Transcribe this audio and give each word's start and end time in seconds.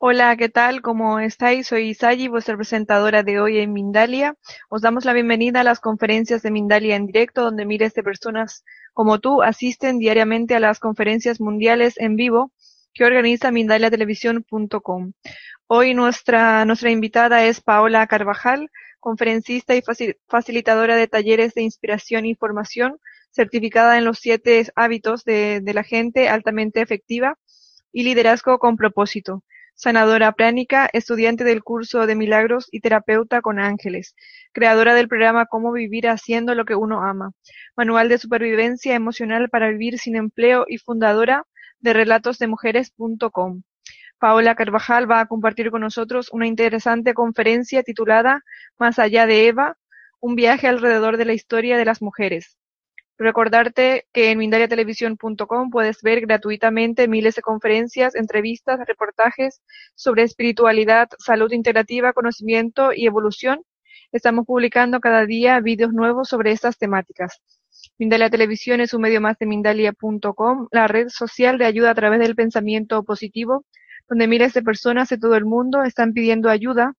Hola, 0.00 0.36
¿qué 0.36 0.48
tal? 0.48 0.82
¿Cómo 0.82 1.20
estáis? 1.20 1.68
Soy 1.68 1.90
Isayi, 1.90 2.26
vuestra 2.26 2.56
presentadora 2.56 3.22
de 3.22 3.40
hoy 3.40 3.58
en 3.58 3.72
Mindalia. 3.72 4.34
Os 4.68 4.82
damos 4.82 5.04
la 5.04 5.12
bienvenida 5.12 5.60
a 5.60 5.64
las 5.64 5.78
conferencias 5.78 6.42
de 6.42 6.50
Mindalia 6.50 6.96
en 6.96 7.06
directo, 7.06 7.42
donde 7.42 7.64
miles 7.64 7.94
de 7.94 8.02
personas 8.02 8.64
como 8.92 9.20
tú 9.20 9.42
asisten 9.42 10.00
diariamente 10.00 10.56
a 10.56 10.60
las 10.60 10.80
conferencias 10.80 11.40
mundiales 11.40 11.94
en 11.98 12.16
vivo 12.16 12.52
que 12.92 13.04
organiza 13.04 13.52
mindaliatelevisión.com. 13.52 15.12
Hoy 15.68 15.94
nuestra, 15.94 16.64
nuestra 16.64 16.90
invitada 16.90 17.44
es 17.44 17.60
Paola 17.60 18.06
Carvajal, 18.08 18.70
conferencista 18.98 19.76
y 19.76 19.82
facilitadora 20.26 20.96
de 20.96 21.06
talleres 21.06 21.54
de 21.54 21.62
inspiración 21.62 22.26
y 22.26 22.34
formación, 22.34 22.98
certificada 23.30 23.96
en 23.96 24.04
los 24.04 24.18
siete 24.18 24.66
hábitos 24.74 25.24
de, 25.24 25.60
de 25.60 25.74
la 25.74 25.84
gente 25.84 26.28
altamente 26.28 26.80
efectiva 26.80 27.38
y 27.92 28.02
liderazgo 28.02 28.58
con 28.58 28.76
propósito 28.76 29.44
sanadora 29.74 30.32
pránica, 30.32 30.88
estudiante 30.92 31.44
del 31.44 31.62
curso 31.62 32.06
de 32.06 32.14
milagros 32.14 32.68
y 32.70 32.80
terapeuta 32.80 33.40
con 33.42 33.58
ángeles, 33.58 34.14
creadora 34.52 34.94
del 34.94 35.08
programa 35.08 35.46
Cómo 35.46 35.72
vivir 35.72 36.08
haciendo 36.08 36.54
lo 36.54 36.64
que 36.64 36.74
uno 36.74 37.02
ama, 37.02 37.32
manual 37.76 38.08
de 38.08 38.18
supervivencia 38.18 38.94
emocional 38.94 39.48
para 39.50 39.68
vivir 39.68 39.98
sin 39.98 40.16
empleo 40.16 40.64
y 40.68 40.78
fundadora 40.78 41.44
de 41.80 41.92
relatosdemujeres.com. 41.92 43.62
Paola 44.18 44.54
Carvajal 44.54 45.10
va 45.10 45.20
a 45.20 45.26
compartir 45.26 45.70
con 45.70 45.82
nosotros 45.82 46.30
una 46.32 46.46
interesante 46.46 47.12
conferencia 47.12 47.82
titulada 47.82 48.42
Más 48.78 48.98
allá 48.98 49.26
de 49.26 49.48
Eva, 49.48 49.76
un 50.20 50.34
viaje 50.34 50.66
alrededor 50.66 51.18
de 51.18 51.26
la 51.26 51.34
historia 51.34 51.76
de 51.76 51.84
las 51.84 52.00
mujeres. 52.00 52.56
Recordarte 53.16 54.06
que 54.12 54.32
en 54.32 54.38
mindaliatelevisión.com 54.38 55.70
puedes 55.70 56.02
ver 56.02 56.20
gratuitamente 56.22 57.06
miles 57.06 57.36
de 57.36 57.42
conferencias, 57.42 58.16
entrevistas, 58.16 58.80
reportajes 58.86 59.62
sobre 59.94 60.24
espiritualidad, 60.24 61.08
salud 61.18 61.52
integrativa, 61.52 62.12
conocimiento 62.12 62.92
y 62.92 63.06
evolución. 63.06 63.62
Estamos 64.10 64.46
publicando 64.46 64.98
cada 64.98 65.26
día 65.26 65.60
vídeos 65.60 65.92
nuevos 65.92 66.28
sobre 66.28 66.50
estas 66.50 66.76
temáticas. 66.76 67.40
Mindalia 67.98 68.30
Televisión 68.30 68.80
es 68.80 68.94
un 68.94 69.02
medio 69.02 69.20
más 69.20 69.38
de 69.38 69.46
Mindalia.com, 69.46 70.66
la 70.72 70.88
red 70.88 71.08
social 71.08 71.56
de 71.56 71.66
ayuda 71.66 71.90
a 71.90 71.94
través 71.94 72.18
del 72.18 72.34
pensamiento 72.34 73.04
positivo, 73.04 73.64
donde 74.08 74.26
miles 74.26 74.54
de 74.54 74.62
personas 74.62 75.08
de 75.08 75.18
todo 75.18 75.36
el 75.36 75.44
mundo 75.44 75.84
están 75.84 76.12
pidiendo 76.14 76.50
ayuda 76.50 76.94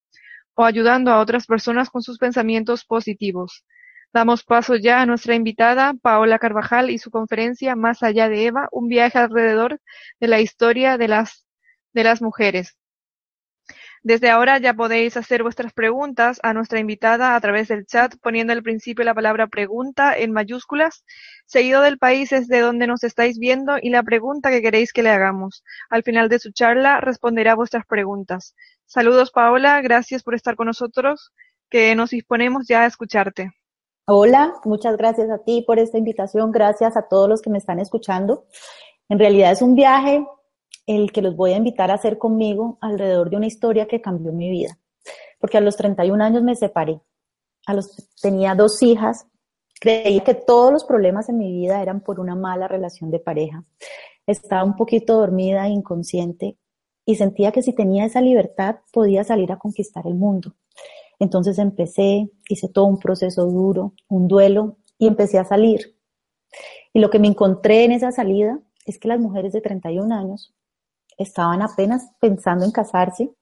o 0.54 0.64
ayudando 0.64 1.12
a 1.12 1.20
otras 1.20 1.46
personas 1.46 1.90
con 1.90 2.02
sus 2.02 2.18
pensamientos 2.18 2.86
positivos. 2.86 3.66
Damos 4.16 4.46
paso 4.46 4.78
ya 4.78 5.02
a 5.02 5.06
nuestra 5.06 5.36
invitada, 5.36 5.94
Paola 5.94 6.40
Carvajal, 6.40 6.90
y 6.90 7.00
su 7.00 7.12
conferencia 7.12 7.76
Más 7.76 8.02
allá 8.02 8.30
de 8.30 8.46
Eva, 8.46 8.70
un 8.72 8.88
viaje 8.88 9.20
alrededor 9.20 9.82
de 10.22 10.30
la 10.30 10.40
historia 10.40 10.98
de 10.98 11.10
las, 11.10 11.46
de 11.92 12.06
las 12.06 12.22
mujeres. 12.22 12.78
Desde 14.04 14.30
ahora 14.30 14.58
ya 14.58 14.74
podéis 14.74 15.18
hacer 15.18 15.44
vuestras 15.44 15.74
preguntas 15.74 16.40
a 16.44 16.54
nuestra 16.54 16.80
invitada 16.80 17.36
a 17.36 17.42
través 17.42 17.68
del 17.68 17.86
chat 17.86 18.16
poniendo 18.22 18.54
al 18.54 18.64
principio 18.64 19.04
la 19.04 19.14
palabra 19.14 19.48
pregunta 19.48 20.18
en 20.18 20.32
mayúsculas, 20.32 21.04
seguido 21.46 21.82
del 21.82 21.98
país 21.98 22.30
desde 22.30 22.62
donde 22.62 22.88
nos 22.88 23.04
estáis 23.04 23.38
viendo 23.38 23.76
y 23.82 23.90
la 23.90 24.02
pregunta 24.04 24.50
que 24.50 24.62
queréis 24.62 24.94
que 24.94 25.04
le 25.04 25.10
hagamos. 25.10 25.62
Al 25.90 26.04
final 26.04 26.30
de 26.30 26.40
su 26.40 26.54
charla 26.54 27.02
responderá 27.02 27.54
vuestras 27.54 27.86
preguntas. 27.86 28.56
Saludos 28.86 29.32
Paola, 29.32 29.82
gracias 29.82 30.24
por 30.24 30.36
estar 30.36 30.56
con 30.56 30.68
nosotros, 30.68 31.34
que 31.70 31.94
nos 31.96 32.12
disponemos 32.12 32.66
ya 32.66 32.84
a 32.84 32.86
escucharte. 32.86 33.52
Hola, 34.08 34.54
muchas 34.66 34.98
gracias 34.98 35.32
a 35.32 35.40
ti 35.40 35.64
por 35.66 35.80
esta 35.80 35.98
invitación, 35.98 36.52
gracias 36.52 36.96
a 36.96 37.08
todos 37.08 37.28
los 37.28 37.42
que 37.42 37.50
me 37.50 37.58
están 37.58 37.80
escuchando. 37.80 38.46
En 39.10 39.18
realidad 39.18 39.52
es 39.52 39.64
un 39.64 39.74
viaje 39.74 40.24
el 40.86 41.12
que 41.12 41.24
los 41.24 41.36
voy 41.36 41.54
a 41.54 41.58
invitar 41.58 41.90
a 41.90 41.96
hacer 41.96 42.20
conmigo 42.20 42.78
alrededor 42.82 43.32
de 43.32 43.38
una 43.38 43.48
historia 43.48 43.88
que 43.88 44.02
cambió 44.02 44.32
mi 44.32 44.52
vida. 44.52 44.78
Porque 45.40 45.58
a 45.58 45.62
los 45.62 45.76
31 45.76 46.24
años 46.24 46.44
me 46.44 46.56
separé. 46.56 47.02
A 47.66 47.74
los, 47.74 48.08
tenía 48.22 48.54
dos 48.54 48.84
hijas. 48.84 49.26
Creía 49.82 50.24
que 50.24 50.36
todos 50.36 50.72
los 50.72 50.84
problemas 50.84 51.28
en 51.30 51.40
mi 51.40 51.52
vida 51.52 51.82
eran 51.82 52.02
por 52.02 52.20
una 52.20 52.36
mala 52.36 52.68
relación 52.68 53.10
de 53.10 53.20
pareja. 53.20 53.64
Estaba 54.28 54.64
un 54.64 54.76
poquito 54.76 55.18
dormida, 55.18 55.68
inconsciente, 55.68 56.60
y 57.06 57.16
sentía 57.16 57.52
que 57.52 57.64
si 57.64 57.74
tenía 57.74 58.06
esa 58.06 58.22
libertad 58.22 58.82
podía 58.94 59.24
salir 59.24 59.52
a 59.52 59.58
conquistar 59.58 60.06
el 60.06 60.14
mundo. 60.14 60.54
Entonces 61.20 61.60
empecé, 61.60 62.30
hice 62.50 62.70
todo 62.70 62.86
un 62.86 63.00
proceso 63.00 63.46
duro, 63.46 63.94
un 64.08 64.28
duelo, 64.28 64.78
y 64.98 65.08
empecé 65.08 65.38
a 65.40 65.46
salir. 65.46 65.98
Y 66.94 67.00
lo 67.00 67.10
que 67.10 67.20
me 67.20 67.28
encontré 67.28 67.84
en 67.84 67.92
esa 67.92 68.12
salida 68.12 68.60
es 68.86 69.00
que 69.00 69.08
las 69.08 69.20
mujeres 69.20 69.54
de 69.54 69.62
31 69.62 70.14
años 70.16 70.54
estaban 71.18 71.62
apenas 71.62 72.12
pensando 72.20 72.66
en 72.66 72.72
casarse 72.72 73.34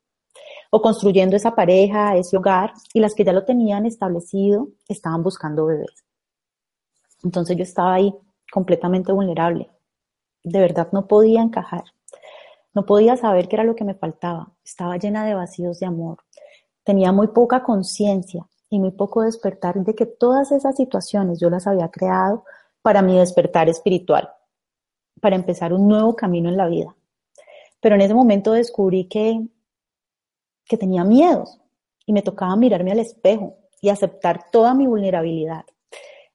o 0.72 0.82
construyendo 0.82 1.36
esa 1.36 1.54
pareja, 1.54 2.16
ese 2.18 2.38
hogar, 2.38 2.74
y 2.94 3.00
las 3.00 3.14
que 3.14 3.24
ya 3.24 3.34
lo 3.34 3.46
tenían 3.46 3.86
establecido 3.86 4.70
estaban 4.88 5.22
buscando 5.22 5.68
bebés. 5.68 6.04
Entonces 7.24 7.56
yo 7.56 7.64
estaba 7.64 7.94
ahí 7.94 8.14
completamente 8.52 9.12
vulnerable. 9.12 9.70
De 10.44 10.60
verdad 10.60 10.90
no 10.92 11.08
podía 11.08 11.42
encajar. 11.42 11.84
No 12.74 12.86
podía 12.86 13.18
saber 13.18 13.48
qué 13.48 13.56
era 13.56 13.64
lo 13.64 13.76
que 13.76 13.84
me 13.84 13.94
faltaba. 13.94 14.52
Estaba 14.66 14.98
llena 14.98 15.26
de 15.26 15.36
vacíos 15.36 15.80
de 15.80 15.86
amor, 15.86 16.18
tenía 16.84 17.12
muy 17.12 17.28
poca 17.28 17.64
conciencia 17.64 18.46
y 18.70 18.80
muy 18.80 18.92
poco 18.92 19.22
despertar 19.22 19.76
de 19.84 19.96
que 19.96 20.06
todas 20.06 20.52
esas 20.52 20.76
situaciones 20.76 21.40
yo 21.40 21.50
las 21.50 21.68
había 21.68 21.90
creado 21.90 22.44
para 22.82 23.02
mi 23.02 23.18
despertar 23.18 23.70
espiritual, 23.70 24.30
para 25.22 25.36
empezar 25.36 25.74
un 25.74 25.88
nuevo 25.88 26.16
camino 26.16 26.50
en 26.50 26.58
la 26.58 26.68
vida. 26.68 26.96
Pero 27.80 27.96
en 27.96 28.02
ese 28.02 28.14
momento 28.14 28.52
descubrí 28.54 29.06
que, 29.08 29.46
que 30.66 30.78
tenía 30.78 31.04
miedos 31.04 31.60
y 32.06 32.14
me 32.14 32.22
tocaba 32.22 32.56
mirarme 32.56 32.92
al 32.92 33.00
espejo 33.00 33.58
y 33.82 33.90
aceptar 33.90 34.50
toda 34.52 34.74
mi 34.74 34.88
vulnerabilidad. 34.88 35.66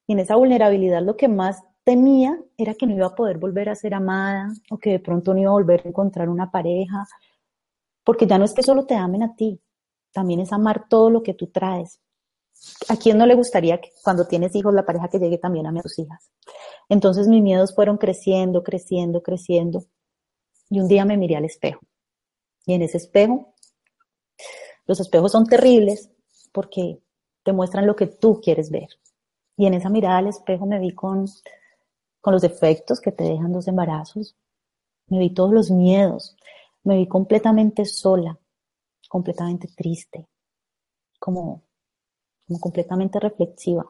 Y 0.07 0.13
en 0.13 0.21
esa 0.21 0.37
vulnerabilidad 0.37 1.03
lo 1.03 1.17
que 1.17 1.29
más 1.29 1.63
temía 1.85 2.39
era 2.57 2.75
que 2.75 2.87
no 2.87 2.95
iba 2.95 3.07
a 3.07 3.15
poder 3.15 3.39
volver 3.39 3.69
a 3.69 3.75
ser 3.75 3.95
amada 3.95 4.53
o 4.71 4.79
que 4.79 4.91
de 4.91 5.01
pronto 5.01 5.33
no 5.33 5.41
iba 5.41 5.51
a 5.51 5.55
volver 5.55 5.83
a 5.85 5.89
encontrar 5.89 6.29
una 6.29 6.51
pareja, 6.51 7.07
porque 8.05 8.27
ya 8.27 8.39
no 8.39 8.45
es 8.45 8.55
que 8.55 8.63
solo 8.63 8.85
te 8.85 8.95
amen 8.95 9.23
a 9.23 9.35
ti, 9.35 9.61
también 10.13 10.41
es 10.41 10.53
amar 10.53 10.89
todo 10.89 11.11
lo 11.11 11.23
que 11.23 11.35
tú 11.35 11.49
traes. 11.49 12.01
¿A 12.89 12.97
quién 12.97 13.19
no 13.19 13.27
le 13.27 13.35
gustaría 13.35 13.81
que 13.81 13.91
cuando 14.03 14.27
tienes 14.27 14.55
hijos 14.55 14.75
la 14.75 14.85
pareja 14.85 15.09
que 15.09 15.19
llegue 15.19 15.39
también 15.39 15.67
a 15.67 15.83
tus 15.83 15.99
hijas? 15.99 16.31
Entonces 16.89 17.29
mis 17.29 17.43
miedos 17.43 17.75
fueron 17.75 17.99
creciendo, 17.99 18.63
creciendo, 18.63 19.23
creciendo. 19.23 19.85
Y 20.71 20.81
un 20.81 20.89
día 20.89 21.05
me 21.05 21.17
miré 21.17 21.37
al 21.37 21.45
espejo. 21.45 21.81
Y 22.67 22.75
en 22.75 22.83
ese 22.83 22.99
espejo, 22.99 23.55
los 24.87 25.01
espejos 25.01 25.33
son 25.33 25.47
terribles 25.47 26.11
porque 26.53 27.01
te 27.43 27.53
muestran 27.53 27.87
lo 27.87 27.97
que 27.97 28.07
tú 28.07 28.41
quieres 28.41 28.71
ver. 28.71 28.89
Y 29.57 29.67
en 29.67 29.75
esa 29.75 29.89
mirada 29.89 30.19
al 30.19 30.27
espejo 30.27 30.67
me 30.67 30.79
vi 30.79 30.95
con, 30.95 31.27
con 32.21 32.33
los 32.33 32.43
defectos 32.43 33.01
que 33.01 33.13
te 33.13 33.25
dejan 33.25 33.53
los 33.53 33.69
embarazos. 33.69 34.37
Me 35.07 35.19
vi 35.19 35.31
todos 35.31 35.53
los 35.53 35.71
miedos. 35.71 36.37
Me 36.85 36.97
vi 36.97 37.07
completamente 37.07 37.85
sola, 37.85 38.39
completamente 39.09 39.69
triste, 39.75 40.29
como, 41.19 41.63
como 42.47 42.61
completamente 42.61 43.19
reflexiva. 43.19 43.87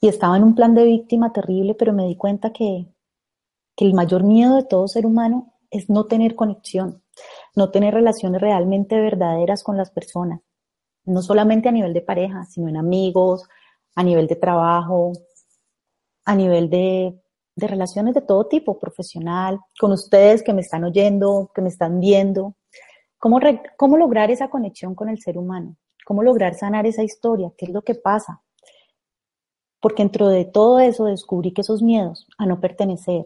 Y 0.00 0.08
estaba 0.08 0.36
en 0.36 0.44
un 0.44 0.54
plan 0.54 0.74
de 0.74 0.84
víctima 0.84 1.32
terrible, 1.32 1.74
pero 1.74 1.92
me 1.92 2.06
di 2.06 2.16
cuenta 2.16 2.52
que, 2.52 2.86
que 3.74 3.84
el 3.84 3.94
mayor 3.94 4.24
miedo 4.24 4.56
de 4.56 4.64
todo 4.64 4.88
ser 4.88 5.06
humano 5.06 5.54
es 5.70 5.88
no 5.88 6.06
tener 6.06 6.34
conexión, 6.34 7.02
no 7.54 7.70
tener 7.70 7.94
relaciones 7.94 8.40
realmente 8.40 9.00
verdaderas 9.00 9.62
con 9.62 9.76
las 9.76 9.90
personas, 9.90 10.40
no 11.04 11.22
solamente 11.22 11.68
a 11.68 11.72
nivel 11.72 11.94
de 11.94 12.02
pareja, 12.02 12.44
sino 12.44 12.68
en 12.68 12.76
amigos, 12.76 13.48
a 13.94 14.02
nivel 14.02 14.26
de 14.26 14.36
trabajo, 14.36 15.12
a 16.24 16.34
nivel 16.34 16.68
de, 16.68 17.18
de 17.56 17.66
relaciones 17.66 18.14
de 18.14 18.20
todo 18.20 18.46
tipo, 18.46 18.78
profesional, 18.78 19.58
con 19.80 19.92
ustedes 19.92 20.42
que 20.42 20.52
me 20.52 20.60
están 20.60 20.84
oyendo, 20.84 21.50
que 21.54 21.62
me 21.62 21.68
están 21.68 22.00
viendo. 22.00 22.54
¿Cómo, 23.26 23.40
¿Cómo 23.76 23.96
lograr 23.96 24.30
esa 24.30 24.46
conexión 24.46 24.94
con 24.94 25.08
el 25.08 25.20
ser 25.20 25.36
humano? 25.36 25.74
¿Cómo 26.06 26.22
lograr 26.22 26.54
sanar 26.54 26.86
esa 26.86 27.02
historia? 27.02 27.50
¿Qué 27.58 27.64
es 27.64 27.72
lo 27.72 27.82
que 27.82 27.96
pasa? 27.96 28.40
Porque 29.80 30.04
dentro 30.04 30.28
de 30.28 30.44
todo 30.44 30.78
eso 30.78 31.06
descubrí 31.06 31.52
que 31.52 31.62
esos 31.62 31.82
miedos 31.82 32.28
a 32.38 32.46
no 32.46 32.60
pertenecer, 32.60 33.24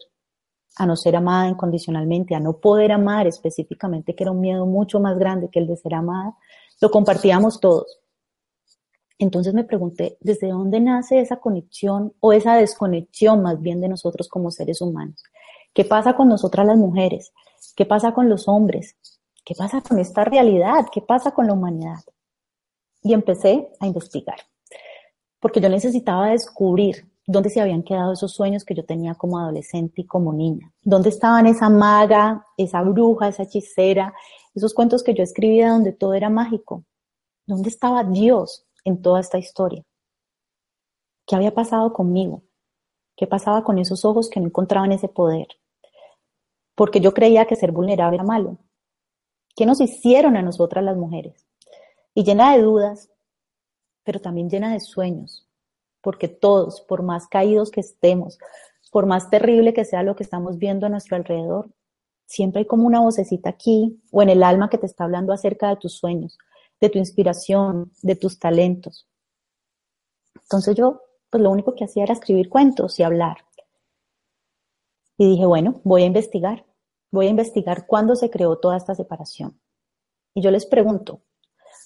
a 0.77 0.87
no 0.87 0.97
ser 0.97 1.17
amada 1.17 1.51
incondicionalmente, 1.51 2.35
a 2.35 2.41
no 2.41 2.61
poder 2.61 2.93
amar 2.93 3.27
específicamente, 3.27 4.15
que 4.15 4.25
era 4.25 4.33
un 4.33 4.41
miedo 4.41 4.65
mucho 4.65 5.01
más 5.01 5.19
grande 5.19 5.51
que 5.53 5.59
el 5.59 5.67
de 5.67 5.77
ser 5.77 5.93
amada, 5.93 6.35
lo 6.81 6.91
compartíamos 6.91 7.61
todos. 7.61 8.01
Entonces 9.19 9.53
me 9.53 9.65
pregunté, 9.65 10.17
¿desde 10.21 10.49
dónde 10.49 10.81
nace 10.81 11.21
esa 11.21 11.41
conexión 11.41 12.15
o 12.21 12.33
esa 12.33 12.57
desconexión 12.57 13.43
más 13.43 13.61
bien 13.61 13.83
de 13.83 13.89
nosotros 13.91 14.31
como 14.31 14.51
seres 14.51 14.81
humanos? 14.81 15.23
¿Qué 15.75 15.85
pasa 15.85 16.15
con 16.17 16.29
nosotras 16.29 16.67
las 16.67 16.79
mujeres? 16.79 17.35
¿Qué 17.77 17.85
pasa 17.85 18.15
con 18.15 18.31
los 18.31 18.49
hombres? 18.49 18.97
¿Qué 19.51 19.57
pasa 19.57 19.81
con 19.81 19.99
esta 19.99 20.23
realidad? 20.23 20.87
¿Qué 20.93 21.01
pasa 21.01 21.33
con 21.33 21.49
la 21.49 21.55
humanidad? 21.55 21.99
Y 23.03 23.15
empecé 23.15 23.69
a 23.81 23.87
investigar, 23.89 24.39
porque 25.41 25.61
yo 25.61 25.69
necesitaba 25.69 26.29
descubrir 26.29 27.11
¿Dónde 27.27 27.51
se 27.51 27.61
habían 27.61 27.85
quedado 27.85 28.13
esos 28.13 28.33
sueños 28.33 28.65
que 28.65 28.75
yo 28.75 28.85
tenía 28.85 29.15
como 29.15 29.39
adolescente 29.39 30.01
y 30.01 30.07
como 30.07 30.33
niña? 30.33 30.73
¿Dónde 30.83 31.11
estaban 31.11 31.47
esa 31.47 31.69
maga, 31.69 32.45
esa 32.57 32.83
bruja, 32.83 33.29
esa 33.29 33.45
hechicera, 33.45 34.13
esos 34.53 34.75
cuentos 34.75 35.05
que 35.05 35.15
yo 35.15 35.23
escribía 35.23 35.71
donde 35.71 35.93
todo 35.93 36.15
era 36.15 36.29
mágico? 36.29 36.83
¿Dónde 37.47 37.69
estaba 37.69 38.03
Dios 38.03 38.67
en 38.85 39.01
toda 39.01 39.21
esta 39.21 39.39
historia? 39.39 39.85
¿Qué 41.25 41.37
había 41.37 41.55
pasado 41.55 41.93
conmigo? 41.93 42.43
¿Qué 43.17 43.29
pasaba 43.29 43.63
con 43.63 43.79
esos 43.79 44.05
ojos 44.05 44.29
que 44.29 44.41
no 44.41 44.47
encontraban 44.47 44.91
ese 44.91 45.07
poder? 45.07 45.47
Porque 46.75 47.01
yo 47.01 47.15
creía 47.15 47.47
que 47.47 47.55
ser 47.55 47.71
vulnerable 47.71 48.17
era 48.17 48.25
malo. 48.25 48.59
¿Qué 49.55 49.67
nos 49.67 49.81
hicieron 49.81 50.37
a 50.37 50.43
nosotras 50.43 50.85
las 50.85 50.97
mujeres? 50.97 51.47
Y 52.15 52.25
llena 52.25 52.55
de 52.55 52.63
dudas, 52.63 53.11
pero 54.05 54.21
también 54.21 54.49
llena 54.49 54.73
de 54.73 54.81
sueños, 54.81 55.49
porque 56.01 56.29
todos, 56.29 56.81
por 56.81 57.03
más 57.03 57.27
caídos 57.29 57.71
que 57.71 57.81
estemos, 57.81 58.39
por 58.91 59.07
más 59.07 59.31
terrible 59.31 59.73
que 59.73 59.85
sea 59.85 60.03
lo 60.03 60.17
que 60.17 60.25
estamos 60.25 60.59
viendo 60.59 60.87
a 60.87 60.89
nuestro 60.89 61.17
alrededor, 61.17 61.71
siempre 62.27 62.61
hay 62.61 62.67
como 62.67 62.87
una 62.87 63.01
vocecita 63.01 63.51
aquí 63.51 64.01
o 64.11 64.23
en 64.23 64.31
el 64.31 64.43
alma 64.43 64.71
que 64.71 64.79
te 64.79 64.87
está 64.87 65.05
hablando 65.05 65.33
acerca 65.33 65.69
de 65.69 65.77
tus 65.77 65.95
sueños, 65.95 66.39
de 66.81 66.89
tu 66.89 66.99
inspiración, 66.99 67.93
de 68.03 68.17
tus 68.17 68.39
talentos. 68.39 69.09
Entonces 70.43 70.75
yo, 70.77 71.03
pues 71.29 71.43
lo 71.43 71.51
único 71.51 71.75
que 71.75 71.85
hacía 71.85 72.05
era 72.05 72.15
escribir 72.15 72.49
cuentos 72.49 72.99
y 72.99 73.03
hablar. 73.03 73.39
Y 75.17 75.31
dije, 75.31 75.45
bueno, 75.45 75.81
voy 75.85 76.03
a 76.03 76.07
investigar, 76.07 76.65
voy 77.11 77.27
a 77.27 77.31
investigar 77.31 77.87
cuándo 77.87 78.17
se 78.17 78.31
creó 78.31 78.59
toda 78.59 78.77
esta 78.77 78.95
separación. 78.95 79.61
Y 80.35 80.43
yo 80.43 80.51
les 80.51 80.67
pregunto, 80.67 81.23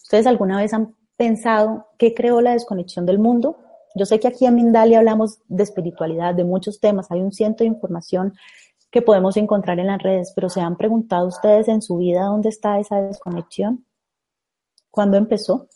¿ustedes 0.03 0.27
alguna 0.27 0.59
vez 0.59 0.75
han 0.75 0.95
pensado 1.17 1.87
qué 1.99 2.15
creó 2.15 2.41
la 2.41 2.53
desconexión 2.53 3.07
del 3.07 3.19
mundo? 3.19 3.59
Yo 3.95 4.07
sé 4.07 4.19
que 4.19 4.29
aquí 4.29 4.45
en 4.45 4.57
Mindalia 4.57 4.99
hablamos 4.99 5.39
de 5.49 5.63
espiritualidad, 5.63 6.35
de 6.35 6.45
muchos 6.45 6.81
temas, 6.81 7.11
hay 7.11 7.21
un 7.21 7.33
ciento 7.33 7.65
de 7.65 7.69
información 7.69 8.35
que 8.91 9.03
podemos 9.03 9.37
encontrar 9.37 9.79
en 9.81 9.89
las 9.89 10.03
redes, 10.03 10.33
pero 10.35 10.49
¿se 10.49 10.61
han 10.61 10.77
preguntado 10.77 11.27
ustedes 11.27 11.69
en 11.69 11.83
su 11.83 11.97
vida 11.97 12.25
dónde 12.25 12.49
está 12.49 12.79
esa 12.79 13.01
desconexión? 13.01 13.87
¿Cuándo 14.91 15.17
empezó? 15.17 15.69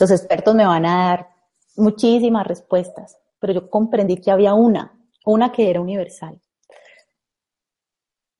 Los 0.00 0.10
expertos 0.10 0.54
me 0.54 0.66
van 0.66 0.86
a 0.86 1.08
dar 1.08 1.28
muchísimas 1.76 2.46
respuestas, 2.46 3.18
pero 3.38 3.52
yo 3.52 3.70
comprendí 3.70 4.16
que 4.16 4.30
había 4.30 4.54
una, 4.54 4.98
una 5.24 5.52
que 5.52 5.70
era 5.70 5.80
universal. 5.80 6.40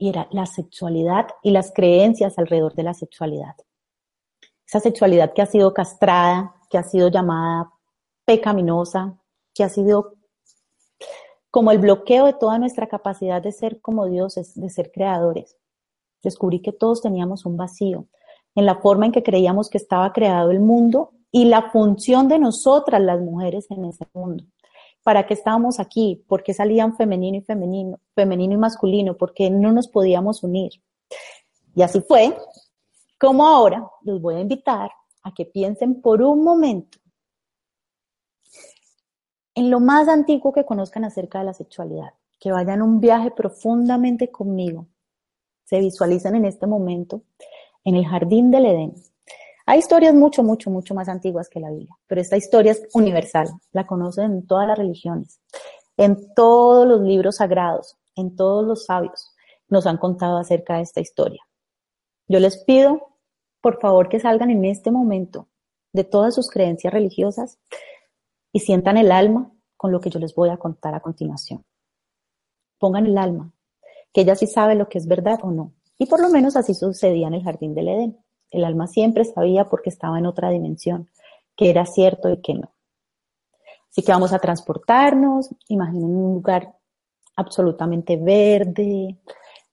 Y 0.02 0.08
era 0.08 0.26
la 0.32 0.46
sexualidad 0.46 1.28
y 1.44 1.52
las 1.52 1.70
creencias 1.72 2.36
alrededor 2.36 2.74
de 2.74 2.82
la 2.82 2.92
sexualidad. 2.92 3.54
Esa 4.66 4.80
sexualidad 4.80 5.32
que 5.32 5.42
ha 5.42 5.46
sido 5.46 5.72
castrada, 5.72 6.56
que 6.68 6.76
ha 6.76 6.82
sido 6.82 7.08
llamada 7.08 7.70
pecaminosa, 8.24 9.16
que 9.54 9.62
ha 9.62 9.68
sido 9.68 10.16
como 11.52 11.70
el 11.70 11.78
bloqueo 11.78 12.26
de 12.26 12.32
toda 12.32 12.58
nuestra 12.58 12.88
capacidad 12.88 13.40
de 13.40 13.52
ser 13.52 13.80
como 13.80 14.06
dioses, 14.06 14.58
de 14.60 14.70
ser 14.70 14.90
creadores. 14.90 15.56
Descubrí 16.20 16.60
que 16.62 16.72
todos 16.72 17.00
teníamos 17.00 17.46
un 17.46 17.56
vacío 17.56 18.08
en 18.56 18.66
la 18.66 18.80
forma 18.80 19.06
en 19.06 19.12
que 19.12 19.22
creíamos 19.22 19.70
que 19.70 19.78
estaba 19.78 20.12
creado 20.12 20.50
el 20.50 20.58
mundo 20.58 21.12
y 21.30 21.44
la 21.44 21.70
función 21.70 22.26
de 22.26 22.40
nosotras 22.40 23.00
las 23.00 23.20
mujeres 23.20 23.70
en 23.70 23.84
ese 23.84 24.08
mundo. 24.14 24.42
¿Para 25.02 25.26
qué 25.26 25.34
estábamos 25.34 25.80
aquí? 25.80 26.24
¿Por 26.28 26.42
qué 26.42 26.54
salían 26.54 26.96
femenino 26.96 27.38
y 27.38 27.42
femenino, 27.42 28.00
femenino 28.14 28.54
y 28.54 28.56
masculino? 28.56 29.16
¿Por 29.16 29.34
qué 29.34 29.50
no 29.50 29.72
nos 29.72 29.88
podíamos 29.88 30.42
unir? 30.42 30.72
Y 31.74 31.82
así 31.82 32.00
fue 32.00 32.36
como 33.18 33.46
ahora 33.46 33.88
los 34.02 34.20
voy 34.20 34.36
a 34.36 34.40
invitar 34.40 34.90
a 35.22 35.32
que 35.32 35.44
piensen 35.44 36.00
por 36.00 36.22
un 36.22 36.42
momento 36.42 36.98
en 39.54 39.70
lo 39.70 39.80
más 39.80 40.08
antiguo 40.08 40.52
que 40.52 40.64
conozcan 40.64 41.04
acerca 41.04 41.38
de 41.40 41.44
la 41.44 41.54
sexualidad, 41.54 42.14
que 42.40 42.52
vayan 42.52 42.82
un 42.82 43.00
viaje 43.00 43.30
profundamente 43.30 44.30
conmigo, 44.30 44.86
se 45.64 45.78
visualicen 45.78 46.36
en 46.36 46.44
este 46.44 46.66
momento 46.66 47.22
en 47.84 47.96
el 47.96 48.06
jardín 48.06 48.50
del 48.50 48.66
Edén. 48.66 48.94
Hay 49.66 49.78
historias 49.78 50.14
mucho, 50.14 50.42
mucho, 50.42 50.70
mucho 50.70 50.94
más 50.94 51.08
antiguas 51.08 51.48
que 51.48 51.60
la 51.60 51.70
Biblia, 51.70 51.96
pero 52.06 52.20
esta 52.20 52.36
historia 52.36 52.72
es 52.72 52.82
universal, 52.94 53.48
la 53.72 53.86
conocen 53.86 54.24
en 54.32 54.46
todas 54.46 54.66
las 54.66 54.78
religiones, 54.78 55.40
en 55.96 56.34
todos 56.34 56.86
los 56.86 57.00
libros 57.00 57.36
sagrados, 57.36 57.96
en 58.16 58.34
todos 58.36 58.66
los 58.66 58.84
sabios 58.86 59.32
nos 59.72 59.86
han 59.86 59.96
contado 59.96 60.36
acerca 60.36 60.76
de 60.76 60.82
esta 60.82 61.00
historia. 61.00 61.42
Yo 62.28 62.38
les 62.38 62.62
pido 62.64 63.08
por 63.60 63.80
favor 63.80 64.08
que 64.08 64.20
salgan 64.20 64.50
en 64.50 64.64
este 64.64 64.90
momento 64.90 65.48
de 65.92 66.04
todas 66.04 66.34
sus 66.34 66.50
creencias 66.50 66.92
religiosas 66.92 67.58
y 68.52 68.60
sientan 68.60 68.96
el 68.98 69.10
alma 69.10 69.50
con 69.76 69.90
lo 69.92 70.00
que 70.00 70.10
yo 70.10 70.20
les 70.20 70.34
voy 70.34 70.50
a 70.50 70.58
contar 70.58 70.94
a 70.94 71.00
continuación. 71.00 71.64
Pongan 72.78 73.06
el 73.06 73.16
alma, 73.16 73.52
que 74.12 74.22
ella 74.22 74.34
sí 74.34 74.46
sabe 74.46 74.74
lo 74.74 74.88
que 74.88 74.98
es 74.98 75.06
verdad 75.06 75.40
o 75.42 75.50
no. 75.50 75.72
Y 75.96 76.06
por 76.06 76.20
lo 76.20 76.28
menos 76.28 76.56
así 76.56 76.74
sucedía 76.74 77.28
en 77.28 77.34
el 77.34 77.44
jardín 77.44 77.74
del 77.74 77.88
Edén. 77.88 78.21
El 78.52 78.64
alma 78.64 78.86
siempre 78.86 79.24
sabía 79.24 79.64
porque 79.64 79.88
estaba 79.88 80.18
en 80.18 80.26
otra 80.26 80.50
dimensión, 80.50 81.08
que 81.56 81.70
era 81.70 81.86
cierto 81.86 82.28
y 82.28 82.40
que 82.40 82.54
no. 82.54 82.72
Así 83.90 84.02
que 84.02 84.12
vamos 84.12 84.32
a 84.32 84.38
transportarnos, 84.38 85.50
imaginen 85.68 86.14
un 86.14 86.34
lugar 86.34 86.74
absolutamente 87.36 88.16
verde, 88.16 89.18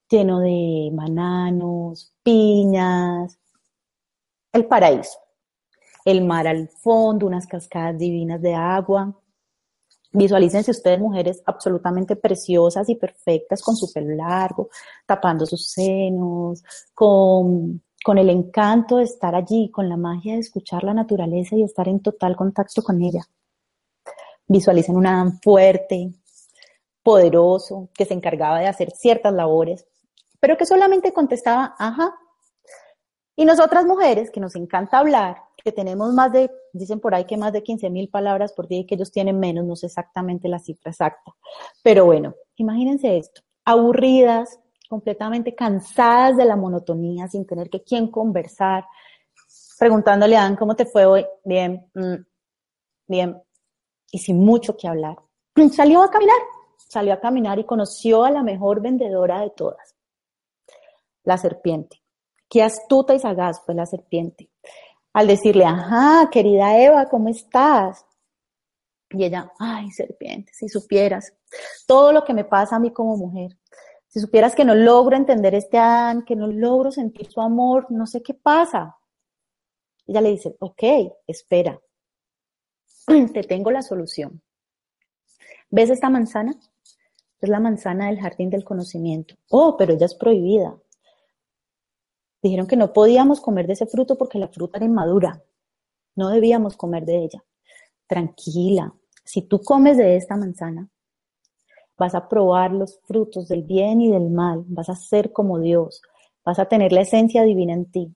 lleno 0.09 0.39
de 0.39 0.89
bananos, 0.91 2.13
piñas, 2.23 3.37
el 4.51 4.65
paraíso. 4.65 5.19
El 6.05 6.25
mar 6.25 6.47
al 6.47 6.69
fondo, 6.69 7.27
unas 7.27 7.45
cascadas 7.45 7.97
divinas 7.97 8.41
de 8.41 8.55
agua. 8.55 9.13
Visualícense 10.11 10.71
ustedes 10.71 10.99
mujeres 10.99 11.43
absolutamente 11.45 12.15
preciosas 12.15 12.89
y 12.89 12.95
perfectas 12.95 13.61
con 13.61 13.75
su 13.75 13.92
pelo 13.94 14.15
largo, 14.15 14.69
tapando 15.06 15.45
sus 15.45 15.69
senos, 15.69 16.63
con, 16.95 17.81
con 18.03 18.18
el 18.18 18.29
encanto 18.29 18.97
de 18.97 19.03
estar 19.03 19.35
allí, 19.35 19.69
con 19.71 19.89
la 19.89 19.97
magia 19.97 20.33
de 20.33 20.39
escuchar 20.39 20.83
la 20.83 20.94
naturaleza 20.94 21.56
y 21.56 21.63
estar 21.63 21.87
en 21.87 21.99
total 21.99 22.35
contacto 22.35 22.81
con 22.81 23.01
ella. 23.01 23.23
Visualicen 24.47 24.95
un 24.95 25.07
Adán 25.07 25.39
fuerte, 25.41 26.11
poderoso, 27.03 27.89
que 27.94 28.06
se 28.06 28.13
encargaba 28.13 28.59
de 28.59 28.68
hacer 28.68 28.91
ciertas 28.91 29.33
labores, 29.33 29.85
pero 30.39 30.57
que 30.57 30.65
solamente 30.65 31.11
contestaba, 31.13 31.75
ajá, 31.77 32.15
y 33.35 33.45
nosotras 33.45 33.85
mujeres, 33.85 34.31
que 34.31 34.41
nos 34.41 34.56
encanta 34.56 34.99
hablar, 34.99 35.37
que 35.63 35.71
tenemos 35.71 36.13
más 36.13 36.31
de, 36.31 36.51
dicen 36.73 36.99
por 36.99 37.15
ahí 37.15 37.25
que 37.25 37.37
más 37.37 37.53
de 37.53 37.63
15 37.63 37.89
mil 37.89 38.09
palabras 38.09 38.51
por 38.51 38.68
día 38.68 38.79
y 38.79 38.85
que 38.85 38.95
ellos 38.95 39.11
tienen 39.11 39.39
menos, 39.39 39.65
no 39.65 39.75
sé 39.75 39.85
exactamente 39.85 40.49
la 40.49 40.59
cifra 40.59 40.91
exacta. 40.91 41.35
Pero 41.81 42.06
bueno, 42.06 42.35
imagínense 42.57 43.18
esto, 43.18 43.41
aburridas, 43.63 44.59
completamente 44.89 45.53
cansadas 45.53 46.35
de 46.35 46.45
la 46.45 46.55
monotonía, 46.55 47.27
sin 47.27 47.45
tener 47.45 47.69
que 47.69 47.83
quién 47.83 48.09
conversar, 48.09 48.85
preguntándole 49.77 50.35
a 50.35 50.41
Dan 50.41 50.55
cómo 50.55 50.75
te 50.75 50.85
fue 50.85 51.05
hoy, 51.05 51.25
bien, 51.45 51.89
mm, 51.93 52.15
bien, 53.07 53.41
y 54.11 54.17
sin 54.17 54.43
mucho 54.43 54.75
que 54.75 54.87
hablar. 54.87 55.15
Salió 55.71 56.01
a 56.01 56.09
caminar, 56.09 56.39
salió 56.77 57.13
a 57.13 57.19
caminar 57.19 57.59
y 57.59 57.65
conoció 57.65 58.23
a 58.23 58.31
la 58.31 58.41
mejor 58.41 58.81
vendedora 58.81 59.41
de 59.41 59.51
todas, 59.51 59.95
la 61.23 61.37
serpiente. 61.37 62.01
Qué 62.49 62.63
astuta 62.63 63.13
y 63.13 63.19
sagaz 63.19 63.61
fue 63.63 63.75
la 63.75 63.85
serpiente. 63.85 64.49
Al 65.13 65.27
decirle, 65.27 65.65
ajá, 65.65 66.29
querida 66.31 66.79
Eva, 66.79 67.07
¿cómo 67.07 67.29
estás? 67.29 68.07
Y 69.11 69.23
ella, 69.23 69.51
ay, 69.59 69.91
serpiente, 69.91 70.51
si 70.53 70.67
supieras 70.67 71.31
todo 71.85 72.11
lo 72.11 72.23
que 72.23 72.33
me 72.33 72.43
pasa 72.43 72.75
a 72.75 72.79
mí 72.79 72.91
como 72.91 73.17
mujer, 73.17 73.55
si 74.09 74.19
supieras 74.19 74.56
que 74.56 74.66
no 74.66 74.75
logro 74.75 75.16
entender 75.16 75.56
este 75.56 75.78
Adán, 75.78 76.25
que 76.25 76.35
no 76.35 76.47
logro 76.47 76.92
sentir 76.92 77.31
su 77.31 77.39
amor, 77.39 77.87
no 77.89 78.06
sé 78.06 78.21
qué 78.21 78.33
pasa. 78.33 78.97
Ella 80.06 80.21
le 80.21 80.31
dice, 80.31 80.56
ok, 80.59 80.83
espera, 81.28 81.80
te 83.33 83.44
tengo 83.44 83.71
la 83.71 83.81
solución. 83.81 84.42
¿Ves 85.69 85.89
esta 85.89 86.09
manzana? 86.09 86.59
Es 87.39 87.47
la 87.47 87.61
manzana 87.61 88.07
del 88.07 88.19
jardín 88.19 88.49
del 88.49 88.66
conocimiento. 88.66 89.35
Oh, 89.49 89.78
pero 89.78 89.94
ella 89.94 90.07
es 90.07 90.16
prohibida 90.16 90.75
dijeron 92.42 92.68
que 92.68 92.78
no 92.78 92.94
podíamos 92.94 93.42
comer 93.42 93.68
de 93.68 93.73
ese 93.73 93.85
fruto 93.85 94.18
porque 94.18 94.39
la 94.39 94.47
fruta 94.47 94.78
era 94.78 94.85
inmadura. 94.85 95.44
No 96.16 96.30
debíamos 96.30 96.78
comer 96.78 97.06
de 97.06 97.23
ella. 97.23 97.44
Tranquila, 98.07 98.94
si 99.23 99.44
tú 99.44 99.61
comes 99.61 99.97
de 99.97 100.16
esta 100.16 100.35
manzana, 100.35 100.89
vas 101.99 102.15
a 102.15 102.27
probar 102.27 102.71
los 102.71 102.99
frutos 103.06 103.47
del 103.47 103.63
bien 103.63 104.01
y 104.01 104.09
del 104.09 104.29
mal, 104.29 104.63
vas 104.68 104.89
a 104.89 104.95
ser 104.95 105.31
como 105.31 105.59
Dios, 105.59 106.01
vas 106.44 106.57
a 106.57 106.65
tener 106.65 106.91
la 106.91 107.01
esencia 107.01 107.44
divina 107.44 107.73
en 107.73 107.91
ti. 107.91 108.15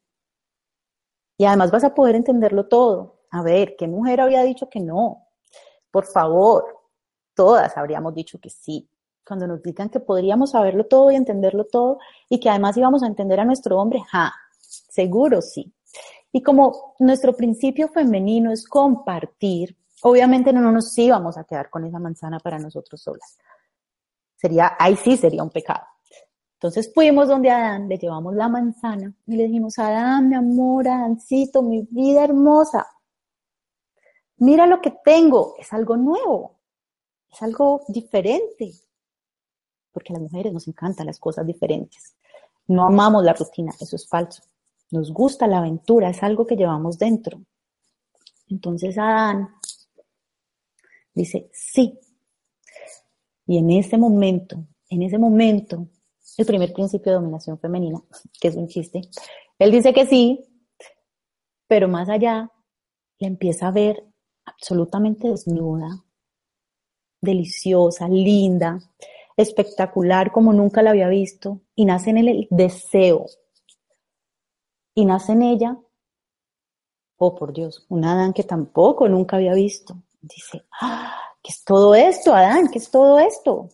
Y 1.37 1.45
además 1.45 1.71
vas 1.71 1.83
a 1.83 1.93
poder 1.93 2.15
entenderlo 2.15 2.67
todo. 2.67 3.19
A 3.29 3.41
ver, 3.43 3.75
¿qué 3.77 3.87
mujer 3.87 4.21
había 4.21 4.43
dicho 4.43 4.69
que 4.69 4.79
no? 4.79 5.27
Por 5.91 6.05
favor, 6.05 6.63
todas 7.35 7.77
habríamos 7.77 8.15
dicho 8.15 8.39
que 8.39 8.49
sí 8.49 8.89
cuando 9.25 9.47
nos 9.47 9.63
digan 9.63 9.87
que 9.87 10.01
podríamos 10.01 10.51
saberlo 10.51 10.85
todo 10.85 11.09
y 11.09 11.15
entenderlo 11.15 11.63
todo 11.63 11.97
y 12.27 12.41
que 12.41 12.49
además 12.49 12.75
íbamos 12.75 13.03
a 13.03 13.07
entender 13.07 13.39
a 13.39 13.45
nuestro 13.45 13.79
hombre, 13.79 14.01
ja, 14.11 14.33
seguro 14.59 15.41
sí. 15.41 15.73
Y 16.33 16.41
como 16.41 16.95
nuestro 16.99 17.33
principio 17.33 17.87
femenino 17.87 18.51
es 18.51 18.67
compartir, 18.67 19.77
Obviamente 20.05 20.51
no 20.51 20.69
nos 20.69 20.97
íbamos 20.97 21.37
a 21.37 21.45
quedar 21.45 21.69
con 21.69 21.85
esa 21.85 21.97
manzana 21.97 22.37
para 22.39 22.59
nosotros 22.59 23.01
solas. 23.01 23.37
Sería, 24.43 24.75
ahí 24.77 24.97
sí 24.97 25.15
sería 25.15 25.41
un 25.41 25.51
pecado. 25.51 25.85
Entonces 26.55 26.91
fuimos 26.93 27.29
donde 27.29 27.49
Adán, 27.49 27.87
le 27.87 27.97
llevamos 27.97 28.35
la 28.35 28.49
manzana 28.49 29.15
y 29.25 29.37
le 29.37 29.45
dijimos, 29.45 29.79
Adán, 29.79 30.27
mi 30.27 30.35
amor, 30.35 30.85
Adancito, 30.85 31.61
mi 31.61 31.87
vida 31.89 32.25
hermosa, 32.25 32.85
mira 34.39 34.67
lo 34.67 34.81
que 34.81 34.93
tengo, 35.01 35.55
es 35.57 35.71
algo 35.71 35.95
nuevo, 35.95 36.59
es 37.31 37.41
algo 37.41 37.85
diferente. 37.87 38.73
Porque 39.93 40.11
a 40.11 40.19
las 40.19 40.23
mujeres 40.23 40.51
nos 40.51 40.67
encantan 40.67 41.05
las 41.05 41.19
cosas 41.19 41.47
diferentes. 41.47 42.17
No 42.67 42.85
amamos 42.85 43.23
la 43.23 43.31
rutina, 43.31 43.71
eso 43.79 43.95
es 43.95 44.05
falso. 44.09 44.43
Nos 44.91 45.13
gusta 45.13 45.47
la 45.47 45.59
aventura, 45.59 46.09
es 46.09 46.21
algo 46.21 46.45
que 46.45 46.57
llevamos 46.57 46.97
dentro. 46.97 47.39
Entonces 48.49 48.97
Adán 48.97 49.55
dice, 51.13 51.49
sí. 51.53 51.97
Y 53.45 53.57
en 53.57 53.71
ese 53.71 53.97
momento, 53.97 54.65
en 54.89 55.03
ese 55.03 55.17
momento, 55.17 55.87
el 56.37 56.45
primer 56.45 56.73
principio 56.73 57.11
de 57.11 57.19
dominación 57.19 57.59
femenina, 57.59 58.01
que 58.39 58.47
es 58.47 58.55
un 58.55 58.67
chiste, 58.67 59.01
él 59.59 59.71
dice 59.71 59.93
que 59.93 60.05
sí, 60.05 60.45
pero 61.67 61.87
más 61.87 62.09
allá 62.09 62.51
le 63.19 63.27
empieza 63.27 63.67
a 63.67 63.71
ver 63.71 64.03
absolutamente 64.45 65.29
desnuda, 65.29 66.03
deliciosa, 67.21 68.07
linda, 68.07 68.79
espectacular 69.37 70.31
como 70.31 70.53
nunca 70.53 70.81
la 70.81 70.91
había 70.91 71.07
visto, 71.07 71.61
y 71.75 71.85
nace 71.85 72.11
en 72.11 72.17
él 72.17 72.27
el 72.27 72.47
deseo. 72.49 73.25
Y 74.95 75.05
nace 75.05 75.31
en 75.31 75.41
ella, 75.41 75.77
oh 77.17 77.35
por 77.35 77.53
Dios, 77.53 77.85
un 77.89 78.05
Adán 78.05 78.33
que 78.33 78.43
tampoco 78.43 79.07
nunca 79.07 79.37
había 79.37 79.53
visto. 79.53 79.95
Dice, 80.21 80.65
ah, 80.79 81.32
¿qué 81.43 81.51
es 81.51 81.63
todo 81.63 81.93
esto, 81.93 82.33
Adán? 82.33 82.69
¿Qué 82.71 82.79
es 82.79 82.89
todo 82.89 83.19
esto? 83.19 83.69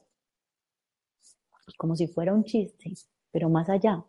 Como 1.77 1.95
si 1.95 2.07
fuera 2.07 2.33
un 2.33 2.43
chiste, 2.43 2.93
pero 3.31 3.47
más 3.47 3.69
allá, 3.69 4.03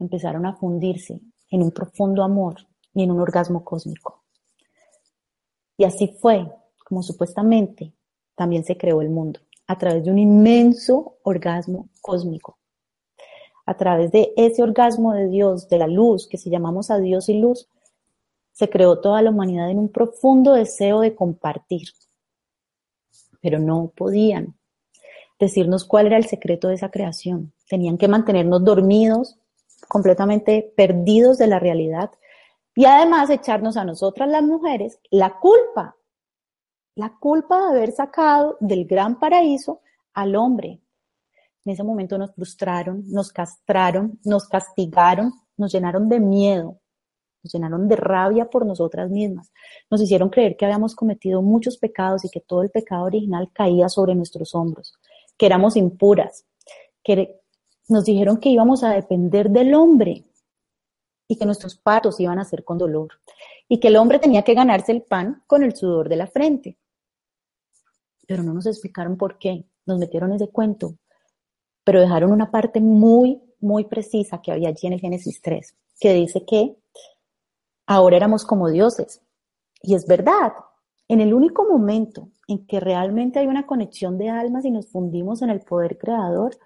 empezaron 0.00 0.46
a 0.46 0.56
fundirse 0.56 1.20
en 1.50 1.62
un 1.62 1.70
profundo 1.70 2.24
amor 2.24 2.56
y 2.94 3.04
en 3.04 3.12
un 3.12 3.20
orgasmo 3.20 3.64
cósmico. 3.64 4.24
Y 5.76 5.84
así 5.84 6.08
fue 6.20 6.50
como 6.84 7.02
supuestamente 7.02 7.92
también 8.34 8.64
se 8.64 8.78
creó 8.78 9.02
el 9.02 9.10
mundo, 9.10 9.40
a 9.66 9.76
través 9.76 10.04
de 10.04 10.10
un 10.10 10.18
inmenso 10.18 11.18
orgasmo 11.22 11.88
cósmico. 12.00 12.58
A 13.66 13.76
través 13.76 14.10
de 14.10 14.32
ese 14.36 14.62
orgasmo 14.62 15.12
de 15.12 15.28
Dios, 15.28 15.68
de 15.68 15.78
la 15.78 15.86
luz, 15.86 16.26
que 16.26 16.38
si 16.38 16.48
llamamos 16.48 16.90
a 16.90 16.98
Dios 16.98 17.28
y 17.28 17.34
luz, 17.38 17.68
se 18.52 18.70
creó 18.70 19.00
toda 19.00 19.20
la 19.22 19.30
humanidad 19.30 19.70
en 19.70 19.78
un 19.78 19.90
profundo 19.90 20.54
deseo 20.54 21.00
de 21.00 21.14
compartir. 21.14 21.88
Pero 23.40 23.58
no 23.58 23.92
podían 23.96 24.56
decirnos 25.38 25.84
cuál 25.84 26.06
era 26.06 26.16
el 26.16 26.26
secreto 26.26 26.68
de 26.68 26.74
esa 26.74 26.90
creación. 26.90 27.52
Tenían 27.68 27.98
que 27.98 28.08
mantenernos 28.08 28.64
dormidos, 28.64 29.38
completamente 29.88 30.72
perdidos 30.76 31.38
de 31.38 31.46
la 31.46 31.58
realidad 31.58 32.10
y 32.74 32.84
además 32.84 33.30
echarnos 33.30 33.76
a 33.76 33.84
nosotras 33.84 34.28
las 34.28 34.42
mujeres 34.42 35.00
la 35.10 35.38
culpa, 35.38 35.96
la 36.94 37.16
culpa 37.18 37.60
de 37.60 37.68
haber 37.68 37.92
sacado 37.92 38.56
del 38.60 38.84
gran 38.86 39.18
paraíso 39.18 39.80
al 40.14 40.36
hombre. 40.36 40.80
En 41.64 41.72
ese 41.72 41.84
momento 41.84 42.18
nos 42.18 42.34
frustraron, 42.34 43.04
nos 43.06 43.32
castraron, 43.32 44.18
nos 44.24 44.48
castigaron, 44.48 45.32
nos 45.56 45.72
llenaron 45.72 46.08
de 46.08 46.20
miedo, 46.20 46.80
nos 47.54 47.88
de 47.88 47.96
rabia 47.96 48.50
por 48.50 48.66
nosotras 48.66 49.10
mismas, 49.10 49.52
nos 49.90 50.00
hicieron 50.00 50.28
creer 50.28 50.56
que 50.56 50.64
habíamos 50.64 50.94
cometido 50.94 51.42
muchos 51.42 51.78
pecados 51.78 52.24
y 52.24 52.30
que 52.30 52.40
todo 52.40 52.62
el 52.62 52.70
pecado 52.70 53.04
original 53.04 53.50
caía 53.52 53.88
sobre 53.88 54.14
nuestros 54.14 54.54
hombros, 54.54 54.94
que 55.36 55.46
éramos 55.46 55.76
impuras, 55.76 56.44
que 57.02 57.40
nos 57.88 58.04
dijeron 58.04 58.38
que 58.38 58.50
íbamos 58.50 58.84
a 58.84 58.90
depender 58.90 59.50
del 59.50 59.74
hombre, 59.74 60.24
y 61.28 61.36
que 61.36 61.44
nuestros 61.44 61.76
partos 61.76 62.18
iban 62.18 62.38
a 62.38 62.44
ser 62.44 62.64
con 62.64 62.78
dolor 62.78 63.10
y 63.68 63.78
que 63.78 63.88
el 63.88 63.96
hombre 63.96 64.18
tenía 64.18 64.42
que 64.42 64.54
ganarse 64.54 64.92
el 64.92 65.02
pan 65.02 65.42
con 65.46 65.62
el 65.62 65.76
sudor 65.76 66.08
de 66.08 66.16
la 66.16 66.26
frente. 66.26 66.78
Pero 68.26 68.42
no 68.42 68.54
nos 68.54 68.66
explicaron 68.66 69.16
por 69.16 69.38
qué, 69.38 69.66
nos 69.84 69.98
metieron 69.98 70.32
ese 70.32 70.48
cuento, 70.48 70.96
pero 71.84 72.00
dejaron 72.00 72.32
una 72.32 72.50
parte 72.50 72.80
muy, 72.80 73.40
muy 73.60 73.84
precisa 73.84 74.40
que 74.40 74.52
había 74.52 74.70
allí 74.70 74.86
en 74.86 74.94
el 74.94 75.00
Génesis 75.00 75.40
3, 75.42 75.76
que 76.00 76.14
dice 76.14 76.44
que 76.46 76.76
ahora 77.88 78.18
éramos 78.18 78.44
como 78.44 78.68
dioses. 78.68 79.22
Y 79.82 79.94
es 79.94 80.06
verdad, 80.06 80.52
en 81.08 81.20
el 81.20 81.32
único 81.34 81.66
momento 81.66 82.28
en 82.46 82.66
que 82.66 82.80
realmente 82.80 83.38
hay 83.38 83.46
una 83.46 83.66
conexión 83.66 84.18
de 84.18 84.28
almas 84.28 84.64
y 84.66 84.70
nos 84.70 84.88
fundimos 84.88 85.42
en 85.42 85.50
el 85.50 85.60
poder 85.62 85.96
creador, 85.98 86.56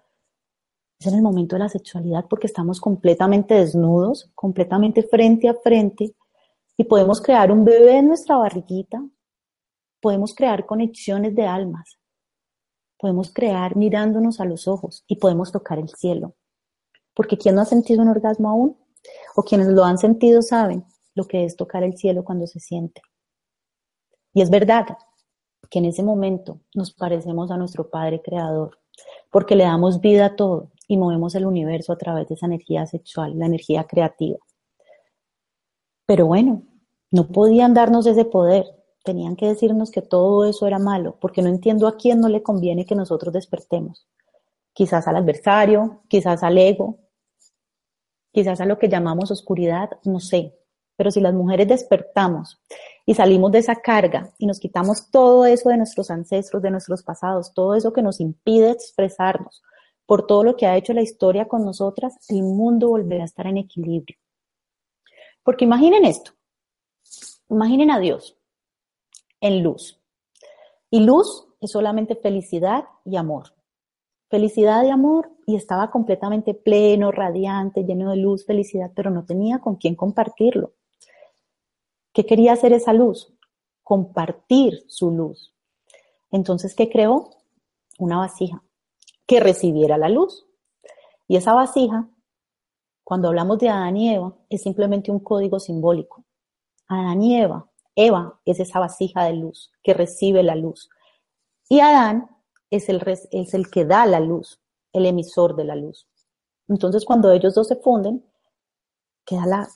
es 0.99 1.07
en 1.07 1.15
el 1.15 1.23
momento 1.23 1.55
de 1.55 1.61
la 1.61 1.69
sexualidad 1.69 2.27
porque 2.29 2.49
estamos 2.49 2.81
completamente 2.81 3.55
desnudos, 3.55 4.31
completamente 4.35 5.05
frente 5.05 5.49
a 5.49 5.55
frente 5.55 6.15
y 6.77 6.85
podemos 6.85 7.21
crear 7.21 7.53
un 7.53 7.65
bebé 7.65 7.99
en 7.99 8.09
nuestra 8.09 8.37
barriguita, 8.37 9.03
podemos 10.01 10.35
crear 10.35 10.67
conexiones 10.67 11.37
de 11.37 11.47
almas, 11.47 11.99
podemos 12.99 13.33
crear 13.33 13.77
mirándonos 13.77 14.41
a 14.41 14.45
los 14.45 14.67
ojos 14.67 15.05
y 15.07 15.17
podemos 15.17 15.53
tocar 15.53 15.79
el 15.79 15.89
cielo. 15.89 16.35
Porque 17.15 17.39
quien 17.39 17.55
no 17.55 17.61
ha 17.61 17.67
sentido 17.67 18.03
un 18.03 18.09
orgasmo 18.09 18.49
aún, 18.49 18.77
o 19.37 19.43
quienes 19.43 19.69
lo 19.69 19.85
han 19.85 19.99
sentido 19.99 20.43
saben 20.43 20.85
lo 21.15 21.25
que 21.25 21.45
es 21.45 21.57
tocar 21.57 21.83
el 21.83 21.97
cielo 21.97 22.25
cuando 22.25 22.47
se 22.47 22.61
siente. 22.61 23.03
Y 24.35 24.43
es 24.43 24.51
verdad 24.51 24.87
que 25.71 25.79
en 25.79 25.87
ese 25.87 26.03
momento 26.03 26.61
nos 26.75 26.93
parecemos 26.93 27.51
a 27.51 27.57
nuestro 27.57 27.89
Padre 27.91 28.21
Creador, 28.23 28.79
porque 29.31 29.57
le 29.57 29.65
damos 29.65 30.01
vida 30.01 30.27
a 30.27 30.37
todo, 30.37 30.71
y 30.89 30.97
movemos 30.97 31.35
el 31.35 31.47
universo 31.47 31.93
a 31.93 31.99
través 31.99 32.29
de 32.29 32.35
esa 32.35 32.47
energía 32.47 32.87
sexual, 32.87 33.39
la 33.39 33.47
energía 33.47 33.85
creativa. 33.85 34.39
Pero 36.07 36.27
bueno, 36.27 36.63
no 37.11 37.29
podían 37.29 37.75
darnos 37.75 38.07
ese 38.07 38.25
poder, 38.25 38.67
tenían 39.05 39.37
que 39.37 39.47
decirnos 39.47 39.91
que 39.91 40.03
todo 40.03 40.45
eso 40.45 40.67
era 40.67 40.79
malo, 40.79 41.17
porque 41.21 41.43
no 41.43 41.49
entiendo 41.49 41.87
a 41.87 41.97
quién 41.97 42.21
no 42.21 42.29
le 42.29 42.43
conviene 42.43 42.85
que 42.85 42.95
nosotros 42.95 43.33
despertemos. 43.33 44.07
Quizás 44.73 45.07
al 45.09 45.17
adversario, 45.17 46.03
quizás 46.09 46.43
al 46.43 46.59
ego, 46.59 46.99
quizás 48.33 48.61
a 48.61 48.67
lo 48.67 48.79
que 48.79 48.89
llamamos 48.89 49.31
oscuridad, 49.31 49.91
no 50.05 50.21
sé. 50.21 50.59
Pero 51.03 51.11
si 51.11 51.21
las 51.21 51.35
mujeres 51.35 51.67
despertamos 51.67 52.63
y 53.05 53.15
salimos 53.15 53.51
de 53.51 53.59
esa 53.59 53.75
carga 53.75 54.33
y 54.39 54.47
nos 54.47 54.61
quitamos 54.61 55.11
todo 55.11 55.47
eso 55.47 55.69
de 55.69 55.77
nuestros 55.77 56.13
ancestros, 56.13 56.63
de 56.63 56.71
nuestros 56.71 57.03
pasados, 57.03 57.53
todo 57.55 57.75
eso 57.75 57.93
que 57.93 58.03
nos 58.03 58.21
impide 58.21 58.71
expresarnos, 58.71 59.65
por 60.07 60.29
todo 60.29 60.45
lo 60.45 60.55
que 60.55 60.67
ha 60.67 60.77
hecho 60.77 60.93
la 60.93 61.03
historia 61.03 61.49
con 61.49 61.65
nosotras, 61.65 62.15
el 62.29 62.45
mundo 62.45 62.91
volverá 62.91 63.23
a 63.23 63.25
estar 63.25 63.49
en 63.49 63.57
equilibrio. 63.57 64.17
Porque 65.43 65.65
imaginen 65.65 66.05
esto, 66.05 66.35
imaginen 67.49 67.91
a 67.91 67.99
Dios 67.99 68.39
en 69.41 69.65
luz. 69.65 70.01
Y 70.89 71.01
luz 71.01 71.49
es 71.61 71.73
solamente 71.73 72.15
felicidad 72.15 72.85
y 73.05 73.17
amor. 73.17 73.53
Felicidad 74.29 74.85
y 74.85 74.91
amor 74.91 75.33
y 75.47 75.57
estaba 75.57 75.91
completamente 75.91 76.55
pleno, 76.55 77.11
radiante, 77.11 77.83
lleno 77.83 78.13
de 78.13 78.19
luz, 78.19 78.47
felicidad, 78.47 78.93
pero 78.95 79.11
no 79.11 79.25
tenía 79.25 79.59
con 79.59 79.75
quién 79.75 79.97
compartirlo. 79.97 80.75
¿Qué 82.13 82.27
quería 82.27 82.53
hacer 82.53 82.73
esa 82.73 82.93
luz? 82.93 83.33
Compartir 83.83 84.85
su 84.89 85.11
luz. 85.11 85.55
Entonces, 86.31 86.75
¿qué 86.75 86.89
creó? 86.89 87.31
Una 87.99 88.19
vasija 88.19 88.63
que 89.27 89.41
recibiera 89.41 89.99
la 89.99 90.09
luz. 90.09 90.47
Y 91.29 91.37
esa 91.37 91.55
vasija, 91.55 92.09
cuando 93.05 93.29
hablamos 93.29 93.59
de 93.59 93.69
Adán 93.69 93.97
y 93.97 94.15
Eva, 94.15 94.35
es 94.49 94.63
simplemente 94.63 95.11
un 95.11 95.21
código 95.21 95.59
simbólico. 95.59 96.25
Adán 96.89 97.23
y 97.23 97.41
Eva, 97.41 97.71
Eva 97.95 98.41
es 98.45 98.61
esa 98.61 98.79
vasija 98.79 99.25
de 99.25 99.35
luz 99.35 99.73
que 99.83 99.95
recibe 99.95 100.43
la 100.43 100.55
luz. 100.55 100.91
Y 101.69 101.81
Adán 101.81 102.29
es 102.71 102.89
el, 102.89 103.03
es 103.07 103.55
el 103.55 103.71
que 103.71 103.85
da 103.85 104.07
la 104.07 104.21
luz, 104.21 104.61
el 104.93 105.07
emisor 105.07 105.57
de 105.57 105.65
la 105.65 105.77
luz. 105.77 106.09
Entonces, 106.69 107.05
cuando 107.05 107.33
ellos 107.33 107.55
dos 107.55 107.69
se 107.69 107.77
funden, 107.77 108.25
queda 109.25 109.47
la 109.47 109.69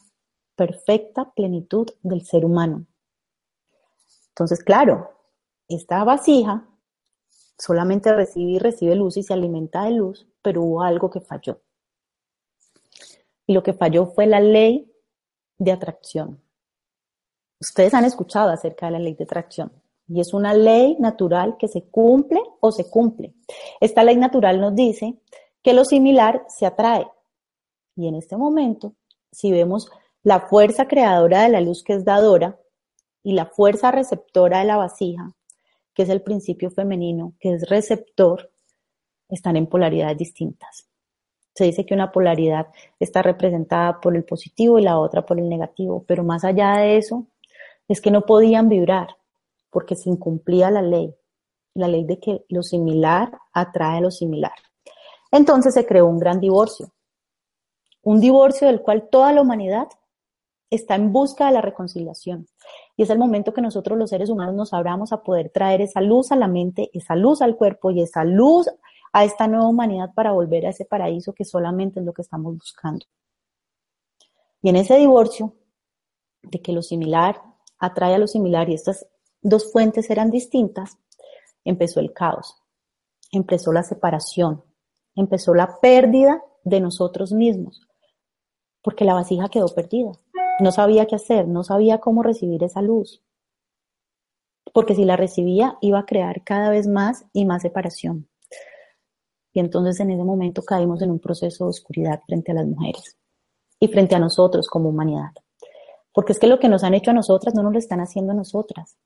perfecta 0.57 1.33
plenitud 1.33 1.89
del 2.03 2.25
ser 2.25 2.45
humano. 2.45 2.87
Entonces, 4.31 4.63
claro, 4.63 5.11
esta 5.69 6.03
vasija 6.05 6.67
solamente 7.59 8.13
recibe 8.13 8.53
y 8.53 8.59
recibe 8.59 8.97
luz 8.97 9.17
y 9.17 9.23
se 9.23 9.33
alimenta 9.33 9.85
de 9.85 9.93
luz, 9.93 10.27
pero 10.43 10.63
hubo 10.63 10.83
algo 10.83 11.11
que 11.11 11.21
falló. 11.21 11.61
Y 13.47 13.55
lo 13.55 13.63
que 13.63 13.73
falló 13.73 14.07
fue 14.07 14.27
la 14.27 14.41
ley 14.41 14.93
de 15.59 15.73
atracción. 15.73 16.43
Ustedes 17.61 17.95
han 17.95 18.05
escuchado 18.05 18.51
acerca 18.51 18.87
de 18.87 18.93
la 18.93 18.99
ley 18.99 19.15
de 19.15 19.25
atracción 19.25 19.73
y 20.09 20.21
es 20.21 20.35
una 20.35 20.53
ley 20.53 20.97
natural 20.99 21.57
que 21.59 21.69
se 21.69 21.85
cumple 21.85 22.41
o 22.61 22.71
se 22.71 22.89
cumple. 22.91 23.35
Esta 23.81 24.05
ley 24.05 24.17
natural 24.17 24.61
nos 24.61 24.75
dice 24.75 25.19
que 25.63 25.73
lo 25.73 25.85
similar 25.85 26.45
se 26.49 26.67
atrae. 26.67 27.07
Y 27.97 28.09
en 28.09 28.15
este 28.15 28.37
momento, 28.37 28.95
si 29.33 29.51
vemos 29.51 29.91
la 30.27 30.41
fuerza 30.41 30.89
creadora 30.89 31.43
de 31.43 31.51
la 31.51 31.61
luz 31.61 31.85
que 31.85 31.93
es 31.93 32.05
dadora 32.05 32.59
y 33.23 33.35
la 33.35 33.47
fuerza 33.47 33.93
receptora 33.93 34.59
de 34.59 34.65
la 34.65 34.77
vasija, 34.77 35.37
que 35.95 36.03
es 36.03 36.09
el 36.09 36.21
principio 36.21 36.69
femenino, 36.73 37.35
que 37.39 37.53
es 37.53 37.69
receptor, 37.69 38.51
están 39.29 39.55
en 39.55 39.69
polaridades 39.69 40.19
distintas. 40.19 40.89
Se 41.55 41.63
dice 41.63 41.87
que 41.87 41.95
una 41.95 42.11
polaridad 42.11 42.67
está 42.99 43.23
representada 43.23 44.01
por 44.01 44.17
el 44.17 44.25
positivo 44.25 44.81
y 44.81 44.83
la 44.83 44.99
otra 44.99 45.25
por 45.25 45.39
el 45.39 45.49
negativo, 45.49 46.05
pero 46.09 46.25
más 46.25 46.43
allá 46.43 46.79
de 46.79 46.97
eso, 46.97 47.29
es 47.87 48.01
que 48.01 48.11
no 48.11 48.23
podían 48.23 48.69
vibrar 48.69 49.07
porque 49.71 49.95
se 49.95 50.11
incumplía 50.11 50.73
la 50.73 50.83
ley, 50.83 51.15
la 51.73 51.87
ley 51.87 52.03
de 52.03 52.19
que 52.19 52.45
lo 52.49 52.65
similar 52.65 53.31
atrae 53.53 53.99
a 53.99 54.01
lo 54.01 54.11
similar. 54.11 54.55
Entonces 55.31 55.73
se 55.73 55.87
creó 55.87 56.09
un 56.09 56.19
gran 56.19 56.41
divorcio, 56.41 56.91
un 58.03 58.21
divorcio 58.21 58.67
del 58.67 58.83
cual 58.83 59.09
toda 59.09 59.33
la 59.33 59.43
humanidad 59.43 59.87
está 60.71 60.95
en 60.95 61.13
busca 61.13 61.47
de 61.47 61.53
la 61.53 61.61
reconciliación. 61.61 62.49
Y 62.97 63.03
es 63.03 63.11
el 63.11 63.19
momento 63.19 63.53
que 63.53 63.63
nosotros 63.63 63.99
los 63.99 64.11
seres 64.11 64.31
humanos 64.31 64.55
nos 64.55 64.73
abramos 64.73 65.13
a 65.13 65.23
poder 65.23 65.51
traer 65.51 65.81
esa 65.81 66.01
luz 66.01 66.33
a 66.33 66.37
la 66.37 66.49
mente, 66.49 66.91
esa 66.93 67.15
luz 67.15 67.43
al 67.43 67.57
cuerpo 67.57 67.91
y 67.91 68.03
esa 68.03 68.25
luz 68.25 68.69
a 69.13 69.25
esta 69.25 69.47
nueva 69.47 69.69
humanidad 69.69 70.13
para 70.15 70.33
volver 70.33 70.67
a 70.67 70.71
ese 70.71 70.85
paraíso 70.85 71.33
que 71.33 71.45
solamente 71.45 72.01
es 72.01 72.07
lo 72.07 72.13
que 72.13 72.23
estamos 72.23 72.55
buscando. 72.55 73.07
Y 74.63 74.69
en 74.69 74.77
ese 74.77 74.97
divorcio, 74.97 75.55
de 76.43 76.61
que 76.61 76.73
lo 76.73 76.83
similar 76.83 77.43
atrae 77.79 78.15
a 78.15 78.19
lo 78.19 78.27
similar 78.27 78.69
y 78.69 78.75
estas 78.75 79.07
dos 79.43 79.73
fuentes 79.73 80.11
eran 80.11 80.31
distintas, 80.31 80.99
empezó 81.65 82.01
el 82.01 82.13
caos, 82.13 82.57
empezó 83.33 83.73
la 83.73 83.83
separación, 83.83 84.65
empezó 85.15 85.55
la 85.55 85.79
pérdida 85.81 86.43
de 86.65 86.81
nosotros 86.81 87.33
mismos, 87.33 87.87
porque 88.83 89.05
la 89.05 89.15
vasija 89.15 89.49
quedó 89.49 89.69
perdida. 89.75 90.13
No 90.59 90.73
sabía 90.73 91.07
qué 91.07 91.17
hacer, 91.17 91.47
no 91.47 91.65
sabía 91.65 91.99
cómo 91.99 92.23
recibir 92.23 92.65
esa 92.65 92.81
luz. 92.81 93.23
Porque 94.73 94.95
si 94.95 95.05
la 95.05 95.17
recibía, 95.17 95.77
iba 95.81 95.99
a 95.99 96.07
crear 96.07 96.45
cada 96.45 96.71
vez 96.71 96.87
más 96.87 97.27
y 97.33 97.45
más 97.45 97.63
separación. 97.63 98.29
Y 99.53 99.61
entonces 99.61 100.01
en 100.01 100.11
ese 100.11 100.25
momento 100.25 100.63
caímos 100.63 101.03
en 101.03 101.11
un 101.11 101.19
proceso 101.19 101.65
de 101.65 101.71
oscuridad 101.71 102.21
frente 102.27 102.53
a 102.53 102.55
las 102.55 102.67
mujeres 102.67 103.17
y 103.81 103.89
frente 103.89 104.15
a 104.15 104.19
nosotros 104.19 104.69
como 104.69 104.91
humanidad. 104.91 105.33
Porque 106.13 106.33
es 106.33 106.39
que 106.39 106.47
lo 106.47 106.59
que 106.59 106.69
nos 106.69 106.85
han 106.85 106.95
hecho 106.95 107.11
a 107.11 107.15
nosotras 107.15 107.55
no 107.55 107.63
nos 107.63 107.73
lo 107.73 107.79
están 107.79 108.01
haciendo 108.01 108.33
a 108.33 108.37
nosotras. 108.37 108.97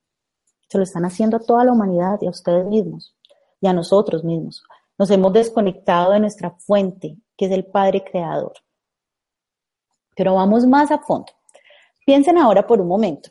Se 0.69 0.79
lo 0.79 0.85
están 0.85 1.05
haciendo 1.05 1.37
a 1.37 1.41
toda 1.41 1.65
la 1.65 1.73
humanidad 1.73 2.19
y 2.21 2.27
a 2.27 2.31
ustedes 2.31 2.67
mismos 2.67 3.15
y 3.61 3.67
a 3.67 3.73
nosotros 3.73 4.25
mismos. 4.25 4.63
Nos 4.99 5.11
hemos 5.11 5.33
desconectado 5.33 6.13
de 6.13 6.21
nuestra 6.21 6.51
fuente, 6.51 7.17
que 7.37 7.47
es 7.47 7.53
el 7.53 7.65
Padre 7.65 8.05
Creador. 8.05 8.53
Pero 10.15 10.35
vamos 10.35 10.67
más 10.67 10.91
a 10.91 10.99
fondo. 10.99 11.33
Piensen 12.11 12.39
ahora 12.39 12.67
por 12.67 12.81
un 12.81 12.89
momento 12.89 13.31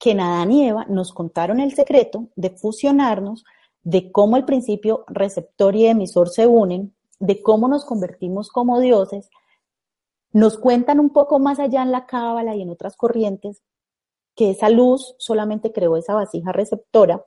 que 0.00 0.12
Adán 0.12 0.50
y 0.50 0.66
Eva 0.66 0.86
nos 0.88 1.12
contaron 1.12 1.60
el 1.60 1.74
secreto 1.74 2.28
de 2.36 2.48
fusionarnos, 2.48 3.44
de 3.82 4.10
cómo 4.10 4.38
el 4.38 4.46
principio 4.46 5.04
receptor 5.08 5.76
y 5.76 5.84
emisor 5.84 6.30
se 6.30 6.46
unen, 6.46 6.96
de 7.18 7.42
cómo 7.42 7.68
nos 7.68 7.84
convertimos 7.84 8.48
como 8.48 8.80
dioses, 8.80 9.28
nos 10.32 10.56
cuentan 10.56 11.00
un 11.00 11.10
poco 11.10 11.38
más 11.38 11.58
allá 11.58 11.82
en 11.82 11.92
la 11.92 12.06
cábala 12.06 12.56
y 12.56 12.62
en 12.62 12.70
otras 12.70 12.96
corrientes 12.96 13.62
que 14.34 14.52
esa 14.52 14.70
luz 14.70 15.14
solamente 15.18 15.70
creó 15.70 15.98
esa 15.98 16.14
vasija 16.14 16.50
receptora 16.50 17.22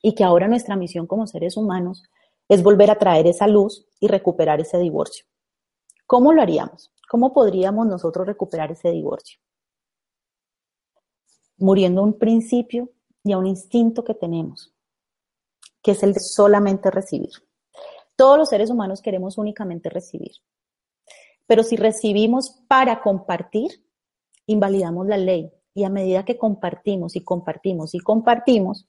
y 0.00 0.14
que 0.14 0.24
ahora 0.24 0.48
nuestra 0.48 0.76
misión 0.76 1.06
como 1.06 1.26
seres 1.26 1.58
humanos 1.58 2.04
es 2.48 2.62
volver 2.62 2.90
a 2.90 2.98
traer 2.98 3.26
esa 3.26 3.48
luz 3.48 3.86
y 4.00 4.08
recuperar 4.08 4.62
ese 4.62 4.78
divorcio. 4.78 5.26
¿Cómo 6.06 6.32
lo 6.32 6.40
haríamos? 6.40 6.90
¿Cómo 7.06 7.34
podríamos 7.34 7.86
nosotros 7.86 8.26
recuperar 8.26 8.72
ese 8.72 8.90
divorcio? 8.90 9.44
Muriendo 11.58 12.00
a 12.00 12.04
un 12.04 12.18
principio 12.18 12.90
y 13.22 13.32
a 13.32 13.38
un 13.38 13.46
instinto 13.46 14.04
que 14.04 14.14
tenemos, 14.14 14.72
que 15.82 15.92
es 15.92 16.02
el 16.02 16.12
de 16.12 16.20
solamente 16.20 16.90
recibir. 16.90 17.30
Todos 18.16 18.38
los 18.38 18.48
seres 18.48 18.70
humanos 18.70 19.02
queremos 19.02 19.38
únicamente 19.38 19.88
recibir. 19.88 20.32
Pero 21.46 21.62
si 21.62 21.76
recibimos 21.76 22.62
para 22.68 23.02
compartir, 23.02 23.84
invalidamos 24.46 25.06
la 25.06 25.16
ley. 25.16 25.50
Y 25.74 25.84
a 25.84 25.90
medida 25.90 26.24
que 26.24 26.38
compartimos 26.38 27.16
y 27.16 27.24
compartimos 27.24 27.94
y 27.94 27.98
compartimos, 27.98 28.88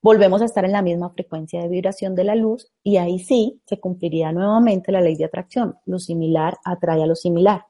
volvemos 0.00 0.40
a 0.40 0.46
estar 0.46 0.64
en 0.64 0.72
la 0.72 0.82
misma 0.82 1.10
frecuencia 1.10 1.60
de 1.60 1.68
vibración 1.68 2.14
de 2.14 2.24
la 2.24 2.34
luz 2.34 2.72
y 2.82 2.96
ahí 2.96 3.18
sí 3.18 3.62
se 3.66 3.78
cumpliría 3.78 4.32
nuevamente 4.32 4.90
la 4.90 5.02
ley 5.02 5.16
de 5.16 5.26
atracción. 5.26 5.78
Lo 5.84 5.98
similar 5.98 6.58
atrae 6.64 7.02
a 7.02 7.06
lo 7.06 7.14
similar. 7.14 7.66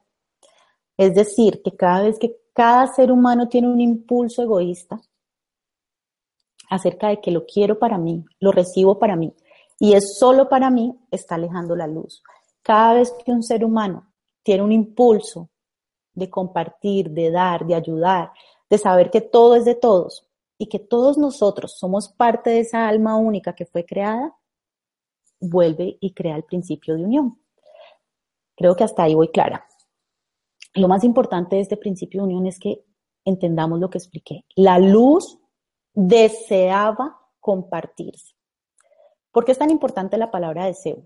Es 0.97 1.13
decir, 1.13 1.61
que 1.63 1.75
cada 1.75 2.03
vez 2.03 2.17
que 2.17 2.37
cada 2.55 2.87
ser 2.87 3.11
humano 3.11 3.49
tiene 3.49 3.67
un 3.67 3.81
impulso 3.81 4.41
egoísta 4.41 4.97
acerca 6.69 7.09
de 7.09 7.19
que 7.19 7.29
lo 7.29 7.45
quiero 7.45 7.77
para 7.77 7.97
mí, 7.97 8.23
lo 8.39 8.53
recibo 8.53 8.97
para 8.97 9.17
mí 9.17 9.33
y 9.77 9.93
es 9.93 10.17
solo 10.17 10.47
para 10.47 10.69
mí, 10.69 10.97
está 11.11 11.35
alejando 11.35 11.75
la 11.75 11.85
luz. 11.85 12.23
Cada 12.61 12.93
vez 12.93 13.13
que 13.25 13.31
un 13.33 13.43
ser 13.43 13.65
humano 13.65 14.07
tiene 14.41 14.63
un 14.63 14.71
impulso 14.71 15.49
de 16.13 16.29
compartir, 16.29 17.11
de 17.11 17.29
dar, 17.29 17.65
de 17.65 17.75
ayudar, 17.75 18.31
de 18.69 18.77
saber 18.77 19.11
que 19.11 19.19
todo 19.19 19.55
es 19.55 19.65
de 19.65 19.75
todos 19.75 20.25
y 20.57 20.67
que 20.67 20.79
todos 20.79 21.17
nosotros 21.17 21.75
somos 21.77 22.07
parte 22.07 22.51
de 22.51 22.61
esa 22.61 22.87
alma 22.87 23.17
única 23.17 23.53
que 23.53 23.65
fue 23.65 23.85
creada, 23.85 24.33
vuelve 25.41 25.97
y 25.99 26.13
crea 26.13 26.37
el 26.37 26.43
principio 26.43 26.95
de 26.95 27.03
unión. 27.03 27.37
Creo 28.55 28.77
que 28.77 28.85
hasta 28.85 29.03
ahí 29.03 29.13
voy 29.13 29.27
clara. 29.27 29.67
Lo 30.75 30.87
más 30.87 31.03
importante 31.03 31.55
de 31.55 31.61
este 31.61 31.77
principio 31.77 32.21
de 32.21 32.27
unión 32.27 32.45
es 32.47 32.59
que 32.59 32.83
entendamos 33.23 33.79
lo 33.79 33.89
que 33.89 33.97
expliqué. 33.97 34.45
La 34.55 34.77
luz 34.79 35.39
deseaba 35.93 37.19
compartirse. 37.39 38.35
¿Por 39.31 39.45
qué 39.45 39.51
es 39.51 39.57
tan 39.57 39.71
importante 39.71 40.17
la 40.17 40.31
palabra 40.31 40.65
deseo? 40.65 41.03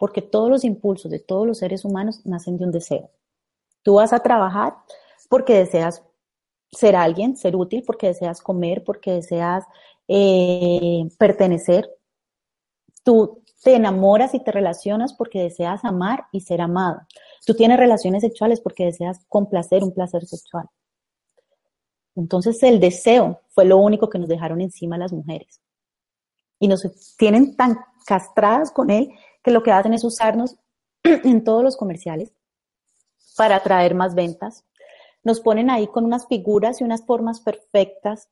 porque 0.00 0.22
todos 0.22 0.48
los 0.48 0.64
impulsos 0.64 1.10
de 1.10 1.18
todos 1.18 1.46
los 1.46 1.58
seres 1.58 1.84
humanos 1.84 2.22
nacen 2.24 2.56
de 2.56 2.64
un 2.64 2.72
deseo. 2.72 3.10
Tú 3.82 3.96
vas 3.96 4.14
a 4.14 4.20
trabajar 4.20 4.74
porque 5.28 5.52
deseas 5.52 6.02
ser 6.72 6.96
alguien, 6.96 7.36
ser 7.36 7.54
útil, 7.54 7.82
porque 7.86 8.06
deseas 8.06 8.40
comer, 8.40 8.82
porque 8.82 9.12
deseas 9.12 9.66
eh, 10.08 11.06
pertenecer. 11.18 11.94
Tú 13.04 13.42
te 13.62 13.74
enamoras 13.74 14.32
y 14.32 14.42
te 14.42 14.52
relacionas 14.52 15.12
porque 15.12 15.42
deseas 15.42 15.84
amar 15.84 16.24
y 16.32 16.40
ser 16.40 16.62
amado. 16.62 17.02
Tú 17.46 17.54
tienes 17.54 17.78
relaciones 17.78 18.22
sexuales 18.22 18.60
porque 18.60 18.84
deseas 18.84 19.24
complacer 19.28 19.82
un 19.82 19.92
placer 19.92 20.26
sexual. 20.26 20.66
Entonces 22.16 22.62
el 22.62 22.80
deseo 22.80 23.40
fue 23.48 23.64
lo 23.64 23.78
único 23.78 24.10
que 24.10 24.18
nos 24.18 24.28
dejaron 24.28 24.60
encima 24.60 24.98
las 24.98 25.12
mujeres. 25.12 25.60
Y 26.58 26.68
nos 26.68 26.82
tienen 27.16 27.56
tan 27.56 27.78
castradas 28.06 28.70
con 28.72 28.90
él 28.90 29.10
que 29.42 29.50
lo 29.50 29.62
que 29.62 29.72
hacen 29.72 29.94
es 29.94 30.04
usarnos 30.04 30.56
en 31.02 31.44
todos 31.44 31.62
los 31.62 31.76
comerciales 31.76 32.32
para 33.36 33.56
atraer 33.56 33.94
más 33.94 34.14
ventas. 34.14 34.64
Nos 35.22 35.40
ponen 35.40 35.70
ahí 35.70 35.86
con 35.86 36.04
unas 36.04 36.26
figuras 36.26 36.80
y 36.80 36.84
unas 36.84 37.04
formas 37.06 37.40
perfectas. 37.40 38.28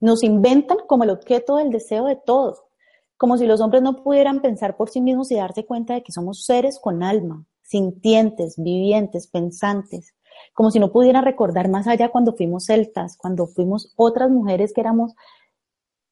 Nos 0.00 0.22
inventan 0.22 0.78
como 0.86 1.04
el 1.04 1.10
objeto 1.10 1.56
del 1.56 1.70
deseo 1.70 2.06
de 2.06 2.16
todo, 2.16 2.68
como 3.16 3.36
si 3.36 3.46
los 3.46 3.60
hombres 3.60 3.82
no 3.82 4.02
pudieran 4.02 4.40
pensar 4.40 4.76
por 4.76 4.90
sí 4.90 5.00
mismos 5.00 5.30
y 5.30 5.36
darse 5.36 5.64
cuenta 5.64 5.94
de 5.94 6.02
que 6.02 6.12
somos 6.12 6.44
seres 6.44 6.78
con 6.80 7.02
alma, 7.02 7.46
sintientes, 7.70 8.56
vivientes, 8.56 9.28
pensantes, 9.28 10.16
como 10.54 10.72
si 10.72 10.80
no 10.80 10.90
pudieran 10.90 11.24
recordar 11.24 11.68
más 11.68 11.86
allá 11.86 12.10
cuando 12.10 12.34
fuimos 12.34 12.66
celtas, 12.66 13.16
cuando 13.16 13.46
fuimos 13.46 13.92
otras 13.96 14.28
mujeres 14.28 14.72
que 14.72 14.80
éramos 14.80 15.14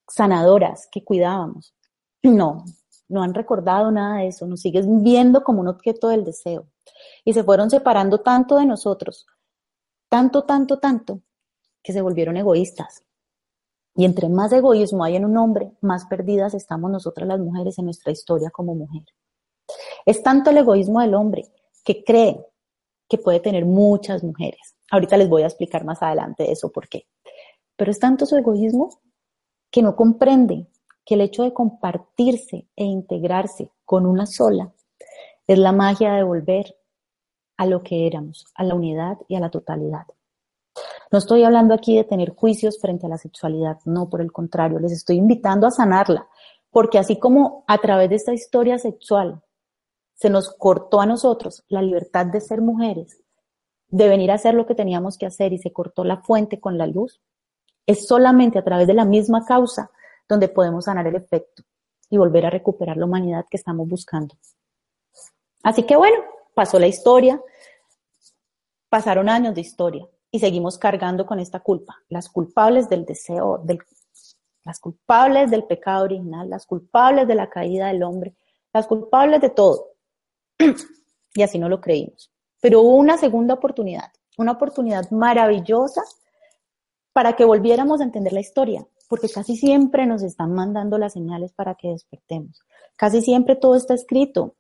sanadoras, 0.07 0.89
que 0.93 1.03
cuidábamos. 1.03 1.75
No, 2.23 2.65
no 3.09 3.23
han 3.23 3.35
recordado 3.35 3.91
nada 3.91 4.19
de 4.19 4.29
eso, 4.29 4.47
nos 4.47 4.61
siguen 4.61 5.03
viendo 5.03 5.43
como 5.43 5.61
un 5.61 5.69
objeto 5.69 6.09
del 6.09 6.25
deseo. 6.25 6.69
Y 7.25 7.33
se 7.33 7.43
fueron 7.43 7.71
separando 7.71 8.21
tanto 8.21 8.57
de 8.57 8.67
nosotros, 8.67 9.27
tanto, 10.09 10.45
tanto, 10.45 10.79
tanto, 10.79 11.23
que 11.83 11.93
se 11.93 12.03
volvieron 12.03 12.37
egoístas. 12.37 13.03
Y 13.97 14.05
entre 14.05 14.29
más 14.29 14.53
egoísmo 14.53 15.03
hay 15.03 15.17
en 15.17 15.25
un 15.25 15.37
hombre, 15.37 15.73
más 15.81 16.07
perdidas 16.07 16.55
estamos 16.55 16.89
nosotras 16.89 17.27
las 17.27 17.41
mujeres 17.41 17.81
en 17.81 17.87
nuestra 17.87 18.13
historia 18.13 18.51
como 18.51 18.77
mujer. 18.77 19.03
Es 20.09 20.23
tanto 20.23 20.49
el 20.49 20.57
egoísmo 20.57 21.03
del 21.03 21.15
hombre 21.15 21.45
que 21.85 22.03
cree 22.03 22.43
que 23.11 23.19
puede 23.19 23.41
tener 23.41 23.67
muchas 23.67 24.25
mujeres. 24.25 24.75
Ahorita 24.91 25.19
les 25.19 25.29
voy 25.29 25.43
a 25.43 25.49
explicar 25.49 25.85
más 25.85 26.03
adelante 26.03 26.51
eso 26.51 26.73
por 26.73 26.89
qué. 26.89 27.07
Pero 27.77 27.91
es 27.91 27.99
tanto 27.99 28.25
su 28.25 28.35
egoísmo 28.35 28.89
que 29.71 29.83
no 29.83 29.97
comprende 29.97 30.67
que 31.05 31.13
el 31.13 31.21
hecho 31.21 31.43
de 31.43 31.53
compartirse 31.53 32.67
e 32.75 32.85
integrarse 32.85 33.71
con 33.85 34.07
una 34.07 34.25
sola 34.25 34.73
es 35.47 35.59
la 35.59 35.73
magia 35.73 36.15
de 36.15 36.23
volver 36.23 36.75
a 37.59 37.67
lo 37.67 37.83
que 37.83 38.07
éramos, 38.07 38.47
a 38.55 38.65
la 38.65 38.77
unidad 38.77 39.19
y 39.29 39.37
a 39.37 39.41
la 39.41 39.51
totalidad. 39.51 40.07
No 41.13 41.19
estoy 41.19 41.45
hablando 41.45 41.75
aquí 41.75 41.99
de 41.99 42.05
tener 42.05 42.35
juicios 42.35 42.81
frente 42.81 43.05
a 43.05 43.11
la 43.11 43.19
sexualidad, 43.19 43.77
no, 43.85 44.09
por 44.09 44.23
el 44.23 44.33
contrario, 44.33 44.79
les 44.79 44.93
estoy 44.93 45.17
invitando 45.17 45.67
a 45.67 45.71
sanarla, 45.71 46.27
porque 46.71 46.99
así 46.99 47.19
como 47.19 47.65
a 47.67 47.77
través 47.77 48.09
de 48.09 48.17
esta 48.17 48.33
historia 48.33 48.79
sexual 48.79 49.43
se 50.19 50.31
nos 50.31 50.53
cortó 50.53 51.01
a 51.01 51.07
nosotros 51.07 51.65
la 51.69 51.81
libertad 51.81 52.27
de 52.27 52.41
ser 52.41 52.61
mujeres, 52.61 53.23
de 53.87 54.09
venir 54.09 54.33
a 54.33 54.35
hacer 54.35 54.55
lo 54.55 54.67
que 54.67 54.75
teníamos 54.75 55.17
que 55.17 55.27
hacer 55.27 55.53
y 55.53 55.59
se 55.59 55.73
cortó 55.73 56.03
la 56.03 56.19
fuente 56.23 56.59
con 56.59 56.77
la 56.77 56.89
luz, 56.89 57.21
es 57.87 58.07
solamente 58.07 58.59
a 58.59 58.65
través 58.65 58.89
de 58.89 58.95
la 58.95 59.05
misma 59.05 59.45
causa 59.47 59.91
donde 60.29 60.49
podemos 60.49 60.87
sanar 60.87 61.07
el 61.07 61.15
efecto 61.15 61.63
y 62.11 62.19
volver 62.19 62.47
a 62.47 62.51
recuperar 62.51 62.97
la 62.97 63.07
humanidad 63.07 63.47
que 63.49 63.57
estamos 63.57 63.87
buscando. 63.89 64.35
Así 65.63 65.85
que 65.85 65.97
bueno, 65.97 66.17
pasó 66.53 66.81
la 66.81 66.89
historia, 66.89 67.41
pasaron 68.89 69.29
años 69.29 69.55
de 69.55 69.61
historia 69.61 70.09
y 70.33 70.41
seguimos 70.41 70.79
cargando 70.79 71.27
con 71.27 71.39
esta 71.39 71.61
culpa, 71.61 71.97
las 72.09 72.29
culpables 72.29 72.89
del 72.89 73.05
deseo, 73.05 73.59
del, 73.65 73.79
las 74.65 74.81
culpables 74.81 75.49
del 75.51 75.65
pecado 75.65 76.05
original, 76.05 76.51
las 76.51 76.67
culpables 76.67 77.29
de 77.29 77.37
la 77.37 77.49
caída 77.49 77.87
del 77.87 78.03
hombre, 78.03 78.35
las 78.73 78.89
culpables 78.89 79.41
de 79.41 79.51
todo. 79.51 79.88
Y 81.35 81.43
así 81.43 81.59
no 81.59 81.69
lo 81.69 81.81
creímos. 81.81 82.31
Pero 82.61 82.81
hubo 82.81 82.97
una 82.97 83.17
segunda 83.19 83.55
oportunidad, 83.55 84.13
una 84.37 84.53
oportunidad 84.53 85.11
maravillosa 85.11 86.03
para 87.13 87.35
que 87.35 87.45
volviéramos 87.45 88.01
a 88.01 88.05
entender 88.05 88.33
la 88.33 88.41
historia, 88.41 88.87
porque 89.09 89.29
casi 89.29 89.57
siempre 89.57 90.07
nos 90.07 90.23
están 90.23 90.53
mandando 90.53 90.99
las 90.99 91.13
señales 91.13 91.53
para 91.53 91.75
que 91.75 91.89
despertemos. 91.89 92.61
Casi 92.97 93.23
siempre 93.23 93.57
todo 93.57 93.77
está 93.77 93.95
escrito, 93.95 94.57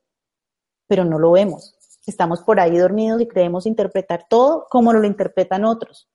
pero 0.87 1.05
no 1.05 1.19
lo 1.19 1.33
vemos. 1.33 1.75
Estamos 2.07 2.43
por 2.43 2.59
ahí 2.59 2.77
dormidos 2.79 3.21
y 3.21 3.29
creemos 3.29 3.67
interpretar 3.67 4.27
todo 4.29 4.67
como 4.71 4.93
lo 4.93 5.07
interpretan 5.07 5.65
otros. 5.65 6.09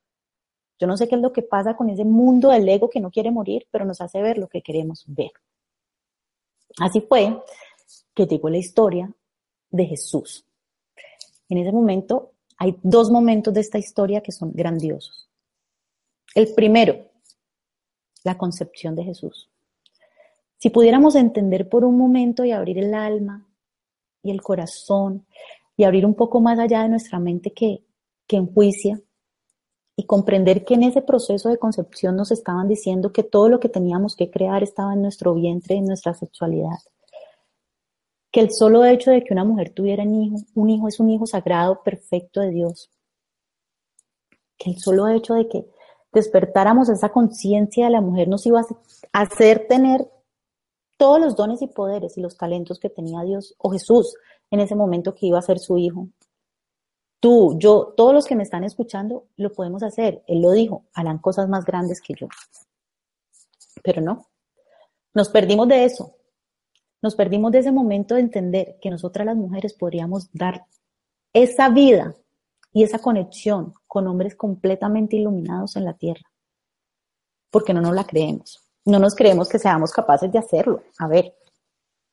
Yo 0.79 0.87
no 0.87 0.97
sé 0.97 1.07
qué 1.07 1.15
es 1.15 1.21
lo 1.21 1.31
que 1.31 1.43
pasa 1.43 1.75
con 1.75 1.89
ese 1.89 2.03
mundo 2.03 2.49
del 2.49 2.67
ego 2.67 2.89
que 2.89 2.99
no 2.99 3.11
quiere 3.11 3.31
morir, 3.31 3.67
pero 3.71 3.85
nos 3.85 4.01
hace 4.01 4.21
ver 4.21 4.37
lo 4.37 4.47
que 4.47 4.61
queremos 4.61 5.05
ver. 5.07 5.31
Así 6.79 7.01
fue 7.01 7.41
que 8.15 8.25
llegó 8.25 8.49
la 8.49 8.57
historia 8.57 9.13
de 9.73 9.85
Jesús. 9.85 10.45
En 11.49 11.57
ese 11.57 11.73
momento 11.73 12.31
hay 12.57 12.77
dos 12.83 13.11
momentos 13.11 13.53
de 13.53 13.61
esta 13.61 13.79
historia 13.79 14.21
que 14.21 14.31
son 14.31 14.53
grandiosos. 14.53 15.29
El 16.33 16.53
primero, 16.53 16.95
la 18.23 18.37
concepción 18.37 18.95
de 18.95 19.03
Jesús. 19.03 19.49
Si 20.57 20.69
pudiéramos 20.69 21.15
entender 21.15 21.67
por 21.67 21.83
un 21.83 21.97
momento 21.97 22.45
y 22.45 22.51
abrir 22.51 22.77
el 22.77 22.93
alma 22.93 23.45
y 24.21 24.31
el 24.31 24.41
corazón 24.41 25.25
y 25.75 25.83
abrir 25.83 26.05
un 26.05 26.13
poco 26.13 26.39
más 26.39 26.59
allá 26.59 26.83
de 26.83 26.89
nuestra 26.89 27.19
mente 27.19 27.51
que, 27.51 27.83
que 28.27 28.37
enjuicia 28.37 29.01
y 29.95 30.05
comprender 30.05 30.63
que 30.63 30.75
en 30.75 30.83
ese 30.83 31.01
proceso 31.01 31.49
de 31.49 31.57
concepción 31.57 32.15
nos 32.15 32.31
estaban 32.31 32.67
diciendo 32.67 33.11
que 33.11 33.23
todo 33.23 33.49
lo 33.49 33.59
que 33.59 33.69
teníamos 33.69 34.15
que 34.15 34.29
crear 34.29 34.63
estaba 34.63 34.93
en 34.93 35.01
nuestro 35.01 35.33
vientre, 35.33 35.75
en 35.75 35.85
nuestra 35.85 36.13
sexualidad 36.13 36.77
que 38.33 38.39
el 38.39 38.51
solo 38.51 38.83
hecho 38.83 39.11
de 39.11 39.23
que 39.23 39.31
una 39.31 39.43
mujer 39.43 39.69
tuviera 39.69 40.01
un 40.03 40.23
hijo, 40.23 40.37
un 40.55 40.69
hijo 40.71 40.87
es 40.87 40.99
un 40.99 41.11
hijo 41.11 41.27
sagrado, 41.27 41.83
perfecto 41.83 42.41
de 42.41 42.49
Dios. 42.49 42.89
Que 44.57 44.71
el 44.71 44.79
solo 44.79 45.07
hecho 45.07 45.35
de 45.35 45.47
que 45.47 45.67
despertáramos 46.11 46.89
esa 46.89 47.09
conciencia 47.09 47.85
de 47.85 47.91
la 47.91 48.01
mujer 48.01 48.27
nos 48.27 48.43
iba 48.47 48.61
a 49.13 49.21
hacer 49.21 49.67
tener 49.69 50.09
todos 50.97 51.21
los 51.21 51.35
dones 51.35 51.61
y 51.61 51.67
poderes 51.67 52.17
y 52.17 52.21
los 52.21 52.35
talentos 52.35 52.79
que 52.79 52.89
tenía 52.89 53.21
Dios 53.21 53.53
o 53.59 53.69
Jesús 53.69 54.15
en 54.49 54.61
ese 54.61 54.73
momento 54.73 55.13
que 55.13 55.27
iba 55.27 55.37
a 55.37 55.43
ser 55.43 55.59
su 55.59 55.77
hijo. 55.77 56.07
Tú, 57.19 57.55
yo, 57.59 57.93
todos 57.95 58.15
los 58.15 58.25
que 58.25 58.35
me 58.35 58.43
están 58.43 58.63
escuchando, 58.63 59.27
lo 59.37 59.53
podemos 59.53 59.83
hacer. 59.83 60.23
Él 60.25 60.41
lo 60.41 60.51
dijo, 60.51 60.85
harán 60.95 61.19
cosas 61.19 61.47
más 61.49 61.65
grandes 61.65 62.01
que 62.01 62.15
yo. 62.15 62.27
Pero 63.83 64.01
no, 64.01 64.25
nos 65.13 65.29
perdimos 65.29 65.67
de 65.67 65.85
eso. 65.85 66.15
Nos 67.03 67.15
perdimos 67.15 67.51
de 67.51 67.59
ese 67.59 67.71
momento 67.73 68.15
de 68.15 68.21
entender 68.21 68.77
que 68.81 68.89
nosotras 68.89 69.25
las 69.25 69.35
mujeres 69.35 69.73
podríamos 69.73 70.31
dar 70.31 70.65
esa 71.33 71.67
vida 71.67 72.15
y 72.71 72.83
esa 72.83 72.99
conexión 72.99 73.73
con 73.87 74.07
hombres 74.07 74.35
completamente 74.35 75.17
iluminados 75.17 75.75
en 75.75 75.83
la 75.83 75.95
tierra. 75.95 76.23
Porque 77.51 77.73
no 77.73 77.81
nos 77.81 77.93
la 77.93 78.05
creemos. 78.05 78.65
No 78.85 78.99
nos 78.99 79.15
creemos 79.15 79.49
que 79.49 79.59
seamos 79.59 79.91
capaces 79.91 80.31
de 80.31 80.39
hacerlo. 80.39 80.81
A 80.97 81.07
ver, 81.09 81.35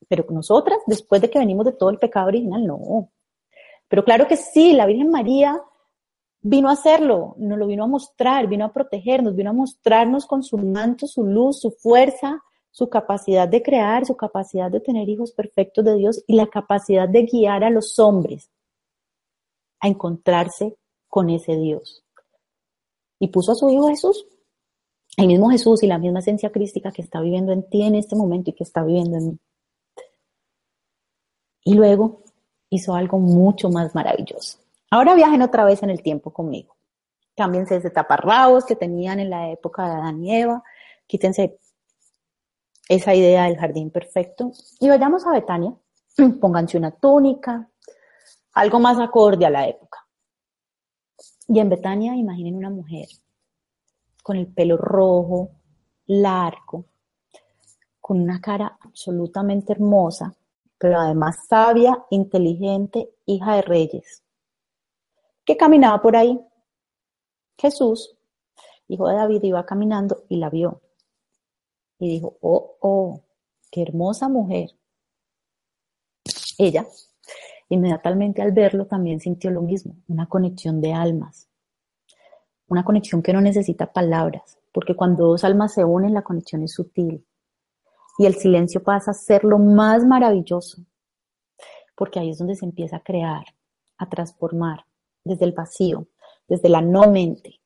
pero 0.08 0.26
nosotras, 0.30 0.80
después 0.88 1.22
de 1.22 1.30
que 1.30 1.38
venimos 1.38 1.66
de 1.66 1.72
todo 1.72 1.90
el 1.90 1.98
pecado 1.98 2.26
original, 2.26 2.66
no. 2.66 3.10
Pero 3.86 4.04
claro 4.04 4.26
que 4.26 4.36
sí, 4.36 4.72
la 4.72 4.86
Virgen 4.86 5.10
María 5.10 5.56
vino 6.42 6.68
a 6.68 6.72
hacerlo, 6.72 7.36
nos 7.38 7.58
lo 7.58 7.68
vino 7.68 7.84
a 7.84 7.86
mostrar, 7.86 8.48
vino 8.48 8.64
a 8.64 8.72
protegernos, 8.72 9.36
vino 9.36 9.50
a 9.50 9.54
mostrarnos 9.54 10.26
con 10.26 10.42
su 10.42 10.58
manto, 10.58 11.06
su 11.06 11.24
luz, 11.24 11.60
su 11.60 11.70
fuerza, 11.70 12.42
su 12.70 12.88
capacidad 12.88 13.48
de 13.48 13.62
crear, 13.62 14.06
su 14.06 14.16
capacidad 14.16 14.70
de 14.70 14.80
tener 14.80 15.08
hijos 15.08 15.32
perfectos 15.32 15.84
de 15.84 15.96
Dios 15.96 16.22
y 16.26 16.34
la 16.34 16.46
capacidad 16.46 17.08
de 17.08 17.24
guiar 17.24 17.64
a 17.64 17.70
los 17.70 17.98
hombres 17.98 18.50
a 19.80 19.88
encontrarse 19.88 20.76
con 21.08 21.30
ese 21.30 21.56
Dios. 21.56 22.04
Y 23.18 23.28
puso 23.28 23.52
a 23.52 23.54
su 23.54 23.68
Hijo 23.70 23.88
Jesús, 23.88 24.26
el 25.16 25.26
mismo 25.26 25.50
Jesús 25.50 25.82
y 25.82 25.86
la 25.86 25.98
misma 25.98 26.20
esencia 26.20 26.50
crística 26.50 26.92
que 26.92 27.02
está 27.02 27.20
viviendo 27.20 27.52
en 27.52 27.68
ti 27.68 27.82
en 27.82 27.94
este 27.94 28.16
momento 28.16 28.50
y 28.50 28.52
que 28.54 28.64
está 28.64 28.82
viviendo 28.82 29.18
en 29.18 29.26
mí. 29.28 29.38
Y 31.64 31.74
luego 31.74 32.22
hizo 32.70 32.94
algo 32.94 33.18
mucho 33.18 33.68
más 33.68 33.94
maravilloso. 33.94 34.58
Ahora 34.90 35.14
viajen 35.14 35.42
otra 35.42 35.64
vez 35.64 35.82
en 35.82 35.90
el 35.90 36.02
tiempo 36.02 36.32
conmigo. 36.32 36.76
Cámbiense 37.36 37.76
ese 37.76 37.90
taparrabos 37.90 38.64
que 38.64 38.76
tenían 38.76 39.20
en 39.20 39.30
la 39.30 39.50
época 39.50 39.86
de 39.86 39.92
Adán 39.92 40.24
y 40.24 40.34
Eva. 40.34 40.62
Quítense 41.06 41.58
esa 42.90 43.14
idea 43.14 43.44
del 43.44 43.56
jardín 43.56 43.90
perfecto 43.90 44.50
y 44.80 44.88
vayamos 44.88 45.24
a 45.24 45.30
Betania, 45.32 45.72
pónganse 46.40 46.76
una 46.76 46.90
túnica, 46.90 47.70
algo 48.54 48.80
más 48.80 48.98
acorde 48.98 49.46
a 49.46 49.50
la 49.50 49.68
época. 49.68 50.04
Y 51.46 51.60
en 51.60 51.68
Betania 51.68 52.16
imaginen 52.16 52.56
una 52.56 52.68
mujer 52.68 53.06
con 54.24 54.36
el 54.36 54.48
pelo 54.48 54.76
rojo, 54.76 55.50
largo, 56.06 56.86
con 58.00 58.20
una 58.20 58.40
cara 58.40 58.76
absolutamente 58.80 59.72
hermosa, 59.72 60.34
pero 60.76 60.98
además 60.98 61.46
sabia, 61.46 61.96
inteligente, 62.10 63.08
hija 63.24 63.54
de 63.54 63.62
reyes, 63.62 64.24
que 65.44 65.56
caminaba 65.56 66.02
por 66.02 66.16
ahí. 66.16 66.40
Jesús, 67.56 68.16
hijo 68.88 69.06
de 69.06 69.14
David, 69.14 69.44
iba 69.44 69.64
caminando 69.64 70.24
y 70.28 70.38
la 70.38 70.50
vio 70.50 70.80
y 72.00 72.08
dijo, 72.08 72.38
oh, 72.40 72.76
oh, 72.80 73.22
qué 73.70 73.82
hermosa 73.82 74.28
mujer. 74.28 74.70
Ella, 76.58 76.86
inmediatamente 77.68 78.42
al 78.42 78.52
verlo, 78.52 78.86
también 78.86 79.20
sintió 79.20 79.50
lo 79.50 79.60
mismo, 79.60 79.94
una 80.08 80.26
conexión 80.26 80.80
de 80.80 80.94
almas, 80.94 81.48
una 82.68 82.84
conexión 82.84 83.22
que 83.22 83.34
no 83.34 83.40
necesita 83.42 83.92
palabras, 83.92 84.58
porque 84.72 84.96
cuando 84.96 85.26
dos 85.26 85.44
almas 85.44 85.74
se 85.74 85.84
unen, 85.84 86.14
la 86.14 86.22
conexión 86.22 86.62
es 86.62 86.72
sutil 86.72 87.24
y 88.18 88.26
el 88.26 88.34
silencio 88.34 88.82
pasa 88.82 89.10
a 89.10 89.14
ser 89.14 89.44
lo 89.44 89.58
más 89.58 90.04
maravilloso, 90.04 90.82
porque 91.94 92.18
ahí 92.18 92.30
es 92.30 92.38
donde 92.38 92.56
se 92.56 92.64
empieza 92.64 92.96
a 92.96 93.02
crear, 93.02 93.44
a 93.98 94.08
transformar, 94.08 94.86
desde 95.22 95.44
el 95.44 95.52
vacío, 95.52 96.06
desde 96.48 96.70
la 96.70 96.80
no 96.80 97.10
mente. 97.10 97.60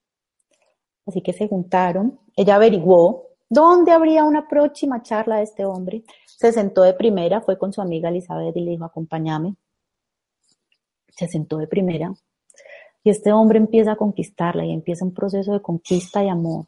Así 1.07 1.23
que 1.23 1.33
se 1.33 1.47
juntaron, 1.47 2.19
ella 2.37 2.57
averiguó 2.57 3.24
¿Dónde 3.49 3.93
habría 3.93 4.25
una 4.25 4.49
próxima 4.49 5.03
charla 5.03 5.37
de 5.37 5.45
este 5.45 5.65
hombre? 5.65 6.05
Se 6.27 6.53
sentó 6.53 6.83
de 6.83 6.95
primera, 6.95 7.41
fue 7.41 7.59
con 7.59 7.73
su 7.73 7.81
amiga 7.81 8.09
Elizabeth 8.09 8.57
y 8.57 8.61
le 8.61 8.71
dijo, 8.73 8.85
acompáñame. 8.85 9.57
Se 11.09 11.29
sentó 11.29 11.59
de 11.59 11.67
primera. 11.67 12.13
Y 13.05 13.11
este 13.11 13.33
hombre 13.33 13.59
empieza 13.59 13.93
a 13.93 13.97
conquistarla 13.97 14.65
y 14.65 14.73
empieza 14.73 15.05
un 15.05 15.13
proceso 15.13 15.53
de 15.53 15.63
conquista 15.63 16.25
y 16.25 16.29
amor. 16.29 16.67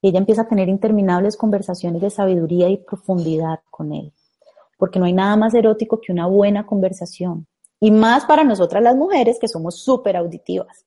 Y 0.00 0.08
ella 0.08 0.18
empieza 0.18 0.42
a 0.42 0.48
tener 0.48 0.68
interminables 0.68 1.36
conversaciones 1.36 2.00
de 2.00 2.10
sabiduría 2.10 2.68
y 2.68 2.76
profundidad 2.76 3.60
con 3.70 3.92
él. 3.92 4.12
Porque 4.78 4.98
no 4.98 5.06
hay 5.06 5.12
nada 5.12 5.36
más 5.36 5.52
erótico 5.54 6.00
que 6.00 6.12
una 6.12 6.26
buena 6.26 6.64
conversación. 6.64 7.46
Y 7.80 7.90
más 7.90 8.24
para 8.24 8.44
nosotras 8.44 8.82
las 8.82 8.96
mujeres 8.96 9.38
que 9.40 9.48
somos 9.48 9.82
súper 9.82 10.16
auditivas. 10.16 10.86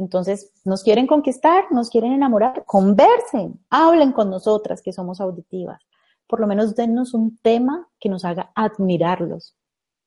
Entonces, 0.00 0.50
nos 0.64 0.82
quieren 0.82 1.06
conquistar, 1.06 1.64
nos 1.70 1.90
quieren 1.90 2.12
enamorar, 2.12 2.64
conversen, 2.64 3.62
hablen 3.68 4.12
con 4.12 4.30
nosotras 4.30 4.80
que 4.80 4.94
somos 4.94 5.20
auditivas. 5.20 5.82
Por 6.26 6.40
lo 6.40 6.46
menos 6.46 6.74
dennos 6.74 7.12
un 7.12 7.36
tema 7.42 7.86
que 8.00 8.08
nos 8.08 8.24
haga 8.24 8.50
admirarlos. 8.54 9.54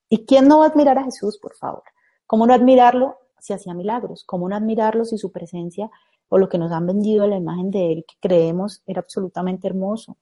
¿Y 0.09 0.25
quién 0.25 0.47
no 0.47 0.59
va 0.59 0.65
a 0.65 0.69
admirar 0.69 0.97
a 0.97 1.03
Jesús, 1.03 1.37
por 1.37 1.53
favor? 1.55 1.83
¿Cómo 2.25 2.47
no 2.47 2.55
admirarlo 2.55 3.19
si 3.37 3.53
hacía 3.53 3.75
milagros? 3.75 4.23
¿Cómo 4.25 4.49
no 4.49 4.55
admirarlo 4.55 5.05
si 5.05 5.19
su 5.19 5.31
presencia 5.31 5.91
o 6.27 6.39
lo 6.39 6.49
que 6.49 6.57
nos 6.57 6.71
han 6.71 6.87
vendido 6.87 7.27
la 7.27 7.37
imagen 7.37 7.69
de 7.69 7.93
él 7.93 8.05
que 8.07 8.15
creemos 8.19 8.81
era 8.87 9.01
absolutamente 9.01 9.67
hermoso? 9.67 10.17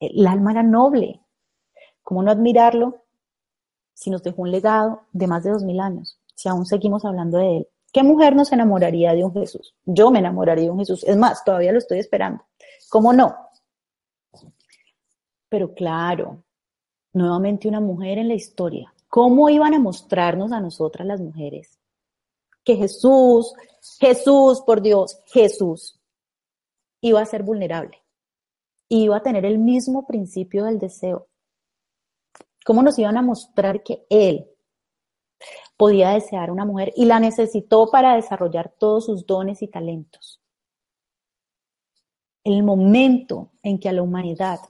El 0.00 0.26
alma 0.26 0.50
era 0.50 0.64
noble. 0.64 1.20
¿Cómo 2.02 2.24
no 2.24 2.32
admirarlo 2.32 3.04
si 3.94 4.10
nos 4.10 4.24
dejó 4.24 4.42
un 4.42 4.50
legado 4.50 5.02
de 5.12 5.28
más 5.28 5.44
de 5.44 5.50
dos 5.50 5.62
mil 5.62 5.78
años? 5.78 6.18
Si 6.34 6.48
aún 6.48 6.66
seguimos 6.66 7.04
hablando 7.04 7.38
de 7.38 7.58
él. 7.58 7.68
¿Qué 7.92 8.02
mujer 8.02 8.34
no 8.34 8.44
se 8.44 8.54
enamoraría 8.54 9.14
de 9.14 9.24
un 9.24 9.32
Jesús? 9.32 9.74
Yo 9.84 10.10
me 10.10 10.20
enamoraría 10.20 10.64
de 10.64 10.70
un 10.70 10.78
Jesús. 10.78 11.04
Es 11.04 11.16
más, 11.16 11.44
todavía 11.44 11.72
lo 11.72 11.78
estoy 11.78 11.98
esperando. 11.98 12.44
¿Cómo 12.88 13.12
no? 13.12 13.36
Pero 15.48 15.74
claro, 15.74 16.42
nuevamente 17.12 17.68
una 17.68 17.80
mujer 17.80 18.18
en 18.18 18.28
la 18.28 18.34
historia. 18.34 18.92
¿Cómo 19.08 19.50
iban 19.50 19.74
a 19.74 19.78
mostrarnos 19.78 20.52
a 20.52 20.60
nosotras 20.60 21.06
las 21.06 21.20
mujeres 21.20 21.78
que 22.64 22.76
Jesús, 22.76 23.52
Jesús, 23.98 24.62
por 24.62 24.80
Dios, 24.80 25.20
Jesús, 25.26 26.00
iba 27.00 27.20
a 27.20 27.26
ser 27.26 27.42
vulnerable, 27.42 28.02
iba 28.88 29.16
a 29.16 29.22
tener 29.22 29.44
el 29.44 29.58
mismo 29.58 30.06
principio 30.06 30.64
del 30.64 30.78
deseo. 30.78 31.28
¿Cómo 32.64 32.82
nos 32.82 32.98
iban 32.98 33.16
a 33.16 33.22
mostrar 33.22 33.82
que 33.82 34.06
Él 34.08 34.48
podía 35.82 36.10
desear 36.10 36.52
una 36.52 36.64
mujer 36.64 36.92
y 36.94 37.06
la 37.06 37.18
necesitó 37.18 37.90
para 37.90 38.14
desarrollar 38.14 38.72
todos 38.78 39.06
sus 39.06 39.26
dones 39.26 39.62
y 39.62 39.66
talentos? 39.66 40.40
El 42.44 42.62
momento 42.62 43.50
en 43.64 43.80
que 43.80 43.88
a 43.88 43.92
la 43.92 44.02
humanidad 44.02 44.60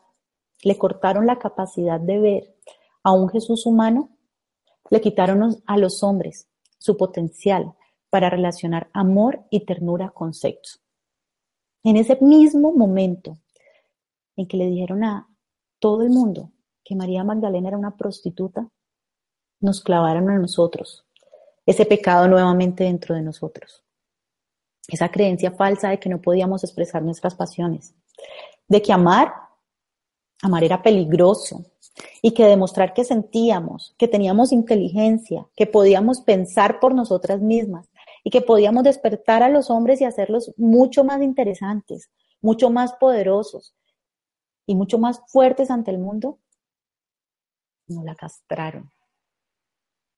le 0.63 0.79
cortaron 0.79 1.27
la 1.27 1.39
capacidad 1.39 2.01
de 2.01 2.19
ver 2.19 2.57
a 3.03 3.13
un 3.13 3.29
Jesús 3.29 3.67
humano, 3.67 4.09
le 4.89 5.03
quitaron 5.03 5.63
a 5.67 5.77
los 5.77 6.03
hombres 6.03 6.49
su 6.79 6.97
potencial 6.97 7.75
para 8.09 8.31
relacionar 8.31 8.89
amor 8.95 9.45
y 9.51 9.67
ternura 9.67 10.09
con 10.13 10.33
sexo. 10.33 10.79
En 11.85 11.97
ese 11.97 12.17
mismo 12.23 12.73
momento 12.73 13.37
en 14.35 14.49
que 14.49 14.57
le 14.57 14.65
dijeron 14.65 15.05
a 15.05 15.29
todo 15.79 16.05
el 16.05 16.09
mundo 16.09 16.53
que 16.83 16.97
María 16.97 17.23
Magdalena 17.23 17.69
era 17.69 17.77
una 17.77 17.99
prostituta, 17.99 18.67
nos 19.63 19.81
clavaron 19.81 20.29
a 20.29 20.39
nosotros 20.39 21.05
ese 21.65 21.87
pecado 21.87 22.29
nuevamente 22.29 22.85
dentro 22.85 23.15
de 23.15 23.23
nosotros. 23.23 23.85
Esa 24.89 25.11
creencia 25.11 25.53
falsa 25.53 25.91
de 25.91 26.01
que 26.01 26.09
no 26.09 26.21
podíamos 26.21 26.65
expresar 26.65 27.03
nuestras 27.03 27.35
pasiones, 27.35 27.95
de 28.67 28.83
que 28.83 28.93
amar, 28.93 29.33
amar 30.43 30.65
era 30.65 30.83
peligroso 30.83 31.65
y 32.21 32.33
que 32.33 32.47
demostrar 32.47 32.93
que 32.93 33.05
sentíamos, 33.05 33.95
que 33.97 34.09
teníamos 34.09 34.51
inteligencia, 34.51 35.47
que 35.55 35.67
podíamos 35.67 36.21
pensar 36.21 36.81
por 36.81 36.95
nosotras 36.95 37.41
mismas 37.41 37.89
y 38.25 38.31
que 38.31 38.41
podíamos 38.41 38.83
despertar 38.83 39.43
a 39.43 39.49
los 39.49 39.71
hombres 39.71 40.01
y 40.01 40.05
hacerlos 40.05 40.53
mucho 40.57 41.05
más 41.05 41.23
interesantes, 41.23 42.11
mucho 42.41 42.71
más 42.71 42.93
poderosos 42.95 43.75
y 44.67 44.75
mucho 44.75 44.99
más 44.99 45.23
fuertes 45.29 45.71
ante 45.71 45.93
el 45.93 45.99
mundo, 45.99 46.39
nos 47.87 48.05
la 48.05 48.15
castraron. 48.15 48.91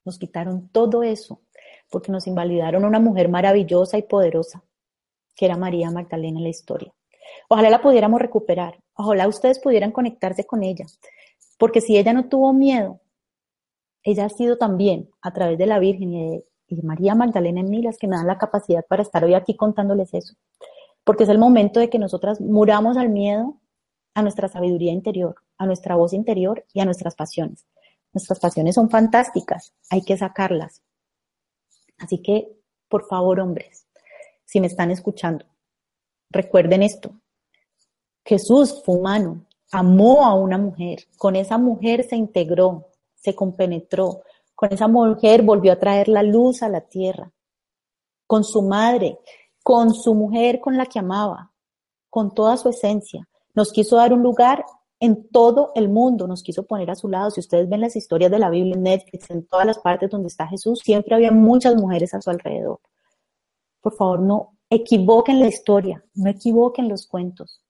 Nos 0.04 0.18
quitaron 0.18 0.68
todo 0.68 1.02
eso 1.02 1.40
porque 1.90 2.12
nos 2.12 2.26
invalidaron 2.26 2.84
una 2.84 2.98
mujer 2.98 3.28
maravillosa 3.28 3.98
y 3.98 4.02
poderosa, 4.02 4.64
que 5.36 5.46
era 5.46 5.56
María 5.56 5.90
Magdalena 5.90 6.38
en 6.38 6.44
la 6.44 6.50
historia. 6.50 6.92
Ojalá 7.48 7.70
la 7.70 7.82
pudiéramos 7.82 8.20
recuperar, 8.20 8.78
ojalá 8.94 9.28
ustedes 9.28 9.58
pudieran 9.60 9.92
conectarse 9.92 10.44
con 10.44 10.62
ella, 10.62 10.86
porque 11.58 11.80
si 11.80 11.96
ella 11.96 12.12
no 12.12 12.28
tuvo 12.28 12.52
miedo, 12.52 13.00
ella 14.02 14.26
ha 14.26 14.28
sido 14.28 14.58
también, 14.58 15.08
a 15.22 15.32
través 15.32 15.56
de 15.56 15.66
la 15.66 15.78
Virgen 15.78 16.12
y, 16.12 16.30
de, 16.68 16.82
María 16.82 17.14
Magdalena 17.14 17.60
en 17.60 17.70
mí, 17.70 17.82
las 17.82 17.98
que 17.98 18.08
me 18.08 18.16
dan 18.16 18.26
la 18.26 18.38
capacidad 18.38 18.84
para 18.88 19.02
estar 19.02 19.24
hoy 19.24 19.34
aquí 19.34 19.56
contándoles 19.56 20.12
eso. 20.12 20.34
Porque 21.04 21.22
es 21.22 21.28
el 21.28 21.38
momento 21.38 21.78
de 21.78 21.88
que 21.88 22.00
nosotras 22.00 22.40
muramos 22.40 22.96
al 22.96 23.10
miedo, 23.10 23.60
a 24.14 24.22
nuestra 24.22 24.48
sabiduría 24.48 24.92
interior, 24.92 25.36
a 25.56 25.66
nuestra 25.66 25.94
voz 25.94 26.12
interior 26.12 26.64
y 26.72 26.80
a 26.80 26.84
nuestras 26.84 27.14
pasiones. 27.14 27.64
Nuestras 28.14 28.38
pasiones 28.38 28.76
son 28.76 28.88
fantásticas, 28.88 29.74
hay 29.90 30.02
que 30.02 30.16
sacarlas. 30.16 30.82
Así 31.98 32.22
que, 32.22 32.56
por 32.88 33.06
favor, 33.08 33.40
hombres, 33.40 33.88
si 34.44 34.60
me 34.60 34.68
están 34.68 34.92
escuchando, 34.92 35.44
recuerden 36.30 36.82
esto. 36.82 37.20
Jesús 38.24 38.82
fue 38.84 38.96
humano, 38.96 39.46
amó 39.72 40.24
a 40.24 40.34
una 40.34 40.58
mujer, 40.58 41.08
con 41.18 41.34
esa 41.34 41.58
mujer 41.58 42.04
se 42.04 42.16
integró, 42.16 42.86
se 43.16 43.34
compenetró, 43.34 44.22
con 44.54 44.72
esa 44.72 44.86
mujer 44.86 45.42
volvió 45.42 45.72
a 45.72 45.80
traer 45.80 46.08
la 46.08 46.22
luz 46.22 46.62
a 46.62 46.68
la 46.68 46.82
tierra, 46.82 47.32
con 48.26 48.44
su 48.44 48.62
madre, 48.62 49.18
con 49.62 49.92
su 49.92 50.14
mujer 50.14 50.60
con 50.60 50.76
la 50.76 50.86
que 50.86 51.00
amaba, 51.00 51.52
con 52.08 52.32
toda 52.32 52.56
su 52.56 52.68
esencia. 52.68 53.28
Nos 53.54 53.72
quiso 53.72 53.96
dar 53.96 54.12
un 54.12 54.22
lugar 54.22 54.64
en 55.00 55.28
todo 55.28 55.72
el 55.74 55.88
mundo, 55.88 56.26
nos 56.26 56.42
quiso 56.42 56.66
poner 56.66 56.90
a 56.90 56.94
su 56.94 57.08
lado. 57.08 57.30
Si 57.30 57.40
ustedes 57.40 57.68
ven 57.68 57.80
las 57.80 57.96
historias 57.96 58.30
de 58.30 58.38
la 58.38 58.50
Biblia 58.50 58.74
en 58.74 58.82
Netflix, 58.82 59.30
en 59.30 59.46
todas 59.46 59.66
las 59.66 59.78
partes 59.78 60.10
donde 60.10 60.28
está 60.28 60.46
Jesús, 60.46 60.80
siempre 60.82 61.14
había 61.14 61.32
muchas 61.32 61.76
mujeres 61.76 62.14
a 62.14 62.20
su 62.20 62.30
alrededor. 62.30 62.80
Por 63.80 63.94
favor, 63.94 64.20
no 64.20 64.56
equivoquen 64.70 65.40
la 65.40 65.46
historia, 65.46 66.04
no 66.14 66.30
equivoquen 66.30 66.88
los 66.88 67.06
cuentos. 67.06 67.62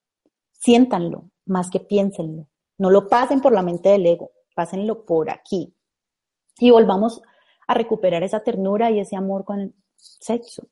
Siéntanlo 0.53 1.31
más 1.47 1.71
que 1.71 1.81
piénsenlo. 1.81 2.47
No 2.79 2.91
lo 2.91 3.09
pasen 3.09 3.41
por 3.41 3.53
la 3.53 3.63
mente 3.63 3.91
del 3.91 4.07
ego, 4.07 4.31
pásenlo 4.55 5.05
por 5.05 5.31
aquí. 5.31 5.75
Y 6.59 6.71
volvamos 6.71 7.23
a 7.67 7.75
recuperar 7.75 8.23
esa 8.23 8.41
ternura 8.41 8.91
y 8.91 9.01
ese 9.01 9.17
amor 9.17 9.45
con 9.45 9.61
el 9.61 9.75
sexo. 9.97 10.69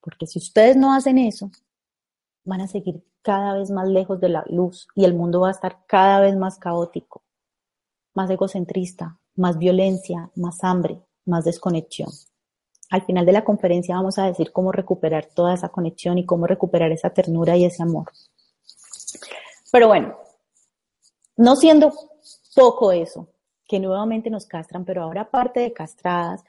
Porque 0.00 0.26
si 0.26 0.38
ustedes 0.38 0.76
no 0.76 0.94
hacen 0.94 1.18
eso, 1.18 1.50
van 2.50 2.62
a 2.62 2.66
seguir 2.66 3.04
cada 3.22 3.54
vez 3.54 3.70
más 3.70 3.88
lejos 3.88 4.20
de 4.20 4.28
la 4.28 4.44
luz 4.48 4.88
y 4.96 5.04
el 5.04 5.14
mundo 5.14 5.40
va 5.40 5.48
a 5.48 5.52
estar 5.52 5.86
cada 5.86 6.20
vez 6.20 6.36
más 6.36 6.58
caótico, 6.58 7.22
más 8.12 8.28
egocentrista, 8.28 9.18
más 9.36 9.56
violencia, 9.56 10.30
más 10.34 10.64
hambre, 10.64 11.00
más 11.24 11.44
desconexión. 11.44 12.10
Al 12.90 13.02
final 13.02 13.24
de 13.24 13.32
la 13.32 13.44
conferencia 13.44 13.94
vamos 13.94 14.18
a 14.18 14.26
decir 14.26 14.50
cómo 14.50 14.72
recuperar 14.72 15.26
toda 15.26 15.54
esa 15.54 15.68
conexión 15.68 16.18
y 16.18 16.26
cómo 16.26 16.48
recuperar 16.48 16.90
esa 16.90 17.10
ternura 17.10 17.56
y 17.56 17.64
ese 17.64 17.84
amor. 17.84 18.10
Pero 19.70 19.86
bueno, 19.86 20.16
no 21.36 21.54
siendo 21.54 21.92
poco 22.56 22.90
eso, 22.90 23.28
que 23.68 23.78
nuevamente 23.78 24.28
nos 24.28 24.46
castran, 24.46 24.84
pero 24.84 25.04
ahora 25.04 25.22
aparte 25.22 25.60
de 25.60 25.72
castradas 25.72 26.42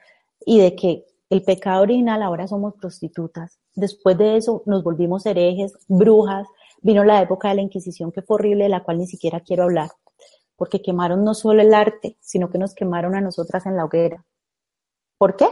y 0.44 0.58
de 0.58 0.74
que 0.74 1.06
el 1.30 1.44
pecado 1.44 1.82
original 1.82 2.22
ahora 2.22 2.48
somos 2.48 2.74
prostitutas, 2.74 3.61
Después 3.74 4.18
de 4.18 4.36
eso 4.36 4.62
nos 4.66 4.82
volvimos 4.82 5.24
herejes, 5.26 5.72
brujas, 5.88 6.46
vino 6.82 7.04
la 7.04 7.22
época 7.22 7.48
de 7.48 7.54
la 7.56 7.62
Inquisición 7.62 8.12
que 8.12 8.22
fue 8.22 8.34
horrible, 8.34 8.64
de 8.64 8.70
la 8.70 8.82
cual 8.82 8.98
ni 8.98 9.06
siquiera 9.06 9.40
quiero 9.40 9.64
hablar, 9.64 9.90
porque 10.56 10.82
quemaron 10.82 11.24
no 11.24 11.34
solo 11.34 11.62
el 11.62 11.72
arte, 11.72 12.16
sino 12.20 12.50
que 12.50 12.58
nos 12.58 12.74
quemaron 12.74 13.14
a 13.14 13.20
nosotras 13.20 13.64
en 13.66 13.76
la 13.76 13.84
hoguera. 13.84 14.24
¿Por 15.16 15.36
qué? 15.36 15.48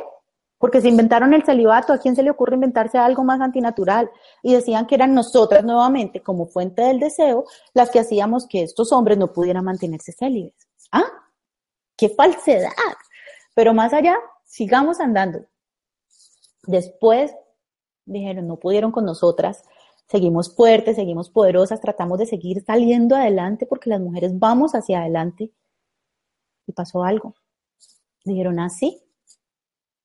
Porque 0.59 0.83
se 0.83 0.89
inventaron 0.89 1.33
el 1.33 1.45
celibato, 1.45 1.95
¿a 1.95 1.99
quién 1.99 2.15
se 2.15 2.23
le 2.23 2.31
ocurre 2.31 2.57
inventarse 2.57 2.99
algo 2.99 3.25
más 3.25 3.41
antinatural? 3.41 4.11
Y 4.43 4.53
decían 4.53 4.87
que 4.87 4.95
eran 4.95 5.15
nosotras 5.15 5.65
nuevamente, 5.65 6.23
como 6.23 6.47
fuente 6.47 6.83
del 6.83 7.01
deseo, 7.01 7.45
las 7.73 7.89
que 7.89 8.01
hacíamos 8.01 8.47
que 8.47 8.63
estos 8.63 8.93
hombres 8.93 9.17
no 9.17 9.33
pudieran 9.33 9.65
mantenerse 9.65 10.13
célibes. 10.13 10.53
¿Ah? 10.93 11.07
¡Qué 11.97 12.11
falsedad! 12.11 12.69
Pero 13.55 13.73
más 13.73 13.95
allá, 13.95 14.19
sigamos 14.45 15.01
andando. 15.01 15.47
Después 16.65 17.35
dijeron, 18.11 18.47
no 18.47 18.57
pudieron 18.57 18.93
con 18.93 19.05
nosotras, 19.05 19.65
seguimos 20.09 20.55
fuertes, 20.55 20.97
seguimos 20.97 21.31
poderosas, 21.31 21.81
tratamos 21.81 22.19
de 22.19 22.27
seguir 22.27 22.63
saliendo 22.65 23.17
adelante 23.17 23.67
porque 23.67 23.91
las 23.91 24.01
mujeres 24.01 24.39
vamos 24.39 24.75
hacia 24.75 25.01
adelante. 25.01 25.53
Y 26.67 26.73
pasó 26.73 27.03
algo. 27.05 27.35
Dijeron, 28.25 28.61
así, 28.61 29.01
ah, 29.01 29.07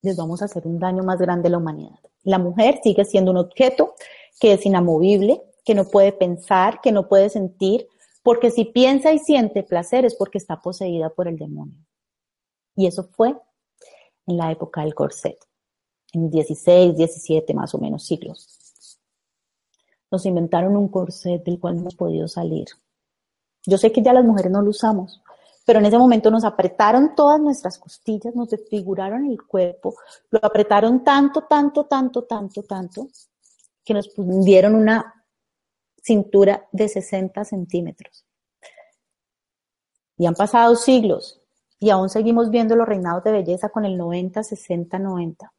les 0.02 0.16
vamos 0.16 0.42
a 0.42 0.46
hacer 0.46 0.66
un 0.66 0.78
daño 0.78 1.02
más 1.02 1.18
grande 1.18 1.48
a 1.48 1.50
la 1.50 1.58
humanidad. 1.58 1.98
La 2.22 2.38
mujer 2.38 2.80
sigue 2.82 3.04
siendo 3.04 3.30
un 3.30 3.36
objeto 3.36 3.94
que 4.40 4.52
es 4.52 4.64
inamovible, 4.66 5.42
que 5.64 5.74
no 5.74 5.84
puede 5.88 6.12
pensar, 6.12 6.80
que 6.80 6.92
no 6.92 7.08
puede 7.08 7.28
sentir, 7.28 7.88
porque 8.22 8.50
si 8.50 8.64
piensa 8.64 9.12
y 9.12 9.18
siente 9.18 9.62
placer 9.62 10.04
es 10.04 10.14
porque 10.14 10.38
está 10.38 10.60
poseída 10.60 11.10
por 11.10 11.28
el 11.28 11.36
demonio. 11.36 11.78
Y 12.74 12.86
eso 12.86 13.04
fue 13.04 13.36
en 14.26 14.36
la 14.36 14.50
época 14.50 14.82
del 14.82 14.94
corset 14.94 15.45
en 16.12 16.30
16, 16.30 16.96
17 16.96 17.54
más 17.54 17.74
o 17.74 17.78
menos 17.78 18.04
siglos. 18.04 18.98
Nos 20.10 20.24
inventaron 20.26 20.76
un 20.76 20.88
corset 20.88 21.42
del 21.44 21.58
cual 21.58 21.74
no 21.74 21.80
hemos 21.82 21.96
podido 21.96 22.28
salir. 22.28 22.66
Yo 23.66 23.78
sé 23.78 23.90
que 23.90 24.02
ya 24.02 24.12
las 24.12 24.24
mujeres 24.24 24.52
no 24.52 24.62
lo 24.62 24.70
usamos, 24.70 25.20
pero 25.64 25.80
en 25.80 25.86
ese 25.86 25.98
momento 25.98 26.30
nos 26.30 26.44
apretaron 26.44 27.16
todas 27.16 27.40
nuestras 27.40 27.78
costillas, 27.78 28.34
nos 28.36 28.50
desfiguraron 28.50 29.26
el 29.26 29.42
cuerpo, 29.42 29.96
lo 30.30 30.38
apretaron 30.40 31.02
tanto, 31.02 31.42
tanto, 31.42 31.84
tanto, 31.84 32.22
tanto, 32.22 32.62
tanto, 32.62 33.08
que 33.84 33.94
nos 33.94 34.10
dieron 34.16 34.76
una 34.76 35.24
cintura 36.00 36.68
de 36.70 36.88
60 36.88 37.44
centímetros. 37.44 38.24
Y 40.16 40.26
han 40.26 40.34
pasado 40.34 40.76
siglos 40.76 41.42
y 41.80 41.90
aún 41.90 42.08
seguimos 42.08 42.50
viendo 42.50 42.76
los 42.76 42.88
reinados 42.88 43.24
de 43.24 43.32
belleza 43.32 43.68
con 43.68 43.84
el 43.84 43.98
90, 43.98 44.42
60, 44.44 44.98
90. 44.98 45.52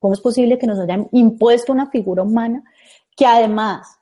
¿Cómo 0.00 0.14
es 0.14 0.20
posible 0.20 0.58
que 0.58 0.66
nos 0.66 0.78
hayan 0.78 1.08
impuesto 1.12 1.72
una 1.72 1.90
figura 1.90 2.22
humana 2.22 2.64
que 3.14 3.26
además 3.26 3.98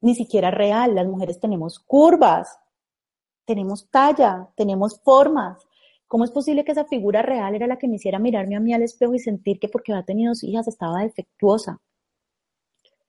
ni 0.00 0.14
siquiera 0.14 0.48
es 0.48 0.54
real? 0.54 0.94
Las 0.94 1.08
mujeres 1.08 1.40
tenemos 1.40 1.80
curvas, 1.80 2.56
tenemos 3.44 3.90
talla, 3.90 4.48
tenemos 4.54 5.00
formas. 5.02 5.58
¿Cómo 6.06 6.24
es 6.24 6.30
posible 6.30 6.64
que 6.64 6.70
esa 6.70 6.84
figura 6.84 7.20
real 7.20 7.56
era 7.56 7.66
la 7.66 7.78
que 7.78 7.88
me 7.88 7.96
hiciera 7.96 8.20
mirarme 8.20 8.54
a 8.54 8.60
mí 8.60 8.72
al 8.72 8.84
espejo 8.84 9.12
y 9.14 9.18
sentir 9.18 9.58
que 9.58 9.68
porque 9.68 9.92
había 9.92 10.04
tenido 10.04 10.32
hijas 10.40 10.68
estaba 10.68 11.02
defectuosa? 11.02 11.80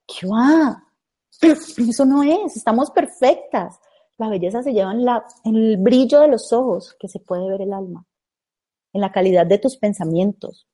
¿Qué 0.07 0.25
va? 0.25 0.83
Eso 1.41 2.05
no 2.05 2.23
es, 2.23 2.57
estamos 2.57 2.89
perfectas. 2.89 3.79
La 4.17 4.29
belleza 4.29 4.63
se 4.63 4.73
lleva 4.73 4.93
en, 4.93 5.05
en 5.43 5.55
el 5.55 5.77
brillo 5.77 6.21
de 6.21 6.29
los 6.29 6.51
ojos, 6.51 6.95
que 6.99 7.07
se 7.07 7.19
puede 7.19 7.47
ver 7.47 7.61
el 7.61 7.73
alma, 7.73 8.07
en 8.93 9.01
la 9.01 9.11
calidad 9.11 9.45
de 9.45 9.59
tus 9.59 9.77
pensamientos, 9.77 10.65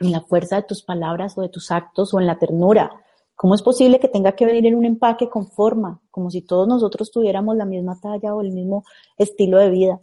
en 0.00 0.12
la 0.12 0.22
fuerza 0.22 0.56
de 0.56 0.62
tus 0.62 0.82
palabras 0.82 1.36
o 1.36 1.42
de 1.42 1.48
tus 1.48 1.70
actos 1.70 2.12
o 2.14 2.20
en 2.20 2.26
la 2.26 2.38
ternura. 2.38 2.90
¿Cómo 3.36 3.54
es 3.54 3.62
posible 3.62 4.00
que 4.00 4.08
tenga 4.08 4.32
que 4.32 4.44
venir 4.44 4.66
en 4.66 4.74
un 4.74 4.84
empaque 4.84 5.28
con 5.28 5.46
forma, 5.46 6.00
como 6.10 6.30
si 6.30 6.42
todos 6.42 6.66
nosotros 6.66 7.10
tuviéramos 7.10 7.56
la 7.56 7.64
misma 7.64 7.98
talla 8.00 8.34
o 8.34 8.40
el 8.40 8.52
mismo 8.52 8.84
estilo 9.16 9.58
de 9.58 9.70
vida? 9.70 10.00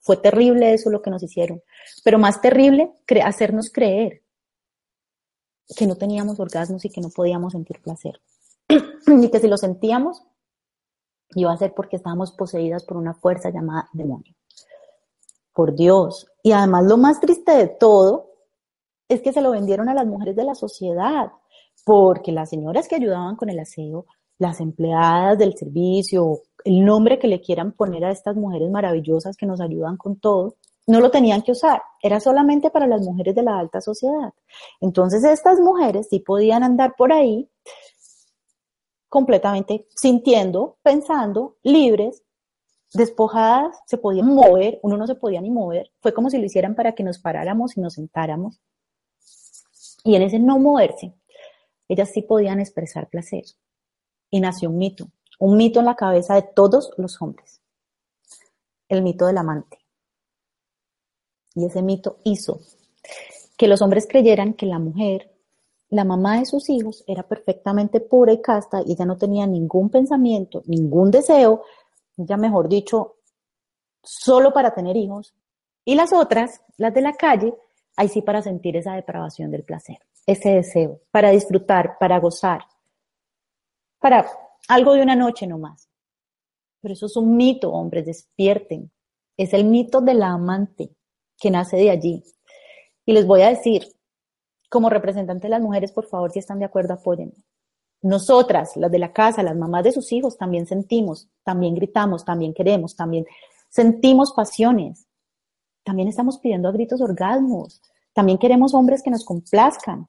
Fue 0.00 0.16
terrible 0.16 0.72
eso 0.72 0.88
lo 0.90 1.02
que 1.02 1.10
nos 1.10 1.22
hicieron. 1.22 1.62
Pero 2.04 2.18
más 2.18 2.40
terrible, 2.40 2.92
hacernos 3.22 3.70
creer 3.70 4.22
que 5.76 5.86
no 5.86 5.96
teníamos 5.96 6.40
orgasmos 6.40 6.84
y 6.84 6.90
que 6.90 7.00
no 7.00 7.10
podíamos 7.10 7.52
sentir 7.52 7.80
placer. 7.82 8.20
y 8.68 9.28
que 9.28 9.38
si 9.38 9.48
lo 9.48 9.58
sentíamos, 9.58 10.22
iba 11.34 11.52
a 11.52 11.56
ser 11.56 11.74
porque 11.74 11.96
estábamos 11.96 12.32
poseídas 12.32 12.84
por 12.84 12.96
una 12.96 13.14
fuerza 13.14 13.50
llamada 13.50 13.88
demonio. 13.92 14.34
Por 15.52 15.74
Dios. 15.74 16.26
Y 16.42 16.52
además 16.52 16.84
lo 16.86 16.96
más 16.96 17.20
triste 17.20 17.52
de 17.52 17.68
todo 17.68 18.29
es 19.10 19.20
que 19.22 19.32
se 19.32 19.40
lo 19.40 19.50
vendieron 19.50 19.88
a 19.88 19.94
las 19.94 20.06
mujeres 20.06 20.36
de 20.36 20.44
la 20.44 20.54
sociedad, 20.54 21.32
porque 21.84 22.30
las 22.30 22.48
señoras 22.48 22.86
que 22.86 22.94
ayudaban 22.94 23.34
con 23.34 23.50
el 23.50 23.58
aseo, 23.58 24.06
las 24.38 24.60
empleadas 24.60 25.36
del 25.36 25.56
servicio, 25.56 26.38
el 26.64 26.84
nombre 26.84 27.18
que 27.18 27.26
le 27.26 27.40
quieran 27.40 27.72
poner 27.72 28.04
a 28.04 28.12
estas 28.12 28.36
mujeres 28.36 28.70
maravillosas 28.70 29.36
que 29.36 29.46
nos 29.46 29.60
ayudan 29.60 29.96
con 29.96 30.20
todo, 30.20 30.54
no 30.86 31.00
lo 31.00 31.10
tenían 31.10 31.42
que 31.42 31.52
usar, 31.52 31.82
era 32.00 32.20
solamente 32.20 32.70
para 32.70 32.86
las 32.86 33.02
mujeres 33.02 33.34
de 33.34 33.42
la 33.42 33.58
alta 33.58 33.80
sociedad. 33.80 34.32
Entonces 34.80 35.24
estas 35.24 35.58
mujeres 35.60 36.06
sí 36.08 36.20
podían 36.20 36.62
andar 36.62 36.94
por 36.96 37.12
ahí 37.12 37.50
completamente 39.08 39.88
sintiendo, 39.96 40.78
pensando, 40.84 41.56
libres, 41.64 42.22
despojadas, 42.94 43.76
se 43.86 43.98
podían 43.98 44.28
mover, 44.28 44.78
uno 44.84 44.96
no 44.96 45.06
se 45.08 45.16
podía 45.16 45.40
ni 45.40 45.50
mover, 45.50 45.90
fue 46.00 46.14
como 46.14 46.30
si 46.30 46.38
lo 46.38 46.44
hicieran 46.44 46.76
para 46.76 46.92
que 46.92 47.02
nos 47.02 47.18
paráramos 47.18 47.76
y 47.76 47.80
nos 47.80 47.94
sentáramos. 47.94 48.60
Y 50.04 50.14
en 50.14 50.22
ese 50.22 50.38
no 50.38 50.58
moverse, 50.58 51.14
ellas 51.88 52.10
sí 52.12 52.22
podían 52.22 52.60
expresar 52.60 53.08
placer. 53.08 53.44
Y 54.30 54.40
nació 54.40 54.70
un 54.70 54.78
mito, 54.78 55.08
un 55.38 55.56
mito 55.56 55.80
en 55.80 55.86
la 55.86 55.96
cabeza 55.96 56.34
de 56.34 56.42
todos 56.42 56.92
los 56.96 57.20
hombres, 57.20 57.60
el 58.88 59.02
mito 59.02 59.26
del 59.26 59.38
amante. 59.38 59.78
Y 61.54 61.66
ese 61.66 61.82
mito 61.82 62.18
hizo 62.24 62.60
que 63.56 63.66
los 63.68 63.82
hombres 63.82 64.06
creyeran 64.08 64.54
que 64.54 64.66
la 64.66 64.78
mujer, 64.78 65.30
la 65.88 66.04
mamá 66.04 66.38
de 66.38 66.46
sus 66.46 66.70
hijos, 66.70 67.04
era 67.06 67.24
perfectamente 67.24 68.00
pura 68.00 68.32
y 68.32 68.40
casta 68.40 68.82
y 68.86 68.92
ella 68.92 69.04
no 69.04 69.18
tenía 69.18 69.46
ningún 69.46 69.90
pensamiento, 69.90 70.62
ningún 70.66 71.10
deseo, 71.10 71.64
ya 72.16 72.36
mejor 72.36 72.68
dicho, 72.68 73.16
solo 74.02 74.52
para 74.52 74.72
tener 74.72 74.96
hijos. 74.96 75.34
Y 75.84 75.94
las 75.94 76.12
otras, 76.12 76.62
las 76.76 76.94
de 76.94 77.00
la 77.00 77.14
calle, 77.14 77.54
ahí 77.96 78.08
sí 78.08 78.22
para 78.22 78.42
sentir 78.42 78.76
esa 78.76 78.94
depravación 78.94 79.50
del 79.50 79.64
placer, 79.64 79.98
ese 80.26 80.50
deseo, 80.50 81.00
para 81.10 81.30
disfrutar, 81.30 81.96
para 81.98 82.18
gozar, 82.18 82.62
para 83.98 84.26
algo 84.68 84.94
de 84.94 85.02
una 85.02 85.16
noche 85.16 85.46
nomás. 85.46 85.88
Pero 86.80 86.94
eso 86.94 87.06
es 87.06 87.16
un 87.16 87.36
mito, 87.36 87.72
hombres, 87.72 88.06
despierten. 88.06 88.90
Es 89.36 89.52
el 89.52 89.64
mito 89.64 90.00
de 90.00 90.14
la 90.14 90.30
amante 90.30 90.94
que 91.38 91.50
nace 91.50 91.76
de 91.76 91.90
allí. 91.90 92.22
Y 93.04 93.12
les 93.12 93.26
voy 93.26 93.42
a 93.42 93.48
decir, 93.48 93.86
como 94.70 94.88
representante 94.88 95.46
de 95.48 95.50
las 95.50 95.60
mujeres, 95.60 95.92
por 95.92 96.06
favor, 96.06 96.30
si 96.30 96.38
están 96.38 96.58
de 96.58 96.64
acuerdo, 96.64 96.94
apóyenme. 96.94 97.44
Nosotras, 98.02 98.76
las 98.76 98.90
de 98.90 98.98
la 98.98 99.12
casa, 99.12 99.42
las 99.42 99.56
mamás 99.56 99.84
de 99.84 99.92
sus 99.92 100.10
hijos, 100.12 100.38
también 100.38 100.66
sentimos, 100.66 101.28
también 101.44 101.74
gritamos, 101.74 102.24
también 102.24 102.54
queremos, 102.54 102.96
también 102.96 103.26
sentimos 103.68 104.32
pasiones. 104.32 105.06
También 105.82 106.08
estamos 106.08 106.38
pidiendo 106.38 106.68
a 106.68 106.72
gritos 106.72 107.00
orgasmos. 107.00 107.80
También 108.12 108.38
queremos 108.38 108.74
hombres 108.74 109.02
que 109.02 109.10
nos 109.10 109.24
complazcan, 109.24 110.08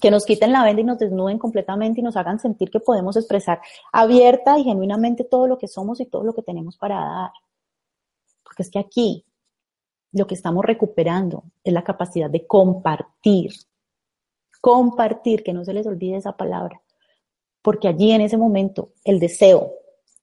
que 0.00 0.10
nos 0.10 0.24
quiten 0.24 0.52
la 0.52 0.64
venda 0.64 0.82
y 0.82 0.84
nos 0.84 0.98
desnuden 0.98 1.38
completamente 1.38 2.00
y 2.00 2.02
nos 2.02 2.16
hagan 2.16 2.38
sentir 2.38 2.70
que 2.70 2.80
podemos 2.80 3.16
expresar 3.16 3.60
abierta 3.92 4.58
y 4.58 4.64
genuinamente 4.64 5.24
todo 5.24 5.46
lo 5.46 5.58
que 5.58 5.68
somos 5.68 6.00
y 6.00 6.06
todo 6.06 6.24
lo 6.24 6.34
que 6.34 6.42
tenemos 6.42 6.76
para 6.76 6.96
dar. 6.96 7.30
Porque 8.42 8.62
es 8.62 8.70
que 8.70 8.78
aquí 8.78 9.24
lo 10.12 10.26
que 10.26 10.34
estamos 10.34 10.64
recuperando 10.64 11.44
es 11.64 11.72
la 11.72 11.84
capacidad 11.84 12.30
de 12.30 12.46
compartir. 12.46 13.52
Compartir, 14.60 15.42
que 15.42 15.52
no 15.52 15.64
se 15.64 15.72
les 15.72 15.86
olvide 15.86 16.16
esa 16.16 16.36
palabra. 16.36 16.80
Porque 17.62 17.88
allí 17.88 18.12
en 18.12 18.22
ese 18.22 18.36
momento 18.36 18.92
el 19.04 19.20
deseo 19.20 19.72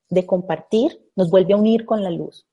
de 0.10 0.26
compartir 0.26 1.10
nos 1.16 1.30
vuelve 1.30 1.54
a 1.54 1.58
unir 1.58 1.86
con 1.86 2.04
la 2.04 2.10
luz. 2.10 2.46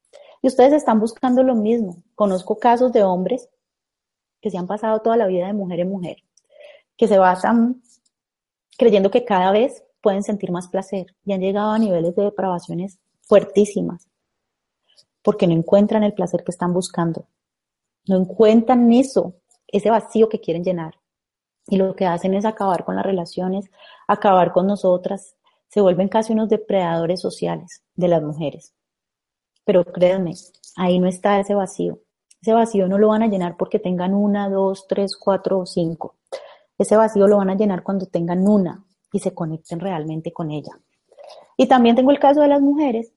Y 0.42 0.48
ustedes 0.48 0.72
están 0.72 1.00
buscando 1.00 1.42
lo 1.42 1.54
mismo. 1.54 2.02
Conozco 2.14 2.58
casos 2.58 2.92
de 2.92 3.04
hombres 3.04 3.48
que 4.40 4.50
se 4.50 4.58
han 4.58 4.66
pasado 4.66 5.00
toda 5.00 5.16
la 5.16 5.28
vida 5.28 5.46
de 5.46 5.52
mujer 5.52 5.80
en 5.80 5.88
mujer, 5.88 6.16
que 6.96 7.08
se 7.08 7.16
basan 7.16 7.80
creyendo 8.76 9.10
que 9.10 9.24
cada 9.24 9.52
vez 9.52 9.84
pueden 10.00 10.24
sentir 10.24 10.50
más 10.50 10.68
placer 10.68 11.14
y 11.24 11.32
han 11.32 11.40
llegado 11.40 11.70
a 11.70 11.78
niveles 11.78 12.16
de 12.16 12.24
depravaciones 12.24 12.98
fuertísimas 13.22 14.08
porque 15.22 15.46
no 15.46 15.54
encuentran 15.54 16.02
el 16.02 16.14
placer 16.14 16.42
que 16.44 16.50
están 16.50 16.74
buscando. 16.74 17.28
No 18.06 18.16
encuentran 18.16 18.92
eso, 18.92 19.34
ese 19.68 19.90
vacío 19.90 20.28
que 20.28 20.40
quieren 20.40 20.64
llenar. 20.64 20.94
Y 21.68 21.76
lo 21.76 21.94
que 21.94 22.06
hacen 22.06 22.34
es 22.34 22.44
acabar 22.44 22.84
con 22.84 22.96
las 22.96 23.06
relaciones, 23.06 23.70
acabar 24.08 24.52
con 24.52 24.66
nosotras. 24.66 25.36
Se 25.68 25.80
vuelven 25.80 26.08
casi 26.08 26.32
unos 26.32 26.48
depredadores 26.48 27.20
sociales 27.20 27.84
de 27.94 28.08
las 28.08 28.22
mujeres. 28.22 28.74
Pero 29.64 29.84
créanme, 29.84 30.34
ahí 30.76 30.98
no 30.98 31.08
está 31.08 31.38
ese 31.40 31.54
vacío. 31.54 32.00
Ese 32.40 32.52
vacío 32.52 32.88
no 32.88 32.98
lo 32.98 33.08
van 33.08 33.22
a 33.22 33.28
llenar 33.28 33.56
porque 33.56 33.78
tengan 33.78 34.14
una, 34.14 34.48
dos, 34.48 34.86
tres, 34.88 35.16
cuatro 35.16 35.60
o 35.60 35.66
cinco. 35.66 36.16
Ese 36.76 36.96
vacío 36.96 37.28
lo 37.28 37.36
van 37.36 37.50
a 37.50 37.54
llenar 37.54 37.82
cuando 37.84 38.06
tengan 38.06 38.48
una 38.48 38.84
y 39.12 39.20
se 39.20 39.32
conecten 39.34 39.78
realmente 39.78 40.32
con 40.32 40.50
ella. 40.50 40.72
Y 41.56 41.68
también 41.68 41.94
tengo 41.94 42.10
el 42.10 42.18
caso 42.18 42.40
de 42.40 42.48
las 42.48 42.60
mujeres 42.60 43.12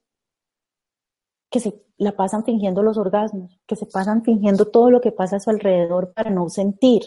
que 1.49 1.59
se 1.59 1.83
la 1.97 2.15
pasan 2.15 2.43
fingiendo 2.43 2.83
los 2.83 2.97
orgasmos, 2.97 3.59
que 3.65 3.75
se 3.75 3.85
pasan 3.85 4.23
fingiendo 4.23 4.65
todo 4.65 4.91
lo 4.91 5.01
que 5.01 5.11
pasa 5.11 5.37
a 5.37 5.39
su 5.39 5.49
alrededor 5.49 6.13
para 6.13 6.29
no 6.29 6.49
sentir, 6.49 7.03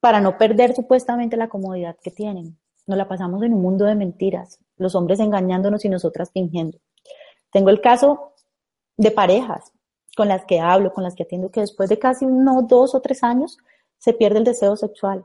para 0.00 0.20
no 0.20 0.36
perder 0.36 0.74
supuestamente 0.74 1.36
la 1.36 1.48
comodidad 1.48 1.96
que 2.02 2.10
tienen. 2.10 2.58
Nos 2.86 2.98
la 2.98 3.08
pasamos 3.08 3.42
en 3.42 3.54
un 3.54 3.62
mundo 3.62 3.84
de 3.84 3.94
mentiras, 3.94 4.58
los 4.76 4.94
hombres 4.94 5.20
engañándonos 5.20 5.84
y 5.84 5.88
nosotras 5.88 6.30
fingiendo. 6.32 6.78
Tengo 7.50 7.70
el 7.70 7.80
caso 7.80 8.34
de 8.96 9.10
parejas 9.10 9.72
con 10.16 10.28
las 10.28 10.44
que 10.44 10.60
hablo, 10.60 10.92
con 10.92 11.04
las 11.04 11.14
que 11.14 11.22
atiendo, 11.22 11.50
que 11.50 11.60
después 11.60 11.88
de 11.88 11.98
casi 11.98 12.24
uno, 12.24 12.62
dos 12.62 12.94
o 12.94 13.00
tres 13.00 13.22
años 13.22 13.56
se 13.98 14.12
pierde 14.12 14.38
el 14.38 14.44
deseo 14.44 14.76
sexual. 14.76 15.24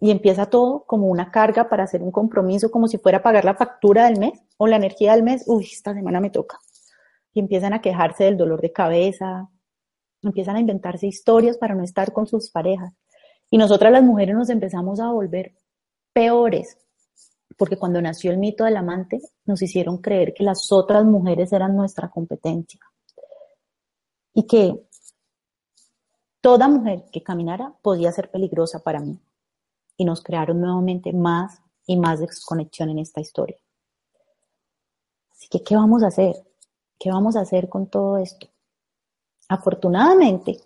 Y 0.00 0.10
empieza 0.10 0.46
todo 0.46 0.84
como 0.84 1.08
una 1.08 1.30
carga 1.30 1.68
para 1.68 1.84
hacer 1.84 2.02
un 2.02 2.12
compromiso, 2.12 2.70
como 2.70 2.86
si 2.88 2.98
fuera 2.98 3.22
pagar 3.22 3.44
la 3.44 3.54
factura 3.54 4.04
del 4.04 4.18
mes 4.18 4.40
o 4.56 4.66
la 4.66 4.76
energía 4.76 5.12
del 5.12 5.22
mes. 5.22 5.44
Uy, 5.46 5.64
esta 5.64 5.94
semana 5.94 6.20
me 6.20 6.30
toca. 6.30 6.58
Y 7.32 7.40
empiezan 7.40 7.72
a 7.72 7.80
quejarse 7.80 8.24
del 8.24 8.36
dolor 8.36 8.60
de 8.60 8.72
cabeza, 8.72 9.48
empiezan 10.22 10.56
a 10.56 10.60
inventarse 10.60 11.06
historias 11.06 11.56
para 11.56 11.74
no 11.74 11.82
estar 11.82 12.12
con 12.12 12.26
sus 12.26 12.50
parejas. 12.50 12.92
Y 13.50 13.58
nosotras 13.58 13.92
las 13.92 14.02
mujeres 14.02 14.34
nos 14.34 14.50
empezamos 14.50 15.00
a 15.00 15.10
volver 15.10 15.54
peores, 16.12 16.76
porque 17.58 17.76
cuando 17.76 18.00
nació 18.00 18.30
el 18.30 18.38
mito 18.38 18.64
del 18.64 18.76
amante, 18.76 19.20
nos 19.44 19.60
hicieron 19.60 19.98
creer 19.98 20.32
que 20.32 20.44
las 20.44 20.70
otras 20.70 21.04
mujeres 21.04 21.52
eran 21.52 21.76
nuestra 21.76 22.08
competencia. 22.08 22.80
Y 24.32 24.46
que 24.46 24.88
toda 26.40 26.68
mujer 26.68 27.06
que 27.10 27.24
caminara 27.24 27.74
podía 27.82 28.12
ser 28.12 28.30
peligrosa 28.30 28.78
para 28.84 29.00
mí. 29.00 29.18
Y 29.96 30.04
nos 30.04 30.22
crearon 30.22 30.60
nuevamente 30.60 31.12
más 31.12 31.60
y 31.84 31.96
más 31.96 32.20
desconexión 32.20 32.90
en 32.90 33.00
esta 33.00 33.20
historia. 33.20 33.56
Así 35.32 35.48
que, 35.48 35.64
¿qué 35.64 35.74
vamos 35.74 36.04
a 36.04 36.06
hacer? 36.06 36.36
¿Qué 36.96 37.10
vamos 37.10 37.34
a 37.34 37.40
hacer 37.40 37.68
con 37.68 37.88
todo 37.88 38.18
esto? 38.18 38.46
Afortunadamente, 39.48 40.60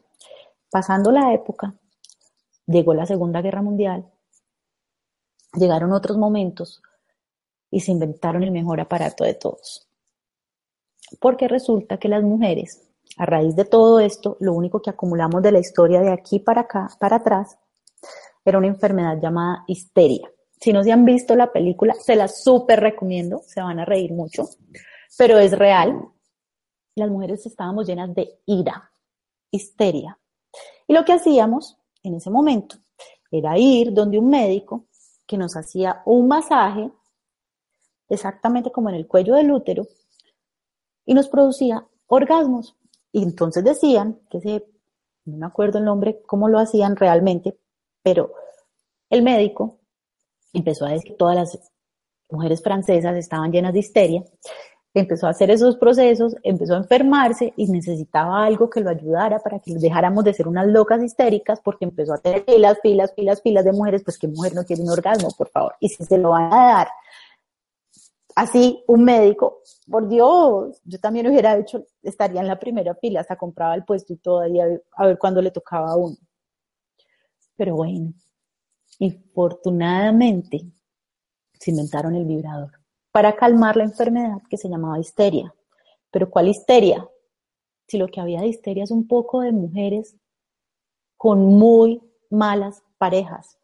pasando 0.71 1.11
la 1.11 1.33
época, 1.33 1.75
llegó 2.67 2.93
la 2.93 3.07
Segunda 3.07 3.41
Guerra 3.41 3.63
Mundial 3.63 4.13
llegaron 5.55 5.93
otros 5.93 6.19
momentos 6.19 6.83
y 7.71 7.81
se 7.81 7.93
inventaron 7.93 8.43
el 8.43 8.51
mejor 8.51 8.81
aparato 8.81 9.25
de 9.25 9.35
todos. 9.35 9.89
Porque 11.21 11.49
resulta 11.49 11.99
que 11.99 12.09
las 12.09 12.23
mujeres, 12.23 12.89
a 13.17 13.27
raíz 13.27 13.57
de 13.57 13.65
todo 13.65 14.01
esto, 14.01 14.37
lo 14.41 14.55
único 14.55 14.81
que 14.81 14.91
acumulamos 14.91 15.43
de 15.43 15.53
la 15.53 15.59
historia 15.59 16.01
de 16.01 16.11
aquí 16.11 16.39
para 16.39 16.63
acá, 16.63 16.89
para 16.99 17.17
atrás, 17.17 17.59
era 18.45 18.59
una 18.59 18.67
enfermedad 18.67 19.19
llamada 19.21 19.65
histeria. 19.67 20.31
Si 20.61 20.73
no 20.73 20.83
se 20.85 20.93
han 20.93 21.05
visto 21.05 21.35
la 21.35 21.53
película, 21.53 21.95
se 21.95 22.17
la 22.17 22.29
súper 22.29 22.81
recomiendo, 22.81 23.43
se 23.47 23.61
van 23.61 23.81
a 23.81 23.85
reír 23.85 24.13
mucho, 24.13 24.49
pero 25.19 25.39
es 25.39 25.59
real. 25.59 26.09
Las 26.95 27.11
mujeres 27.11 27.45
estábamos 27.47 27.87
llenas 27.87 28.15
de 28.15 28.39
ira, 28.47 28.93
histeria. 29.51 30.19
Y 30.87 30.93
lo 30.93 31.05
que 31.05 31.13
hacíamos 31.13 31.79
en 32.03 32.15
ese 32.15 32.31
momento 32.31 32.77
era 33.31 33.59
ir 33.59 33.93
donde 33.93 34.19
un 34.19 34.29
médico 34.29 34.87
que 35.27 35.39
nos 35.39 35.57
hacía 35.57 36.03
un 36.05 36.29
masaje, 36.29 36.91
exactamente 38.09 38.71
como 38.71 38.89
en 38.89 38.97
el 38.97 39.07
cuello 39.07 39.35
del 39.35 39.51
útero, 39.51 39.87
y 41.05 41.15
nos 41.15 41.29
producía 41.29 41.87
orgasmos. 42.07 42.77
Y 43.11 43.23
entonces 43.23 43.65
decían 43.65 44.21
que 44.31 44.39
ese 44.39 44.67
no 45.25 45.37
me 45.37 45.47
acuerdo 45.47 45.79
el 45.79 45.85
nombre, 45.85 46.23
cómo 46.27 46.49
lo 46.49 46.59
hacían 46.59 46.97
realmente, 46.97 47.59
pero 48.03 48.33
el 49.09 49.23
médico 49.23 49.79
empezó 50.53 50.87
a 50.87 50.91
decir 50.91 51.13
que 51.13 51.17
todas 51.17 51.37
las 51.37 51.73
mujeres 52.31 52.63
francesas 52.63 53.17
estaban 53.17 53.53
llenas 53.53 53.73
de 53.73 53.81
histeria, 53.81 54.25
empezó 54.95 55.27
a 55.27 55.31
hacer 55.31 55.51
esos 55.51 55.77
procesos, 55.77 56.37
empezó 56.43 56.75
a 56.75 56.79
enfermarse 56.79 57.55
y 57.57 57.67
necesitaba 57.67 58.45
algo 58.45 58.69
que 58.69 58.81
lo 58.81 58.91
ayudara 58.91 59.39
para 59.39 59.59
que 59.59 59.75
dejáramos 59.75 60.25
de 60.25 60.35
ser 60.35 60.47
unas 60.49 60.67
locas 60.67 61.03
histéricas 61.03 61.61
porque 61.61 61.85
empezó 61.87 62.15
a 62.15 62.19
tener 62.19 62.45
filas, 62.45 62.79
filas, 62.83 63.13
filas, 63.15 63.43
filas 63.43 63.65
de 63.65 63.73
mujeres, 63.73 64.03
pues 64.05 64.19
que 64.19 64.29
mujer 64.29 64.55
no 64.55 64.65
quiere 64.65 64.83
un 64.83 64.91
orgasmo, 64.91 65.31
por 65.37 65.49
favor, 65.49 65.75
y 65.81 65.89
si 65.89 66.05
se 66.05 66.19
lo 66.19 66.31
van 66.31 66.53
a 66.53 66.75
dar 66.75 66.89
así 68.35 68.83
un 68.87 69.05
médico, 69.05 69.61
por 69.89 70.09
Dios, 70.09 70.81
yo 70.85 70.99
también 70.99 71.27
hubiera 71.27 71.57
hecho, 71.57 71.87
estaría 72.03 72.41
en 72.41 72.49
la 72.49 72.59
primera 72.59 72.95
fila, 72.95 73.21
hasta 73.21 73.37
compraba 73.37 73.75
el 73.75 73.85
puesto 73.85 74.13
y 74.13 74.17
todo 74.17 74.41
ahí 74.41 74.59
a 74.61 74.67
ver, 74.67 74.85
a 74.93 75.07
ver 75.07 75.19
cuándo 75.19 75.43
le 75.43 75.51
tocaba 75.51 75.93
a 75.93 75.97
uno. 75.97 76.17
Pero 77.57 77.77
bueno, 77.77 78.13
infortunadamente 78.99 80.63
se 81.59 81.71
inventaron 81.71 82.15
el 82.15 82.25
vibrador 82.25 82.82
para 83.13 83.37
calmar 83.37 83.77
la 83.77 83.85
enfermedad 83.85 84.39
que 84.49 84.57
se 84.57 84.69
llamaba 84.69 84.99
histeria. 84.99 85.55
Pero 86.11 86.31
¿cuál 86.31 86.49
histeria? 86.49 87.09
Si 87.87 87.99
lo 87.99 88.09
que 88.09 88.21
había 88.21 88.41
de 88.41 88.49
histeria 88.49 88.85
es 88.85 88.91
un 88.91 89.07
poco 89.07 89.43
de 89.43 89.53
mujeres 89.53 90.17
con 91.17 91.45
muy 91.45 92.03
malas 92.31 92.83
parejas 92.99 93.59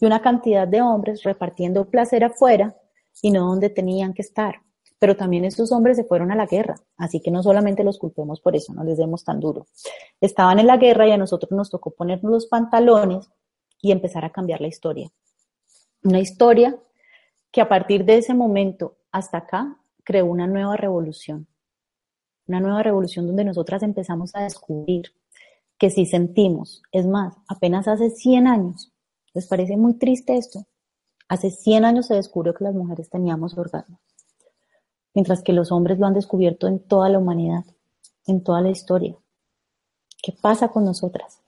y 0.00 0.06
una 0.06 0.22
cantidad 0.22 0.66
de 0.66 0.82
hombres 0.82 1.22
repartiendo 1.22 1.88
placer 1.90 2.24
afuera 2.24 2.74
y 3.22 3.30
no 3.30 3.48
donde 3.48 3.70
tenían 3.70 4.14
que 4.14 4.22
estar. 4.22 4.56
Pero 4.98 5.14
también 5.14 5.44
estos 5.44 5.72
hombres 5.72 5.98
se 5.98 6.04
fueron 6.04 6.32
a 6.32 6.36
la 6.36 6.46
guerra, 6.46 6.76
así 6.96 7.20
que 7.20 7.30
no 7.30 7.42
solamente 7.42 7.84
los 7.84 7.98
culpemos 7.98 8.40
por 8.40 8.56
eso, 8.56 8.72
no 8.72 8.82
les 8.82 8.96
demos 8.96 9.24
tan 9.24 9.40
duro. 9.40 9.66
Estaban 10.22 10.58
en 10.58 10.66
la 10.66 10.78
guerra 10.78 11.06
y 11.06 11.12
a 11.12 11.18
nosotros 11.18 11.52
nos 11.52 11.70
tocó 11.70 11.90
ponernos 11.90 12.32
los 12.32 12.46
pantalones 12.46 13.28
y 13.82 13.92
empezar 13.92 14.24
a 14.24 14.32
cambiar 14.32 14.62
la 14.62 14.68
historia. 14.68 15.10
Una 16.02 16.18
historia 16.18 16.78
que 17.56 17.62
a 17.62 17.70
partir 17.70 18.04
de 18.04 18.18
ese 18.18 18.34
momento 18.34 18.98
hasta 19.10 19.38
acá 19.38 19.78
creó 20.04 20.26
una 20.26 20.46
nueva 20.46 20.76
revolución. 20.76 21.46
Una 22.46 22.60
nueva 22.60 22.82
revolución 22.82 23.26
donde 23.26 23.46
nosotras 23.46 23.82
empezamos 23.82 24.34
a 24.34 24.42
descubrir 24.42 25.06
que 25.78 25.88
si 25.88 26.04
sentimos, 26.04 26.82
es 26.92 27.06
más, 27.06 27.34
apenas 27.48 27.88
hace 27.88 28.10
100 28.10 28.46
años, 28.46 28.92
¿les 29.32 29.46
parece 29.46 29.78
muy 29.78 29.94
triste 29.94 30.36
esto? 30.36 30.66
Hace 31.28 31.50
100 31.50 31.86
años 31.86 32.08
se 32.08 32.14
descubrió 32.16 32.52
que 32.52 32.64
las 32.64 32.74
mujeres 32.74 33.08
teníamos 33.08 33.56
orgasmos, 33.56 34.00
mientras 35.14 35.42
que 35.42 35.54
los 35.54 35.72
hombres 35.72 35.98
lo 35.98 36.06
han 36.06 36.12
descubierto 36.12 36.68
en 36.68 36.78
toda 36.78 37.08
la 37.08 37.18
humanidad, 37.18 37.64
en 38.26 38.44
toda 38.44 38.60
la 38.60 38.68
historia. 38.68 39.16
¿Qué 40.22 40.32
pasa 40.42 40.68
con 40.68 40.84
nosotras? 40.84 41.40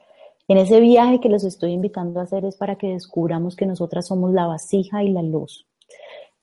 En 0.49 0.57
ese 0.57 0.81
viaje 0.81 1.21
que 1.21 1.29
les 1.29 1.45
estoy 1.45 1.73
invitando 1.73 2.19
a 2.19 2.23
hacer 2.23 2.47
es 2.47 2.57
para 2.57 2.77
que 2.77 2.95
descubramos 2.95 3.57
que 3.57 3.67
nosotras 3.67 4.07
somos 4.07 4.33
la 4.33 4.47
vasija 4.47 5.05
y 5.05 5.11
la 5.11 5.21
luz. 5.21 5.67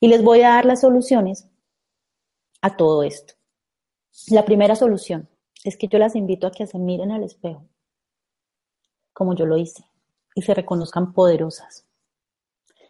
Y 0.05 0.07
les 0.07 0.21
voy 0.21 0.43
a 0.43 0.49
dar 0.49 0.65
las 0.65 0.81
soluciones 0.81 1.47
a 2.61 2.77
todo 2.77 3.01
esto. 3.01 3.33
La 4.27 4.45
primera 4.45 4.75
solución 4.75 5.27
es 5.63 5.77
que 5.77 5.87
yo 5.87 5.97
las 5.97 6.15
invito 6.15 6.45
a 6.45 6.51
que 6.51 6.67
se 6.67 6.77
miren 6.77 7.11
al 7.11 7.23
espejo, 7.23 7.65
como 9.13 9.33
yo 9.33 9.47
lo 9.47 9.57
hice, 9.57 9.83
y 10.35 10.43
se 10.43 10.53
reconozcan 10.53 11.11
poderosas. 11.11 11.87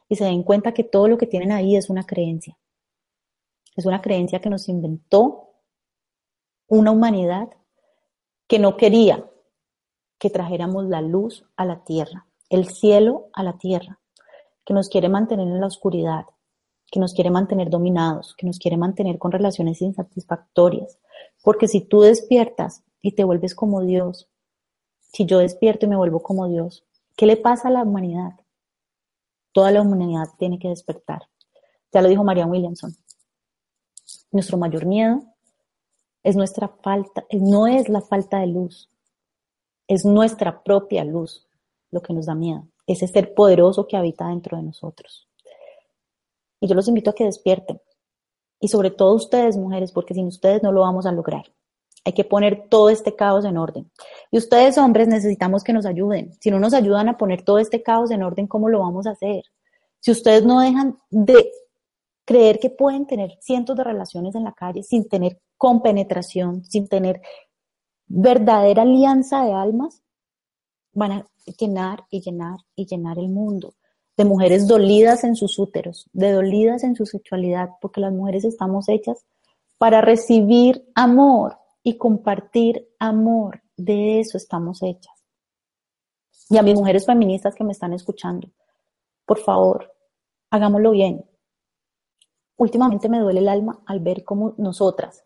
Y 0.10 0.18
se 0.18 0.26
den 0.26 0.44
cuenta 0.44 0.74
que 0.74 0.84
todo 0.84 1.08
lo 1.08 1.18
que 1.18 1.26
tienen 1.26 1.54
ahí 1.54 1.78
es 1.78 1.90
una 1.90 2.06
creencia. 2.06 2.58
Es 3.78 3.86
una 3.86 4.02
creencia 4.02 4.42
que 4.42 4.50
nos 4.50 4.68
inventó 4.68 5.54
una 6.68 6.92
humanidad 6.92 7.48
que 8.46 8.60
no 8.60 8.76
quería 8.76 9.26
que 10.20 10.30
trajéramos 10.30 10.84
la 10.88 11.00
luz 11.00 11.46
a 11.56 11.64
la 11.64 11.82
tierra, 11.86 12.28
el 12.50 12.68
cielo 12.68 13.30
a 13.32 13.42
la 13.42 13.58
tierra, 13.58 14.02
que 14.66 14.74
nos 14.74 14.90
quiere 14.90 15.08
mantener 15.08 15.48
en 15.48 15.62
la 15.62 15.68
oscuridad, 15.68 16.26
que 16.96 17.00
nos 17.02 17.14
quiere 17.14 17.30
mantener 17.30 17.70
dominados, 17.70 18.34
que 18.38 18.48
nos 18.48 18.58
quiere 18.58 18.78
mantener 18.78 19.20
con 19.20 19.34
relaciones 19.34 19.82
insatisfactorias. 19.82 20.98
Porque 21.44 21.68
si 21.68 21.82
tú 21.82 22.00
despiertas 22.00 22.86
y 23.02 23.12
te 23.12 23.26
vuelves 23.26 23.54
como 23.54 23.82
Dios, 23.82 24.30
si 25.02 25.26
yo 25.26 25.40
despierto 25.40 25.86
y 25.86 25.90
me 25.90 25.98
vuelvo 25.98 26.24
como 26.24 26.48
Dios, 26.48 26.86
¿qué 27.18 27.26
le 27.26 27.36
pasa 27.36 27.68
a 27.68 27.72
la 27.72 27.84
humanidad? 27.84 28.40
Toda 29.52 29.72
la 29.72 29.82
humanidad 29.82 30.30
tiene 30.40 30.58
que 30.58 30.70
despertar. 30.70 31.24
Ya 31.92 32.02
lo 32.02 32.08
dijo 32.08 32.24
María 32.24 32.46
Williamson. 32.46 32.96
Nuestro 34.32 34.58
mayor 34.58 34.86
miedo 34.86 35.22
es 36.24 36.38
nuestra 36.38 36.70
falta, 36.70 37.26
no 37.30 37.68
es 37.68 37.90
la 37.90 38.00
falta 38.00 38.40
de 38.40 38.48
luz, 38.48 38.90
es 39.90 40.06
nuestra 40.06 40.64
propia 40.64 41.04
luz 41.04 41.46
lo 41.92 42.02
que 42.02 42.14
nos 42.14 42.28
da 42.28 42.36
miedo, 42.36 42.70
ese 42.88 43.06
ser 43.10 43.34
poderoso 43.34 43.86
que 43.86 43.98
habita 43.98 44.30
dentro 44.30 44.56
de 44.56 44.64
nosotros. 44.64 45.25
Y 46.60 46.68
yo 46.68 46.76
los 46.76 46.88
invito 46.88 47.12
a 47.12 47.16
que 47.16 47.26
despierten. 47.26 47.82
Y 48.60 48.68
sobre 48.68 48.92
todo 48.92 49.16
ustedes, 49.16 49.58
mujeres, 49.58 49.92
porque 49.92 50.14
sin 50.14 50.28
ustedes 50.28 50.64
no 50.64 50.72
lo 50.72 50.82
vamos 50.82 51.06
a 51.06 51.12
lograr. 51.12 51.44
Hay 52.06 52.14
que 52.14 52.24
poner 52.24 52.68
todo 52.70 52.90
este 52.90 53.16
caos 53.16 53.46
en 53.46 53.58
orden. 53.58 53.92
Y 54.32 54.38
ustedes, 54.38 54.78
hombres, 54.78 55.08
necesitamos 55.08 55.64
que 55.64 55.74
nos 55.74 55.86
ayuden. 55.86 56.34
Si 56.40 56.52
no 56.52 56.60
nos 56.60 56.74
ayudan 56.74 57.10
a 57.10 57.18
poner 57.18 57.44
todo 57.44 57.60
este 57.60 57.82
caos 57.82 58.12
en 58.12 58.24
orden, 58.24 58.48
¿cómo 58.48 58.70
lo 58.70 58.80
vamos 58.80 59.08
a 59.08 59.12
hacer? 59.12 59.44
Si 60.00 60.12
ustedes 60.12 60.46
no 60.46 60.60
dejan 60.60 60.98
de 61.10 61.52
creer 62.26 62.60
que 62.60 62.70
pueden 62.70 63.08
tener 63.08 63.38
cientos 63.42 63.76
de 63.76 63.84
relaciones 63.84 64.36
en 64.36 64.44
la 64.44 64.54
calle 64.54 64.84
sin 64.84 65.08
tener 65.08 65.40
compenetración, 65.58 66.64
sin 66.64 66.88
tener 66.88 67.22
verdadera 68.08 68.84
alianza 68.84 69.44
de 69.44 69.54
almas, 69.54 70.02
van 70.94 71.12
a 71.12 71.26
llenar 71.60 72.06
y 72.10 72.22
llenar 72.22 72.58
y 72.76 72.86
llenar 72.86 73.18
el 73.20 73.30
mundo 73.30 73.74
de 74.18 74.26
mujeres 74.26 74.68
dolidas 74.68 75.24
en 75.24 75.36
sus 75.36 75.60
úteros, 75.60 76.10
de 76.14 76.32
dolidas 76.32 76.84
en 76.84 76.96
su 76.96 77.06
sexualidad, 77.06 77.70
porque 77.82 78.02
las 78.02 78.14
mujeres 78.14 78.46
estamos 78.46 78.88
hechas 78.88 79.26
para 79.78 80.02
recibir 80.02 80.86
amor 80.96 81.58
y 81.84 81.98
compartir 81.98 82.88
amor. 83.00 83.62
De 83.78 84.22
eso 84.22 84.38
estamos 84.38 84.82
hechas. 84.84 85.14
Y 86.50 86.58
a 86.58 86.64
mis 86.64 86.76
mujeres 86.76 87.06
feministas 87.06 87.56
que 87.56 87.66
me 87.66 87.74
están 87.74 87.92
escuchando, 87.92 88.50
por 89.26 89.40
favor, 89.40 89.94
hagámoslo 90.50 90.92
bien. 90.92 91.26
Últimamente 92.58 93.10
me 93.10 93.20
duele 93.20 93.42
el 93.42 93.50
alma 93.50 93.84
al 93.86 94.00
ver 94.00 94.24
cómo 94.24 94.54
nosotras 94.58 95.26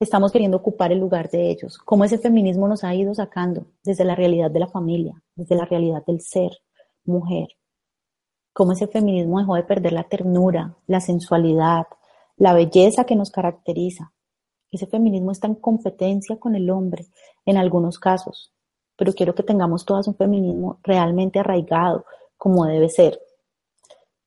estamos 0.00 0.32
queriendo 0.32 0.56
ocupar 0.56 0.90
el 0.90 0.98
lugar 0.98 1.30
de 1.30 1.50
ellos, 1.50 1.78
cómo 1.78 2.04
ese 2.04 2.18
feminismo 2.18 2.66
nos 2.66 2.82
ha 2.82 2.94
ido 2.94 3.14
sacando 3.14 3.66
desde 3.84 4.04
la 4.04 4.16
realidad 4.16 4.50
de 4.50 4.60
la 4.60 4.66
familia, 4.66 5.22
desde 5.36 5.54
la 5.54 5.66
realidad 5.66 6.02
del 6.04 6.20
ser 6.20 6.50
mujer 7.04 7.59
cómo 8.60 8.72
ese 8.72 8.88
feminismo 8.88 9.38
dejó 9.38 9.54
de 9.54 9.62
perder 9.62 9.94
la 9.94 10.02
ternura, 10.02 10.76
la 10.86 11.00
sensualidad, 11.00 11.86
la 12.36 12.52
belleza 12.52 13.04
que 13.04 13.16
nos 13.16 13.30
caracteriza. 13.30 14.12
Ese 14.70 14.86
feminismo 14.86 15.32
está 15.32 15.46
en 15.46 15.54
competencia 15.54 16.38
con 16.38 16.54
el 16.54 16.68
hombre 16.68 17.06
en 17.46 17.56
algunos 17.56 17.98
casos, 17.98 18.52
pero 18.96 19.14
quiero 19.14 19.34
que 19.34 19.44
tengamos 19.44 19.86
todas 19.86 20.08
un 20.08 20.14
feminismo 20.14 20.78
realmente 20.82 21.38
arraigado, 21.38 22.04
como 22.36 22.66
debe 22.66 22.90
ser, 22.90 23.18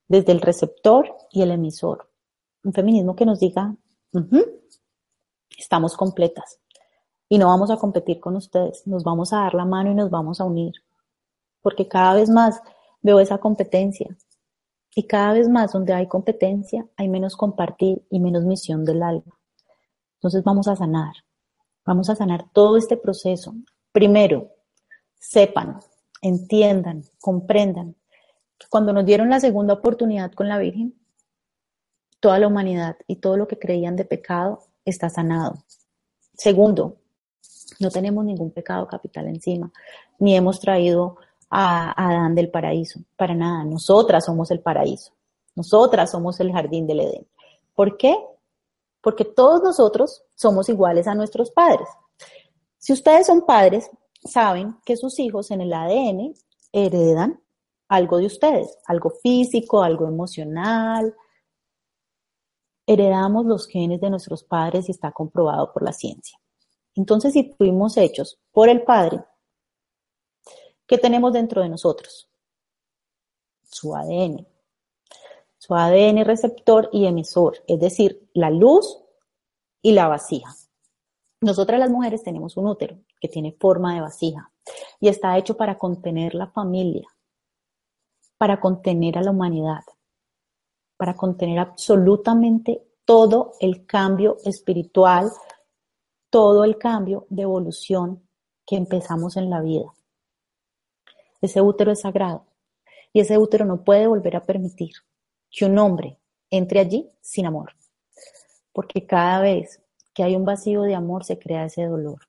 desde 0.07 0.31
el 0.31 0.41
receptor 0.41 1.15
y 1.29 1.43
el 1.43 1.51
emisor. 1.51 2.09
Un 2.63 2.73
feminismo 2.73 3.15
que 3.15 3.27
nos 3.27 3.39
diga, 3.39 3.75
estamos 5.55 5.95
completas 5.95 6.59
y 7.29 7.37
no 7.37 7.49
vamos 7.49 7.69
a 7.69 7.77
competir 7.77 8.19
con 8.19 8.35
ustedes, 8.35 8.87
nos 8.87 9.03
vamos 9.03 9.31
a 9.31 9.41
dar 9.41 9.53
la 9.53 9.65
mano 9.65 9.91
y 9.91 9.93
nos 9.93 10.09
vamos 10.09 10.41
a 10.41 10.45
unir, 10.45 10.73
porque 11.61 11.87
cada 11.87 12.15
vez 12.15 12.31
más 12.31 12.59
veo 13.03 13.19
esa 13.19 13.37
competencia. 13.37 14.17
Y 14.95 15.03
cada 15.03 15.33
vez 15.33 15.49
más 15.49 15.73
donde 15.73 15.93
hay 15.93 16.07
competencia, 16.07 16.87
hay 16.95 17.09
menos 17.09 17.35
compartir 17.35 18.05
y 18.09 18.19
menos 18.19 18.45
misión 18.45 18.85
del 18.85 19.03
alma. 19.03 19.39
Entonces 20.15 20.43
vamos 20.43 20.67
a 20.67 20.75
sanar. 20.75 21.13
Vamos 21.85 22.09
a 22.09 22.15
sanar 22.15 22.45
todo 22.53 22.77
este 22.77 22.95
proceso. 22.95 23.53
Primero, 23.91 24.51
sepan, 25.19 25.79
entiendan, 26.21 27.03
comprendan 27.19 27.95
que 28.57 28.67
cuando 28.69 28.93
nos 28.93 29.05
dieron 29.05 29.29
la 29.29 29.39
segunda 29.39 29.73
oportunidad 29.73 30.31
con 30.31 30.47
la 30.47 30.57
Virgen, 30.57 30.95
toda 32.19 32.39
la 32.39 32.47
humanidad 32.47 32.95
y 33.05 33.17
todo 33.17 33.35
lo 33.35 33.47
que 33.47 33.59
creían 33.59 33.97
de 33.97 34.05
pecado 34.05 34.61
está 34.85 35.09
sanado. 35.09 35.65
Segundo, 36.35 36.97
no 37.79 37.89
tenemos 37.89 38.23
ningún 38.23 38.51
pecado 38.51 38.87
capital 38.87 39.27
encima, 39.27 39.71
ni 40.19 40.35
hemos 40.35 40.59
traído 40.61 41.17
a, 41.55 41.91
Adán 41.91 42.33
del 42.33 42.49
paraíso, 42.49 42.99
para 43.15 43.35
nada, 43.35 43.63
nosotras 43.63 44.25
somos 44.25 44.49
el 44.49 44.59
paraíso, 44.59 45.13
nosotras 45.55 46.09
somos 46.09 46.39
el 46.39 46.51
jardín 46.51 46.87
del 46.87 47.01
Edén. 47.01 47.27
¿Por 47.75 47.95
qué? 47.95 48.17
Porque 49.01 49.23
todos 49.23 49.61
nosotros 49.61 50.23
somos 50.33 50.67
iguales 50.67 51.07
a 51.07 51.13
nuestros 51.13 51.51
padres. 51.51 51.87
Si 52.79 52.91
ustedes 52.91 53.27
son 53.27 53.45
padres, 53.45 53.89
saben 54.23 54.75
que 54.83 54.97
sus 54.97 55.19
hijos 55.19 55.51
en 55.51 55.61
el 55.61 55.73
ADN 55.73 56.33
heredan 56.71 57.39
algo 57.87 58.17
de 58.17 58.25
ustedes, 58.25 58.75
algo 58.87 59.11
físico, 59.11 59.83
algo 59.83 60.07
emocional. 60.07 61.13
Heredamos 62.87 63.45
los 63.45 63.67
genes 63.67 64.01
de 64.01 64.09
nuestros 64.09 64.43
padres 64.43 64.89
y 64.89 64.91
está 64.91 65.11
comprobado 65.11 65.71
por 65.71 65.83
la 65.83 65.93
ciencia. 65.93 66.39
Entonces, 66.95 67.33
si 67.33 67.53
fuimos 67.57 67.97
hechos 67.97 68.39
por 68.51 68.69
el 68.69 68.83
Padre, 68.83 69.23
¿qué 70.87 70.97
tenemos 70.97 71.33
dentro 71.33 71.61
de 71.61 71.69
nosotros? 71.69 72.29
Su 73.63 73.95
ADN. 73.95 74.45
Su 75.57 75.75
ADN 75.75 76.25
receptor 76.25 76.89
y 76.91 77.05
emisor, 77.05 77.57
es 77.67 77.79
decir, 77.79 78.29
la 78.33 78.49
luz 78.49 78.99
y 79.81 79.93
la 79.93 80.07
vasija. 80.07 80.53
Nosotras 81.41 81.79
las 81.79 81.89
mujeres 81.89 82.23
tenemos 82.23 82.57
un 82.57 82.67
útero 82.67 82.97
que 83.19 83.27
tiene 83.27 83.55
forma 83.59 83.93
de 83.95 84.01
vasija 84.01 84.51
y 84.99 85.07
está 85.07 85.37
hecho 85.37 85.57
para 85.57 85.77
contener 85.77 86.35
la 86.35 86.47
familia, 86.47 87.07
para 88.37 88.59
contener 88.59 89.17
a 89.17 89.21
la 89.21 89.31
humanidad, 89.31 89.83
para 90.97 91.15
contener 91.15 91.59
absolutamente 91.59 92.81
todo 93.05 93.53
el 93.59 93.85
cambio 93.85 94.37
espiritual, 94.45 95.31
todo 96.29 96.63
el 96.63 96.77
cambio 96.77 97.25
de 97.29 97.43
evolución 97.43 98.27
que 98.65 98.75
empezamos 98.77 99.35
en 99.37 99.49
la 99.49 99.61
vida. 99.61 99.93
Ese 101.43 101.61
útero 101.61 101.91
es 101.91 101.99
sagrado 101.99 102.45
y 103.11 103.19
ese 103.19 103.37
útero 103.37 103.65
no 103.65 103.83
puede 103.83 104.07
volver 104.07 104.37
a 104.37 104.45
permitir 104.45 104.93
que 105.51 105.65
un 105.65 105.77
hombre 105.77 106.17
entre 106.49 106.79
allí 106.79 107.11
sin 107.19 107.45
amor, 107.45 107.73
porque 108.71 109.05
cada 109.05 109.41
vez 109.41 109.81
que 110.13 110.23
hay 110.23 110.37
un 110.37 110.45
vacío 110.45 110.83
de 110.83 110.95
amor 110.95 111.25
se 111.25 111.37
crea 111.37 111.65
ese 111.65 111.83
dolor. 111.83 112.19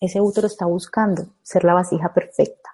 Ese 0.00 0.20
útero 0.20 0.46
está 0.46 0.64
buscando 0.64 1.34
ser 1.42 1.64
la 1.64 1.74
vasija 1.74 2.14
perfecta. 2.14 2.70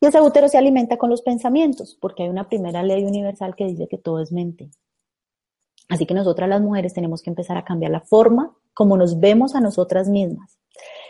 Y 0.00 0.06
ese 0.06 0.20
útero 0.20 0.48
se 0.48 0.56
alimenta 0.56 0.98
con 0.98 1.10
los 1.10 1.22
pensamientos, 1.22 1.98
porque 2.00 2.22
hay 2.22 2.28
una 2.28 2.48
primera 2.48 2.84
ley 2.84 3.04
universal 3.04 3.56
que 3.56 3.64
dice 3.64 3.88
que 3.88 3.98
todo 3.98 4.22
es 4.22 4.30
mente. 4.30 4.70
Así 5.88 6.06
que 6.06 6.14
nosotras 6.14 6.48
las 6.48 6.60
mujeres 6.60 6.94
tenemos 6.94 7.22
que 7.22 7.30
empezar 7.30 7.56
a 7.56 7.64
cambiar 7.64 7.90
la 7.90 8.02
forma 8.02 8.56
como 8.72 8.96
nos 8.96 9.18
vemos 9.18 9.56
a 9.56 9.60
nosotras 9.60 10.08
mismas. 10.08 10.60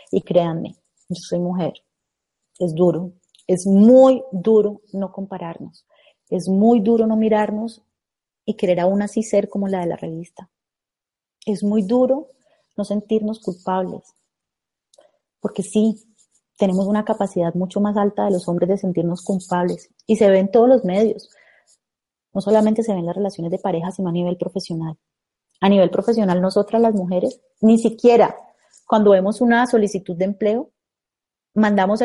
Y 0.09 0.23
créanme, 0.23 0.77
yo 1.09 1.21
soy 1.21 1.39
mujer, 1.39 1.73
es 2.57 2.73
duro, 2.73 3.13
es 3.53 3.65
muy 3.65 4.23
duro 4.31 4.81
no 4.93 5.11
compararnos, 5.11 5.85
es 6.29 6.47
muy 6.47 6.79
duro 6.79 7.07
no 7.07 7.15
mirarnos 7.15 7.81
y 8.45 8.55
querer 8.55 8.79
aún 8.79 9.01
así 9.01 9.23
ser 9.23 9.49
como 9.49 9.67
la 9.67 9.81
de 9.81 9.87
la 9.87 9.95
revista. 9.95 10.49
Es 11.45 11.63
muy 11.63 11.83
duro 11.83 12.29
no 12.77 12.85
sentirnos 12.85 13.39
culpables, 13.39 14.03
porque 15.39 15.63
sí, 15.63 16.11
tenemos 16.57 16.85
una 16.85 17.03
capacidad 17.03 17.53
mucho 17.55 17.81
más 17.81 17.97
alta 17.97 18.25
de 18.25 18.31
los 18.31 18.47
hombres 18.47 18.69
de 18.69 18.77
sentirnos 18.77 19.23
culpables 19.23 19.89
y 20.05 20.17
se 20.17 20.29
ve 20.29 20.39
en 20.39 20.51
todos 20.51 20.69
los 20.69 20.83
medios. 20.85 21.29
No 22.33 22.41
solamente 22.41 22.83
se 22.83 22.93
ven 22.93 23.05
las 23.05 23.15
relaciones 23.15 23.51
de 23.51 23.57
pareja, 23.59 23.91
sino 23.91 24.09
a 24.09 24.11
nivel 24.11 24.37
profesional. 24.37 24.97
A 25.59 25.69
nivel 25.69 25.89
profesional, 25.89 26.41
nosotras 26.41 26.81
las 26.81 26.93
mujeres, 26.93 27.41
ni 27.61 27.77
siquiera 27.77 28.35
cuando 28.85 29.11
vemos 29.11 29.41
una 29.41 29.65
solicitud 29.67 30.17
de 30.17 30.25
empleo, 30.25 30.69
mandamos 31.53 32.01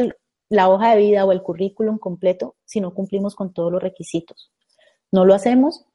la 0.48 0.68
hoja 0.68 0.90
de 0.90 0.98
vida 0.98 1.24
o 1.24 1.32
el 1.32 1.42
currículum 1.42 1.98
completo 1.98 2.56
si 2.64 2.80
no 2.80 2.94
cumplimos 2.94 3.34
con 3.34 3.52
todos 3.52 3.72
los 3.72 3.82
requisitos. 3.82 4.52
No 5.10 5.24
lo 5.24 5.34
hacemos, 5.34 5.86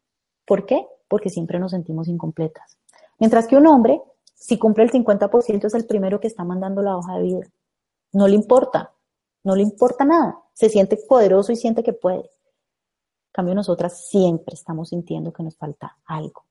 ¿por 0.46 0.66
qué? 0.66 0.86
Porque 1.08 1.30
siempre 1.30 1.60
nos 1.60 1.72
sentimos 1.72 2.08
incompletas. 2.08 2.78
Mientras 3.20 3.48
que 3.48 3.58
un 3.58 3.68
hombre, 3.68 4.02
si 4.36 4.58
cumple 4.58 4.84
el 4.84 4.92
50%, 4.92 5.66
es 5.66 5.74
el 5.74 5.86
primero 5.86 6.20
que 6.20 6.28
está 6.28 6.44
mandando 6.44 6.82
la 6.82 6.98
hoja 6.98 7.18
de 7.18 7.24
vida. 7.24 7.48
No 8.14 8.28
le 8.28 8.36
importa, 8.36 8.94
no 9.44 9.56
le 9.56 9.64
importa 9.64 10.06
nada. 10.06 10.38
Se 10.54 10.70
siente 10.70 10.98
poderoso 10.98 11.52
y 11.52 11.56
siente 11.56 11.84
que 11.84 11.94
puede. 11.94 12.20
En 12.20 13.34
cambio, 13.34 13.56
nosotras 13.56 14.08
siempre 14.08 14.56
estamos 14.56 14.90
sintiendo 14.90 15.32
que 15.32 15.44
nos 15.44 15.56
falta 15.56 15.98
algo. 16.06 16.46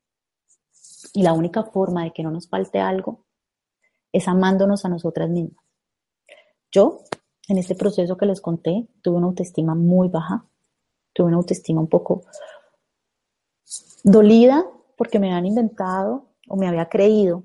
Y 1.12 1.22
la 1.22 1.32
única 1.32 1.64
forma 1.64 2.04
de 2.04 2.12
que 2.12 2.22
no 2.22 2.30
nos 2.30 2.48
falte 2.48 2.78
algo 2.78 3.24
es 4.12 4.28
amándonos 4.28 4.84
a 4.84 4.88
nosotras 4.88 5.28
mismas. 5.28 5.64
Yo, 6.72 7.00
en 7.50 7.58
este 7.58 7.74
proceso 7.74 8.16
que 8.16 8.26
les 8.26 8.40
conté, 8.40 8.86
tuve 9.02 9.16
una 9.16 9.26
autoestima 9.26 9.74
muy 9.74 10.08
baja, 10.08 10.44
tuve 11.12 11.28
una 11.28 11.38
autoestima 11.38 11.80
un 11.80 11.88
poco 11.88 12.22
dolida 14.04 14.64
porque 14.96 15.18
me 15.18 15.32
han 15.32 15.46
inventado 15.46 16.28
o 16.48 16.56
me 16.56 16.68
había 16.68 16.88
creído, 16.88 17.44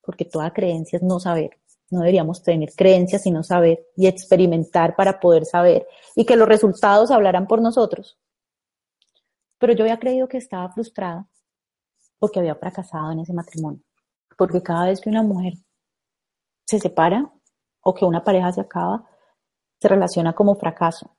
porque 0.00 0.24
toda 0.24 0.52
creencia 0.52 0.96
es 0.96 1.02
no 1.02 1.20
saber. 1.20 1.58
No 1.90 2.00
deberíamos 2.00 2.42
tener 2.42 2.72
creencias 2.74 3.22
sino 3.22 3.42
saber 3.42 3.86
y 3.96 4.06
experimentar 4.06 4.96
para 4.96 5.20
poder 5.20 5.44
saber 5.44 5.86
y 6.16 6.24
que 6.24 6.36
los 6.36 6.48
resultados 6.48 7.10
hablaran 7.10 7.46
por 7.46 7.60
nosotros. 7.60 8.18
Pero 9.58 9.74
yo 9.74 9.84
había 9.84 9.98
creído 9.98 10.26
que 10.26 10.38
estaba 10.38 10.70
frustrada 10.72 11.28
porque 12.18 12.40
había 12.40 12.54
fracasado 12.54 13.12
en 13.12 13.20
ese 13.20 13.34
matrimonio. 13.34 13.82
Porque 14.38 14.62
cada 14.62 14.86
vez 14.86 15.00
que 15.00 15.10
una 15.10 15.22
mujer 15.22 15.54
se 16.66 16.80
separa 16.80 17.30
o 17.82 17.94
que 17.94 18.06
una 18.06 18.24
pareja 18.24 18.50
se 18.50 18.62
acaba, 18.62 19.04
se 19.84 19.88
relaciona 19.88 20.32
como 20.32 20.54
fracaso. 20.54 21.10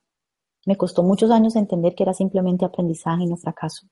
Me 0.66 0.76
costó 0.76 1.04
muchos 1.04 1.30
años 1.30 1.54
entender 1.54 1.94
que 1.94 2.02
era 2.02 2.12
simplemente 2.12 2.64
aprendizaje 2.64 3.22
y 3.22 3.26
no 3.28 3.36
fracaso. 3.36 3.86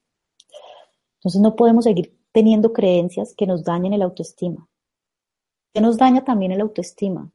Entonces 1.21 1.41
no 1.41 1.55
podemos 1.55 1.85
seguir 1.85 2.19
teniendo 2.33 2.73
creencias 2.73 3.37
que 3.37 3.47
nos 3.47 3.63
dañen 3.63 3.93
el 3.93 4.03
autoestima. 4.03 4.69
Que 5.73 5.81
nos 5.81 5.97
daña 5.97 6.25
también 6.25 6.51
el 6.51 6.61
autoestima. 6.61 7.31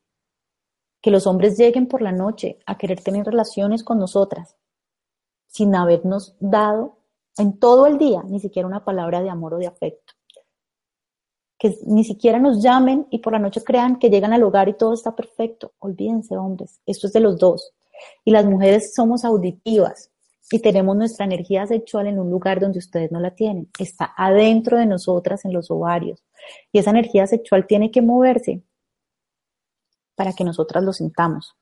Que 1.01 1.11
los 1.11 1.27
hombres 1.27 1.57
lleguen 1.57 1.87
por 1.87 2.01
la 2.01 2.11
noche 2.11 2.59
a 2.65 2.77
querer 2.77 3.01
tener 3.01 3.25
relaciones 3.25 3.85
con 3.85 3.99
nosotras 3.99 4.57
sin 5.47 5.73
habernos 5.75 6.35
dado 6.41 6.97
en 7.37 7.57
todo 7.57 7.87
el 7.87 7.97
día 7.97 8.21
ni 8.23 8.41
siquiera 8.41 8.67
una 8.67 8.83
palabra 8.83 9.21
de 9.21 9.29
amor 9.29 9.53
o 9.53 9.59
de 9.59 9.67
afecto. 9.67 10.13
Que 11.59 11.77
ni 11.85 12.03
siquiera 12.03 12.39
nos 12.39 12.63
llamen 12.63 13.05
y 13.11 13.19
por 13.19 13.33
la 13.33 13.39
noche 13.39 13.63
crean 13.63 13.99
que 13.99 14.09
llegan 14.09 14.33
al 14.33 14.43
hogar 14.43 14.69
y 14.69 14.73
todo 14.73 14.93
está 14.93 15.15
perfecto. 15.15 15.73
Olvídense, 15.79 16.35
hombres, 16.37 16.79
esto 16.87 17.05
es 17.05 17.13
de 17.13 17.19
los 17.19 17.37
dos. 17.37 17.73
Y 18.25 18.31
las 18.31 18.45
mujeres 18.45 18.95
somos 18.95 19.25
auditivas, 19.25 20.09
y 20.51 20.59
tenemos 20.59 20.95
nuestra 20.95 21.25
energía 21.25 21.67
sexual 21.67 22.07
en 22.07 22.19
un 22.19 22.31
lugar 22.31 22.59
donde 22.59 22.79
ustedes 22.79 23.11
no 23.11 23.19
la 23.19 23.35
tienen. 23.35 23.69
Está 23.77 24.13
adentro 24.17 24.77
de 24.77 24.87
nosotras, 24.87 25.45
en 25.45 25.53
los 25.53 25.69
ovarios. 25.69 26.23
Y 26.71 26.79
esa 26.79 26.89
energía 26.89 27.27
sexual 27.27 27.67
tiene 27.67 27.91
que 27.91 28.01
moverse 28.01 28.63
para 30.15 30.33
que 30.33 30.43
nosotras 30.43 30.83
lo 30.83 30.91
sintamos. 30.91 31.55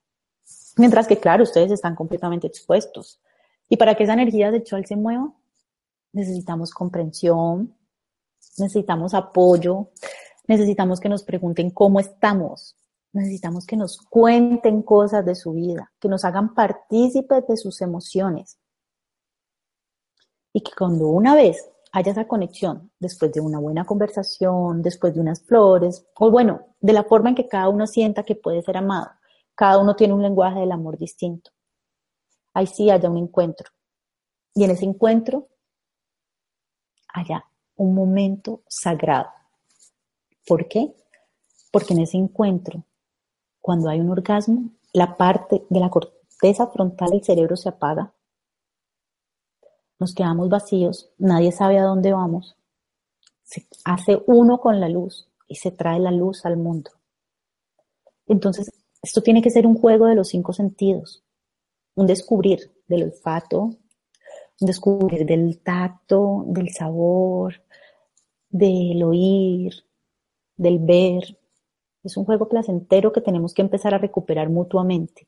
Mientras 0.77 1.07
que, 1.07 1.17
claro, 1.17 1.43
ustedes 1.43 1.71
están 1.71 1.95
completamente 1.95 2.47
expuestos. 2.47 3.19
Y 3.67 3.75
para 3.75 3.95
que 3.95 4.05
esa 4.05 4.13
energía 4.13 4.51
sexual 4.51 4.85
se 4.85 4.95
mueva, 4.95 5.33
necesitamos 6.13 6.71
comprensión, 6.71 7.75
necesitamos 8.57 9.13
apoyo, 9.13 9.89
necesitamos 10.47 10.99
que 10.99 11.09
nos 11.09 11.23
pregunten 11.23 11.71
cómo 11.71 11.99
estamos, 11.99 12.75
necesitamos 13.13 13.65
que 13.65 13.77
nos 13.77 13.97
cuenten 13.97 14.81
cosas 14.81 15.25
de 15.25 15.35
su 15.35 15.53
vida, 15.53 15.91
que 15.99 16.09
nos 16.09 16.25
hagan 16.25 16.53
partícipes 16.53 17.47
de 17.47 17.57
sus 17.57 17.81
emociones 17.81 18.59
y 20.53 20.61
que 20.61 20.71
cuando 20.77 21.07
una 21.07 21.35
vez 21.35 21.69
haya 21.91 22.11
esa 22.11 22.27
conexión, 22.27 22.91
después 22.99 23.31
de 23.31 23.41
una 23.41 23.59
buena 23.59 23.85
conversación, 23.85 24.81
después 24.81 25.13
de 25.13 25.21
unas 25.21 25.41
flores, 25.43 26.05
o 26.15 26.31
bueno, 26.31 26.75
de 26.79 26.93
la 26.93 27.03
forma 27.03 27.29
en 27.29 27.35
que 27.35 27.47
cada 27.47 27.69
uno 27.69 27.87
sienta 27.87 28.23
que 28.23 28.35
puede 28.35 28.61
ser 28.61 28.77
amado, 28.77 29.11
cada 29.55 29.79
uno 29.79 29.95
tiene 29.95 30.13
un 30.13 30.21
lenguaje 30.21 30.59
del 30.59 30.71
amor 30.71 30.97
distinto. 30.97 31.51
Ahí 32.53 32.67
sí 32.67 32.89
haya 32.89 33.09
un 33.09 33.17
encuentro. 33.17 33.69
Y 34.53 34.63
en 34.63 34.71
ese 34.71 34.85
encuentro 34.85 35.47
haya 37.13 37.45
un 37.77 37.95
momento 37.95 38.61
sagrado. 38.67 39.29
¿Por 40.45 40.67
qué? 40.67 40.93
Porque 41.71 41.93
en 41.93 42.01
ese 42.01 42.17
encuentro, 42.17 42.83
cuando 43.61 43.89
hay 43.89 43.99
un 43.99 44.09
orgasmo, 44.09 44.69
la 44.93 45.17
parte 45.17 45.65
de 45.69 45.79
la 45.79 45.89
corteza 45.89 46.67
frontal 46.67 47.09
del 47.11 47.23
cerebro 47.23 47.55
se 47.55 47.69
apaga 47.69 48.13
nos 49.99 50.13
quedamos 50.13 50.49
vacíos, 50.49 51.09
nadie 51.17 51.51
sabe 51.51 51.79
a 51.79 51.83
dónde 51.83 52.13
vamos. 52.13 52.55
Se 53.43 53.65
hace 53.83 54.21
uno 54.27 54.59
con 54.59 54.79
la 54.79 54.89
luz 54.89 55.27
y 55.47 55.55
se 55.55 55.71
trae 55.71 55.99
la 55.99 56.11
luz 56.11 56.45
al 56.45 56.57
mundo. 56.57 56.91
Entonces, 58.27 58.71
esto 59.01 59.21
tiene 59.21 59.41
que 59.41 59.49
ser 59.49 59.65
un 59.65 59.75
juego 59.75 60.05
de 60.05 60.15
los 60.15 60.27
cinco 60.27 60.53
sentidos, 60.53 61.23
un 61.95 62.05
descubrir 62.05 62.71
del 62.87 63.03
olfato, 63.03 63.75
un 64.59 64.67
descubrir 64.67 65.25
del 65.25 65.59
tacto, 65.63 66.43
del 66.47 66.69
sabor, 66.69 67.63
del 68.57 69.03
oír, 69.03 69.73
del 70.55 70.79
ver. 70.79 71.37
Es 72.03 72.17
un 72.17 72.25
juego 72.25 72.47
placentero 72.47 73.11
que 73.11 73.21
tenemos 73.21 73.53
que 73.53 73.61
empezar 73.61 73.93
a 73.93 73.97
recuperar 73.97 74.49
mutuamente. 74.49 75.27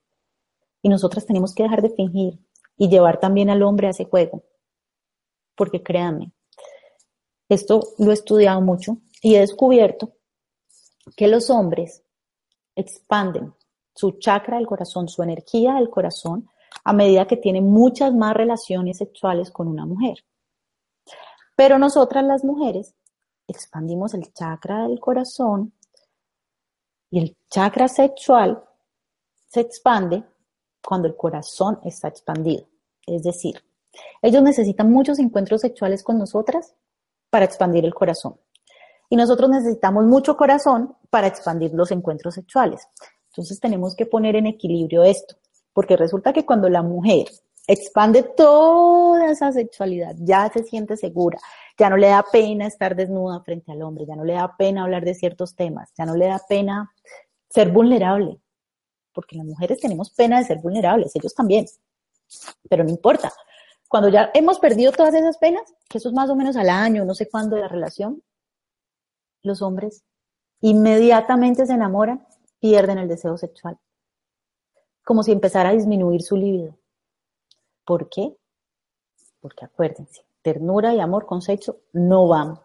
Y 0.81 0.89
nosotras 0.89 1.25
tenemos 1.25 1.53
que 1.53 1.63
dejar 1.63 1.81
de 1.81 1.89
fingir 1.89 2.39
y 2.77 2.89
llevar 2.89 3.19
también 3.19 3.49
al 3.49 3.63
hombre 3.63 3.87
a 3.87 3.91
ese 3.91 4.05
juego 4.05 4.43
porque 5.59 5.83
créanme, 5.83 6.31
esto 7.49 7.81
lo 7.97 8.11
he 8.11 8.13
estudiado 8.13 8.61
mucho 8.61 8.99
y 9.21 9.35
he 9.35 9.41
descubierto 9.41 10.13
que 11.17 11.27
los 11.27 11.49
hombres 11.49 12.01
expanden 12.77 13.53
su 13.93 14.13
chakra 14.19 14.55
del 14.55 14.67
corazón, 14.67 15.09
su 15.09 15.21
energía 15.21 15.73
del 15.73 15.89
corazón, 15.89 16.47
a 16.85 16.93
medida 16.93 17.27
que 17.27 17.35
tienen 17.35 17.65
muchas 17.65 18.13
más 18.13 18.33
relaciones 18.33 18.99
sexuales 18.99 19.51
con 19.51 19.67
una 19.67 19.85
mujer. 19.85 20.23
Pero 21.57 21.77
nosotras 21.77 22.23
las 22.23 22.45
mujeres 22.45 22.95
expandimos 23.51 24.13
el 24.13 24.31
chakra 24.33 24.87
del 24.87 24.99
corazón 24.99 25.73
y 27.09 27.19
el 27.19 27.37
chakra 27.49 27.87
sexual 27.87 28.63
se 29.47 29.61
expande 29.61 30.23
cuando 30.85 31.07
el 31.07 31.15
corazón 31.15 31.79
está 31.83 32.07
expandido. 32.07 32.65
Es 33.05 33.23
decir, 33.23 33.63
ellos 34.21 34.43
necesitan 34.43 34.91
muchos 34.91 35.19
encuentros 35.19 35.61
sexuales 35.61 36.03
con 36.03 36.17
nosotras 36.17 36.75
para 37.29 37.45
expandir 37.45 37.85
el 37.85 37.93
corazón. 37.93 38.39
Y 39.09 39.15
nosotros 39.15 39.49
necesitamos 39.49 40.05
mucho 40.05 40.37
corazón 40.37 40.95
para 41.09 41.27
expandir 41.27 41.73
los 41.73 41.91
encuentros 41.91 42.35
sexuales. 42.35 42.87
Entonces 43.31 43.59
tenemos 43.59 43.95
que 43.95 44.05
poner 44.05 44.35
en 44.35 44.47
equilibrio 44.47 45.03
esto, 45.03 45.35
porque 45.73 45.97
resulta 45.97 46.33
que 46.33 46.45
cuando 46.45 46.69
la 46.69 46.83
mujer 46.83 47.27
expande 47.69 48.23
toda 48.23 49.29
esa 49.29 49.51
sexualidad, 49.51 50.15
ya 50.17 50.49
se 50.51 50.63
siente 50.63 50.97
segura, 50.97 51.37
ya 51.77 51.87
no 51.87 51.97
le 51.97 52.07
da 52.07 52.25
pena 52.31 52.65
estar 52.65 52.95
desnuda 52.95 53.41
frente 53.41 53.71
al 53.71 53.83
hombre, 53.83 54.07
ya 54.07 54.15
no 54.15 54.23
le 54.23 54.33
da 54.33 54.57
pena 54.57 54.81
hablar 54.81 55.05
de 55.05 55.13
ciertos 55.13 55.55
temas, 55.55 55.91
ya 55.95 56.03
no 56.03 56.15
le 56.15 56.25
da 56.25 56.41
pena 56.49 56.91
ser 57.47 57.71
vulnerable, 57.71 58.41
porque 59.13 59.37
las 59.37 59.45
mujeres 59.45 59.79
tenemos 59.79 60.09
pena 60.09 60.39
de 60.39 60.45
ser 60.45 60.57
vulnerables, 60.57 61.15
ellos 61.15 61.35
también, 61.35 61.67
pero 62.67 62.83
no 62.83 62.89
importa. 62.89 63.31
Cuando 63.87 64.09
ya 64.09 64.31
hemos 64.33 64.57
perdido 64.57 64.91
todas 64.91 65.13
esas 65.13 65.37
penas, 65.37 65.71
que 65.87 65.99
eso 65.99 66.09
es 66.09 66.15
más 66.15 66.31
o 66.31 66.35
menos 66.35 66.55
al 66.55 66.71
año, 66.71 67.05
no 67.05 67.13
sé 67.13 67.29
cuándo 67.29 67.55
de 67.55 67.61
la 67.61 67.67
relación, 67.67 68.23
los 69.43 69.61
hombres 69.61 70.03
inmediatamente 70.61 71.67
se 71.67 71.73
enamoran, 71.73 72.25
pierden 72.59 72.97
el 72.97 73.07
deseo 73.07 73.37
sexual. 73.37 73.77
Como 75.03 75.21
si 75.21 75.31
empezara 75.31 75.69
a 75.69 75.73
disminuir 75.73 76.23
su 76.23 76.35
libido. 76.35 76.78
¿Por 77.89 78.07
qué? 78.07 78.37
Porque 79.41 79.65
acuérdense, 79.65 80.21
ternura 80.43 80.93
y 80.93 80.99
amor 80.99 81.25
con 81.25 81.41
sexo 81.41 81.77
no 81.91 82.27
van. 82.27 82.59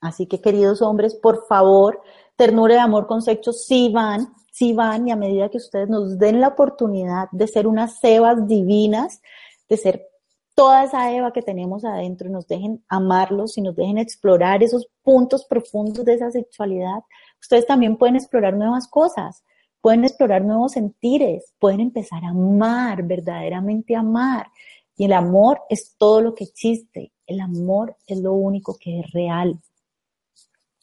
Así 0.00 0.26
que 0.26 0.40
queridos 0.40 0.82
hombres, 0.82 1.16
por 1.16 1.48
favor, 1.48 2.00
ternura 2.36 2.76
y 2.76 2.78
amor 2.78 3.08
con 3.08 3.22
sexo 3.22 3.52
sí 3.52 3.90
van, 3.92 4.32
sí 4.52 4.72
van 4.72 5.08
y 5.08 5.10
a 5.10 5.16
medida 5.16 5.48
que 5.48 5.56
ustedes 5.56 5.88
nos 5.88 6.16
den 6.16 6.40
la 6.40 6.46
oportunidad 6.46 7.26
de 7.32 7.48
ser 7.48 7.66
unas 7.66 7.98
cebas 7.98 8.46
divinas, 8.46 9.20
de 9.68 9.76
ser 9.76 10.08
toda 10.54 10.84
esa 10.84 11.12
Eva 11.12 11.32
que 11.32 11.42
tenemos 11.42 11.84
adentro 11.84 12.28
y 12.28 12.30
nos 12.30 12.46
dejen 12.46 12.84
amarlos 12.86 13.58
y 13.58 13.62
nos 13.62 13.74
dejen 13.74 13.98
explorar 13.98 14.62
esos 14.62 14.86
puntos 15.02 15.44
profundos 15.44 16.04
de 16.04 16.14
esa 16.14 16.30
sexualidad, 16.30 17.02
ustedes 17.40 17.66
también 17.66 17.96
pueden 17.96 18.14
explorar 18.14 18.54
nuevas 18.54 18.86
cosas, 18.86 19.42
pueden 19.80 20.04
explorar 20.04 20.42
nuevos 20.42 20.72
sentires, 20.72 21.52
pueden 21.58 21.80
empezar 21.80 22.24
a 22.24 22.30
amar, 22.30 23.02
verdaderamente 23.04 23.96
amar. 23.96 24.48
Y 24.96 25.04
el 25.04 25.12
amor 25.12 25.62
es 25.70 25.96
todo 25.96 26.20
lo 26.20 26.34
que 26.34 26.44
existe, 26.44 27.12
el 27.26 27.40
amor 27.40 27.96
es 28.06 28.18
lo 28.18 28.34
único 28.34 28.76
que 28.78 29.00
es 29.00 29.10
real. 29.12 29.58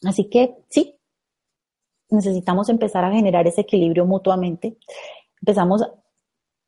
Así 0.04 0.28
que 0.28 0.56
sí, 0.68 0.96
necesitamos 2.10 2.68
empezar 2.68 3.04
a 3.04 3.12
generar 3.12 3.46
ese 3.46 3.60
equilibrio 3.60 4.06
mutuamente. 4.06 4.76
Empezamos 5.40 5.82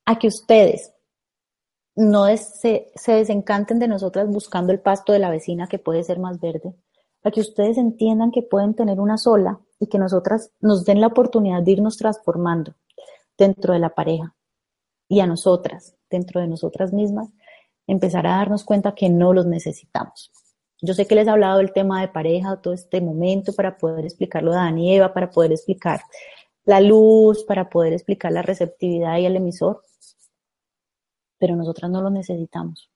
a 0.05 0.19
que 0.19 0.29
ustedes 0.29 0.93
no 1.97 2.27
se, 2.37 2.91
se 2.95 3.13
desencanten 3.13 3.79
de 3.79 3.89
nosotras 3.89 4.29
buscando 4.29 4.73
el 4.73 4.81
pasto 4.81 5.13
de 5.13 5.19
la 5.19 5.31
vecina 5.31 5.67
que 5.67 5.79
puede 5.79 6.05
ser 6.05 6.19
más 6.21 6.41
verde, 6.41 6.75
para 7.21 7.33
que 7.33 7.41
ustedes 7.41 7.79
entiendan 7.79 8.31
que 8.31 8.43
pueden 8.43 8.75
tener 8.75 9.01
una 9.01 9.19
sola 9.19 9.61
y 9.81 9.89
que 9.89 9.99
nosotras 9.99 10.53
nos 10.61 10.85
den 10.85 11.01
la 11.01 11.09
oportunidad 11.09 11.63
de 11.63 11.73
irnos 11.73 11.97
transformando 11.97 12.75
dentro 13.37 13.73
de 13.73 13.81
la 13.81 13.95
pareja 13.95 14.37
y 15.09 15.21
a 15.21 15.27
nosotras, 15.27 15.97
dentro 16.11 16.41
de 16.41 16.47
nosotras 16.47 16.93
mismas, 16.93 17.31
empezar 17.87 18.27
a 18.27 18.37
darnos 18.37 18.63
cuenta 18.63 18.95
que 18.95 19.09
no 19.09 19.33
los 19.33 19.47
necesitamos. 19.47 20.31
Yo 20.83 20.95
sé 20.95 21.07
que 21.07 21.15
les 21.15 21.27
he 21.27 21.31
hablado 21.31 21.59
del 21.59 21.73
tema 21.73 22.01
de 22.01 22.09
pareja 22.09 22.61
todo 22.61 22.75
este 22.75 23.01
momento 23.01 23.53
para 23.55 23.77
poder 23.77 24.05
explicarlo 24.05 24.53
a 24.53 24.57
Dani 24.57 24.91
y 24.91 24.97
Eva, 24.97 25.13
para 25.13 25.31
poder 25.31 25.53
explicar 25.53 26.01
la 26.65 26.81
luz, 26.81 27.43
para 27.45 27.69
poder 27.69 27.95
explicar 27.95 28.33
la 28.33 28.43
receptividad 28.43 29.19
y 29.19 29.27
el 29.27 29.37
emisor, 29.37 29.83
pero 31.39 31.57
nosotras 31.57 31.91
no 31.91 32.03
lo 32.03 32.11
necesitamos. 32.11 32.91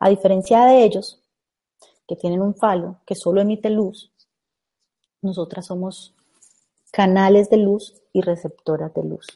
A 0.00 0.08
diferencia 0.08 0.64
de 0.64 0.84
ellos, 0.84 1.22
que 2.06 2.16
tienen 2.16 2.42
un 2.42 2.54
falo 2.54 3.00
que 3.06 3.14
solo 3.14 3.40
emite 3.40 3.70
luz, 3.70 4.12
nosotras 5.22 5.66
somos 5.66 6.14
canales 6.92 7.50
de 7.50 7.58
luz 7.58 8.02
y 8.12 8.20
receptoras 8.20 8.92
de 8.94 9.04
luz. 9.04 9.26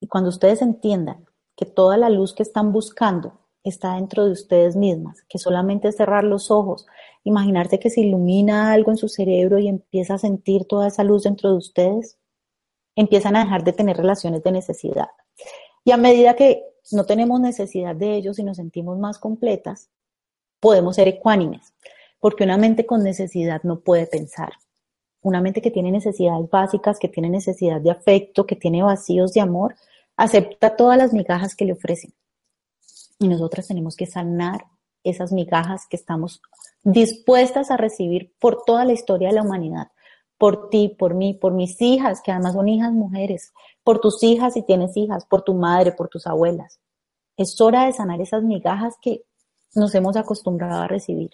Y 0.00 0.06
cuando 0.06 0.28
ustedes 0.28 0.60
entiendan 0.62 1.24
que 1.56 1.66
toda 1.66 1.96
la 1.96 2.10
luz 2.10 2.34
que 2.34 2.42
están 2.42 2.72
buscando 2.72 3.38
está 3.62 3.94
dentro 3.94 4.26
de 4.26 4.32
ustedes 4.32 4.76
mismas, 4.76 5.22
que 5.28 5.38
solamente 5.38 5.88
es 5.88 5.96
cerrar 5.96 6.24
los 6.24 6.50
ojos, 6.50 6.86
imaginarse 7.22 7.78
que 7.78 7.88
se 7.90 8.02
ilumina 8.02 8.72
algo 8.72 8.90
en 8.90 8.98
su 8.98 9.08
cerebro 9.08 9.58
y 9.58 9.68
empieza 9.68 10.14
a 10.14 10.18
sentir 10.18 10.66
toda 10.66 10.88
esa 10.88 11.04
luz 11.04 11.22
dentro 11.22 11.50
de 11.50 11.56
ustedes, 11.56 12.18
empiezan 12.96 13.36
a 13.36 13.44
dejar 13.44 13.64
de 13.64 13.72
tener 13.72 13.96
relaciones 13.96 14.42
de 14.42 14.52
necesidad. 14.52 15.08
Y 15.84 15.92
a 15.92 15.96
medida 15.96 16.34
que 16.34 16.64
no 16.92 17.06
tenemos 17.06 17.40
necesidad 17.40 17.96
de 17.96 18.14
ellos 18.14 18.38
y 18.38 18.44
nos 18.44 18.58
sentimos 18.58 18.98
más 18.98 19.18
completas, 19.18 19.90
podemos 20.60 20.96
ser 20.96 21.08
ecuánimes, 21.08 21.72
porque 22.24 22.44
una 22.44 22.56
mente 22.56 22.86
con 22.86 23.02
necesidad 23.02 23.62
no 23.64 23.80
puede 23.80 24.06
pensar. 24.06 24.54
Una 25.20 25.42
mente 25.42 25.60
que 25.60 25.70
tiene 25.70 25.90
necesidades 25.90 26.48
básicas, 26.48 26.98
que 26.98 27.10
tiene 27.10 27.28
necesidad 27.28 27.82
de 27.82 27.90
afecto, 27.90 28.46
que 28.46 28.56
tiene 28.56 28.82
vacíos 28.82 29.34
de 29.34 29.42
amor, 29.42 29.74
acepta 30.16 30.74
todas 30.74 30.96
las 30.96 31.12
migajas 31.12 31.54
que 31.54 31.66
le 31.66 31.74
ofrecen. 31.74 32.14
Y 33.18 33.28
nosotras 33.28 33.68
tenemos 33.68 33.94
que 33.94 34.06
sanar 34.06 34.64
esas 35.02 35.32
migajas 35.32 35.86
que 35.86 35.96
estamos 35.96 36.40
dispuestas 36.82 37.70
a 37.70 37.76
recibir 37.76 38.32
por 38.40 38.64
toda 38.64 38.86
la 38.86 38.94
historia 38.94 39.28
de 39.28 39.34
la 39.34 39.42
humanidad, 39.42 39.88
por 40.38 40.70
ti, 40.70 40.96
por 40.98 41.12
mí, 41.12 41.34
por 41.34 41.52
mis 41.52 41.78
hijas, 41.82 42.22
que 42.22 42.32
además 42.32 42.54
son 42.54 42.70
hijas 42.70 42.92
mujeres, 42.92 43.52
por 43.82 44.00
tus 44.00 44.22
hijas 44.22 44.54
si 44.54 44.62
tienes 44.62 44.96
hijas, 44.96 45.26
por 45.26 45.42
tu 45.42 45.52
madre, 45.52 45.92
por 45.92 46.08
tus 46.08 46.26
abuelas. 46.26 46.80
Es 47.36 47.60
hora 47.60 47.84
de 47.84 47.92
sanar 47.92 48.22
esas 48.22 48.42
migajas 48.42 48.94
que 49.02 49.26
nos 49.74 49.94
hemos 49.94 50.16
acostumbrado 50.16 50.80
a 50.80 50.88
recibir. 50.88 51.32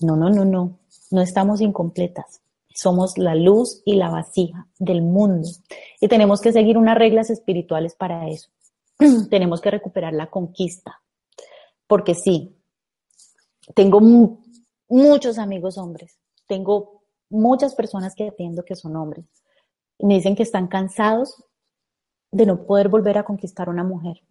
No, 0.00 0.16
no, 0.16 0.30
no, 0.30 0.44
no, 0.44 0.78
no 1.10 1.20
estamos 1.20 1.60
incompletas. 1.60 2.40
Somos 2.72 3.18
la 3.18 3.34
luz 3.34 3.82
y 3.84 3.96
la 3.96 4.10
vasija 4.10 4.68
del 4.78 5.02
mundo 5.02 5.48
y 6.00 6.08
tenemos 6.08 6.40
que 6.40 6.52
seguir 6.52 6.78
unas 6.78 6.96
reglas 6.96 7.30
espirituales 7.30 7.94
para 7.94 8.28
eso. 8.28 8.48
tenemos 9.30 9.60
que 9.60 9.70
recuperar 9.70 10.12
la 10.12 10.30
conquista. 10.30 11.00
Porque 11.86 12.14
sí, 12.14 12.56
tengo 13.74 14.00
muchos 14.88 15.38
amigos 15.38 15.76
hombres, 15.76 16.18
tengo 16.46 17.02
muchas 17.28 17.74
personas 17.74 18.14
que 18.14 18.28
atiendo 18.28 18.64
que 18.64 18.76
son 18.76 18.96
hombres 18.96 19.26
me 20.02 20.14
dicen 20.14 20.34
que 20.34 20.42
están 20.42 20.66
cansados 20.66 21.42
de 22.30 22.46
no 22.46 22.64
poder 22.64 22.88
volver 22.88 23.18
a 23.18 23.24
conquistar 23.24 23.68
una 23.68 23.84
mujer, 23.84 24.22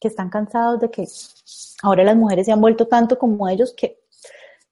que 0.00 0.08
están 0.08 0.28
cansados 0.28 0.80
de 0.80 0.90
que 0.90 1.06
ahora 1.82 2.04
las 2.04 2.16
mujeres 2.16 2.46
se 2.46 2.52
han 2.52 2.60
vuelto 2.60 2.86
tanto 2.86 3.18
como 3.18 3.48
ellos 3.48 3.74
que, 3.76 4.01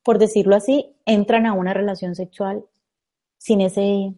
por 0.02 0.18
decirlo 0.18 0.56
así, 0.56 0.94
entran 1.04 1.46
a 1.46 1.52
una 1.52 1.74
relación 1.74 2.14
sexual 2.14 2.64
sin 3.38 3.60
ese 3.60 4.14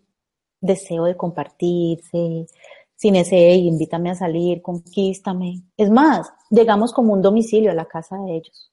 deseo 0.60 1.04
de 1.04 1.16
compartirse, 1.16 2.46
sin 2.94 3.16
ese, 3.16 3.54
invítame 3.54 4.10
a 4.10 4.14
salir, 4.14 4.62
conquístame. 4.62 5.62
Es 5.76 5.90
más, 5.90 6.32
llegamos 6.50 6.92
como 6.92 7.12
un 7.12 7.22
domicilio 7.22 7.70
a 7.70 7.74
la 7.74 7.86
casa 7.86 8.16
de 8.18 8.36
ellos. 8.36 8.72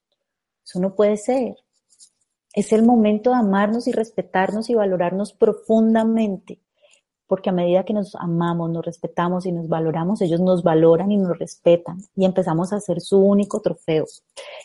Eso 0.63 0.79
no 0.79 0.95
puede 0.95 1.17
ser. 1.17 1.55
Es 2.53 2.71
el 2.73 2.83
momento 2.83 3.31
de 3.31 3.37
amarnos 3.37 3.87
y 3.87 3.91
respetarnos 3.91 4.69
y 4.69 4.75
valorarnos 4.75 5.33
profundamente 5.33 6.59
porque 7.29 7.51
a 7.51 7.53
medida 7.53 7.85
que 7.85 7.93
nos 7.93 8.15
amamos, 8.15 8.71
nos 8.71 8.83
respetamos 8.83 9.45
y 9.45 9.51
nos 9.51 9.69
valoramos, 9.69 10.19
ellos 10.21 10.41
nos 10.41 10.63
valoran 10.63 11.11
y 11.11 11.17
nos 11.17 11.37
respetan 11.37 11.99
y 12.15 12.25
empezamos 12.25 12.73
a 12.73 12.79
ser 12.79 13.01
su 13.01 13.19
único 13.19 13.61
trofeo. 13.61 14.05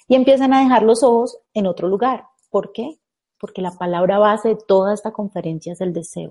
Y 0.09 0.15
empiezan 0.15 0.55
a 0.55 0.61
dejar 0.61 0.83
los 0.83 1.03
ojos 1.03 1.37
en 1.53 1.67
otro 1.67 1.89
lugar. 1.89 2.25
¿Por 2.55 2.71
qué? 2.71 3.01
Porque 3.41 3.63
la 3.63 3.73
palabra 3.73 4.21
base 4.21 4.51
de 4.51 4.55
toda 4.55 4.95
esta 4.95 5.11
conferencia 5.11 5.73
es 5.73 5.81
el 5.81 5.93
deseo. 5.93 6.31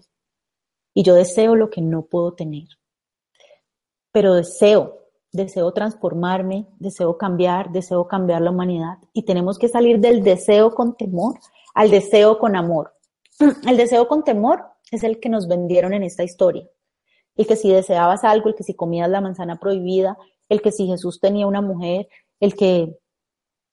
Y 0.93 1.03
yo 1.03 1.15
deseo 1.15 1.53
lo 1.53 1.69
que 1.69 1.81
no 1.81 2.05
puedo 2.05 2.33
tener. 2.33 2.63
Pero 4.13 4.33
deseo, 4.33 4.99
deseo 5.33 5.73
transformarme, 5.73 6.65
deseo 6.79 7.17
cambiar, 7.17 7.73
deseo 7.73 8.07
cambiar 8.07 8.41
la 8.41 8.51
humanidad. 8.51 8.99
Y 9.11 9.23
tenemos 9.23 9.59
que 9.59 9.67
salir 9.67 9.99
del 9.99 10.23
deseo 10.23 10.73
con 10.73 10.95
temor 10.95 11.37
al 11.73 11.91
deseo 11.91 12.39
con 12.39 12.55
amor. 12.55 12.93
El 13.67 13.75
deseo 13.75 14.07
con 14.07 14.23
temor 14.23 14.63
es 14.91 15.03
el 15.03 15.19
que 15.19 15.27
nos 15.27 15.49
vendieron 15.49 15.91
en 15.91 16.03
esta 16.03 16.23
historia. 16.23 16.65
El 17.35 17.47
que 17.47 17.57
si 17.57 17.69
deseabas 17.69 18.23
algo, 18.23 18.47
el 18.47 18.55
que 18.55 18.63
si 18.63 18.75
comías 18.75 19.09
la 19.09 19.19
manzana 19.19 19.59
prohibida, 19.59 20.17
el 20.47 20.61
que 20.61 20.71
si 20.71 20.87
Jesús 20.87 21.19
tenía 21.19 21.47
una 21.47 21.59
mujer, 21.59 22.07
el 22.39 22.55
que 22.55 22.97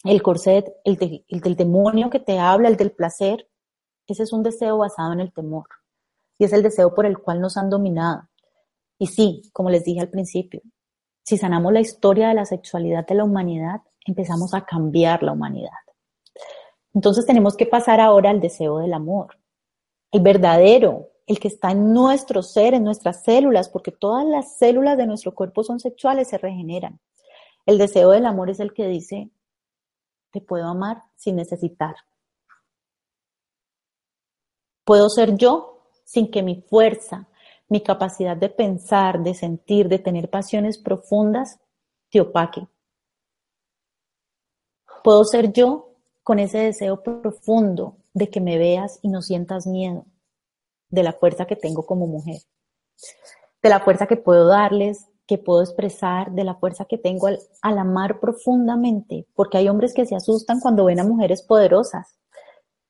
el 0.05 0.22
corset, 0.22 0.72
el, 0.84 0.96
del 0.96 1.57
demonio 1.57 2.11
que 2.11 2.20
te 2.20 2.38
habla, 2.38 2.68
el 2.68 2.76
del 2.76 2.92
placer, 2.92 3.48
ese 4.07 4.22
es 4.22 4.32
un 4.32 4.42
deseo 4.42 4.78
basado 4.78 5.12
en 5.12 5.20
el 5.20 5.32
temor. 5.32 5.66
Y 6.38 6.44
es 6.44 6.53
el 6.53 6.62
deseo 6.62 6.94
por 6.94 7.07
el 7.07 7.18
cual 7.18 7.40
nos 7.40 7.57
han 7.57 7.70
dominado. 7.70 8.28
Y 8.98 9.07
sí, 9.07 9.42
como 9.53 9.70
les 9.70 9.84
dije 9.84 10.01
al 10.01 10.09
principio, 10.09 10.62
si 11.22 11.36
sanamos 11.36 11.72
la 11.72 11.80
historia 11.80 12.28
de 12.28 12.34
la 12.34 12.46
sexualidad 12.46 13.07
de 13.07 13.14
la 13.14 13.24
humanidad, 13.24 13.82
empezamos 14.07 14.55
a 14.55 14.64
cambiar 14.64 15.22
la 15.22 15.32
humanidad. 15.32 15.70
Entonces 16.94 17.26
tenemos 17.26 17.57
que 17.57 17.66
pasar 17.66 18.01
ahora 18.01 18.30
al 18.30 18.40
deseo 18.40 18.78
del 18.78 18.94
amor 18.94 19.40
el 20.12 20.20
verdadero, 20.20 21.11
el 21.26 21.38
que 21.38 21.48
está 21.48 21.70
en 21.70 21.92
nuestro 21.92 22.42
ser, 22.42 22.74
en 22.74 22.84
nuestras 22.84 23.22
células, 23.22 23.68
porque 23.68 23.92
todas 23.92 24.26
las 24.26 24.59
células 24.59 24.96
de 24.98 25.07
nuestro 25.07 25.34
cuerpo 25.34 25.62
son 25.62 25.78
sexuales, 25.78 26.28
se 26.28 26.38
regeneran. 26.38 27.01
El 27.66 27.78
deseo 27.78 28.11
del 28.11 28.26
amor 28.26 28.51
es 28.51 28.59
el 28.59 28.72
que 28.72 28.86
dice, 28.88 29.30
te 30.31 30.41
puedo 30.41 30.66
amar 30.66 31.05
sin 31.16 31.37
necesitar. 31.37 31.97
Puedo 34.85 35.09
ser 35.09 35.37
yo 35.37 35.83
sin 36.05 36.31
que 36.31 36.43
mi 36.43 36.62
fuerza, 36.62 37.28
mi 37.68 37.81
capacidad 37.83 38.37
de 38.37 38.49
pensar, 38.49 39.22
de 39.22 39.35
sentir, 39.35 39.89
de 39.89 39.99
tener 39.99 40.28
pasiones 40.28 40.78
profundas, 40.78 41.61
te 42.11 42.20
opaque. 42.20 42.66
Puedo 45.05 45.24
ser 45.24 45.53
yo 45.53 45.95
con 46.22 46.39
ese 46.39 46.59
deseo 46.59 47.03
profundo 47.03 47.97
de 48.12 48.28
que 48.28 48.41
me 48.41 48.59
veas 48.59 48.99
y 49.03 49.09
no 49.09 49.22
sientas 49.22 49.66
miedo 49.66 50.05
de 50.89 51.03
la 51.05 51.12
fuerza 51.12 51.47
que 51.47 51.57
tengo 51.57 51.87
como 51.87 52.07
mujer, 52.07 52.43
de 53.62 53.68
la 53.68 53.81
fuerza 53.81 54.07
que 54.07 54.16
puedo 54.16 54.49
darles, 54.49 55.07
que 55.31 55.39
puedo 55.39 55.62
expresar, 55.62 56.33
de 56.33 56.43
la 56.43 56.57
fuerza 56.57 56.87
que 56.87 56.99
tengo 56.99 57.28
al, 57.28 57.78
amar 57.78 58.18
profundamente, 58.18 59.28
porque 59.37 59.59
hay 59.59 59.68
hombres 59.68 59.95
que 59.95 60.05
se 60.05 60.16
asustan 60.16 60.59
cuando 60.59 60.87
ven 60.87 60.99
a 60.99 61.05
mujeres 61.05 61.43
poderosas 61.43 62.18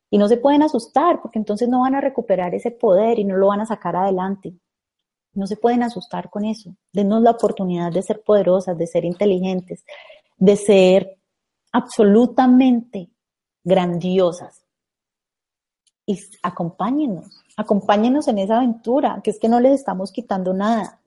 y 0.09 0.16
no 0.16 0.26
se 0.26 0.38
pueden 0.38 0.62
asustar 0.62 1.20
porque 1.20 1.38
entonces 1.38 1.68
no 1.68 1.82
van 1.82 1.97
a 1.97 2.01
recuperar 2.01 2.55
ese 2.55 2.70
poder 2.70 3.18
y 3.18 3.24
no 3.24 3.36
lo 3.36 3.49
van 3.49 3.61
a 3.61 3.66
sacar 3.66 3.95
adelante. 3.95 4.55
No 5.34 5.47
se 5.47 5.59
pueden 5.59 5.82
asustar 5.82 6.30
con 6.30 6.47
eso. 6.47 6.74
Denos 6.95 7.20
la 7.20 7.32
oportunidad 7.32 7.93
de 7.93 8.01
ser 8.01 8.22
poderosas, 8.22 8.78
de 8.78 8.86
ser 8.86 9.05
inteligentes, 9.05 9.84
de 10.38 10.57
ser 10.57 11.18
absolutamente 11.72 13.11
grandiosas. 13.62 14.64
Y 16.07 16.18
acompáñenos, 16.43 17.43
acompáñenos 17.59 18.28
en 18.28 18.38
esa 18.38 18.57
aventura, 18.57 19.20
que 19.22 19.30
es 19.30 19.38
que 19.38 19.51
no 19.51 19.61
les 19.61 19.74
estamos 19.74 20.11
quitando 20.11 20.55
nada, 20.55 20.99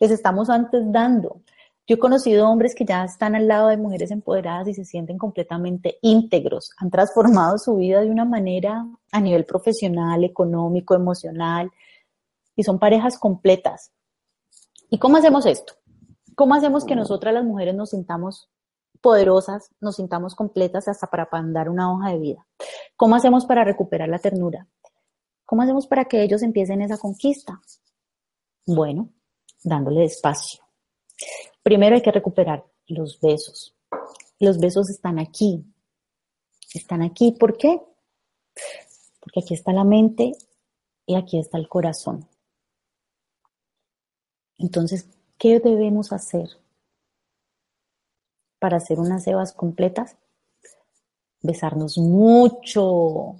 les 0.00 0.10
estamos 0.10 0.50
antes 0.50 0.82
dando. 0.92 1.42
Yo 1.86 1.94
he 1.94 1.98
conocido 1.98 2.48
hombres 2.48 2.74
que 2.74 2.84
ya 2.84 3.04
están 3.04 3.34
al 3.34 3.48
lado 3.48 3.68
de 3.68 3.78
mujeres 3.78 4.10
empoderadas 4.10 4.68
y 4.68 4.74
se 4.74 4.84
sienten 4.84 5.16
completamente 5.16 5.98
íntegros, 6.02 6.72
han 6.76 6.90
transformado 6.90 7.56
su 7.56 7.76
vida 7.76 8.02
de 8.02 8.10
una 8.10 8.26
manera 8.26 8.86
a 9.10 9.20
nivel 9.20 9.46
profesional, 9.46 10.22
económico, 10.22 10.94
emocional, 10.94 11.70
y 12.54 12.62
son 12.62 12.78
parejas 12.78 13.18
completas. 13.18 13.92
¿Y 14.90 14.98
cómo 14.98 15.16
hacemos 15.16 15.46
esto? 15.46 15.74
¿Cómo 16.34 16.54
hacemos 16.54 16.84
que 16.84 16.94
nosotras 16.94 17.32
las 17.32 17.44
mujeres 17.44 17.74
nos 17.74 17.90
sintamos 17.90 18.50
poderosas, 19.00 19.70
nos 19.80 19.96
sintamos 19.96 20.34
completas 20.34 20.88
hasta 20.88 21.06
para 21.06 21.28
mandar 21.32 21.70
una 21.70 21.90
hoja 21.90 22.10
de 22.10 22.18
vida? 22.18 22.46
¿Cómo 22.96 23.16
hacemos 23.16 23.46
para 23.46 23.64
recuperar 23.64 24.08
la 24.08 24.18
ternura? 24.18 24.66
¿Cómo 25.46 25.62
hacemos 25.62 25.86
para 25.86 26.04
que 26.04 26.22
ellos 26.22 26.42
empiecen 26.42 26.82
esa 26.82 26.98
conquista? 26.98 27.60
Bueno, 28.66 29.08
dándole 29.62 30.04
espacio. 30.04 30.62
Primero 31.62 31.96
hay 31.96 32.02
que 32.02 32.12
recuperar 32.12 32.64
los 32.86 33.20
besos. 33.20 33.74
Los 34.38 34.58
besos 34.58 34.88
están 34.90 35.18
aquí. 35.18 35.64
Están 36.74 37.02
aquí. 37.02 37.32
¿Por 37.32 37.56
qué? 37.56 37.80
Porque 39.20 39.40
aquí 39.40 39.54
está 39.54 39.72
la 39.72 39.84
mente 39.84 40.32
y 41.06 41.16
aquí 41.16 41.38
está 41.38 41.58
el 41.58 41.68
corazón. 41.68 42.28
Entonces, 44.58 45.08
¿qué 45.38 45.60
debemos 45.60 46.12
hacer 46.12 46.48
para 48.58 48.78
hacer 48.78 48.98
unas 48.98 49.24
cebas 49.24 49.52
completas? 49.52 50.16
Besarnos 51.40 51.96
mucho, 51.98 53.36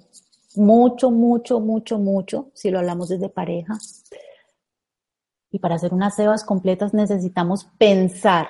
mucho, 0.55 1.11
mucho, 1.11 1.59
mucho, 1.59 1.99
mucho, 1.99 2.51
si 2.53 2.71
lo 2.71 2.79
hablamos 2.79 3.09
desde 3.09 3.29
pareja. 3.29 3.77
Y 5.51 5.59
para 5.59 5.75
hacer 5.75 5.93
unas 5.93 6.15
cebas 6.15 6.43
completas 6.43 6.93
necesitamos 6.93 7.65
pensar 7.77 8.49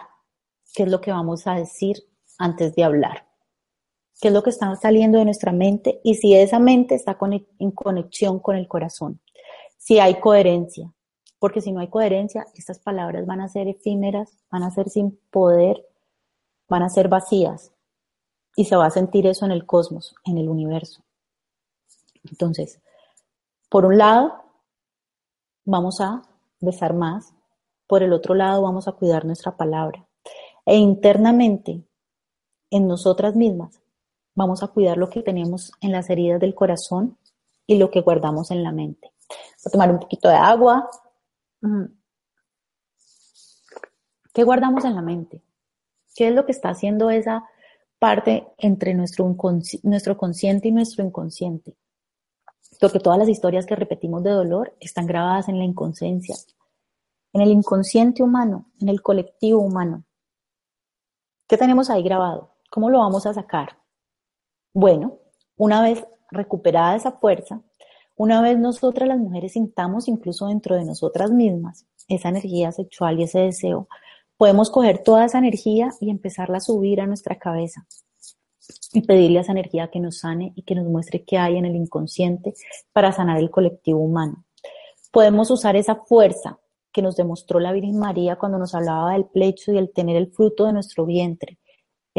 qué 0.73 0.83
es 0.83 0.89
lo 0.89 1.01
que 1.01 1.11
vamos 1.11 1.47
a 1.47 1.55
decir 1.55 1.97
antes 2.37 2.75
de 2.75 2.83
hablar. 2.83 3.27
¿Qué 4.21 4.27
es 4.27 4.33
lo 4.33 4.43
que 4.43 4.49
está 4.49 4.75
saliendo 4.75 5.17
de 5.17 5.25
nuestra 5.25 5.51
mente? 5.51 6.01
Y 6.03 6.15
si 6.15 6.35
esa 6.35 6.59
mente 6.59 6.95
está 6.95 7.17
en 7.59 7.71
conexión 7.71 8.39
con 8.39 8.57
el 8.57 8.67
corazón. 8.67 9.21
Si 9.77 9.99
hay 9.99 10.19
coherencia 10.19 10.93
porque 11.39 11.61
si 11.61 11.71
no 11.71 11.79
hay 11.79 11.87
coherencia, 11.87 12.45
estas 12.53 12.79
palabras 12.79 13.25
van 13.25 13.39
a 13.39 13.47
ser 13.47 13.67
efímeras, 13.67 14.37
van 14.51 14.63
a 14.63 14.71
ser 14.71 14.89
sin 14.89 15.17
poder, 15.31 15.85
van 16.67 16.83
a 16.83 16.89
ser 16.89 17.07
vacías 17.07 17.71
y 18.55 18.65
se 18.65 18.75
va 18.75 18.85
a 18.85 18.91
sentir 18.91 19.25
eso 19.25 19.45
en 19.45 19.51
el 19.51 19.65
cosmos, 19.65 20.13
en 20.25 20.37
el 20.37 20.49
universo. 20.49 21.01
Entonces, 22.29 22.81
por 23.69 23.85
un 23.85 23.97
lado, 23.97 24.33
vamos 25.63 26.01
a 26.01 26.21
besar 26.59 26.93
más, 26.93 27.33
por 27.87 28.03
el 28.03 28.13
otro 28.13 28.35
lado, 28.35 28.61
vamos 28.61 28.87
a 28.87 28.91
cuidar 28.91 29.25
nuestra 29.25 29.57
palabra. 29.57 30.07
E 30.65 30.75
internamente, 30.75 31.83
en 32.69 32.87
nosotras 32.87 33.35
mismas, 33.35 33.81
vamos 34.35 34.61
a 34.61 34.67
cuidar 34.67 34.97
lo 34.97 35.09
que 35.09 35.23
tenemos 35.23 35.71
en 35.81 35.91
las 35.91 36.09
heridas 36.09 36.39
del 36.39 36.53
corazón 36.53 37.17
y 37.65 37.77
lo 37.77 37.89
que 37.89 38.01
guardamos 38.01 38.51
en 38.51 38.63
la 38.63 38.71
mente. 38.71 39.11
Voy 39.29 39.65
a 39.65 39.69
tomar 39.71 39.91
un 39.91 39.99
poquito 39.99 40.29
de 40.29 40.35
agua. 40.35 40.89
¿Qué 44.33 44.43
guardamos 44.43 44.85
en 44.85 44.95
la 44.95 45.01
mente? 45.01 45.41
¿Qué 46.15 46.27
es 46.27 46.35
lo 46.35 46.45
que 46.45 46.51
está 46.51 46.69
haciendo 46.69 47.09
esa 47.09 47.43
parte 47.97 48.47
entre 48.57 48.93
nuestro, 48.93 49.35
nuestro 49.83 50.17
consciente 50.17 50.67
y 50.67 50.71
nuestro 50.71 51.03
inconsciente? 51.03 51.75
Porque 52.79 52.99
todas 52.99 53.19
las 53.19 53.29
historias 53.29 53.65
que 53.65 53.75
repetimos 53.75 54.23
de 54.23 54.31
dolor 54.31 54.75
están 54.79 55.05
grabadas 55.05 55.49
en 55.49 55.57
la 55.57 55.65
inconsciencia, 55.65 56.35
en 57.33 57.41
el 57.41 57.49
inconsciente 57.49 58.23
humano, 58.23 58.65
en 58.79 58.89
el 58.89 59.01
colectivo 59.01 59.59
humano. 59.59 60.05
¿Qué 61.47 61.57
tenemos 61.57 61.89
ahí 61.89 62.03
grabado? 62.03 62.53
¿Cómo 62.69 62.89
lo 62.89 62.99
vamos 62.99 63.25
a 63.25 63.33
sacar? 63.33 63.77
Bueno, 64.73 65.17
una 65.57 65.81
vez 65.81 66.05
recuperada 66.31 66.95
esa 66.95 67.11
fuerza, 67.11 67.61
una 68.15 68.41
vez 68.41 68.57
nosotras 68.57 69.07
las 69.07 69.17
mujeres 69.17 69.53
sintamos 69.53 70.07
incluso 70.07 70.47
dentro 70.47 70.75
de 70.75 70.85
nosotras 70.85 71.31
mismas 71.31 71.85
esa 72.07 72.29
energía 72.29 72.71
sexual 72.71 73.19
y 73.19 73.23
ese 73.23 73.39
deseo, 73.39 73.87
podemos 74.37 74.71
coger 74.71 75.03
toda 75.03 75.25
esa 75.25 75.37
energía 75.37 75.89
y 76.01 76.09
empezarla 76.09 76.57
a 76.57 76.61
subir 76.61 77.01
a 77.01 77.07
nuestra 77.07 77.37
cabeza 77.37 77.85
y 78.93 79.01
pedirle 79.01 79.39
a 79.39 79.41
esa 79.41 79.51
energía 79.51 79.89
que 79.89 79.99
nos 79.99 80.19
sane 80.19 80.53
y 80.55 80.63
que 80.63 80.75
nos 80.75 80.85
muestre 80.85 81.23
qué 81.23 81.37
hay 81.37 81.57
en 81.57 81.65
el 81.65 81.75
inconsciente 81.75 82.53
para 82.91 83.11
sanar 83.11 83.37
el 83.37 83.51
colectivo 83.51 83.99
humano. 83.99 84.45
Podemos 85.11 85.51
usar 85.51 85.75
esa 85.75 85.95
fuerza 85.95 86.59
que 86.91 87.01
nos 87.01 87.15
demostró 87.15 87.59
la 87.59 87.71
Virgen 87.71 87.97
María 87.97 88.37
cuando 88.37 88.57
nos 88.57 88.73
hablaba 88.73 89.13
del 89.13 89.25
plecho 89.25 89.71
y 89.71 89.77
el 89.77 89.91
tener 89.91 90.15
el 90.15 90.31
fruto 90.31 90.65
de 90.65 90.73
nuestro 90.73 91.05
vientre 91.05 91.59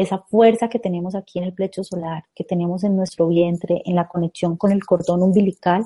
esa 0.01 0.19
fuerza 0.19 0.69
que 0.69 0.79
tenemos 0.79 1.15
aquí 1.15 1.39
en 1.39 1.45
el 1.45 1.53
plecho 1.53 1.83
solar, 1.83 2.23
que 2.33 2.43
tenemos 2.43 2.83
en 2.83 2.95
nuestro 2.95 3.27
vientre, 3.27 3.81
en 3.85 3.95
la 3.95 4.07
conexión 4.07 4.57
con 4.57 4.71
el 4.71 4.85
cordón 4.85 5.21
umbilical, 5.21 5.85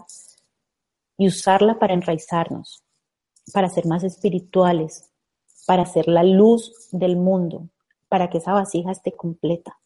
y 1.18 1.28
usarla 1.28 1.80
para 1.80 1.94
enraizarnos, 1.94 2.84
para 3.54 3.70
ser 3.70 3.86
más 3.86 4.04
espirituales, 4.04 5.12
para 5.66 5.86
ser 5.86 6.08
la 6.08 6.24
luz 6.24 6.90
del 6.92 7.16
mundo, 7.16 7.70
para 8.10 8.30
que 8.30 8.40
esa 8.40 8.54
vasija 8.54 8.92
esté 8.92 9.14
completa. 9.14 9.80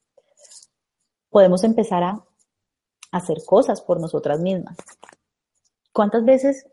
Podemos 1.29 1.63
empezar 1.63 2.03
a 2.03 2.25
hacer 3.11 3.37
cosas 3.45 3.81
por 3.81 3.99
nosotras 3.99 4.39
mismas. 4.39 4.77
¿Cuántas 5.91 6.23
veces 6.25 6.67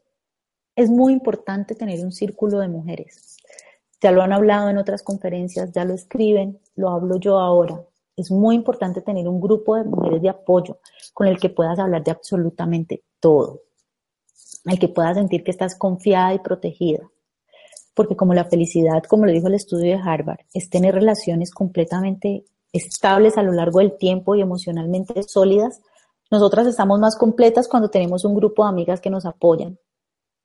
es 0.74 0.90
muy 0.90 1.12
importante 1.12 1.74
tener 1.74 2.04
un 2.04 2.12
círculo 2.12 2.58
de 2.58 2.68
mujeres? 2.68 3.36
Ya 4.00 4.12
lo 4.12 4.22
han 4.22 4.32
hablado 4.32 4.68
en 4.68 4.78
otras 4.78 5.02
conferencias, 5.02 5.72
ya 5.72 5.84
lo 5.84 5.94
escriben, 5.94 6.60
lo 6.74 6.90
hablo 6.90 7.16
yo 7.18 7.38
ahora. 7.38 7.82
Es 8.14 8.30
muy 8.30 8.54
importante 8.54 9.02
tener 9.02 9.28
un 9.28 9.40
grupo 9.40 9.76
de 9.76 9.84
mujeres 9.84 10.22
de 10.22 10.28
apoyo 10.28 10.78
con 11.12 11.26
el 11.26 11.38
que 11.38 11.50
puedas 11.50 11.78
hablar 11.78 12.04
de 12.04 12.10
absolutamente 12.10 13.04
todo, 13.20 13.62
al 14.64 14.78
que 14.78 14.88
puedas 14.88 15.16
sentir 15.16 15.44
que 15.44 15.50
estás 15.50 15.74
confiada 15.74 16.34
y 16.34 16.38
protegida. 16.38 17.10
Porque 17.94 18.16
como 18.16 18.34
la 18.34 18.44
felicidad, 18.44 19.02
como 19.04 19.26
lo 19.26 19.32
dijo 19.32 19.48
el 19.48 19.54
estudio 19.54 19.96
de 19.96 20.02
Harvard, 20.02 20.40
es 20.52 20.68
tener 20.70 20.94
relaciones 20.94 21.50
completamente 21.50 22.44
estables 22.76 23.38
a 23.38 23.42
lo 23.42 23.52
largo 23.52 23.80
del 23.80 23.96
tiempo 23.96 24.34
y 24.34 24.40
emocionalmente 24.40 25.22
sólidas, 25.22 25.80
nosotras 26.30 26.66
estamos 26.66 26.98
más 26.98 27.16
completas 27.16 27.68
cuando 27.68 27.88
tenemos 27.88 28.24
un 28.24 28.34
grupo 28.34 28.64
de 28.64 28.70
amigas 28.70 29.00
que 29.00 29.10
nos 29.10 29.26
apoyan, 29.26 29.78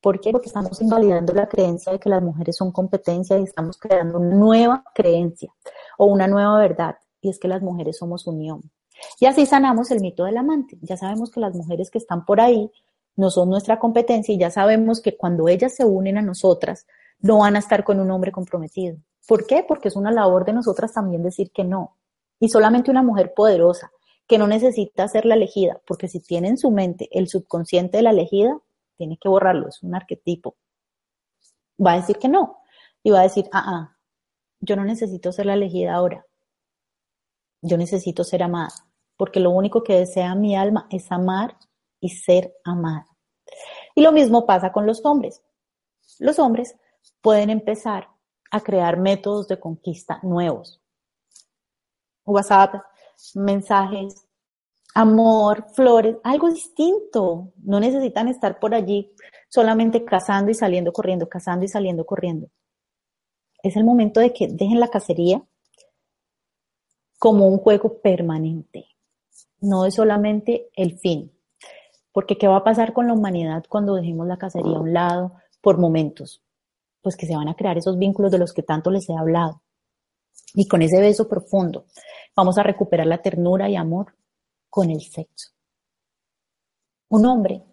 ¿Por 0.02 0.20
qué? 0.20 0.32
Porque 0.32 0.48
estamos 0.48 0.82
invalidando 0.82 1.32
la 1.34 1.48
creencia 1.48 1.92
de 1.92 2.00
que 2.00 2.10
las 2.10 2.24
mujeres 2.24 2.58
son 2.58 2.72
competencia 2.72 3.38
y 3.38 3.44
estamos 3.44 3.78
creando 3.78 4.18
una 4.18 4.36
nueva 4.36 4.84
creencia 4.96 5.54
o 5.98 6.06
una 6.06 6.28
nueva 6.28 6.58
verdad, 6.58 6.96
y 7.22 7.30
es 7.30 7.38
que 7.38 7.48
las 7.48 7.62
mujeres 7.62 7.98
somos 7.98 8.26
unión. 8.26 8.72
Y 9.20 9.28
así 9.28 9.46
sanamos 9.46 9.92
el 9.92 10.02
mito 10.02 10.26
del 10.26 10.38
amante. 10.38 10.78
Ya 10.82 10.98
sabemos 10.98 11.30
que 11.30 11.40
las 11.40 11.54
mujeres 11.54 11.92
que 11.92 12.00
están 12.00 12.26
por 12.26 12.42
ahí 12.42 12.72
no 13.16 13.30
son 13.30 13.50
nuestra 13.50 13.78
competencia 13.78 14.34
y 14.34 14.40
ya 14.40 14.50
sabemos 14.50 15.02
que 15.02 15.16
cuando 15.16 15.48
ellas 15.48 15.76
se 15.76 15.86
unen 15.86 16.18
a 16.18 16.24
nosotras, 16.24 16.88
no 17.20 17.40
van 17.40 17.56
a 17.56 17.60
estar 17.60 17.84
con 17.84 18.00
un 18.00 18.10
hombre 18.10 18.32
comprometido. 18.32 18.98
¿Por 19.28 19.46
qué? 19.46 19.64
Porque 19.68 19.90
es 19.90 19.96
una 19.96 20.12
labor 20.12 20.46
de 20.46 20.54
nosotras 20.54 20.94
también 20.94 21.22
decir 21.22 21.52
que 21.52 21.64
no. 21.64 21.98
Y 22.42 22.50
solamente 22.50 22.92
una 22.92 23.04
mujer 23.04 23.34
poderosa, 23.34 23.92
que 24.28 24.38
no 24.38 24.48
necesita 24.48 25.08
ser 25.08 25.26
la 25.26 25.36
elegida, 25.36 25.80
porque 25.86 26.08
si 26.08 26.20
tiene 26.20 26.48
en 26.50 26.58
su 26.58 26.72
mente 26.72 27.08
el 27.12 27.28
subconsciente 27.28 27.98
de 27.98 28.04
la 28.04 28.10
elegida, 28.10 28.60
tiene 28.98 29.18
que 29.18 29.30
borrarlo, 29.30 29.68
es 29.68 29.82
un 29.84 29.96
arquetipo. 29.96 30.56
Va 31.84 31.94
a 31.94 31.98
decir 31.98 32.18
que 32.18 32.28
no. 32.28 32.58
Y 33.04 33.12
va 33.12 33.20
a 33.20 33.24
decir, 33.24 33.48
ah, 33.54 33.64
ah, 33.66 33.98
yo 34.60 34.76
no 34.76 34.84
necesito 34.84 35.32
ser 35.32 35.46
la 35.46 35.54
elegida 35.54 35.94
ahora. 35.94 36.26
Yo 37.62 37.78
necesito 37.78 38.24
ser 38.24 38.42
amada. 38.44 38.74
Porque 39.18 39.39
lo 39.39 39.52
único 39.52 39.84
que 39.84 40.00
desea 40.00 40.34
mi 40.34 40.56
alma 40.56 40.88
es 40.89 41.12
amar 41.12 41.56
y 42.00 42.10
ser 42.10 42.56
amada. 42.64 43.08
Y 43.94 44.02
lo 44.02 44.12
mismo 44.12 44.48
pasa 44.48 44.72
con 44.72 44.88
los 44.88 45.06
hombres. 45.06 45.44
Los 46.18 46.39
hombres 46.39 46.76
pueden 47.22 47.52
empezar 47.52 48.10
a 48.50 48.62
crear 48.62 48.98
métodos 48.98 49.48
de 49.48 49.60
conquista 49.60 50.20
nuevos. 50.24 50.81
WhatsApp, 52.32 52.76
mensajes, 53.36 54.28
amor, 54.96 55.68
flores, 55.74 56.18
algo 56.24 56.50
distinto. 56.50 57.54
No 57.64 57.80
necesitan 57.80 58.28
estar 58.28 58.60
por 58.60 58.74
allí 58.74 59.14
solamente 59.50 60.04
cazando 60.04 60.52
y 60.52 60.54
saliendo 60.54 60.92
corriendo, 60.92 61.28
cazando 61.30 61.66
y 61.66 61.68
saliendo 61.68 62.06
corriendo. 62.06 62.50
Es 63.64 63.76
el 63.76 63.84
momento 63.84 64.20
de 64.20 64.34
que 64.34 64.48
dejen 64.48 64.80
la 64.80 64.88
cacería 64.88 65.44
como 67.20 67.48
un 67.48 67.60
juego 67.60 68.02
permanente. 68.02 68.88
No 69.60 69.86
es 69.86 69.96
solamente 69.96 70.70
el 70.76 70.98
fin. 70.98 71.32
Porque 72.12 72.38
¿qué 72.38 72.48
va 72.48 72.58
a 72.58 72.64
pasar 72.64 72.94
con 72.94 73.08
la 73.08 73.14
humanidad 73.14 73.64
cuando 73.70 73.96
dejemos 73.96 74.28
la 74.28 74.38
cacería 74.38 74.78
a 74.78 74.82
un 74.82 74.94
lado 74.94 75.34
por 75.62 75.78
momentos? 75.78 76.44
Pues 77.02 77.16
que 77.16 77.28
se 77.28 77.36
van 77.36 77.48
a 77.48 77.54
crear 77.54 77.78
esos 77.78 77.98
vínculos 77.98 78.32
de 78.32 78.40
los 78.40 78.54
que 78.54 78.64
tanto 78.64 78.90
les 78.90 79.08
he 79.08 79.16
hablado. 79.16 79.62
Y 80.54 80.68
con 80.68 80.82
ese 80.82 80.99
beso 80.99 81.28
profundo 81.28 81.86
vamos 82.36 82.58
a 82.58 82.64
recuperar 82.64 83.08
la 83.08 83.22
ternura 83.22 83.70
y 83.70 83.76
amor 83.76 84.16
con 84.70 84.89
el 84.89 85.02
sexo. 85.02 85.52
Un 87.10 87.26
hombre 87.26 87.64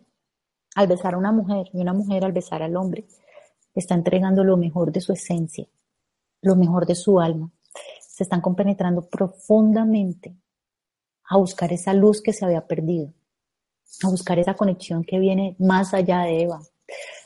al 0.75 0.87
besar 0.87 1.15
a 1.15 1.19
una 1.19 1.33
mujer 1.33 1.69
y 1.73 1.81
una 1.81 1.93
mujer 1.93 2.25
al 2.25 2.33
besar 2.33 2.63
al 2.63 2.77
hombre 2.77 3.07
está 3.75 3.95
entregando 3.95 4.45
lo 4.45 4.57
mejor 4.57 4.93
de 4.93 5.01
su 5.01 5.13
esencia, 5.13 5.67
lo 6.43 6.57
mejor 6.57 6.87
de 6.87 6.95
su 6.95 7.21
alma. 7.21 7.51
Se 8.01 8.25
están 8.25 8.41
compenetrando 8.41 9.09
profundamente 9.09 10.37
a 11.29 11.37
buscar 11.37 11.73
esa 11.73 11.95
luz 11.95 12.21
que 12.23 12.33
se 12.33 12.45
había 12.45 12.67
perdido, 12.67 13.13
a 14.05 14.09
buscar 14.09 14.39
esa 14.39 14.55
conexión 14.55 15.05
que 15.05 15.19
viene 15.19 15.57
más 15.59 15.95
allá 15.95 16.21
de 16.23 16.43
Eva, 16.43 16.61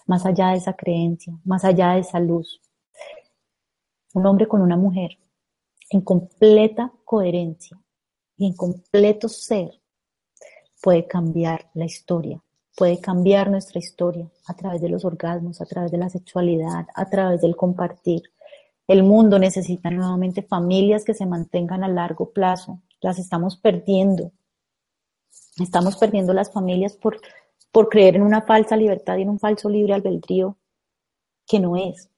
más 0.07 0.27
allá 0.27 0.49
de 0.49 0.57
esa 0.57 0.75
creencia, 0.75 1.33
más 1.45 1.65
allá 1.65 1.93
de 1.93 2.01
esa 2.01 2.21
luz. 2.21 2.61
Un 4.15 4.27
hombre 4.27 4.47
con 4.47 4.61
una 4.61 4.77
mujer 4.77 5.19
en 5.93 6.01
completa 6.01 6.91
coherencia 7.05 7.79
y 8.39 8.47
en 8.47 8.55
completo 8.55 9.29
ser 9.29 9.79
puede 10.83 11.07
cambiar 11.07 11.71
la 11.75 11.85
historia, 11.85 12.43
puede 12.77 12.99
cambiar 12.99 13.51
nuestra 13.51 13.79
historia 13.79 14.29
a 14.47 14.55
través 14.55 14.81
de 14.81 14.89
los 14.89 15.05
orgasmos, 15.05 15.61
a 15.61 15.67
través 15.67 15.93
de 15.93 15.99
la 15.99 16.09
sexualidad, 16.09 16.87
a 16.95 17.11
través 17.11 17.43
del 17.43 17.57
compartir. 17.57 18.23
El 18.89 19.03
mundo 19.03 19.39
necesita 19.39 19.91
nuevamente 19.91 20.43
familias 20.43 21.05
que 21.05 21.15
se 21.15 21.27
mantengan 21.27 21.85
a 21.85 21.89
largo 21.89 22.31
plazo. 22.31 22.81
Las 23.01 23.19
estamos 23.19 23.59
perdiendo. 23.59 24.33
Estamos 25.61 25.97
perdiendo 25.97 26.33
las 26.33 26.51
familias 26.51 26.97
por, 26.97 27.21
por 27.71 27.91
creer 27.91 28.17
en 28.17 28.23
una 28.23 28.43
falsa 28.43 28.77
libertad 28.77 29.19
y 29.19 29.23
en 29.23 29.29
un 29.29 29.39
falso 29.39 29.69
libre 29.69 29.93
albedrío 29.93 30.57
que 31.47 31.61
no 31.61 31.77
es. 31.77 32.12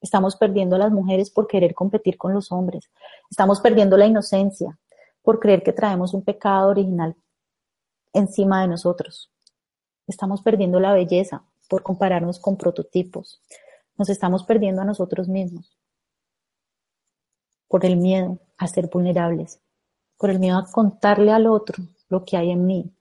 Estamos 0.00 0.36
perdiendo 0.36 0.76
a 0.76 0.78
las 0.78 0.92
mujeres 0.92 1.30
por 1.30 1.46
querer 1.46 1.74
competir 1.74 2.16
con 2.16 2.32
los 2.32 2.50
hombres. 2.52 2.90
Estamos 3.30 3.60
perdiendo 3.60 3.96
la 3.96 4.06
inocencia 4.06 4.78
por 5.22 5.38
creer 5.38 5.62
que 5.62 5.72
traemos 5.72 6.14
un 6.14 6.24
pecado 6.24 6.68
original 6.68 7.14
encima 8.12 8.62
de 8.62 8.68
nosotros. 8.68 9.30
Estamos 10.06 10.42
perdiendo 10.42 10.80
la 10.80 10.92
belleza 10.92 11.44
por 11.68 11.82
compararnos 11.82 12.38
con 12.38 12.56
prototipos. 12.56 13.40
Nos 13.96 14.08
estamos 14.08 14.44
perdiendo 14.44 14.82
a 14.82 14.84
nosotros 14.84 15.28
mismos 15.28 15.76
por 17.68 17.86
el 17.86 17.96
miedo 17.96 18.38
a 18.58 18.66
ser 18.66 18.88
vulnerables, 18.88 19.60
por 20.18 20.30
el 20.30 20.40
miedo 20.40 20.58
a 20.58 20.66
contarle 20.66 21.30
al 21.30 21.46
otro 21.46 21.84
lo 22.08 22.24
que 22.24 22.36
hay 22.36 22.50
en 22.50 22.66
mí, 22.66 22.92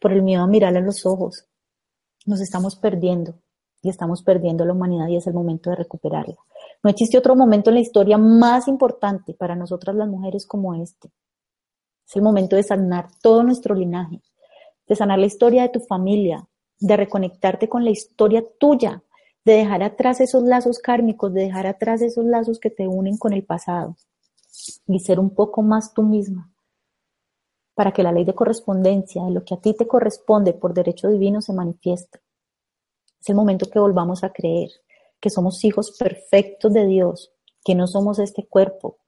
por 0.00 0.12
el 0.12 0.22
miedo 0.22 0.42
a 0.42 0.46
mirarle 0.46 0.78
a 0.78 0.82
los 0.82 1.04
ojos. 1.04 1.44
Nos 2.24 2.40
estamos 2.40 2.74
perdiendo 2.74 3.34
y 3.84 3.90
estamos 3.90 4.22
perdiendo 4.22 4.64
la 4.64 4.72
humanidad 4.72 5.08
y 5.08 5.16
es 5.16 5.26
el 5.26 5.34
momento 5.34 5.68
de 5.70 5.76
recuperarla. 5.76 6.36
No 6.82 6.90
existe 6.90 7.18
otro 7.18 7.36
momento 7.36 7.70
en 7.70 7.74
la 7.74 7.82
historia 7.82 8.16
más 8.16 8.66
importante 8.66 9.34
para 9.34 9.54
nosotras 9.54 9.94
las 9.94 10.08
mujeres 10.08 10.46
como 10.46 10.74
este. 10.74 11.10
Es 12.06 12.16
el 12.16 12.22
momento 12.22 12.56
de 12.56 12.62
sanar 12.62 13.08
todo 13.22 13.42
nuestro 13.42 13.74
linaje, 13.74 14.22
de 14.88 14.96
sanar 14.96 15.18
la 15.18 15.26
historia 15.26 15.62
de 15.62 15.68
tu 15.68 15.80
familia, 15.80 16.48
de 16.80 16.96
reconectarte 16.96 17.68
con 17.68 17.84
la 17.84 17.90
historia 17.90 18.42
tuya, 18.58 19.02
de 19.44 19.52
dejar 19.52 19.82
atrás 19.82 20.20
esos 20.22 20.42
lazos 20.42 20.78
kármicos, 20.78 21.32
de 21.34 21.42
dejar 21.42 21.66
atrás 21.66 22.00
esos 22.00 22.24
lazos 22.24 22.58
que 22.58 22.70
te 22.70 22.88
unen 22.88 23.18
con 23.18 23.34
el 23.34 23.44
pasado 23.44 23.96
y 24.86 24.98
ser 25.00 25.20
un 25.20 25.30
poco 25.30 25.62
más 25.62 25.92
tú 25.92 26.02
misma 26.02 26.50
para 27.74 27.92
que 27.92 28.02
la 28.02 28.12
ley 28.12 28.24
de 28.24 28.34
correspondencia 28.34 29.24
de 29.24 29.32
lo 29.32 29.44
que 29.44 29.54
a 29.54 29.60
ti 29.60 29.74
te 29.74 29.86
corresponde 29.86 30.54
por 30.54 30.72
derecho 30.72 31.08
divino 31.08 31.42
se 31.42 31.52
manifieste. 31.52 32.23
Es 33.24 33.30
el 33.30 33.36
momento 33.36 33.70
que 33.70 33.78
volvamos 33.78 34.22
a 34.22 34.34
creer 34.34 34.68
que 35.18 35.30
somos 35.30 35.64
hijos 35.64 35.96
perfectos 35.98 36.70
de 36.74 36.84
Dios, 36.84 37.32
que 37.64 37.74
no 37.74 37.86
somos 37.86 38.18
este 38.18 38.46
cuerpo 38.46 38.98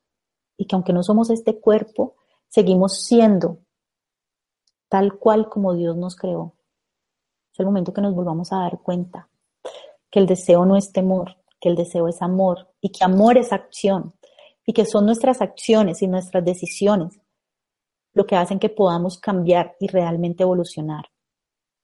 y 0.57 0.67
que 0.67 0.75
aunque 0.75 0.95
no 0.95 1.03
somos 1.03 1.29
este 1.29 1.61
cuerpo, 1.61 2.17
seguimos 2.49 3.03
siendo 3.05 3.59
tal 4.89 5.19
cual 5.19 5.51
como 5.51 5.75
Dios 5.75 5.99
nos 5.99 6.17
creó. 6.17 6.55
Es 7.53 7.61
el 7.61 7.67
momento 7.67 7.93
que 7.93 8.01
nos 8.01 8.15
volvamos 8.15 8.55
a 8.55 8.61
dar 8.61 8.81
cuenta 8.81 9.29
que 10.11 10.19
el 10.19 10.27
deseo 10.27 10.65
no 10.65 10.79
es 10.79 10.93
temor, 10.93 11.37
que 11.61 11.69
el 11.69 11.77
deseo 11.77 12.09
es 12.09 12.23
amor 12.23 12.73
y 12.81 12.93
que 12.93 13.05
amor 13.05 13.37
es 13.37 13.53
acción 13.53 14.15
y 14.65 14.73
que 14.73 14.87
son 14.87 15.05
nuestras 15.05 15.43
acciones 15.43 16.01
y 16.01 16.07
nuestras 16.07 16.43
decisiones 16.43 17.21
lo 18.15 18.27
que 18.27 18.37
hacen 18.37 18.61
que 18.61 18.71
podamos 18.71 19.19
cambiar 19.19 19.77
y 19.79 19.89
realmente 19.89 20.43
evolucionar. 20.43 21.05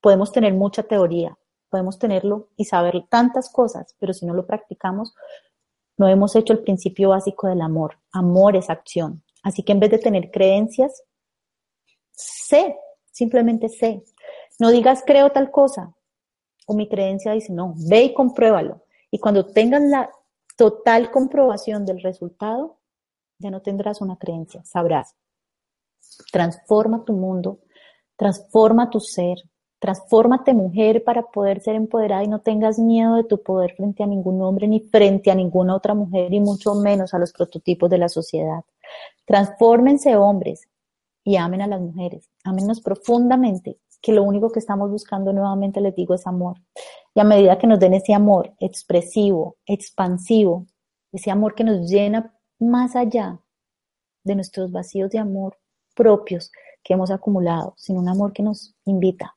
Podemos 0.01 0.33
tener 0.33 0.55
mucha 0.55 0.83
teoría, 0.83 1.37
podemos 1.73 1.99
tenerlo 1.99 2.51
y 2.55 2.67
saber 2.67 3.07
tantas 3.09 3.51
cosas, 3.51 3.97
pero 3.99 4.13
si 4.13 4.27
no 4.27 4.35
lo 4.35 4.47
practicamos, 4.47 5.15
no 5.97 6.07
hemos 6.07 6.37
hecho 6.37 6.53
el 6.53 6.63
principio 6.63 7.09
básico 7.09 7.49
del 7.49 7.63
amor. 7.63 7.99
Amor 8.13 8.57
es 8.57 8.69
acción. 8.69 9.25
Así 9.43 9.63
que 9.63 9.73
en 9.73 9.81
vez 9.81 9.91
de 9.91 9.99
tener 9.99 10.31
creencias, 10.31 11.03
sé, 12.13 12.77
simplemente 13.11 13.71
sé. 13.71 14.05
No 14.61 14.71
digas 14.71 15.03
creo 15.07 15.31
tal 15.31 15.51
cosa. 15.51 15.95
O 16.67 16.75
mi 16.75 16.91
creencia 16.91 17.33
dice, 17.33 17.55
no, 17.55 17.75
ve 17.89 18.05
y 18.05 18.15
compruébalo. 18.15 18.83
Y 19.11 19.19
cuando 19.19 19.47
tengas 19.47 19.83
la 19.83 20.11
total 20.59 21.11
comprobación 21.11 21.87
del 21.87 22.03
resultado, 22.03 22.81
ya 23.39 23.51
no 23.51 23.63
tendrás 23.63 24.03
una 24.03 24.17
creencia, 24.17 24.63
sabrás. 24.65 25.17
Transforma 26.31 27.03
tu 27.05 27.15
mundo, 27.15 27.61
transforma 28.17 28.91
tu 28.91 29.01
ser, 29.01 29.39
Transfórmate 29.83 30.55
mujer 30.55 31.03
para 31.03 31.23
poder 31.23 31.61
ser 31.61 31.75
empoderada 31.75 32.23
y 32.23 32.29
no 32.29 32.39
tengas 32.39 32.79
miedo 32.79 33.17
de 33.17 33.25
tu 33.25 33.43
poder 33.43 33.75
frente 33.75 34.05
a 34.05 34.07
ningún 34.07 34.41
hombre 34.41 34.69
ni 34.69 34.79
frente 34.79 35.33
a 35.33 35.35
ninguna 35.35 35.75
otra 35.75 35.93
mujer 35.93 36.33
y 36.33 36.39
mucho 36.39 36.77
menos 36.77 37.15
a 37.15 37.19
los 37.19 37.33
prototipos 37.33 37.91
de 37.91 37.99
la 37.99 38.09
sociedad. 38.09 38.63
Transfórmense 39.25 40.15
hombres 40.15 40.69
y 41.25 41.35
amen 41.35 41.63
a 41.63 41.67
las 41.67 41.81
mujeres. 41.81 42.31
Amennos 42.45 42.81
profundamente, 42.81 43.81
que 44.01 44.13
lo 44.13 44.23
único 44.23 44.53
que 44.53 44.61
estamos 44.61 44.89
buscando 44.89 45.33
nuevamente, 45.33 45.81
les 45.81 45.97
digo, 45.97 46.15
es 46.15 46.29
amor. 46.29 46.59
Y 47.13 47.19
a 47.19 47.25
medida 47.25 47.59
que 47.59 47.67
nos 47.67 47.81
den 47.81 47.95
ese 47.95 48.15
amor 48.15 48.55
expresivo, 48.61 49.57
expansivo, 49.67 50.69
ese 51.11 51.33
amor 51.33 51.57
que 51.57 51.65
nos 51.65 51.91
llena 51.91 52.33
más 52.61 52.95
allá 52.95 53.41
de 54.23 54.37
nuestros 54.37 54.71
vacíos 54.71 55.11
de 55.11 55.19
amor 55.19 55.59
propios 55.97 56.53
que 56.85 56.95
hemos 56.95 57.11
acumulado, 57.11 57.75
sino 57.77 57.99
un 57.99 58.09
amor 58.09 58.33
que 58.33 58.45
nos 58.45 58.77
invita 58.85 59.35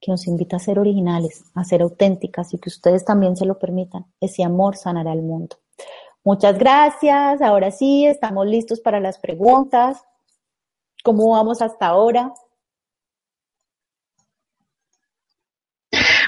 que 0.00 0.10
nos 0.10 0.26
invita 0.26 0.56
a 0.56 0.60
ser 0.60 0.78
originales, 0.78 1.44
a 1.54 1.64
ser 1.64 1.82
auténticas 1.82 2.52
y 2.54 2.58
que 2.58 2.68
ustedes 2.68 3.04
también 3.04 3.36
se 3.36 3.46
lo 3.46 3.58
permitan. 3.58 4.06
Ese 4.20 4.44
amor 4.44 4.76
sanará 4.76 5.12
el 5.12 5.22
mundo. 5.22 5.56
Muchas 6.24 6.58
gracias. 6.58 7.40
Ahora 7.40 7.70
sí, 7.70 8.06
estamos 8.06 8.46
listos 8.46 8.80
para 8.80 9.00
las 9.00 9.18
preguntas. 9.18 10.02
¿Cómo 11.04 11.30
vamos 11.30 11.62
hasta 11.62 11.86
ahora? 11.86 12.34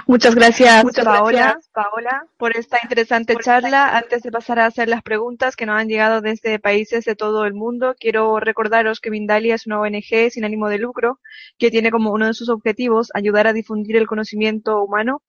Muchas 0.09 0.35
gracias, 0.35 0.85
Paola, 1.05 1.61
Paola, 1.75 2.27
por 2.39 2.57
esta 2.57 2.79
interesante 2.83 3.37
charla. 3.37 3.95
Antes 3.95 4.23
de 4.23 4.31
pasar 4.31 4.59
a 4.59 4.65
hacer 4.65 4.89
las 4.89 5.03
preguntas 5.03 5.55
que 5.55 5.67
nos 5.67 5.79
han 5.79 5.87
llegado 5.87 6.23
desde 6.23 6.59
países 6.59 7.05
de 7.05 7.15
todo 7.15 7.45
el 7.45 7.53
mundo, 7.53 7.95
quiero 8.01 8.41
recordaros 8.41 9.01
que 9.01 9.11
Mindalia 9.11 9.55
es 9.55 9.67
una 9.67 9.79
ONG 9.81 10.31
sin 10.31 10.47
ánimo 10.47 10.71
de 10.71 10.79
lucro 10.79 11.21
que 11.59 11.71
tiene 11.71 11.91
como 11.91 12.11
uno 12.11 12.27
de 12.27 12.33
sus 12.33 12.49
objetivos 12.49 13.11
ayudar 13.13 13.49
a 13.49 13.53
difundir 13.53 13.99
el 13.99 14.07
conocimiento 14.07 14.83
humano 14.83 15.21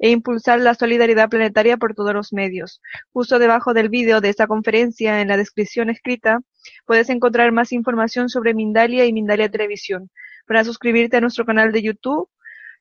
e 0.00 0.10
impulsar 0.10 0.58
la 0.58 0.74
solidaridad 0.74 1.28
planetaria 1.28 1.76
por 1.76 1.94
todos 1.94 2.12
los 2.12 2.32
medios. 2.32 2.82
Justo 3.12 3.38
debajo 3.38 3.74
del 3.74 3.90
vídeo 3.90 4.20
de 4.20 4.30
esta 4.30 4.48
conferencia, 4.48 5.20
en 5.20 5.28
la 5.28 5.36
descripción 5.36 5.88
escrita, 5.88 6.40
puedes 6.84 7.10
encontrar 7.10 7.52
más 7.52 7.70
información 7.70 8.28
sobre 8.28 8.54
Mindalia 8.54 9.04
y 9.04 9.12
Mindalia 9.12 9.48
Televisión. 9.48 10.10
Para 10.48 10.64
suscribirte 10.64 11.16
a 11.16 11.20
nuestro 11.20 11.44
canal 11.44 11.70
de 11.70 11.82
YouTube, 11.82 12.28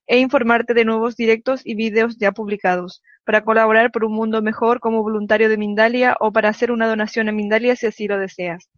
e 0.08 0.20
informarte 0.20 0.74
de 0.74 0.86
nuevos 0.86 1.16
directos 1.16 1.62
y 1.66 1.76
vídeos 1.76 2.18
ya 2.18 2.32
publicados, 2.32 3.01
para 3.24 3.43
colaborar 3.43 3.91
por 3.91 4.06
un 4.06 4.14
mundo 4.14 4.41
mejor 4.41 4.80
como 4.80 5.01
voluntario 5.03 5.49
de 5.49 5.58
Mindalia 5.58 6.16
o 6.20 6.32
para 6.32 6.49
hacer 6.49 6.72
una 6.72 6.88
donación 6.88 7.30
a 7.30 7.32
Mindalia 7.32 7.76
si 7.76 7.88
así 7.88 8.08
lo 8.08 8.20
deseas. 8.20 8.70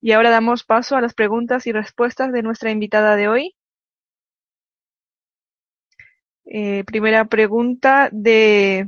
Y 0.00 0.12
ahora 0.12 0.30
damos 0.30 0.64
paso 0.64 0.96
a 0.96 1.00
las 1.00 1.14
preguntas 1.14 1.66
y 1.66 1.72
respuestas 1.72 2.32
de 2.32 2.42
nuestra 2.42 2.70
invitada 2.70 3.16
de 3.16 3.28
hoy. 3.28 3.54
Eh, 6.44 6.84
primera 6.84 7.24
pregunta 7.26 8.08
de, 8.12 8.86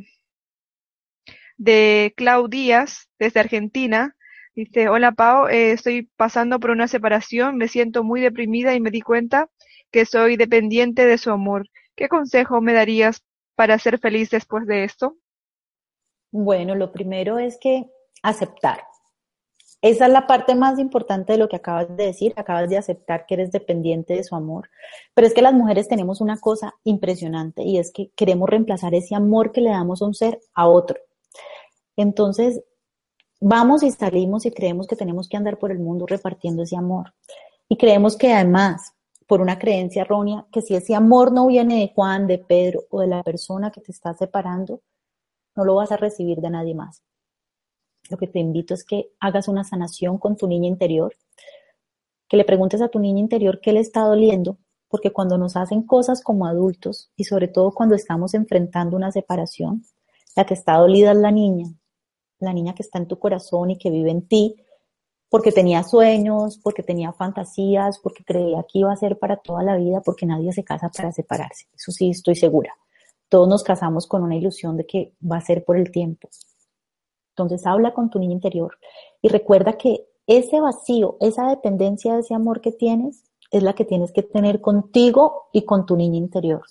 de 1.56 2.12
Clau 2.16 2.48
Díaz, 2.48 3.08
desde 3.18 3.40
Argentina. 3.40 4.16
Dice, 4.54 4.88
hola 4.88 5.12
Pau, 5.12 5.48
eh, 5.48 5.72
estoy 5.72 6.08
pasando 6.16 6.60
por 6.60 6.70
una 6.70 6.88
separación, 6.88 7.56
me 7.56 7.68
siento 7.68 8.04
muy 8.04 8.20
deprimida 8.20 8.74
y 8.74 8.80
me 8.80 8.90
di 8.90 9.00
cuenta 9.00 9.48
que 9.90 10.04
soy 10.06 10.36
dependiente 10.36 11.06
de 11.06 11.18
su 11.18 11.30
amor. 11.30 11.68
¿Qué 11.96 12.08
consejo 12.08 12.60
me 12.60 12.72
darías 12.72 13.22
para 13.54 13.78
ser 13.78 13.98
feliz 13.98 14.30
después 14.30 14.66
de 14.66 14.84
esto? 14.84 15.16
Bueno, 16.32 16.74
lo 16.74 16.90
primero 16.92 17.38
es 17.38 17.58
que 17.58 17.90
aceptar. 18.22 18.82
Esa 19.84 20.06
es 20.06 20.12
la 20.12 20.26
parte 20.26 20.54
más 20.54 20.78
importante 20.78 21.34
de 21.34 21.38
lo 21.38 21.46
que 21.46 21.56
acabas 21.56 21.94
de 21.94 22.06
decir, 22.06 22.32
acabas 22.36 22.70
de 22.70 22.78
aceptar 22.78 23.26
que 23.26 23.34
eres 23.34 23.52
dependiente 23.52 24.14
de 24.14 24.24
su 24.24 24.34
amor. 24.34 24.70
Pero 25.12 25.26
es 25.26 25.34
que 25.34 25.42
las 25.42 25.52
mujeres 25.52 25.88
tenemos 25.88 26.22
una 26.22 26.38
cosa 26.40 26.74
impresionante 26.84 27.62
y 27.62 27.78
es 27.78 27.92
que 27.92 28.10
queremos 28.16 28.48
reemplazar 28.48 28.94
ese 28.94 29.14
amor 29.14 29.52
que 29.52 29.60
le 29.60 29.68
damos 29.68 30.00
a 30.00 30.06
un 30.06 30.14
ser 30.14 30.40
a 30.54 30.66
otro. 30.68 30.98
Entonces, 31.96 32.62
vamos 33.42 33.82
y 33.82 33.90
salimos 33.90 34.46
y 34.46 34.52
creemos 34.52 34.86
que 34.86 34.96
tenemos 34.96 35.28
que 35.28 35.36
andar 35.36 35.58
por 35.58 35.70
el 35.70 35.78
mundo 35.78 36.06
repartiendo 36.06 36.62
ese 36.62 36.76
amor. 36.76 37.12
Y 37.68 37.76
creemos 37.76 38.16
que 38.16 38.32
además, 38.32 38.94
por 39.26 39.40
una 39.40 39.58
creencia 39.58 40.02
errónea, 40.02 40.46
que 40.52 40.62
si 40.62 40.74
ese 40.74 40.94
amor 40.94 41.32
no 41.32 41.46
viene 41.46 41.80
de 41.80 41.92
Juan, 41.94 42.26
de 42.26 42.38
Pedro 42.38 42.84
o 42.90 43.00
de 43.00 43.06
la 43.06 43.22
persona 43.22 43.70
que 43.70 43.80
te 43.80 43.92
está 43.92 44.14
separando, 44.14 44.80
no 45.56 45.64
lo 45.64 45.76
vas 45.76 45.92
a 45.92 45.96
recibir 45.96 46.38
de 46.38 46.50
nadie 46.50 46.74
más. 46.74 47.02
Lo 48.10 48.16
que 48.16 48.26
te 48.26 48.38
invito 48.38 48.74
es 48.74 48.84
que 48.84 49.10
hagas 49.20 49.48
una 49.48 49.64
sanación 49.64 50.18
con 50.18 50.36
tu 50.36 50.46
niña 50.46 50.68
interior, 50.68 51.14
que 52.28 52.36
le 52.36 52.44
preguntes 52.44 52.82
a 52.82 52.88
tu 52.88 52.98
niña 52.98 53.20
interior 53.20 53.60
qué 53.60 53.72
le 53.72 53.80
está 53.80 54.02
doliendo, 54.02 54.58
porque 54.88 55.12
cuando 55.12 55.38
nos 55.38 55.56
hacen 55.56 55.82
cosas 55.82 56.22
como 56.22 56.46
adultos 56.46 57.10
y 57.16 57.24
sobre 57.24 57.48
todo 57.48 57.72
cuando 57.72 57.94
estamos 57.94 58.34
enfrentando 58.34 58.96
una 58.96 59.10
separación, 59.10 59.82
la 60.36 60.44
que 60.44 60.54
está 60.54 60.76
dolida 60.76 61.12
es 61.12 61.18
la 61.18 61.30
niña, 61.30 61.66
la 62.40 62.52
niña 62.52 62.74
que 62.74 62.82
está 62.82 62.98
en 62.98 63.08
tu 63.08 63.18
corazón 63.18 63.70
y 63.70 63.78
que 63.78 63.90
vive 63.90 64.10
en 64.10 64.26
ti, 64.26 64.56
porque 65.34 65.50
tenía 65.50 65.82
sueños, 65.82 66.60
porque 66.62 66.84
tenía 66.84 67.12
fantasías, 67.12 67.98
porque 67.98 68.22
creía 68.22 68.64
que 68.72 68.78
iba 68.78 68.92
a 68.92 68.96
ser 68.96 69.18
para 69.18 69.38
toda 69.38 69.64
la 69.64 69.76
vida, 69.76 70.00
porque 70.00 70.26
nadie 70.26 70.52
se 70.52 70.62
casa 70.62 70.90
para 70.96 71.10
separarse. 71.10 71.66
Eso 71.74 71.90
sí, 71.90 72.10
estoy 72.10 72.36
segura. 72.36 72.72
Todos 73.28 73.48
nos 73.48 73.64
casamos 73.64 74.06
con 74.06 74.22
una 74.22 74.36
ilusión 74.36 74.76
de 74.76 74.86
que 74.86 75.12
va 75.28 75.38
a 75.38 75.40
ser 75.40 75.64
por 75.64 75.76
el 75.76 75.90
tiempo. 75.90 76.28
Entonces 77.30 77.66
habla 77.66 77.92
con 77.94 78.10
tu 78.10 78.20
niña 78.20 78.34
interior 78.34 78.78
y 79.22 79.28
recuerda 79.28 79.76
que 79.76 80.06
ese 80.28 80.60
vacío, 80.60 81.16
esa 81.18 81.48
dependencia 81.48 82.14
de 82.14 82.20
ese 82.20 82.34
amor 82.34 82.60
que 82.60 82.70
tienes, 82.70 83.24
es 83.50 83.64
la 83.64 83.72
que 83.72 83.84
tienes 83.84 84.12
que 84.12 84.22
tener 84.22 84.60
contigo 84.60 85.48
y 85.52 85.64
con 85.64 85.84
tu 85.84 85.96
niña 85.96 86.18
interior. 86.18 86.62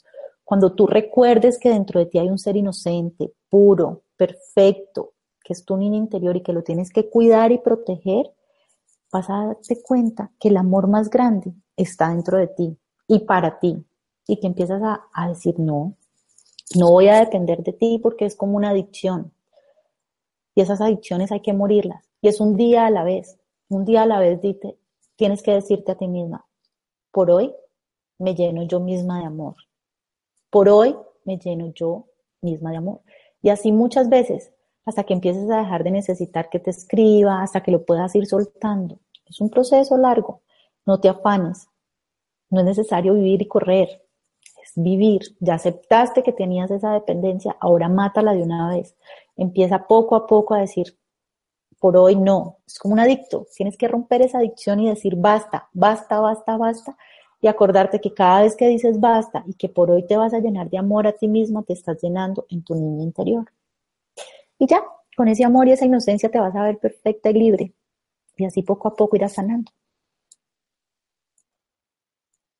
Cuando 0.46 0.72
tú 0.72 0.88
recuerdes 0.88 1.60
que 1.60 1.68
dentro 1.68 2.00
de 2.00 2.06
ti 2.06 2.18
hay 2.18 2.30
un 2.30 2.40
ser 2.40 2.56
inocente, 2.56 3.34
puro, 3.50 4.04
perfecto, 4.16 5.16
que 5.44 5.52
es 5.52 5.66
tu 5.66 5.76
niño 5.76 5.98
interior 5.98 6.38
y 6.38 6.44
que 6.44 6.54
lo 6.54 6.64
tienes 6.64 6.92
que 6.92 7.10
cuidar 7.10 7.52
y 7.52 7.58
proteger, 7.58 8.32
vas 9.14 9.30
a 9.30 9.46
darte 9.46 9.82
cuenta 9.82 10.32
que 10.40 10.50
el 10.50 10.58
amor 10.58 10.88
más 10.88 11.10
grande 11.10 11.54
está 11.78 12.10
dentro 12.10 12.38
de 12.38 12.48
ti 12.48 12.78
y 13.08 13.20
para 13.20 13.60
ti. 13.60 13.86
Y 14.28 14.40
que 14.40 14.48
empiezas 14.48 14.82
a, 14.82 15.04
a 15.14 15.30
decir, 15.30 15.60
no, 15.60 15.96
no 16.76 16.92
voy 16.92 17.10
a 17.10 17.20
depender 17.20 17.62
de 17.62 17.74
ti 17.74 18.00
porque 18.02 18.26
es 18.26 18.36
como 18.36 18.58
una 18.58 18.72
adicción. 18.72 19.32
Y 20.56 20.62
esas 20.62 20.82
adicciones 20.82 21.32
hay 21.32 21.42
que 21.42 21.54
morirlas. 21.54 22.04
Y 22.22 22.28
es 22.28 22.40
un 22.40 22.56
día 22.56 22.86
a 22.86 22.90
la 22.90 23.04
vez. 23.04 23.38
Un 23.70 23.86
día 23.86 24.04
a 24.04 24.06
la 24.06 24.20
vez 24.20 24.42
dite, 24.42 24.78
tienes 25.16 25.44
que 25.44 25.52
decirte 25.52 25.92
a 25.92 25.98
ti 25.98 26.08
misma, 26.08 26.46
por 27.12 27.32
hoy 27.32 27.54
me 28.20 28.36
lleno 28.36 28.64
yo 28.64 28.80
misma 28.80 29.20
de 29.20 29.26
amor. 29.26 29.56
Por 30.50 30.70
hoy 30.70 30.96
me 31.26 31.38
lleno 31.38 31.72
yo 31.74 32.08
misma 32.42 32.72
de 32.72 32.78
amor. 32.78 33.02
Y 33.42 33.50
así 33.50 33.72
muchas 33.72 34.10
veces 34.10 34.52
hasta 34.86 35.04
que 35.04 35.14
empieces 35.14 35.50
a 35.50 35.58
dejar 35.58 35.84
de 35.84 35.92
necesitar 35.92 36.50
que 36.50 36.60
te 36.60 36.70
escriba, 36.70 37.42
hasta 37.42 37.64
que 37.64 37.72
lo 37.72 37.86
puedas 37.86 38.14
ir 38.16 38.26
soltando. 38.26 39.00
Es 39.26 39.42
un 39.42 39.50
proceso 39.50 39.98
largo, 39.98 40.42
no 40.86 41.00
te 41.00 41.10
afanes, 41.10 41.68
no 42.50 42.60
es 42.60 42.66
necesario 42.66 43.14
vivir 43.14 43.42
y 43.42 43.48
correr, 43.48 44.04
es 44.64 44.72
vivir. 44.76 45.22
Ya 45.40 45.56
aceptaste 45.56 46.24
que 46.24 46.34
tenías 46.34 46.72
esa 46.72 46.94
dependencia, 46.94 47.56
ahora 47.60 47.90
mátala 47.90 48.34
de 48.34 48.44
una 48.44 48.70
vez. 48.70 48.96
Empieza 49.36 49.88
poco 49.88 50.16
a 50.16 50.28
poco 50.28 50.54
a 50.54 50.60
decir, 50.60 50.98
por 51.80 51.98
hoy 51.98 52.16
no, 52.16 52.60
es 52.66 52.80
como 52.80 52.94
un 52.94 53.00
adicto, 53.00 53.46
tienes 53.56 53.78
que 53.78 53.88
romper 53.88 54.22
esa 54.22 54.38
adicción 54.38 54.80
y 54.80 54.88
decir 54.88 55.16
basta, 55.18 55.70
basta, 55.74 56.20
basta, 56.20 56.56
basta, 56.56 56.98
y 57.42 57.48
acordarte 57.48 58.00
que 58.00 58.14
cada 58.14 58.44
vez 58.44 58.56
que 58.56 58.70
dices 58.70 59.02
basta 59.02 59.44
y 59.46 59.56
que 59.56 59.68
por 59.68 59.92
hoy 59.92 60.08
te 60.08 60.16
vas 60.16 60.34
a 60.34 60.40
llenar 60.40 60.70
de 60.70 60.78
amor 60.78 61.08
a 61.08 61.12
ti 61.12 61.28
misma, 61.28 61.64
te 61.64 61.74
estás 61.74 62.02
llenando 62.02 62.46
en 62.50 62.64
tu 62.64 62.74
niña 62.74 63.04
interior. 63.04 63.52
Y 64.58 64.68
ya, 64.68 64.82
con 65.18 65.28
ese 65.28 65.44
amor 65.44 65.68
y 65.68 65.74
esa 65.74 65.86
inocencia 65.86 66.32
te 66.32 66.40
vas 66.40 66.56
a 66.56 66.64
ver 66.64 66.78
perfecta 66.78 67.30
y 67.32 67.34
libre. 67.34 67.74
Y 68.36 68.46
así 68.46 68.64
poco 68.64 68.88
a 68.88 68.96
poco 68.96 69.16
irás 69.16 69.34
sanando. 69.34 69.72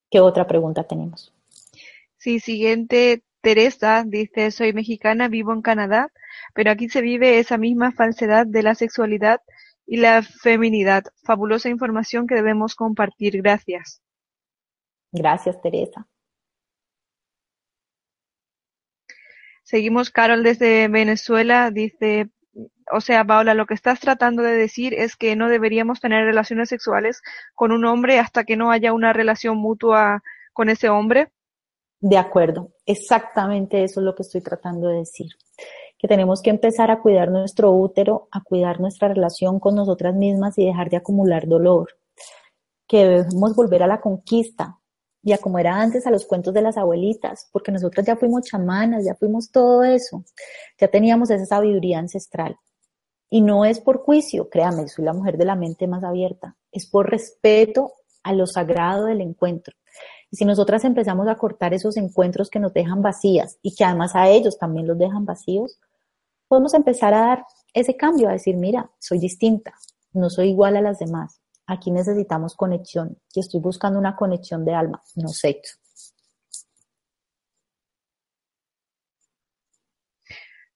¿Qué 0.10 0.20
otra 0.20 0.46
pregunta 0.46 0.84
tenemos? 0.84 1.34
Sí, 2.18 2.40
siguiente, 2.40 3.24
Teresa 3.42 4.04
dice, 4.06 4.52
soy 4.52 4.72
mexicana, 4.72 5.28
vivo 5.28 5.52
en 5.52 5.62
Canadá, 5.62 6.12
pero 6.54 6.72
aquí 6.72 6.88
se 6.88 7.02
vive 7.02 7.40
esa 7.40 7.58
misma 7.58 7.92
falsedad 7.92 8.46
de 8.46 8.64
la 8.64 8.76
sexualidad 8.76 9.42
y 9.86 9.98
la 9.98 10.22
feminidad. 10.24 11.04
Fabulosa 11.24 11.70
información 11.70 12.28
que 12.28 12.36
debemos 12.36 12.76
compartir. 12.76 13.42
Gracias. 13.42 14.02
Gracias, 15.12 15.62
Teresa. 15.62 16.08
Seguimos, 19.64 20.12
Carol, 20.12 20.44
desde 20.44 20.88
Venezuela, 20.88 21.72
dice, 21.72 22.30
o 22.92 23.02
sea, 23.02 23.26
Paola, 23.26 23.54
lo 23.54 23.66
que 23.66 23.74
estás 23.74 24.00
tratando 24.00 24.42
de 24.42 24.56
decir 24.56 24.94
es 24.94 25.16
que 25.16 25.36
no 25.36 25.50
deberíamos 25.50 26.00
tener 26.00 26.26
relaciones 26.26 26.70
sexuales 26.70 27.22
con 27.56 27.72
un 27.72 27.86
hombre 27.86 28.20
hasta 28.20 28.44
que 28.44 28.58
no 28.58 28.72
haya 28.72 28.94
una 28.94 29.14
relación 29.14 29.58
mutua 29.58 30.24
con 30.54 30.70
ese 30.70 30.90
hombre. 30.90 31.32
De 32.00 32.18
acuerdo, 32.18 32.74
exactamente 32.86 33.84
eso 33.84 34.02
es 34.02 34.06
lo 34.06 34.14
que 34.14 34.24
estoy 34.24 34.42
tratando 34.42 34.88
de 34.90 34.98
decir. 34.98 35.32
Que 35.98 36.08
tenemos 36.08 36.42
que 36.42 36.50
empezar 36.50 36.92
a 36.92 37.00
cuidar 37.00 37.32
nuestro 37.32 37.72
útero, 37.72 38.28
a 38.32 38.42
cuidar 38.42 38.82
nuestra 38.82 39.08
relación 39.08 39.60
con 39.60 39.76
nosotras 39.76 40.14
mismas 40.14 40.58
y 40.58 40.66
dejar 40.66 40.90
de 40.90 40.98
acumular 40.98 41.48
dolor. 41.48 41.90
Que 42.88 43.06
debemos 43.06 43.56
volver 43.56 43.84
a 43.84 43.88
la 43.88 44.02
conquista, 44.02 44.80
ya 45.22 45.38
como 45.38 45.60
era 45.60 45.82
antes 45.82 46.06
a 46.06 46.12
los 46.12 46.26
cuentos 46.26 46.54
de 46.54 46.62
las 46.62 46.78
abuelitas, 46.78 47.50
porque 47.54 47.72
nosotros 47.72 48.06
ya 48.06 48.18
fuimos 48.18 48.44
chamanas, 48.44 49.06
ya 49.06 49.16
fuimos 49.16 49.50
todo 49.50 49.84
eso, 49.84 50.26
ya 50.78 50.90
teníamos 50.90 51.30
esa 51.30 51.46
sabiduría 51.46 52.00
ancestral. 52.00 52.58
Y 53.34 53.42
no 53.42 53.66
es 53.66 53.80
por 53.80 53.98
juicio, 53.98 54.48
créame, 54.48 54.88
soy 54.88 55.06
la 55.06 55.14
mujer 55.14 55.40
de 55.40 55.46
la 55.46 55.56
mente 55.56 55.88
más 55.88 56.04
abierta, 56.04 56.56
es 56.72 56.86
por 56.86 57.10
respeto 57.10 57.94
a 58.22 58.32
lo 58.32 58.46
sagrado 58.46 59.06
del 59.06 59.22
encuentro. 59.22 59.74
Y 60.30 60.38
si 60.38 60.46
nosotras 60.46 60.84
empezamos 60.84 61.28
a 61.28 61.34
cortar 61.34 61.74
esos 61.74 61.98
encuentros 61.98 62.52
que 62.52 62.60
nos 62.60 62.74
dejan 62.74 63.02
vacías 63.02 63.58
y 63.64 63.74
que 63.74 63.86
además 63.86 64.16
a 64.16 64.30
ellos 64.30 64.60
también 64.60 64.86
los 64.86 65.00
dejan 65.00 65.26
vacíos, 65.26 65.80
podemos 66.48 66.76
empezar 66.76 67.16
a 67.16 67.22
dar 67.22 67.46
ese 67.74 67.98
cambio, 67.98 68.30
a 68.30 68.34
decir, 68.34 68.56
mira, 68.56 68.92
soy 69.00 69.18
distinta, 69.18 69.74
no 70.12 70.30
soy 70.30 70.50
igual 70.50 70.78
a 70.78 70.82
las 70.82 71.00
demás, 71.00 71.42
Aquí 71.66 71.92
necesitamos 71.92 72.56
conexión 72.56 73.18
y 73.34 73.40
estoy 73.40 73.62
buscando 73.62 73.98
una 73.98 74.16
conexión 74.16 74.66
de 74.66 74.74
alma, 74.74 75.02
no 75.16 75.30
sexo. 75.30 75.78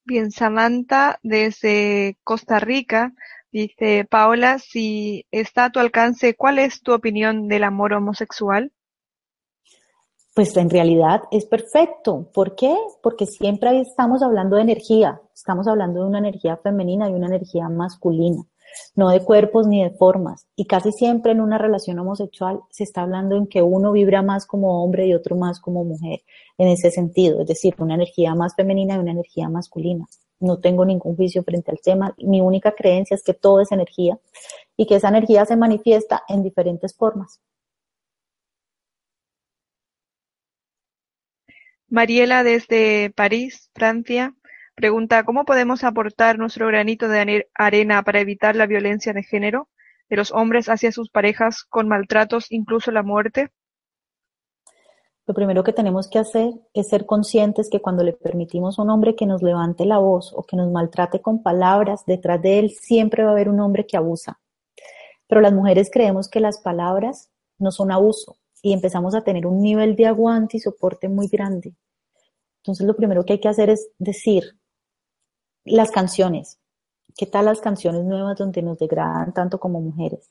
Bien, 0.08 0.32
Samantha 0.32 1.20
desde 1.22 2.18
Costa 2.24 2.62
Rica 2.62 3.12
dice, 3.52 4.08
Paola, 4.10 4.58
si 4.58 5.26
está 5.32 5.66
a 5.66 5.70
tu 5.70 5.80
alcance, 5.80 6.34
¿cuál 6.34 6.60
es 6.60 6.82
tu 6.82 6.94
opinión 6.94 7.50
del 7.50 7.66
amor 7.66 7.92
homosexual? 7.92 8.72
Pues 10.34 10.56
en 10.56 10.70
realidad 10.70 11.24
es 11.30 11.46
perfecto. 11.46 12.32
¿Por 12.34 12.56
qué? 12.56 12.74
Porque 13.04 13.26
siempre 13.26 13.82
estamos 13.82 14.24
hablando 14.24 14.56
de 14.56 14.62
energía, 14.62 15.20
estamos 15.36 15.68
hablando 15.68 16.00
de 16.00 16.08
una 16.08 16.20
energía 16.20 16.56
femenina 16.56 17.10
y 17.10 17.14
una 17.14 17.28
energía 17.28 17.68
masculina 17.68 18.44
no 18.96 19.10
de 19.10 19.24
cuerpos 19.24 19.68
ni 19.68 19.84
de 19.84 19.92
formas. 19.92 20.48
Y 20.56 20.66
casi 20.66 20.92
siempre 20.92 21.32
en 21.32 21.42
una 21.42 21.58
relación 21.58 22.00
homosexual 22.00 22.62
se 22.70 22.84
está 22.84 23.02
hablando 23.02 23.36
en 23.36 23.48
que 23.48 23.62
uno 23.62 23.92
vibra 23.92 24.22
más 24.22 24.46
como 24.46 24.84
hombre 24.84 25.08
y 25.08 25.14
otro 25.14 25.36
más 25.36 25.60
como 25.60 25.84
mujer, 25.84 26.22
en 26.58 26.68
ese 26.68 26.92
sentido, 26.92 27.42
es 27.42 27.48
decir, 27.48 27.76
una 27.80 27.96
energía 27.96 28.36
más 28.36 28.56
femenina 28.56 28.96
y 28.96 29.00
una 29.00 29.12
energía 29.12 29.50
masculina. 29.50 30.06
No 30.40 30.60
tengo 30.60 30.86
ningún 30.86 31.16
juicio 31.16 31.44
frente 31.44 31.72
al 31.72 31.80
tema. 31.80 32.16
Mi 32.20 32.42
única 32.42 32.74
creencia 32.74 33.16
es 33.16 33.24
que 33.24 33.34
todo 33.34 33.62
es 33.62 33.72
energía 33.72 34.20
y 34.76 34.86
que 34.86 34.96
esa 34.96 35.10
energía 35.10 35.46
se 35.46 35.56
manifiesta 35.56 36.24
en 36.28 36.44
diferentes 36.44 36.96
formas. 36.96 37.42
Mariela 41.90 42.44
desde 42.44 43.12
París, 43.12 43.72
Francia, 43.74 44.36
pregunta 44.78 45.24
¿Cómo 45.24 45.44
podemos 45.44 45.84
aportar 45.84 46.38
nuestro 46.38 46.68
granito 46.68 47.08
de 47.08 47.48
arena 47.56 48.04
para 48.04 48.20
evitar 48.20 48.56
la 48.56 48.68
violencia 48.68 49.12
de 49.12 49.24
género 49.24 49.70
de 50.08 50.18
los 50.18 50.32
hombres 50.32 50.70
hacia 50.70 50.92
sus 50.92 51.10
parejas 51.10 51.64
con 51.64 51.88
maltratos, 51.88 52.52
incluso 52.52 52.92
la 52.92 53.02
muerte? 53.02 53.52
Lo 55.26 55.34
primero 55.34 55.64
que 55.64 55.74
tenemos 55.74 56.08
que 56.08 56.20
hacer 56.20 56.52
es 56.76 56.90
ser 56.90 57.08
conscientes 57.08 57.72
que 57.72 57.82
cuando 57.82 58.04
le 58.04 58.14
permitimos 58.14 58.78
a 58.78 58.84
un 58.84 58.92
hombre 58.92 59.16
que 59.16 59.26
nos 59.26 59.42
levante 59.42 59.84
la 59.84 59.98
voz 59.98 60.32
o 60.36 60.44
que 60.44 60.56
nos 60.56 60.72
maltrate 60.72 61.22
con 61.24 61.42
palabras, 61.42 62.06
detrás 62.06 62.40
de 62.44 62.60
él 62.60 62.70
siempre 62.70 63.24
va 63.24 63.30
a 63.30 63.34
haber 63.34 63.50
un 63.50 63.60
hombre 63.60 63.88
que 63.88 63.98
abusa. 63.98 64.40
Pero 65.28 65.42
las 65.42 65.54
mujeres 65.54 65.90
creemos 65.92 66.30
que 66.30 66.40
las 66.40 66.62
palabras 66.62 67.32
no 67.58 67.72
son 67.72 67.92
abuso 67.92 68.38
y 68.62 68.74
empezamos 68.74 69.16
a 69.16 69.24
tener 69.24 69.48
un 69.48 69.60
nivel 69.60 69.96
de 69.96 70.06
aguante 70.06 70.58
y 70.58 70.60
soporte 70.60 71.10
muy 71.10 71.28
grande. 71.30 71.74
Entonces 72.62 72.86
lo 72.86 72.96
primero 72.96 73.26
que 73.26 73.34
hay 73.34 73.40
que 73.40 73.50
hacer 73.50 73.72
es 73.72 73.90
decir 73.98 74.44
las 75.68 75.92
canciones. 75.92 76.60
¿Qué 77.18 77.26
tal 77.26 77.46
las 77.46 77.62
canciones 77.62 78.04
nuevas 78.06 78.38
donde 78.38 78.62
nos 78.62 78.78
degradan 78.78 79.34
tanto 79.34 79.60
como 79.60 79.82
mujeres? 79.82 80.30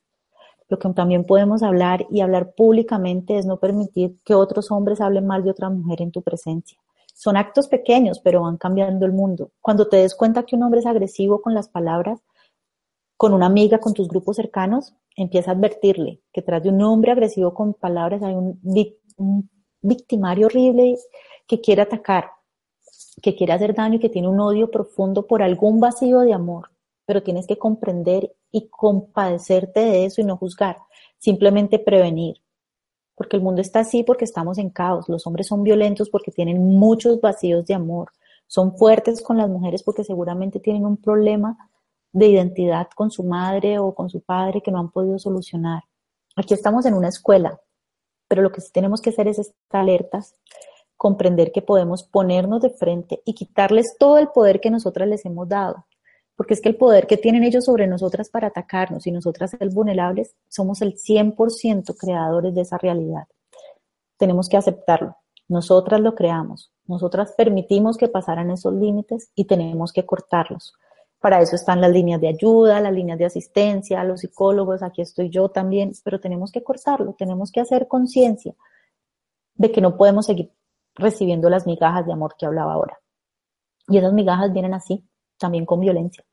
Lo 0.68 0.78
que 0.78 0.88
también 0.90 1.24
podemos 1.24 1.62
hablar 1.62 2.06
y 2.10 2.20
hablar 2.20 2.54
públicamente 2.54 3.38
es 3.38 3.46
no 3.46 3.58
permitir 3.58 4.16
que 4.24 4.34
otros 4.34 4.70
hombres 4.70 5.00
hablen 5.00 5.26
mal 5.26 5.44
de 5.44 5.50
otra 5.50 5.70
mujer 5.70 6.02
en 6.02 6.10
tu 6.10 6.22
presencia. 6.22 6.78
Son 7.14 7.36
actos 7.36 7.68
pequeños, 7.68 8.20
pero 8.20 8.42
van 8.42 8.56
cambiando 8.56 9.06
el 9.06 9.12
mundo. 9.12 9.50
Cuando 9.60 9.88
te 9.88 9.98
des 9.98 10.14
cuenta 10.14 10.42
que 10.44 10.56
un 10.56 10.64
hombre 10.64 10.80
es 10.80 10.86
agresivo 10.86 11.40
con 11.40 11.54
las 11.54 11.68
palabras, 11.68 12.20
con 13.16 13.32
una 13.32 13.46
amiga, 13.46 13.78
con 13.78 13.94
tus 13.94 14.08
grupos 14.08 14.36
cercanos, 14.36 14.94
empieza 15.16 15.50
a 15.50 15.54
advertirle 15.54 16.20
que 16.32 16.42
tras 16.42 16.62
de 16.62 16.68
un 16.68 16.82
hombre 16.82 17.12
agresivo 17.12 17.54
con 17.54 17.72
palabras 17.72 18.22
hay 18.22 18.34
un, 18.34 18.60
un 19.16 19.50
victimario 19.80 20.46
horrible 20.46 20.96
que 21.46 21.60
quiere 21.60 21.82
atacar, 21.82 22.30
que 23.22 23.34
quiere 23.34 23.52
hacer 23.52 23.74
daño 23.74 23.96
y 23.96 24.00
que 24.00 24.08
tiene 24.08 24.28
un 24.28 24.40
odio 24.40 24.70
profundo 24.70 25.26
por 25.26 25.42
algún 25.42 25.80
vacío 25.80 26.20
de 26.20 26.32
amor 26.32 26.70
pero 27.06 27.22
tienes 27.22 27.46
que 27.46 27.56
comprender 27.56 28.34
y 28.50 28.68
compadecerte 28.68 29.80
de 29.80 30.04
eso 30.04 30.20
y 30.20 30.24
no 30.24 30.36
juzgar, 30.36 30.76
simplemente 31.16 31.78
prevenir. 31.78 32.42
Porque 33.14 33.36
el 33.36 33.42
mundo 33.42 33.62
está 33.62 33.80
así 33.80 34.02
porque 34.02 34.24
estamos 34.24 34.58
en 34.58 34.68
caos. 34.68 35.08
Los 35.08 35.26
hombres 35.26 35.46
son 35.46 35.62
violentos 35.62 36.10
porque 36.10 36.32
tienen 36.32 36.58
muchos 36.58 37.20
vacíos 37.20 37.64
de 37.64 37.74
amor. 37.74 38.10
Son 38.46 38.76
fuertes 38.76 39.22
con 39.22 39.38
las 39.38 39.48
mujeres 39.48 39.82
porque 39.82 40.04
seguramente 40.04 40.60
tienen 40.60 40.84
un 40.84 40.98
problema 40.98 41.56
de 42.12 42.26
identidad 42.26 42.88
con 42.94 43.10
su 43.10 43.22
madre 43.22 43.78
o 43.78 43.94
con 43.94 44.10
su 44.10 44.20
padre 44.20 44.60
que 44.60 44.70
no 44.70 44.78
han 44.78 44.90
podido 44.90 45.18
solucionar. 45.18 45.84
Aquí 46.34 46.52
estamos 46.52 46.84
en 46.84 46.94
una 46.94 47.08
escuela, 47.08 47.58
pero 48.28 48.42
lo 48.42 48.52
que 48.52 48.60
sí 48.60 48.70
tenemos 48.72 49.00
que 49.00 49.10
hacer 49.10 49.28
es 49.28 49.38
estar 49.38 49.80
alertas, 49.80 50.34
comprender 50.96 51.52
que 51.52 51.62
podemos 51.62 52.02
ponernos 52.04 52.62
de 52.62 52.70
frente 52.70 53.20
y 53.24 53.34
quitarles 53.34 53.96
todo 53.98 54.18
el 54.18 54.28
poder 54.28 54.60
que 54.60 54.70
nosotras 54.70 55.08
les 55.08 55.24
hemos 55.24 55.48
dado 55.48 55.86
porque 56.36 56.52
es 56.52 56.60
que 56.60 56.68
el 56.68 56.76
poder 56.76 57.06
que 57.06 57.16
tienen 57.16 57.42
ellos 57.42 57.64
sobre 57.64 57.86
nosotras 57.86 58.28
para 58.28 58.48
atacarnos 58.48 59.06
y 59.06 59.10
nosotras 59.10 59.50
ser 59.50 59.70
vulnerables, 59.70 60.34
somos 60.48 60.82
el 60.82 60.94
100% 60.94 61.96
creadores 61.98 62.54
de 62.54 62.60
esa 62.60 62.76
realidad. 62.76 63.24
Tenemos 64.18 64.48
que 64.48 64.58
aceptarlo. 64.58 65.16
Nosotras 65.48 66.00
lo 66.00 66.14
creamos, 66.14 66.72
nosotras 66.86 67.32
permitimos 67.36 67.96
que 67.96 68.08
pasaran 68.08 68.50
esos 68.50 68.74
límites 68.74 69.30
y 69.34 69.44
tenemos 69.44 69.92
que 69.92 70.04
cortarlos. 70.04 70.74
Para 71.20 71.40
eso 71.40 71.56
están 71.56 71.80
las 71.80 71.92
líneas 71.92 72.20
de 72.20 72.28
ayuda, 72.28 72.80
las 72.80 72.92
líneas 72.92 73.18
de 73.18 73.24
asistencia, 73.24 74.04
los 74.04 74.20
psicólogos, 74.20 74.82
aquí 74.82 75.02
estoy 75.02 75.30
yo 75.30 75.48
también, 75.48 75.92
pero 76.04 76.20
tenemos 76.20 76.52
que 76.52 76.62
cortarlo, 76.62 77.14
tenemos 77.16 77.50
que 77.50 77.60
hacer 77.60 77.88
conciencia 77.88 78.54
de 79.54 79.70
que 79.70 79.80
no 79.80 79.96
podemos 79.96 80.26
seguir 80.26 80.50
recibiendo 80.96 81.48
las 81.48 81.66
migajas 81.66 82.06
de 82.06 82.12
amor 82.12 82.34
que 82.38 82.46
hablaba 82.46 82.72
ahora. 82.72 82.98
Y 83.88 83.98
esas 83.98 84.12
migajas 84.12 84.52
vienen 84.52 84.74
así, 84.74 85.04
también 85.38 85.64
con 85.64 85.80
violencia. 85.80 86.24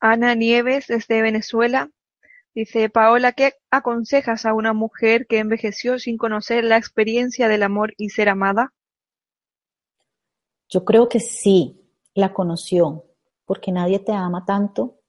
Ana 0.00 0.34
Nieves, 0.34 0.86
desde 0.88 1.22
Venezuela, 1.22 1.90
dice, 2.54 2.88
Paola, 2.90 3.32
¿qué 3.32 3.54
aconsejas 3.70 4.46
a 4.46 4.54
una 4.54 4.72
mujer 4.72 5.26
que 5.26 5.38
envejeció 5.38 5.98
sin 5.98 6.16
conocer 6.16 6.64
la 6.64 6.76
experiencia 6.76 7.48
del 7.48 7.62
amor 7.62 7.94
y 7.96 8.10
ser 8.10 8.28
amada? 8.28 8.72
Yo 10.68 10.84
creo 10.84 11.08
que 11.08 11.20
sí, 11.20 11.80
la 12.14 12.32
conoció, 12.32 13.04
porque 13.44 13.72
nadie 13.72 13.98
te 13.98 14.12
ama 14.12 14.44
tanto 14.44 15.00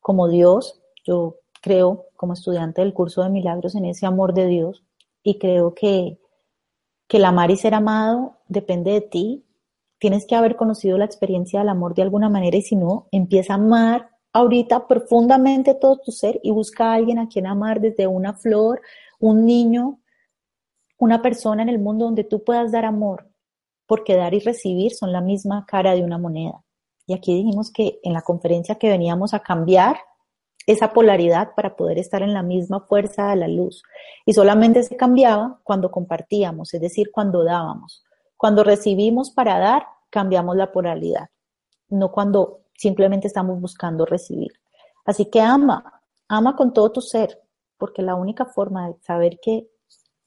como 0.00 0.28
Dios. 0.28 0.82
Yo 1.04 1.36
creo, 1.62 2.06
como 2.16 2.32
estudiante 2.32 2.80
del 2.80 2.94
curso 2.94 3.22
de 3.22 3.30
milagros, 3.30 3.74
en 3.74 3.84
ese 3.84 4.06
amor 4.06 4.34
de 4.34 4.46
Dios 4.46 4.84
y 5.22 5.38
creo 5.38 5.74
que, 5.74 6.18
que 7.08 7.16
el 7.18 7.24
amar 7.24 7.50
y 7.50 7.56
ser 7.56 7.74
amado 7.74 8.38
depende 8.48 8.92
de 8.92 9.00
ti 9.00 9.44
tienes 10.00 10.26
que 10.26 10.34
haber 10.34 10.56
conocido 10.56 10.98
la 10.98 11.04
experiencia 11.04 11.60
del 11.60 11.68
amor 11.68 11.94
de 11.94 12.02
alguna 12.02 12.28
manera 12.28 12.56
y 12.56 12.62
si 12.62 12.74
no, 12.74 13.06
empieza 13.12 13.52
a 13.52 13.56
amar 13.56 14.10
ahorita 14.32 14.88
profundamente 14.88 15.74
todo 15.74 15.98
tu 15.98 16.10
ser 16.10 16.40
y 16.42 16.50
busca 16.50 16.86
a 16.86 16.94
alguien 16.94 17.18
a 17.18 17.28
quien 17.28 17.46
amar 17.46 17.80
desde 17.80 18.06
una 18.06 18.32
flor, 18.32 18.80
un 19.20 19.44
niño, 19.44 20.00
una 20.98 21.20
persona 21.20 21.62
en 21.62 21.68
el 21.68 21.78
mundo 21.78 22.06
donde 22.06 22.24
tú 22.24 22.42
puedas 22.42 22.72
dar 22.72 22.86
amor, 22.86 23.30
porque 23.86 24.16
dar 24.16 24.32
y 24.32 24.40
recibir 24.40 24.92
son 24.92 25.12
la 25.12 25.20
misma 25.20 25.66
cara 25.66 25.94
de 25.94 26.02
una 26.02 26.16
moneda. 26.16 26.64
Y 27.06 27.12
aquí 27.12 27.34
dijimos 27.34 27.70
que 27.70 28.00
en 28.02 28.14
la 28.14 28.22
conferencia 28.22 28.76
que 28.76 28.88
veníamos 28.88 29.34
a 29.34 29.40
cambiar 29.40 29.98
esa 30.70 30.92
polaridad 30.92 31.54
para 31.54 31.74
poder 31.74 31.98
estar 31.98 32.22
en 32.22 32.32
la 32.32 32.42
misma 32.42 32.80
fuerza 32.80 33.30
de 33.30 33.36
la 33.36 33.48
luz. 33.48 33.82
Y 34.24 34.32
solamente 34.32 34.82
se 34.82 34.96
cambiaba 34.96 35.60
cuando 35.64 35.90
compartíamos, 35.90 36.72
es 36.74 36.80
decir, 36.80 37.10
cuando 37.12 37.42
dábamos. 37.42 38.04
Cuando 38.36 38.62
recibimos 38.62 39.32
para 39.32 39.58
dar, 39.58 39.86
cambiamos 40.10 40.56
la 40.56 40.72
polaridad, 40.72 41.28
no 41.88 42.10
cuando 42.10 42.60
simplemente 42.74 43.26
estamos 43.26 43.60
buscando 43.60 44.06
recibir. 44.06 44.52
Así 45.04 45.26
que 45.26 45.40
ama, 45.40 46.02
ama 46.28 46.56
con 46.56 46.72
todo 46.72 46.90
tu 46.92 47.00
ser, 47.00 47.40
porque 47.76 48.02
la 48.02 48.14
única 48.14 48.46
forma 48.46 48.88
de 48.88 48.94
saber 49.02 49.38
que 49.42 49.68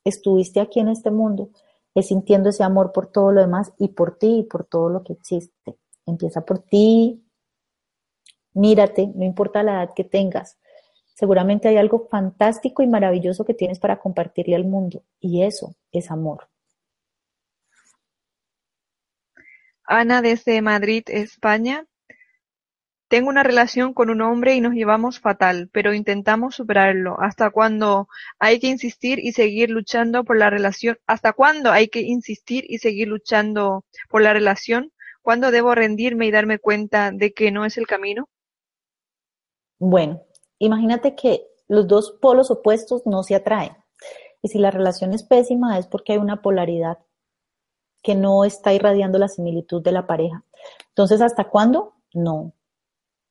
estuviste 0.04 0.60
aquí 0.60 0.80
en 0.80 0.90
este 0.90 1.10
mundo 1.10 1.50
es 1.96 2.08
sintiendo 2.08 2.50
ese 2.50 2.64
amor 2.64 2.92
por 2.92 3.08
todo 3.08 3.32
lo 3.32 3.42
demás 3.42 3.72
y 3.78 3.90
por 3.90 4.18
ti 4.18 4.40
y 4.40 4.44
por 4.44 4.66
todo 4.66 4.90
lo 4.90 5.04
que 5.04 5.14
existe. 5.14 5.78
Empieza 6.06 6.42
por 6.42 6.60
ti, 6.60 7.23
mírate, 8.54 9.08
no 9.16 9.24
importa 9.24 9.64
la 9.64 9.84
edad 9.84 9.94
que 9.96 10.04
tengas. 10.04 10.58
Seguramente 11.16 11.68
hay 11.68 11.78
algo 11.78 12.08
fantástico 12.10 12.82
y 12.82 12.88
maravilloso 12.88 13.46
que 13.46 13.54
tienes 13.54 13.80
para 13.80 14.00
compartirle 14.00 14.56
al 14.56 14.66
mundo 14.66 15.04
y 15.20 15.44
eso 15.44 15.76
es 15.92 16.10
amor. 16.10 16.50
Ana 19.86 20.22
desde 20.22 20.62
Madrid, 20.62 21.04
España. 21.08 21.86
Tengo 23.10 23.30
una 23.30 23.44
relación 23.44 23.94
con 23.94 24.10
un 24.10 24.22
hombre 24.22 24.56
y 24.56 24.62
nos 24.62 24.74
llevamos 24.74 25.20
fatal, 25.20 25.70
pero 25.72 25.94
intentamos 25.94 26.56
superarlo. 26.56 27.20
¿Hasta 27.22 27.52
cuándo 27.52 28.08
hay 28.40 28.60
que 28.60 28.68
insistir 28.68 29.20
y 29.20 29.34
seguir 29.34 29.70
luchando 29.70 30.24
por 30.24 30.36
la 30.38 30.50
relación? 30.50 30.98
¿Hasta 31.06 31.34
cuándo 31.34 31.72
hay 31.72 31.90
que 31.90 32.00
insistir 32.02 32.66
y 32.68 32.80
seguir 32.80 33.10
luchando 33.10 33.86
por 34.10 34.24
la 34.24 34.34
relación? 34.34 34.92
¿Cuándo 35.22 35.52
debo 35.52 35.76
rendirme 35.76 36.26
y 36.26 36.32
darme 36.32 36.58
cuenta 36.58 37.12
de 37.12 37.34
que 37.34 37.52
no 37.52 37.66
es 37.66 37.78
el 37.78 37.86
camino? 37.86 38.30
Bueno, 39.86 40.22
imagínate 40.60 41.14
que 41.14 41.46
los 41.68 41.90
dos 41.90 42.18
polos 42.22 42.50
opuestos 42.50 43.06
no 43.06 43.22
se 43.22 43.36
atraen. 43.36 43.76
Y 44.42 44.48
si 44.48 44.58
la 44.58 44.72
relación 44.72 45.14
es 45.14 45.24
pésima 45.24 45.78
es 45.78 45.88
porque 45.88 46.14
hay 46.14 46.20
una 46.20 46.42
polaridad 46.42 47.00
que 48.02 48.16
no 48.16 48.46
está 48.46 48.74
irradiando 48.74 49.20
la 49.20 49.28
similitud 49.28 49.84
de 49.84 49.92
la 49.92 50.08
pareja. 50.08 50.46
Entonces, 50.88 51.20
¿hasta 51.20 51.50
cuándo? 51.50 51.96
No, 52.14 52.54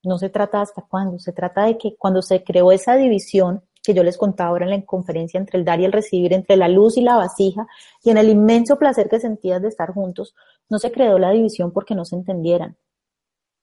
no 0.03 0.19
se 0.19 0.29
trata 0.29 0.61
hasta 0.61 0.83
cuándo, 0.83 1.19
se 1.19 1.33
trata 1.33 1.65
de 1.65 1.79
que 1.79 1.97
cuando 1.97 2.21
se 2.21 2.45
creó 2.45 2.71
esa 2.71 2.97
división 2.97 3.63
que 3.83 3.95
yo 3.95 4.03
les 4.03 4.19
contaba 4.19 4.51
ahora 4.51 4.67
en 4.67 4.73
la 4.73 4.85
conferencia 4.85 5.41
entre 5.41 5.59
el 5.59 5.65
dar 5.65 5.81
y 5.81 5.87
el 5.87 5.93
recibir, 5.93 6.35
entre 6.35 6.59
la 6.59 6.69
luz 6.69 6.99
y 6.99 7.01
la 7.01 7.17
vasija, 7.17 7.67
y 8.05 8.11
en 8.11 8.19
el 8.19 8.29
inmenso 8.29 8.79
placer 8.79 9.09
que 9.09 9.21
sentías 9.21 9.63
de 9.63 9.69
estar 9.69 9.95
juntos, 9.95 10.35
no 10.69 10.79
se 10.79 10.93
creó 10.93 11.19
la 11.19 11.31
división 11.31 11.73
porque 11.73 11.95
no 11.95 12.05
se 12.05 12.17
entendieran, 12.17 12.77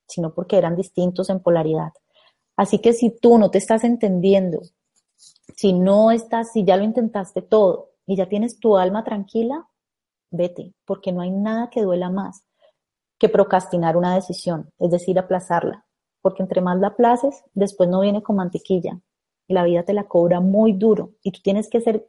sino 0.08 0.34
porque 0.34 0.58
eran 0.58 0.76
distintos 0.76 1.30
en 1.30 1.40
polaridad. 1.40 1.92
Así 2.60 2.80
que 2.80 2.92
si 2.92 3.10
tú 3.10 3.38
no 3.38 3.52
te 3.52 3.58
estás 3.58 3.84
entendiendo, 3.84 4.60
si 5.56 5.72
no 5.72 6.12
estás, 6.12 6.52
si 6.52 6.66
ya 6.66 6.76
lo 6.76 6.84
intentaste 6.84 7.42
todo 7.42 7.92
y 8.06 8.18
ya 8.18 8.28
tienes 8.28 8.60
tu 8.60 8.78
alma 8.78 9.04
tranquila, 9.04 9.70
vete, 10.30 10.74
porque 10.86 11.12
no 11.12 11.22
hay 11.22 11.32
nada 11.32 11.70
que 11.70 11.82
duela 11.82 12.10
más 12.10 12.44
que 13.18 13.30
procrastinar 13.30 13.96
una 13.96 14.16
decisión, 14.16 14.72
es 14.78 14.92
decir, 14.92 15.18
aplazarla, 15.20 15.86
porque 16.22 16.44
entre 16.44 16.62
más 16.62 16.80
la 16.80 16.88
aplaces, 16.88 17.44
después 17.54 17.88
no 17.90 18.02
viene 18.02 18.24
con 18.24 18.36
mantequilla 18.36 19.00
la 19.50 19.64
vida 19.64 19.84
te 19.84 19.94
la 19.94 20.08
cobra 20.08 20.40
muy 20.40 20.74
duro 20.74 21.14
y 21.24 21.32
tú 21.32 21.42
tienes 21.42 21.70
que 21.70 21.82
ser 21.82 22.08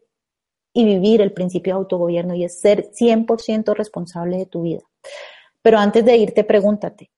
y 0.72 0.84
vivir 0.84 1.20
el 1.20 1.32
principio 1.32 1.74
de 1.74 1.78
autogobierno 1.78 2.34
y 2.34 2.44
es 2.44 2.60
ser 2.60 2.90
100% 2.92 3.74
responsable 3.74 4.36
de 4.36 4.46
tu 4.46 4.62
vida. 4.62 4.82
Pero 5.62 5.78
antes 5.78 6.04
de 6.04 6.16
irte, 6.16 6.44
pregúntate, 6.44 7.10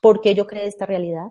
¿por 0.00 0.20
qué 0.20 0.34
yo 0.34 0.46
creé 0.46 0.66
esta 0.66 0.84
realidad? 0.84 1.28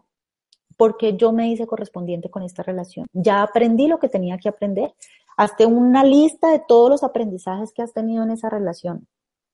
Porque 0.78 1.16
yo 1.16 1.32
me 1.32 1.50
hice 1.50 1.68
correspondiente 1.68 2.30
con 2.30 2.44
esta 2.44 2.64
relación. 2.64 3.08
Ya 3.14 3.42
aprendí 3.42 3.88
lo 3.88 4.00
que 4.00 4.10
tenía 4.10 4.38
que 4.38 4.50
aprender. 4.50 4.94
Hazte 5.38 5.66
una 5.66 6.04
lista 6.04 6.52
de 6.52 6.62
todos 6.68 6.90
los 6.90 7.04
aprendizajes 7.04 7.74
que 7.74 7.82
has 7.82 7.94
tenido 7.94 8.24
en 8.24 8.32
esa 8.32 8.50
relación, 8.50 9.08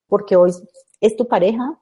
porque 0.08 0.36
hoy 0.36 0.52
es 1.00 1.16
tu 1.16 1.28
pareja 1.28 1.80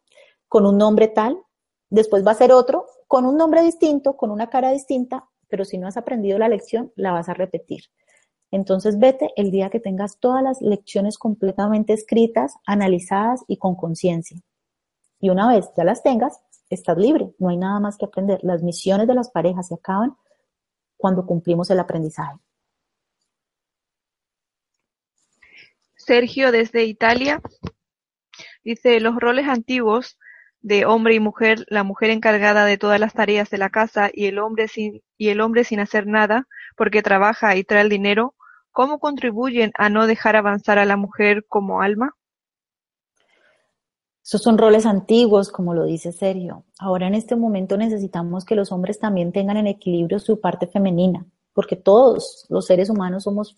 con 0.48 0.66
un 0.66 0.78
nombre 0.78 1.08
tal, 1.08 1.42
después 1.90 2.26
va 2.26 2.32
a 2.32 2.36
ser 2.36 2.52
otro 2.52 2.86
con 3.08 3.26
un 3.26 3.38
nombre 3.38 3.64
distinto, 3.64 4.18
con 4.18 4.32
una 4.32 4.50
cara 4.50 4.72
distinta, 4.72 5.26
pero 5.48 5.66
si 5.66 5.78
no 5.78 5.88
has 5.88 5.98
aprendido 5.98 6.38
la 6.38 6.50
lección, 6.50 6.92
la 6.96 7.12
vas 7.12 7.30
a 7.30 7.34
repetir. 7.34 7.84
Entonces 8.52 8.98
vete 8.98 9.32
el 9.36 9.52
día 9.52 9.70
que 9.70 9.80
tengas 9.80 10.20
todas 10.20 10.44
las 10.44 10.62
lecciones 10.62 11.18
completamente 11.18 11.94
escritas, 11.94 12.56
analizadas 12.66 13.44
y 13.48 13.58
con 13.58 13.76
conciencia. 13.76 14.40
Y 15.20 15.30
una 15.30 15.50
vez 15.50 15.70
ya 15.76 15.84
las 15.84 16.04
tengas, 16.04 16.42
estás 16.76 16.98
libre, 16.98 17.34
no 17.39 17.49
hay 17.49 17.57
nada 17.57 17.80
más 17.80 17.98
que 17.98 18.06
aprender. 18.06 18.39
Las 18.44 18.64
misiones 18.64 19.07
de 19.07 19.15
las 19.15 19.30
parejas 19.30 19.68
se 19.68 19.76
acaban 19.76 20.15
cuando 20.98 21.26
cumplimos 21.26 21.69
el 21.69 21.80
aprendizaje. 21.80 22.38
Sergio 25.95 26.52
desde 26.52 26.85
Italia 26.85 27.41
dice, 28.64 28.99
los 28.99 29.15
roles 29.18 29.48
antiguos 29.48 30.18
de 30.61 30.85
hombre 30.85 31.15
y 31.15 31.19
mujer, 31.19 31.65
la 31.69 31.84
mujer 31.84 32.10
encargada 32.10 32.65
de 32.65 32.77
todas 32.77 32.99
las 32.99 33.14
tareas 33.14 33.49
de 33.49 33.57
la 33.57 33.69
casa 33.69 34.10
y 34.14 34.26
el 34.26 34.39
hombre 34.39 34.68
sin, 34.68 35.02
y 35.18 35.30
el 35.30 35.39
hombre 35.41 35.64
sin 35.64 35.80
hacer 35.80 36.07
nada 36.07 36.48
porque 36.76 37.02
trabaja 37.02 37.56
y 37.56 37.64
trae 37.64 37.81
el 37.81 37.89
dinero, 37.89 38.35
¿cómo 38.72 38.99
contribuyen 38.99 39.72
a 39.77 39.89
no 39.89 40.07
dejar 40.07 40.35
avanzar 40.35 40.77
a 40.80 40.85
la 40.85 40.98
mujer 40.98 41.45
como 41.48 41.81
alma? 41.81 42.16
Esos 44.28 44.41
son 44.41 44.58
roles 44.58 44.86
antiguos, 44.86 45.54
como 45.54 45.74
lo 45.74 45.86
dice 45.86 46.12
Sergio. 46.12 46.66
Ahora 46.80 47.08
en 47.08 47.16
este 47.16 47.38
momento 47.38 47.78
necesitamos 47.78 48.44
que 48.44 48.56
los 48.56 48.74
hombres 48.74 48.99
también 48.99 49.32
tengan 49.32 49.56
en 49.56 49.68
equilibrio 49.68 50.20
su 50.20 50.41
parte 50.41 50.68
femenina, 50.68 51.26
porque 51.54 51.78
todos 51.78 52.45
los 52.49 52.66
seres 52.66 52.90
humanos 52.90 53.24
somos 53.24 53.56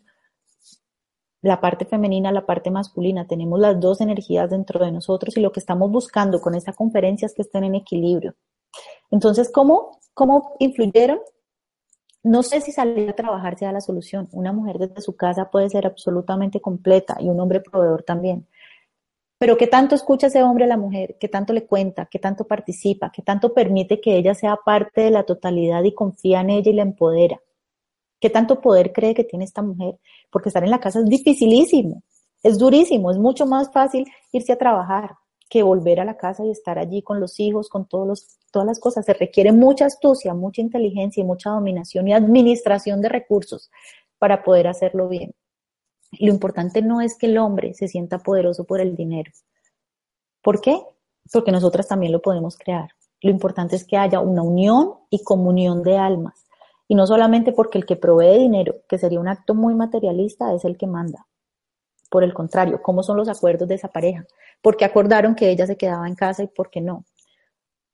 la 1.41 1.59
parte 1.59 1.85
femenina, 1.85 2.31
la 2.31 2.45
parte 2.45 2.69
masculina, 2.69 3.25
tenemos 3.25 3.59
las 3.59 3.79
dos 3.79 3.99
energías 3.99 4.51
dentro 4.51 4.85
de 4.85 4.91
nosotros 4.91 5.35
y 5.37 5.41
lo 5.41 5.51
que 5.51 5.59
estamos 5.59 5.89
buscando 5.89 6.39
con 6.39 6.53
esta 6.53 6.73
conferencia 6.73 7.25
es 7.25 7.33
que 7.33 7.41
estén 7.41 7.63
en 7.63 7.73
equilibrio. 7.73 8.35
Entonces, 9.09 9.51
¿cómo, 9.51 9.97
cómo 10.13 10.55
influyeron? 10.59 11.17
No 12.21 12.43
sé 12.43 12.61
si 12.61 12.71
salir 12.71 13.09
a 13.09 13.15
trabajar 13.15 13.57
sea 13.57 13.71
la 13.71 13.81
solución. 13.81 14.29
Una 14.33 14.53
mujer 14.53 14.77
desde 14.77 15.01
su 15.01 15.15
casa 15.15 15.49
puede 15.49 15.67
ser 15.71 15.87
absolutamente 15.87 16.61
completa 16.61 17.17
y 17.19 17.27
un 17.27 17.39
hombre 17.39 17.59
proveedor 17.59 18.03
también. 18.03 18.45
Pero 19.39 19.57
¿qué 19.57 19.67
tanto 19.67 19.95
escucha 19.95 20.27
ese 20.27 20.43
hombre 20.43 20.65
a 20.65 20.67
la 20.67 20.77
mujer? 20.77 21.15
¿Qué 21.17 21.29
tanto 21.29 21.53
le 21.53 21.65
cuenta? 21.65 22.07
¿Qué 22.11 22.19
tanto 22.19 22.45
participa? 22.45 23.09
¿Qué 23.11 23.21
tanto 23.21 23.53
permite 23.53 24.01
que 24.01 24.17
ella 24.17 24.35
sea 24.35 24.57
parte 24.65 25.01
de 25.01 25.11
la 25.11 25.23
totalidad 25.23 25.81
y 25.83 25.93
confía 25.93 26.41
en 26.41 26.49
ella 26.49 26.71
y 26.71 26.75
la 26.75 26.83
empodera? 26.83 27.39
¿Qué 28.19 28.29
tanto 28.29 28.59
poder 28.59 28.91
cree 28.91 29.15
que 29.15 29.23
tiene 29.23 29.45
esta 29.45 29.61
mujer? 29.61 29.97
Porque 30.29 30.49
estar 30.49 30.63
en 30.63 30.71
la 30.71 30.81
casa 30.81 30.99
es 30.99 31.05
dificilísimo, 31.05 32.03
es 32.43 32.57
durísimo, 32.57 33.11
es 33.11 33.17
mucho 33.17 33.45
más 33.45 33.71
fácil 33.71 34.05
irse 34.33 34.51
a 34.51 34.57
trabajar 34.57 35.11
que 35.49 35.63
volver 35.63 36.01
a 36.01 36.05
la 36.05 36.17
casa 36.17 36.45
y 36.45 36.51
estar 36.51 36.77
allí 36.77 37.01
con 37.01 37.21
los 37.21 37.39
hijos, 37.39 37.69
con 37.69 37.87
todos 37.87 38.07
los, 38.07 38.39
todas 38.51 38.67
las 38.67 38.79
cosas. 38.79 39.05
Se 39.05 39.13
requiere 39.13 39.53
mucha 39.53 39.85
astucia, 39.85 40.33
mucha 40.33 40.61
inteligencia 40.61 41.21
y 41.21 41.25
mucha 41.25 41.49
dominación 41.49 42.09
y 42.09 42.13
administración 42.13 43.01
de 43.01 43.09
recursos 43.09 43.71
para 44.19 44.43
poder 44.43 44.67
hacerlo 44.67 45.07
bien. 45.07 45.33
Lo 46.11 46.31
importante 46.31 46.81
no 46.81 47.01
es 47.01 47.17
que 47.17 47.27
el 47.27 47.37
hombre 47.37 47.73
se 47.73 47.87
sienta 47.87 48.19
poderoso 48.19 48.65
por 48.65 48.81
el 48.81 48.95
dinero. 48.95 49.31
¿Por 50.41 50.61
qué? 50.61 50.81
Porque 51.31 51.51
nosotras 51.51 51.87
también 51.87 52.11
lo 52.11 52.21
podemos 52.21 52.57
crear. 52.57 52.89
Lo 53.21 53.29
importante 53.29 53.75
es 53.75 53.85
que 53.85 53.97
haya 53.97 54.19
una 54.19 54.41
unión 54.41 54.95
y 55.09 55.23
comunión 55.23 55.83
de 55.83 55.97
almas. 55.97 56.45
Y 56.87 56.95
no 56.95 57.05
solamente 57.05 57.51
porque 57.51 57.77
el 57.77 57.85
que 57.85 57.95
provee 57.95 58.39
dinero, 58.39 58.75
que 58.87 58.97
sería 58.97 59.19
un 59.19 59.27
acto 59.27 59.53
muy 59.53 59.75
materialista, 59.75 60.53
es 60.53 60.65
el 60.65 60.77
que 60.77 60.87
manda. 60.87 61.27
Por 62.09 62.23
el 62.23 62.33
contrario, 62.33 62.81
¿cómo 62.81 63.03
son 63.03 63.17
los 63.17 63.29
acuerdos 63.29 63.67
de 63.67 63.75
esa 63.75 63.89
pareja? 63.89 64.25
¿Por 64.61 64.75
qué 64.75 64.85
acordaron 64.85 65.35
que 65.35 65.51
ella 65.51 65.67
se 65.67 65.77
quedaba 65.77 66.07
en 66.07 66.15
casa 66.15 66.41
y 66.41 66.47
por 66.47 66.71
qué 66.71 66.81
no? 66.81 67.05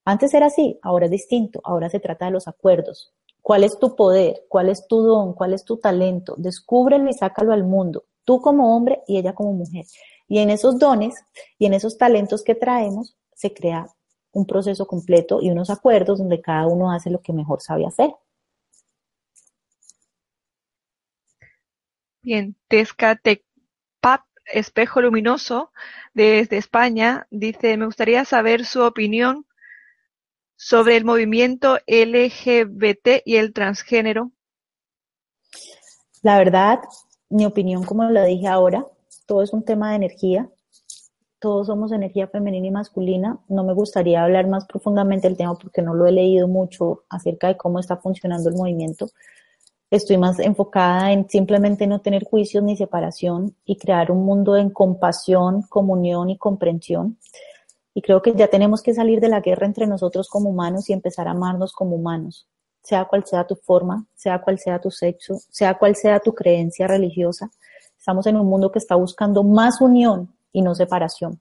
Antes 0.05 0.33
era 0.33 0.45
así, 0.45 0.79
ahora 0.83 1.05
es 1.05 1.11
distinto. 1.11 1.59
Ahora 1.63 1.89
se 1.89 1.99
trata 1.99 2.25
de 2.25 2.31
los 2.31 2.47
acuerdos. 2.47 3.13
¿Cuál 3.45 3.63
es 3.63 3.77
tu 3.77 3.95
poder? 3.95 4.43
¿Cuál 4.49 4.69
es 4.69 4.87
tu 4.87 5.03
don? 5.03 5.33
¿Cuál 5.33 5.53
es 5.53 5.63
tu 5.63 5.77
talento? 5.77 6.33
Descúbrelo 6.35 7.07
y 7.11 7.13
sácalo 7.13 7.53
al 7.53 7.63
mundo, 7.63 8.05
tú 8.23 8.41
como 8.41 8.75
hombre 8.75 9.03
y 9.07 9.19
ella 9.19 9.35
como 9.35 9.53
mujer. 9.53 9.85
Y 10.27 10.39
en 10.39 10.49
esos 10.49 10.79
dones 10.79 11.13
y 11.59 11.67
en 11.67 11.75
esos 11.75 11.99
talentos 11.99 12.43
que 12.43 12.55
traemos 12.55 13.15
se 13.35 13.53
crea 13.53 13.85
un 14.31 14.47
proceso 14.47 14.87
completo 14.87 15.43
y 15.43 15.51
unos 15.51 15.69
acuerdos 15.69 16.17
donde 16.17 16.41
cada 16.41 16.65
uno 16.65 16.91
hace 16.91 17.11
lo 17.11 17.21
que 17.21 17.33
mejor 17.33 17.61
sabe 17.61 17.85
hacer. 17.85 18.15
Bien, 22.23 22.55
Tezcatepap, 22.67 24.23
Espejo 24.51 25.01
Luminoso, 25.01 25.71
desde 26.15 26.57
España, 26.57 27.27
dice, 27.29 27.77
me 27.77 27.85
gustaría 27.85 28.25
saber 28.25 28.65
su 28.65 28.81
opinión 28.81 29.45
sobre 30.55 30.97
el 30.97 31.05
movimiento 31.05 31.77
LGBT 31.87 33.21
y 33.25 33.35
el 33.37 33.53
transgénero? 33.53 34.31
La 36.21 36.37
verdad, 36.37 36.79
mi 37.29 37.45
opinión, 37.45 37.83
como 37.83 38.03
lo 38.05 38.23
dije 38.23 38.47
ahora, 38.47 38.85
todo 39.25 39.41
es 39.43 39.53
un 39.53 39.63
tema 39.63 39.89
de 39.89 39.97
energía. 39.97 40.49
Todos 41.39 41.67
somos 41.67 41.91
energía 41.91 42.27
femenina 42.27 42.67
y 42.67 42.71
masculina. 42.71 43.39
No 43.47 43.63
me 43.63 43.73
gustaría 43.73 44.23
hablar 44.23 44.47
más 44.47 44.65
profundamente 44.65 45.27
del 45.27 45.37
tema 45.37 45.55
porque 45.55 45.81
no 45.81 45.93
lo 45.93 46.07
he 46.07 46.11
leído 46.11 46.47
mucho 46.47 47.03
acerca 47.09 47.47
de 47.47 47.57
cómo 47.57 47.79
está 47.79 47.97
funcionando 47.97 48.49
el 48.49 48.55
movimiento. 48.55 49.09
Estoy 49.91 50.17
más 50.17 50.39
enfocada 50.39 51.11
en 51.11 51.29
simplemente 51.29 51.85
no 51.85 52.01
tener 52.01 52.23
juicios 52.23 52.63
ni 52.63 52.75
separación 52.75 53.55
y 53.65 53.77
crear 53.77 54.11
un 54.11 54.25
mundo 54.25 54.57
en 54.57 54.69
compasión, 54.71 55.61
comunión 55.69 56.29
y 56.29 56.37
comprensión. 56.37 57.19
Y 57.97 58.01
creo 58.01 58.21
que 58.21 58.33
ya 58.35 58.49
tenemos 58.49 58.83
que 58.83 58.93
salir 58.93 59.21
de 59.21 59.29
la 59.29 59.39
guerra 59.39 59.65
entre 59.65 59.87
nosotros 59.87 60.27
como 60.27 60.49
humanos 60.49 60.89
y 60.89 60.93
empezar 60.93 61.29
a 61.29 61.31
amarnos 61.31 61.71
como 61.71 61.95
humanos, 61.95 62.45
sea 62.83 63.05
cual 63.05 63.25
sea 63.25 63.47
tu 63.47 63.55
forma, 63.55 64.05
sea 64.13 64.41
cual 64.41 64.59
sea 64.59 64.81
tu 64.81 64.91
sexo, 64.91 65.39
sea 65.49 65.75
cual 65.75 65.95
sea 65.95 66.19
tu 66.19 66.35
creencia 66.35 66.87
religiosa. 66.87 67.49
Estamos 67.97 68.27
en 68.27 68.35
un 68.35 68.47
mundo 68.47 68.69
que 68.69 68.79
está 68.79 68.95
buscando 68.95 69.43
más 69.45 69.79
unión 69.79 70.35
y 70.51 70.61
no 70.61 70.75
separación. 70.75 71.39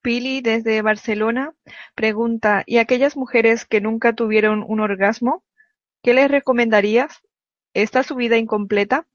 Pili 0.00 0.40
desde 0.40 0.82
Barcelona 0.82 1.52
pregunta, 1.96 2.62
¿y 2.64 2.78
aquellas 2.78 3.16
mujeres 3.16 3.64
que 3.64 3.80
nunca 3.80 4.12
tuvieron 4.12 4.64
un 4.68 4.78
orgasmo? 4.78 5.42
¿Qué 6.00 6.14
les 6.14 6.30
recomendarías? 6.30 7.22
¿Está 7.72 8.04
su 8.04 8.14
vida 8.14 8.36
incompleta? 8.36 9.08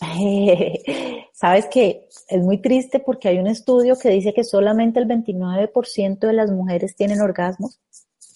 Sabes 1.32 1.66
que 1.66 2.08
es 2.28 2.42
muy 2.42 2.60
triste 2.60 3.00
porque 3.00 3.28
hay 3.28 3.38
un 3.38 3.46
estudio 3.46 3.96
que 3.98 4.10
dice 4.10 4.32
que 4.32 4.44
solamente 4.44 5.00
el 5.00 5.06
29% 5.06 6.18
de 6.18 6.32
las 6.32 6.50
mujeres 6.50 6.96
tienen 6.96 7.20
orgasmos. 7.20 7.80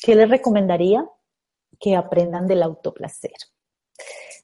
¿Qué 0.01 0.15
les 0.15 0.28
recomendaría? 0.28 1.09
Que 1.78 1.97
aprendan 1.97 2.47
del 2.47 2.62
autoplacer. 2.62 3.35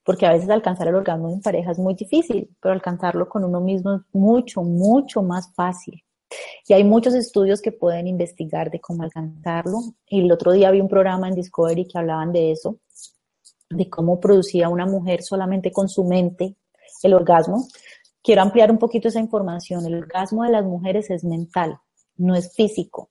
Porque 0.04 0.26
a 0.26 0.32
veces 0.32 0.50
alcanzar 0.50 0.88
el 0.88 0.96
orgasmo 0.96 1.30
en 1.30 1.40
pareja 1.40 1.70
es 1.70 1.78
muy 1.78 1.94
difícil, 1.94 2.50
pero 2.60 2.72
alcanzarlo 2.74 3.28
con 3.28 3.44
uno 3.44 3.60
mismo 3.60 3.94
es 3.94 4.02
mucho, 4.12 4.62
mucho 4.62 5.22
más 5.22 5.52
fácil. 5.54 6.02
Y 6.66 6.72
hay 6.72 6.82
muchos 6.82 7.14
estudios 7.14 7.60
que 7.60 7.72
pueden 7.72 8.06
investigar 8.06 8.70
de 8.70 8.80
cómo 8.80 9.02
alcanzarlo. 9.02 9.78
Y 10.08 10.20
el 10.20 10.32
otro 10.32 10.52
día 10.52 10.70
vi 10.70 10.80
un 10.80 10.88
programa 10.88 11.28
en 11.28 11.34
Discovery 11.34 11.86
que 11.86 11.98
hablaban 11.98 12.32
de 12.32 12.52
eso, 12.52 12.78
de 13.70 13.88
cómo 13.88 14.18
producía 14.18 14.68
una 14.68 14.86
mujer 14.86 15.22
solamente 15.22 15.70
con 15.70 15.88
su 15.88 16.04
mente 16.04 16.56
el 17.02 17.14
orgasmo. 17.14 17.66
Quiero 18.22 18.42
ampliar 18.42 18.70
un 18.70 18.78
poquito 18.78 19.08
esa 19.08 19.20
información. 19.20 19.84
El 19.86 19.94
orgasmo 19.94 20.44
de 20.44 20.50
las 20.50 20.64
mujeres 20.64 21.10
es 21.10 21.24
mental, 21.24 21.78
no 22.16 22.34
es 22.34 22.54
físico. 22.54 23.10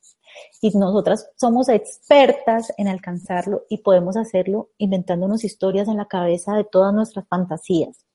Y 0.61 0.69
nosotras 0.77 1.29
somos 1.35 1.67
expertas 1.69 2.73
en 2.77 2.87
alcanzarlo 2.87 3.65
y 3.69 3.79
podemos 3.79 4.15
hacerlo 4.15 4.69
inventándonos 4.77 5.43
historias 5.43 5.87
en 5.87 5.97
la 5.97 6.07
cabeza 6.07 6.55
de 6.55 6.63
todas 6.63 6.93
nuestras 6.93 7.27
fantasías. 7.27 8.05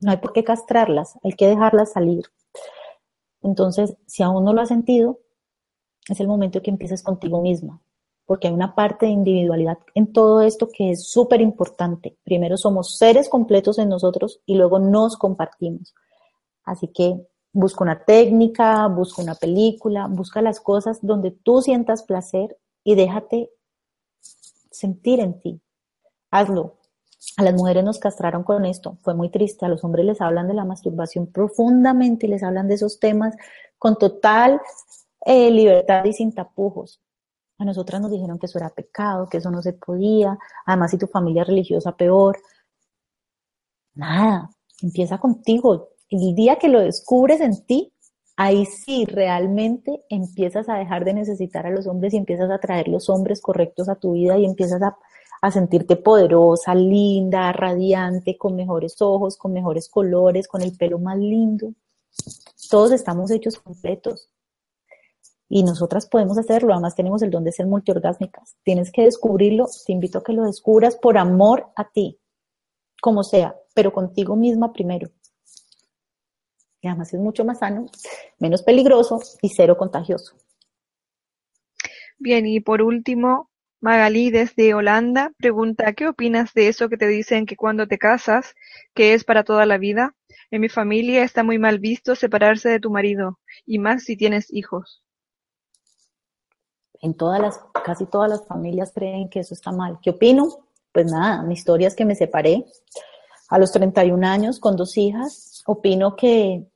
No 0.00 0.10
hay 0.10 0.16
por 0.16 0.32
qué 0.32 0.44
castrarlas, 0.44 1.18
hay 1.22 1.32
que 1.32 1.46
dejarlas 1.46 1.92
salir. 1.92 2.24
Entonces, 3.42 3.96
si 4.06 4.22
aún 4.22 4.44
no 4.44 4.54
lo 4.54 4.62
has 4.62 4.68
sentido, 4.68 5.20
es 6.08 6.20
el 6.20 6.28
momento 6.28 6.62
que 6.62 6.70
empieces 6.70 7.02
contigo 7.02 7.42
misma, 7.42 7.82
porque 8.30 8.46
hay 8.46 8.54
una 8.54 8.76
parte 8.76 9.06
de 9.06 9.12
individualidad 9.12 9.78
en 9.92 10.12
todo 10.12 10.40
esto 10.42 10.68
que 10.72 10.92
es 10.92 11.08
súper 11.08 11.40
importante. 11.40 12.16
Primero 12.22 12.56
somos 12.56 12.96
seres 12.96 13.28
completos 13.28 13.76
en 13.80 13.88
nosotros 13.88 14.40
y 14.46 14.54
luego 14.54 14.78
nos 14.78 15.16
compartimos. 15.16 15.96
Así 16.62 16.86
que 16.86 17.26
busca 17.52 17.82
una 17.82 18.04
técnica, 18.04 18.86
busca 18.86 19.20
una 19.20 19.34
película, 19.34 20.06
busca 20.06 20.42
las 20.42 20.60
cosas 20.60 21.00
donde 21.02 21.32
tú 21.32 21.60
sientas 21.60 22.04
placer 22.04 22.56
y 22.84 22.94
déjate 22.94 23.50
sentir 24.20 25.18
en 25.18 25.40
ti. 25.40 25.60
Hazlo. 26.30 26.76
A 27.36 27.42
las 27.42 27.54
mujeres 27.54 27.82
nos 27.82 27.98
castraron 27.98 28.44
con 28.44 28.64
esto, 28.64 28.96
fue 29.02 29.14
muy 29.14 29.30
triste. 29.30 29.66
A 29.66 29.68
los 29.68 29.82
hombres 29.82 30.06
les 30.06 30.20
hablan 30.20 30.46
de 30.46 30.54
la 30.54 30.64
masturbación 30.64 31.26
profundamente 31.26 32.26
y 32.26 32.30
les 32.30 32.44
hablan 32.44 32.68
de 32.68 32.74
esos 32.74 33.00
temas 33.00 33.34
con 33.76 33.98
total 33.98 34.60
eh, 35.26 35.50
libertad 35.50 36.04
y 36.04 36.12
sin 36.12 36.32
tapujos. 36.32 37.00
A 37.60 37.64
nosotras 37.66 38.00
nos 38.00 38.10
dijeron 38.10 38.38
que 38.38 38.46
eso 38.46 38.58
era 38.58 38.70
pecado, 38.70 39.28
que 39.28 39.36
eso 39.36 39.50
no 39.50 39.60
se 39.60 39.74
podía, 39.74 40.38
además 40.64 40.92
si 40.92 40.96
tu 40.96 41.06
familia 41.06 41.42
es 41.42 41.48
religiosa, 41.48 41.94
peor. 41.94 42.38
Nada, 43.92 44.48
empieza 44.80 45.18
contigo. 45.18 45.90
El 46.08 46.34
día 46.34 46.56
que 46.56 46.70
lo 46.70 46.80
descubres 46.80 47.42
en 47.42 47.62
ti, 47.66 47.92
ahí 48.34 48.64
sí 48.64 49.04
realmente 49.04 50.06
empiezas 50.08 50.70
a 50.70 50.76
dejar 50.76 51.04
de 51.04 51.12
necesitar 51.12 51.66
a 51.66 51.70
los 51.70 51.86
hombres 51.86 52.14
y 52.14 52.16
empiezas 52.16 52.50
a 52.50 52.60
traer 52.60 52.88
los 52.88 53.10
hombres 53.10 53.42
correctos 53.42 53.90
a 53.90 53.96
tu 53.96 54.12
vida 54.12 54.38
y 54.38 54.46
empiezas 54.46 54.80
a, 54.80 54.96
a 55.42 55.50
sentirte 55.50 55.96
poderosa, 55.96 56.74
linda, 56.74 57.52
radiante, 57.52 58.38
con 58.38 58.56
mejores 58.56 59.02
ojos, 59.02 59.36
con 59.36 59.52
mejores 59.52 59.90
colores, 59.90 60.48
con 60.48 60.62
el 60.62 60.74
pelo 60.78 60.98
más 60.98 61.18
lindo. 61.18 61.74
Todos 62.70 62.92
estamos 62.92 63.30
hechos 63.30 63.58
completos. 63.58 64.30
Y 65.52 65.64
nosotras 65.64 66.06
podemos 66.06 66.38
hacerlo, 66.38 66.72
además 66.72 66.94
tenemos 66.94 67.22
el 67.22 67.30
don 67.30 67.42
de 67.42 67.50
ser 67.50 67.66
multiorgásmicas. 67.66 68.56
Tienes 68.62 68.92
que 68.92 69.02
descubrirlo, 69.02 69.66
te 69.84 69.92
invito 69.92 70.18
a 70.18 70.22
que 70.22 70.32
lo 70.32 70.44
descubras 70.44 70.94
por 70.94 71.18
amor 71.18 71.72
a 71.74 71.90
ti, 71.90 72.20
como 73.02 73.24
sea, 73.24 73.56
pero 73.74 73.92
contigo 73.92 74.36
misma 74.36 74.72
primero. 74.72 75.10
Y 76.80 76.86
además 76.86 77.12
es 77.12 77.18
mucho 77.18 77.44
más 77.44 77.58
sano, 77.58 77.86
menos 78.38 78.62
peligroso 78.62 79.20
y 79.42 79.48
cero 79.48 79.76
contagioso. 79.76 80.36
Bien, 82.16 82.46
y 82.46 82.60
por 82.60 82.80
último, 82.80 83.50
Magalí 83.80 84.30
desde 84.30 84.72
Holanda 84.72 85.32
pregunta, 85.36 85.94
¿qué 85.94 86.06
opinas 86.06 86.54
de 86.54 86.68
eso 86.68 86.88
que 86.88 86.96
te 86.96 87.08
dicen 87.08 87.44
que 87.44 87.56
cuando 87.56 87.88
te 87.88 87.98
casas, 87.98 88.54
que 88.94 89.14
es 89.14 89.24
para 89.24 89.42
toda 89.42 89.66
la 89.66 89.78
vida? 89.78 90.14
En 90.52 90.60
mi 90.60 90.68
familia 90.68 91.24
está 91.24 91.42
muy 91.42 91.58
mal 91.58 91.80
visto 91.80 92.14
separarse 92.14 92.68
de 92.68 92.78
tu 92.78 92.90
marido, 92.90 93.40
y 93.66 93.80
más 93.80 94.04
si 94.04 94.16
tienes 94.16 94.46
hijos 94.52 95.02
en 97.00 97.14
todas 97.14 97.40
las, 97.40 97.60
casi 97.84 98.06
todas 98.06 98.28
las 98.28 98.46
familias 98.46 98.92
creen 98.94 99.28
que 99.28 99.40
eso 99.40 99.54
está 99.54 99.72
mal. 99.72 99.98
¿Qué 100.02 100.10
opino? 100.10 100.48
Pues 100.92 101.10
nada, 101.10 101.42
mi 101.42 101.54
historia 101.54 101.88
es 101.88 101.94
que 101.94 102.04
me 102.04 102.14
separé 102.14 102.64
a 103.48 103.58
los 103.58 103.72
31 103.72 104.26
años 104.26 104.60
con 104.60 104.76
dos 104.76 104.96
hijas. 104.96 105.62
Opino 105.66 106.16
que, 106.16 106.66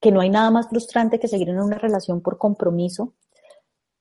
que 0.00 0.12
no 0.12 0.20
hay 0.20 0.30
nada 0.30 0.50
más 0.50 0.68
frustrante 0.68 1.18
que 1.18 1.28
seguir 1.28 1.48
en 1.48 1.60
una 1.60 1.78
relación 1.78 2.20
por 2.20 2.38
compromiso, 2.38 3.14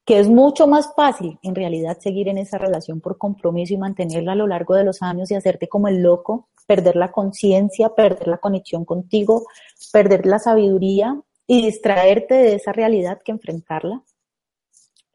que 0.06 0.20
es 0.20 0.28
mucho 0.28 0.68
más 0.68 0.94
fácil 0.95 1.40
en 1.41 1.56
realidad 1.56 1.98
seguir 1.99 2.28
en 2.28 2.38
esa 2.38 2.58
relación 2.58 3.02
por 3.02 3.18
compromiso 3.18 3.74
y 3.74 3.78
mantenerla 3.78 4.34
a 4.34 4.36
lo 4.36 4.48
largo 4.48 4.76
de 4.76 4.84
los 4.84 5.02
años 5.02 5.32
y 5.32 5.36
hacerte 5.36 5.68
como 5.68 5.88
el 5.88 6.02
loco, 6.02 6.49
perder 6.68 6.95
la 6.95 7.12
conciencia, 7.12 7.90
perder 7.90 8.28
la 8.28 8.38
conexión 8.38 8.86
contigo, 8.86 9.45
perder 9.91 10.26
la 10.26 10.40
sabiduría 10.40 11.22
y 11.48 11.66
distraerte 11.66 12.36
de 12.36 12.56
esa 12.56 12.72
realidad 12.72 13.20
que 13.24 13.32
enfrentarla 13.32 14.03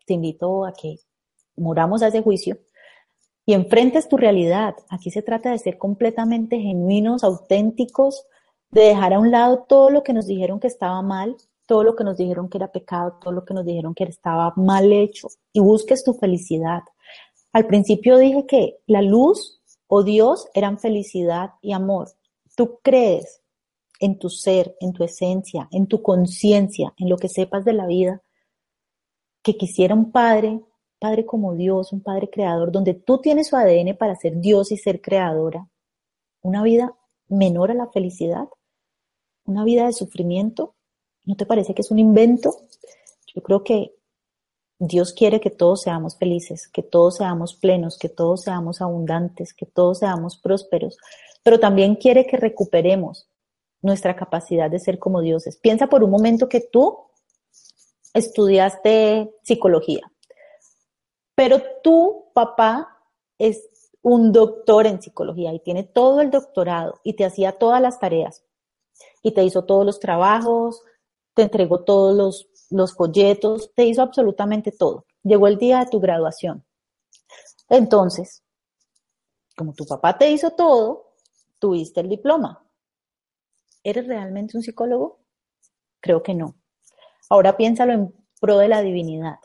te 0.07 0.15
invito 0.15 0.65
a 0.65 0.73
que 0.73 0.97
moramos 1.57 2.03
a 2.03 2.09
ese 2.09 2.23
juicio 2.23 2.59
y 3.45 3.55
enfrentes 3.55 4.09
tu 4.09 4.17
realidad. 4.17 4.75
Aquí 4.89 5.11
se 5.11 5.23
trata 5.23 5.51
de 5.51 5.59
ser 5.59 5.79
completamente 5.79 6.59
genuinos, 6.59 7.25
auténticos, 7.25 8.25
de 8.71 8.83
dejar 8.83 9.15
a 9.15 9.21
un 9.21 9.31
lado 9.31 9.65
todo 9.69 9.91
lo 9.91 10.03
que 10.03 10.13
nos 10.13 10.27
dijeron 10.27 10.61
que 10.61 10.67
estaba 10.67 11.01
mal, 11.03 11.37
todo 11.67 11.83
lo 11.83 11.95
que 11.97 12.05
nos 12.05 12.17
dijeron 12.17 12.49
que 12.49 12.59
era 12.59 12.73
pecado, 12.73 13.19
todo 13.21 13.33
lo 13.33 13.45
que 13.45 13.55
nos 13.55 13.65
dijeron 13.65 13.95
que 13.95 14.05
estaba 14.05 14.53
mal 14.57 14.93
hecho 14.93 15.29
y 15.53 15.61
busques 15.61 16.05
tu 16.05 16.15
felicidad. 16.15 16.83
Al 17.53 17.67
principio 17.67 18.19
dije 18.19 18.47
que 18.47 18.79
la 18.87 19.03
luz 19.03 19.63
o 19.87 20.03
Dios 20.03 20.49
eran 20.55 20.79
felicidad 20.79 21.51
y 21.63 21.73
amor. 21.73 22.09
Tú 22.57 22.81
crees 22.83 23.43
en 24.01 24.19
tu 24.19 24.29
ser, 24.29 24.77
en 24.81 24.93
tu 24.93 25.05
esencia, 25.05 25.69
en 25.71 25.87
tu 25.87 26.03
conciencia, 26.03 26.93
en 26.99 27.09
lo 27.09 27.17
que 27.17 27.29
sepas 27.29 27.65
de 27.65 27.73
la 27.73 27.87
vida, 27.87 28.23
que 29.47 29.57
quisiera 29.57 29.95
un 29.95 30.11
padre, 30.11 30.61
padre 30.99 31.25
como 31.25 31.55
Dios, 31.55 31.93
un 31.93 32.01
padre 32.01 32.29
creador, 32.29 32.73
donde 32.73 32.95
tú 32.95 33.19
tienes 33.19 33.47
su 33.47 33.55
ADN 33.55 33.97
para 33.97 34.17
ser 34.17 34.41
Dios 34.41 34.73
y 34.73 34.77
ser 34.77 35.01
creadora, 35.01 35.69
una 36.43 36.65
vida 36.65 36.97
menor 37.29 37.71
a 37.71 37.75
la 37.75 37.87
felicidad, 37.87 38.49
una 39.45 39.63
vida 39.63 39.87
de 39.87 39.93
sufrimiento, 39.93 40.75
¿no 41.23 41.37
te 41.37 41.47
parece 41.47 41.75
que 41.75 41.83
es 41.83 41.93
un 41.93 42.01
invento? 42.01 42.57
Yo 43.33 43.41
creo 43.41 43.63
que 43.63 43.95
Dios 44.81 45.13
quiere 45.13 45.41
que 45.41 45.51
todos 45.51 45.83
seamos 45.83 46.17
felices, 46.17 46.67
que 46.67 46.83
todos 46.83 47.19
seamos 47.19 47.55
plenos, 47.55 47.99
que 47.99 48.09
todos 48.09 48.43
seamos 48.43 48.81
abundantes, 48.81 49.55
que 49.55 49.65
todos 49.65 50.01
seamos 50.01 50.39
prósperos, 50.39 50.99
pero 51.45 51.61
también 51.61 51.95
quiere 51.95 52.27
que 52.27 52.37
recuperemos 52.37 53.29
nuestra 53.81 54.17
capacidad 54.17 54.69
de 54.69 54.81
ser 54.81 54.99
como 54.99 55.21
dioses. 55.21 55.57
Piensa 55.57 55.87
por 55.87 56.03
un 56.03 56.11
momento 56.11 56.49
que 56.49 56.61
tú 56.61 57.06
estudiaste 58.17 59.35
psicología, 59.43 60.11
pero 61.35 61.61
tu 61.83 62.31
papá 62.35 62.99
es 63.39 63.69
un 64.03 64.33
doctor 64.33 64.87
en 64.87 65.03
psicología 65.03 65.53
y 65.53 65.61
tiene 65.61 65.83
todo 65.83 66.21
el 66.21 66.31
doctorado 66.31 67.01
y 67.03 67.15
te 67.15 67.25
hacía 67.25 67.53
todas 67.53 67.81
las 67.83 67.99
tareas 67.99 68.45
y 69.23 69.33
te 69.33 69.45
hizo 69.45 69.65
todos 69.65 69.85
los 69.85 70.01
trabajos, 70.01 70.83
te 71.35 71.43
entregó 71.43 71.85
todos 71.85 72.17
los, 72.17 72.49
los 72.71 72.95
folletos, 72.95 73.73
te 73.75 73.85
hizo 73.85 74.03
absolutamente 74.03 74.73
todo. 74.73 75.05
Llegó 75.23 75.49
el 75.49 75.59
día 75.59 75.81
de 75.81 75.91
tu 75.91 76.01
graduación. 76.01 76.65
Entonces, 77.69 78.43
como 79.57 79.75
tu 79.75 79.85
papá 79.85 80.17
te 80.17 80.31
hizo 80.31 80.53
todo, 80.53 81.15
tuviste 81.59 82.01
el 82.01 82.09
diploma. 82.09 82.65
¿Eres 83.83 84.07
realmente 84.07 84.57
un 84.57 84.63
psicólogo? 84.63 85.21
Creo 86.01 86.23
que 86.23 86.35
no. 86.35 86.55
Ahora 87.29 87.57
piénsalo 87.57 87.93
en 87.93 88.15
pro 88.41 88.59
de 88.59 88.69
la 88.69 88.83
divinidad. 88.83 89.39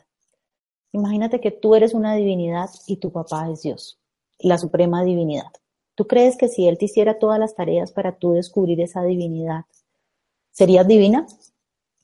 Imagínate 0.92 1.40
que 1.40 1.50
tú 1.50 1.74
eres 1.74 1.94
una 1.94 2.14
divinidad 2.14 2.68
y 2.86 2.98
tu 2.98 3.10
papá 3.10 3.50
es 3.50 3.62
Dios, 3.62 3.98
la 4.38 4.58
suprema 4.58 5.02
divinidad. 5.02 5.50
¿Tú 5.94 6.06
crees 6.06 6.36
que 6.36 6.48
si 6.48 6.68
Él 6.68 6.78
te 6.78 6.84
hiciera 6.84 7.18
todas 7.18 7.38
las 7.38 7.54
tareas 7.54 7.92
para 7.92 8.16
tú 8.16 8.32
descubrir 8.32 8.80
esa 8.80 9.02
divinidad, 9.02 9.64
serías 10.50 10.86
divina? 10.86 11.26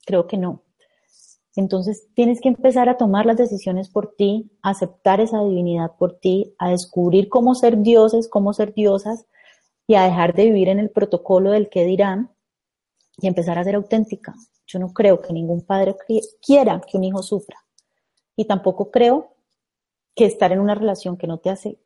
Creo 0.05 0.27
que 0.27 0.37
no. 0.37 0.63
Entonces 1.55 2.07
tienes 2.13 2.41
que 2.41 2.49
empezar 2.49 2.89
a 2.89 2.97
tomar 2.97 3.25
las 3.25 3.37
decisiones 3.37 3.89
por 3.89 4.15
ti, 4.15 4.51
a 4.61 4.71
aceptar 4.71 5.19
esa 5.19 5.43
divinidad 5.43 5.95
por 5.97 6.19
ti, 6.19 6.55
a 6.57 6.69
descubrir 6.69 7.29
cómo 7.29 7.55
ser 7.55 7.77
dioses, 7.79 8.27
cómo 8.27 8.53
ser 8.53 8.73
diosas 8.73 9.25
y 9.87 9.95
a 9.95 10.03
dejar 10.03 10.33
de 10.33 10.45
vivir 10.45 10.69
en 10.69 10.79
el 10.79 10.89
protocolo 10.89 11.51
del 11.51 11.69
que 11.69 11.85
dirán 11.85 12.31
y 13.17 13.27
empezar 13.27 13.57
a 13.57 13.63
ser 13.63 13.75
auténtica. 13.75 14.35
Yo 14.69 14.77
no 14.77 14.93
creo 14.93 15.19
que 15.19 15.33
ningún 15.33 15.61
padre 15.61 15.95
quiera 16.45 16.79
que 16.79 16.97
un 16.97 17.03
hijo 17.03 17.23
sufra. 17.23 17.57
Y 18.35 18.45
tampoco 18.45 18.91
creo 18.91 19.35
que 20.15 20.25
estar 20.25 20.51
en 20.51 20.59
una 20.59 20.75
relación 20.75 21.17
que 21.17 21.25
no 21.25 21.39
te 21.39 21.49
hace 21.49 21.79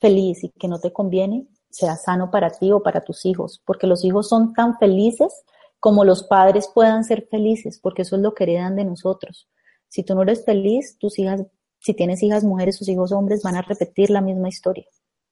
feliz 0.00 0.42
y 0.42 0.48
que 0.48 0.66
no 0.66 0.80
te 0.80 0.92
conviene 0.92 1.46
sea 1.70 1.96
sano 1.96 2.30
para 2.30 2.50
ti 2.50 2.72
o 2.72 2.82
para 2.82 3.02
tus 3.02 3.26
hijos, 3.26 3.62
porque 3.66 3.86
los 3.86 4.04
hijos 4.04 4.28
son 4.28 4.54
tan 4.54 4.78
felices 4.78 5.44
como 5.78 6.04
los 6.04 6.22
padres 6.22 6.70
puedan 6.72 7.04
ser 7.04 7.26
felices, 7.30 7.78
porque 7.82 8.02
eso 8.02 8.16
es 8.16 8.22
lo 8.22 8.34
que 8.34 8.44
heredan 8.44 8.76
de 8.76 8.84
nosotros. 8.84 9.48
Si 9.88 10.02
tú 10.02 10.14
no 10.14 10.22
eres 10.22 10.44
feliz, 10.44 10.96
tus 10.98 11.18
hijas, 11.18 11.42
si 11.80 11.92
tienes 11.92 12.22
hijas 12.22 12.44
mujeres, 12.44 12.78
tus 12.78 12.88
hijos 12.88 13.12
hombres 13.12 13.42
van 13.42 13.56
a 13.56 13.62
repetir 13.62 14.08
la 14.08 14.20
misma 14.20 14.48
historia. 14.48 14.86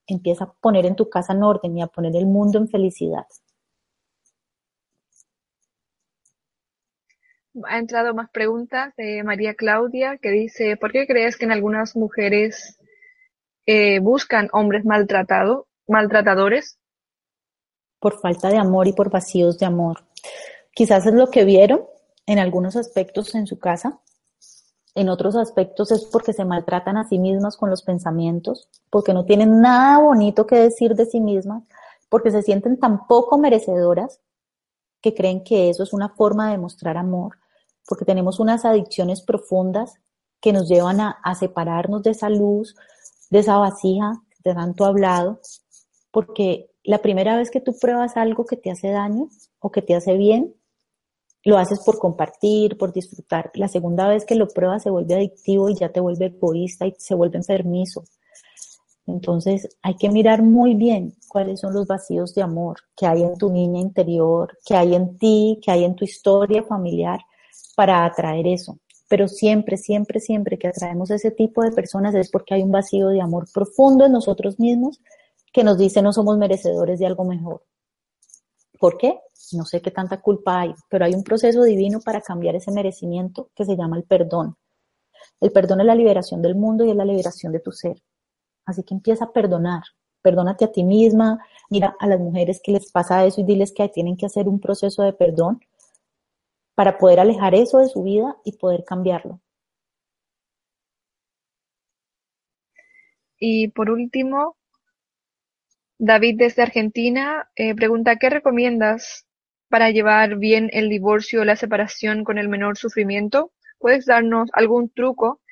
Empieza 0.06 0.44
a 0.44 0.52
poner 0.60 0.86
en 0.86 0.96
tu 0.96 1.08
casa 1.08 1.32
en 1.32 1.44
orden 1.44 1.78
y 1.78 1.82
a 1.82 1.86
poner 1.86 2.14
el 2.16 2.26
mundo 2.26 2.58
en 2.58 2.68
felicidad. 2.68 3.26
Ha 7.64 7.78
entrado 7.78 8.14
más 8.14 8.30
preguntas 8.30 8.94
de 8.96 9.22
María 9.24 9.54
Claudia 9.54 10.18
que 10.18 10.30
dice, 10.30 10.76
¿por 10.76 10.92
qué 10.92 11.06
crees 11.06 11.36
que 11.36 11.44
en 11.44 11.52
algunas 11.52 11.96
mujeres 11.96 12.78
eh, 13.66 13.98
buscan 14.00 14.48
hombres 14.52 14.84
maltratados, 14.84 15.64
maltratadores? 15.88 16.78
Por 17.98 18.20
falta 18.20 18.48
de 18.48 18.58
amor 18.58 18.86
y 18.86 18.92
por 18.92 19.10
vacíos 19.10 19.58
de 19.58 19.66
amor. 19.66 20.04
Quizás 20.72 21.06
es 21.06 21.14
lo 21.14 21.30
que 21.30 21.44
vieron 21.44 21.84
en 22.26 22.38
algunos 22.38 22.76
aspectos 22.76 23.34
en 23.34 23.46
su 23.46 23.58
casa, 23.58 24.00
en 24.94 25.08
otros 25.08 25.36
aspectos 25.36 25.92
es 25.92 26.04
porque 26.04 26.32
se 26.32 26.44
maltratan 26.44 26.96
a 26.96 27.08
sí 27.08 27.18
mismas 27.18 27.56
con 27.56 27.70
los 27.70 27.82
pensamientos, 27.82 28.68
porque 28.90 29.14
no 29.14 29.24
tienen 29.24 29.60
nada 29.60 29.98
bonito 29.98 30.46
que 30.46 30.56
decir 30.56 30.94
de 30.94 31.06
sí 31.06 31.20
mismas, 31.20 31.62
porque 32.08 32.30
se 32.30 32.42
sienten 32.42 32.78
tan 32.78 33.06
poco 33.06 33.38
merecedoras 33.38 34.20
que 35.00 35.14
creen 35.14 35.44
que 35.44 35.70
eso 35.70 35.82
es 35.84 35.92
una 35.92 36.08
forma 36.08 36.50
de 36.50 36.58
mostrar 36.58 36.96
amor, 36.96 37.38
porque 37.86 38.04
tenemos 38.04 38.40
unas 38.40 38.64
adicciones 38.64 39.22
profundas 39.22 39.94
que 40.40 40.52
nos 40.52 40.68
llevan 40.68 41.00
a, 41.00 41.34
separarnos 41.38 42.02
de 42.02 42.10
esa 42.10 42.30
luz, 42.30 42.74
de 43.30 43.40
esa 43.40 43.56
vasija 43.58 44.12
de 44.42 44.54
tanto 44.54 44.84
hablado, 44.86 45.40
porque 46.10 46.70
la 46.82 46.98
primera 46.98 47.36
vez 47.36 47.50
que 47.50 47.60
tú 47.60 47.76
pruebas 47.78 48.16
algo 48.16 48.46
que 48.46 48.56
te 48.56 48.70
hace 48.70 48.90
daño 48.90 49.28
o 49.58 49.70
que 49.70 49.82
te 49.82 49.94
hace 49.94 50.16
bien, 50.16 50.54
lo 51.44 51.58
haces 51.58 51.80
por 51.84 51.98
compartir, 51.98 52.76
por 52.76 52.92
disfrutar. 52.92 53.50
La 53.54 53.68
segunda 53.68 54.08
vez 54.08 54.24
que 54.24 54.34
lo 54.34 54.48
pruebas 54.48 54.82
se 54.82 54.90
vuelve 54.90 55.14
adictivo 55.14 55.68
y 55.68 55.74
ya 55.74 55.90
te 55.90 56.00
vuelve 56.00 56.26
egoísta 56.26 56.86
y 56.86 56.94
se 56.98 57.14
vuelve 57.14 57.38
enfermizo. 57.38 58.04
Entonces 59.06 59.76
hay 59.82 59.96
que 59.96 60.10
mirar 60.10 60.42
muy 60.42 60.74
bien 60.74 61.14
cuáles 61.28 61.60
son 61.60 61.74
los 61.74 61.86
vacíos 61.86 62.34
de 62.34 62.42
amor 62.42 62.78
que 62.96 63.06
hay 63.06 63.22
en 63.22 63.36
tu 63.36 63.50
niña 63.50 63.80
interior, 63.80 64.56
que 64.64 64.76
hay 64.76 64.94
en 64.94 65.18
ti, 65.18 65.58
que 65.62 65.70
hay 65.70 65.84
en 65.84 65.96
tu 65.96 66.04
historia 66.04 66.62
familiar 66.62 67.20
para 67.80 68.04
atraer 68.04 68.46
eso. 68.46 68.78
pero 69.08 69.26
siempre, 69.26 69.78
siempre, 69.78 70.20
siempre 70.20 70.58
que 70.58 70.68
atraemos 70.68 71.10
ese 71.10 71.30
tipo 71.30 71.62
de 71.62 71.72
personas 71.72 72.14
es 72.14 72.30
porque 72.30 72.52
hay 72.52 72.62
un 72.62 72.70
vacío 72.70 73.08
de 73.08 73.22
amor 73.22 73.46
profundo 73.54 74.04
en 74.04 74.12
nosotros 74.12 74.60
mismos 74.60 75.00
que 75.50 75.64
nos 75.64 75.78
dice 75.78 76.02
no 76.02 76.12
somos 76.12 76.36
merecedores 76.36 76.98
de 76.98 77.06
algo 77.06 77.24
mejor. 77.24 77.62
¿Por 78.78 78.98
qué? 78.98 79.18
No 79.52 79.64
sé 79.64 79.80
qué 79.80 79.90
tanta 79.90 80.20
culpa 80.20 80.60
hay, 80.60 80.74
pero 80.90 81.06
hay 81.06 81.14
un 81.14 81.24
proceso 81.24 81.62
divino 81.62 82.00
para 82.04 82.20
cambiar 82.20 82.54
ese 82.54 82.70
merecimiento 82.70 83.48
que 83.54 83.64
se 83.64 83.76
llama 83.78 83.96
el 83.96 84.04
perdón. 84.04 84.56
El 85.40 85.50
perdón 85.52 85.80
es 85.80 85.86
la 85.86 85.94
liberación 85.94 86.42
del 86.42 86.56
mundo 86.56 86.84
y 86.84 86.90
es 86.90 86.96
la 86.96 87.06
liberación 87.06 87.50
de 87.50 87.60
tu 87.60 87.72
ser. 87.72 87.96
Así 88.66 88.82
que 88.82 88.92
empieza 88.92 89.24
a 89.24 89.32
perdonar. 89.32 89.84
Perdónate 90.20 90.66
a 90.66 90.70
ti 90.70 90.84
misma. 90.84 91.38
Mira 91.70 91.96
a 91.98 92.06
las 92.06 92.20
mujeres 92.20 92.60
que 92.62 92.72
les 92.72 92.92
pasa 92.92 93.24
eso 93.24 93.40
y 93.40 93.44
diles 93.44 93.72
que 93.72 93.88
tienen 93.88 94.18
que 94.18 94.26
hacer 94.26 94.48
un 94.48 94.60
proceso 94.60 95.02
de 95.02 95.14
perdón 95.14 95.60
para 96.80 96.96
poder 96.96 97.20
alejar 97.20 97.54
eso 97.54 97.76
de 97.80 97.90
su 97.90 98.02
vida 98.02 98.38
y 98.42 98.56
poder 98.56 98.84
cambiarlo. 98.84 99.42
Y 103.38 103.68
por 103.68 103.90
último, 103.90 104.56
David 105.98 106.36
desde 106.38 106.62
Argentina 106.62 107.50
eh, 107.54 107.74
pregunta, 107.74 108.16
¿qué 108.16 108.30
recomiendas 108.30 109.26
para 109.68 109.90
llevar 109.90 110.38
bien 110.38 110.70
el 110.72 110.88
divorcio 110.88 111.42
o 111.42 111.44
la 111.44 111.56
separación 111.56 112.24
con 112.24 112.38
el 112.38 112.48
menor 112.48 112.78
sufrimiento? 112.78 113.52
¿Puedes 113.78 114.06
darnos 114.06 114.48
algún 114.54 114.88
truco 114.88 115.42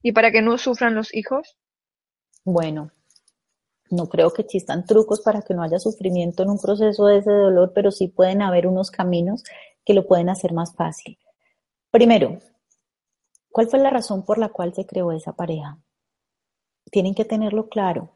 y 0.00 0.12
para 0.12 0.30
que 0.30 0.40
no 0.40 0.56
sufran 0.56 0.94
los 0.94 1.14
hijos? 1.14 1.58
Bueno, 2.42 2.90
no 3.90 4.08
creo 4.08 4.32
que 4.32 4.40
existan 4.40 4.86
trucos 4.86 5.20
para 5.20 5.42
que 5.42 5.52
no 5.52 5.62
haya 5.62 5.78
sufrimiento 5.78 6.42
en 6.42 6.48
un 6.48 6.58
proceso 6.58 7.04
de 7.04 7.18
ese 7.18 7.32
dolor, 7.32 7.72
pero 7.74 7.90
sí 7.90 8.08
pueden 8.08 8.40
haber 8.40 8.66
unos 8.66 8.90
caminos 8.90 9.42
que 9.84 9.94
lo 9.94 10.06
pueden 10.06 10.28
hacer 10.28 10.52
más 10.52 10.74
fácil. 10.74 11.18
Primero, 11.90 12.38
¿cuál 13.50 13.68
fue 13.68 13.78
la 13.78 13.90
razón 13.90 14.24
por 14.24 14.38
la 14.38 14.50
cual 14.50 14.74
se 14.74 14.86
creó 14.86 15.12
esa 15.12 15.32
pareja? 15.32 15.78
Tienen 16.90 17.14
que 17.14 17.24
tenerlo 17.24 17.68
claro 17.68 18.10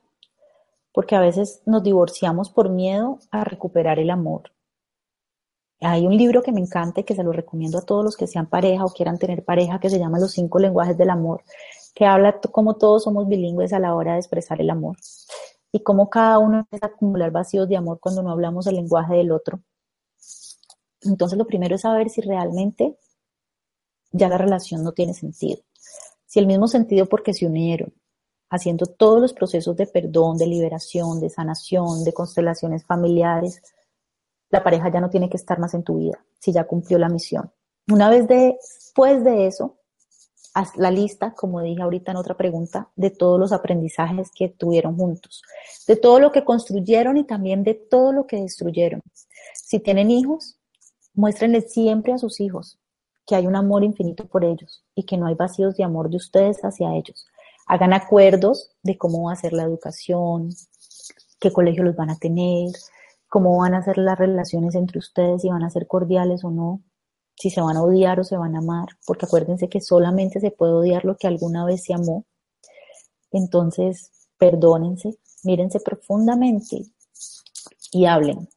porque 0.95 1.17
a 1.17 1.21
veces 1.21 1.61
nos 1.67 1.83
divorciamos 1.83 2.51
por 2.51 2.71
miedo 2.71 3.19
a 3.33 3.43
recuperar 3.43 3.99
el 3.99 4.11
amor. 4.11 4.53
Hay 5.81 6.07
un 6.07 6.17
libro 6.17 6.41
que 6.41 6.53
me 6.53 6.61
encanta 6.61 7.01
y 7.01 7.05
que 7.05 7.17
se 7.17 7.25
lo 7.25 7.33
recomiendo 7.33 7.79
a 7.79 7.83
todos 7.83 8.05
los 8.05 8.17
que 8.17 8.29
sean 8.29 8.47
pareja 8.47 8.85
o 8.85 8.93
quieran 8.93 9.19
tener 9.19 9.45
pareja 9.45 9.81
que 9.81 9.91
se 9.91 9.99
llama 9.99 10.21
Los 10.21 10.33
cinco 10.33 10.61
lenguajes 10.61 10.97
del 10.97 11.11
amor, 11.11 11.43
que 11.97 12.07
habla 12.07 12.41
cómo 12.53 12.77
todos 12.77 13.03
somos 13.03 13.27
bilingües 13.27 13.73
a 13.73 13.81
la 13.81 13.95
hora 13.95 14.13
de 14.13 14.21
expresar 14.21 14.61
el 14.61 14.71
amor 14.71 14.97
y 15.73 15.83
cómo 15.83 16.09
cada 16.09 16.39
uno 16.39 16.61
empieza 16.61 16.87
acumular 16.87 17.33
vacíos 17.33 17.69
de 17.69 17.77
amor 17.77 17.99
cuando 17.99 18.23
no 18.23 18.31
hablamos 18.31 18.69
el 18.69 18.77
lenguaje 18.77 19.15
del 19.15 19.33
otro. 19.33 19.61
Entonces 21.05 21.39
lo 21.39 21.47
primero 21.47 21.75
es 21.75 21.83
saber 21.83 22.11
si 22.11 22.21
realmente 22.21 22.97
ya 24.11 24.29
la 24.29 24.39
relación 24.39 24.83
no 24.83 24.93
tiene 24.93 25.15
sentido. 25.15 25.61
Si 26.27 26.39
el 26.39 26.47
mismo 26.47 26.69
sentido 26.69 27.07
porque 27.07 27.35
se 27.35 27.47
unieron, 27.47 27.93
haciendo 28.49 28.87
todos 28.87 29.21
los 29.21 29.33
procesos 29.33 29.77
de 29.77 29.87
perdón, 29.87 30.39
de 30.39 30.47
liberación, 30.47 31.21
de 31.21 31.31
sanación, 31.31 32.05
de 32.05 32.13
constelaciones 32.13 32.85
familiares, 32.85 33.63
la 34.51 34.63
pareja 34.63 34.91
ya 34.91 35.01
no 35.01 35.11
tiene 35.11 35.29
que 35.29 35.37
estar 35.37 35.59
más 35.59 35.75
en 35.75 35.83
tu 35.83 35.99
vida, 35.99 36.25
si 36.39 36.53
ya 36.53 36.65
cumplió 36.65 36.99
la 36.99 37.09
misión. 37.09 37.53
Una 37.89 38.09
vez 38.09 38.29
después 38.29 39.25
de 39.25 39.47
eso, 39.47 39.79
haz 40.55 40.77
la 40.77 40.91
lista, 40.91 41.35
como 41.35 41.61
dije 41.61 41.83
ahorita 41.83 42.13
en 42.13 42.17
otra 42.17 42.37
pregunta, 42.37 42.89
de 42.95 43.11
todos 43.11 43.39
los 43.41 43.53
aprendizajes 43.53 44.31
que 44.33 44.49
tuvieron 44.49 44.97
juntos, 44.97 45.43
de 45.89 45.97
todo 45.97 46.21
lo 46.21 46.31
que 46.31 46.45
construyeron 46.45 47.17
y 47.17 47.25
también 47.25 47.65
de 47.65 47.75
todo 47.75 48.13
lo 48.13 48.27
que 48.27 48.41
destruyeron. 48.41 49.03
Si 49.55 49.81
tienen 49.81 50.11
hijos, 50.11 50.59
muéstrenles 51.15 51.73
siempre 51.73 52.13
a 52.13 52.19
sus 52.19 52.41
hijos 52.41 52.79
que 53.27 53.35
hay 53.35 53.47
un 53.47 53.57
amor 53.57 53.85
infinito 53.85 54.27
por 54.27 54.45
ellos 54.45 54.85
y 54.95 55.05
que 55.05 55.17
no 55.17 55.27
hay 55.27 55.35
vacíos 55.35 55.77
de 55.77 55.85
amor 55.85 56.11
de 56.11 56.17
ustedes 56.17 56.61
hacia 56.63 56.95
ellos 56.95 57.27
hagan 57.67 57.93
acuerdos 57.93 58.71
de 58.83 58.99
cómo 58.99 59.25
va 59.25 59.33
a 59.33 59.37
ser 59.37 59.53
la 59.53 59.65
educación, 59.65 60.51
qué 61.41 61.53
colegio 61.53 61.83
los 61.85 61.97
van 61.97 62.11
a 62.11 62.19
tener, 62.19 62.73
cómo 63.29 63.59
van 63.59 63.75
a 63.75 63.83
ser 63.83 63.99
las 63.99 64.19
relaciones 64.19 64.75
entre 64.75 64.99
ustedes, 64.99 65.43
si 65.43 65.49
van 65.49 65.65
a 65.65 65.71
ser 65.71 65.87
cordiales 65.87 66.45
o 66.45 66.51
no, 66.51 66.83
si 67.37 67.51
se 67.51 67.61
van 67.61 67.77
a 67.77 67.83
odiar 67.83 68.21
o 68.21 68.25
se 68.25 68.37
van 68.37 68.55
a 68.55 68.59
amar, 68.59 68.89
porque 69.07 69.27
acuérdense 69.27 69.69
que 69.69 69.81
solamente 69.81 70.41
se 70.41 70.51
puede 70.51 70.73
odiar 70.73 71.05
lo 71.05 71.17
que 71.17 71.27
alguna 71.27 71.65
vez 71.65 71.83
se 71.85 71.95
amó. 71.95 72.25
Entonces, 73.33 74.11
perdónense, 74.39 75.19
mírense 75.43 75.81
profundamente 75.81 76.85
y 77.91 78.07
hablen. 78.07 78.49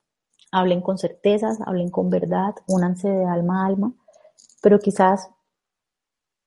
Hablen 0.52 0.82
con 0.82 0.98
certezas, 0.98 1.60
hablen 1.66 1.90
con 1.90 2.10
verdad, 2.10 2.56
únanse 2.68 3.10
de 3.10 3.26
alma 3.26 3.64
a 3.64 3.68
alma, 3.68 3.94
pero 4.62 4.80
quizás 4.80 5.30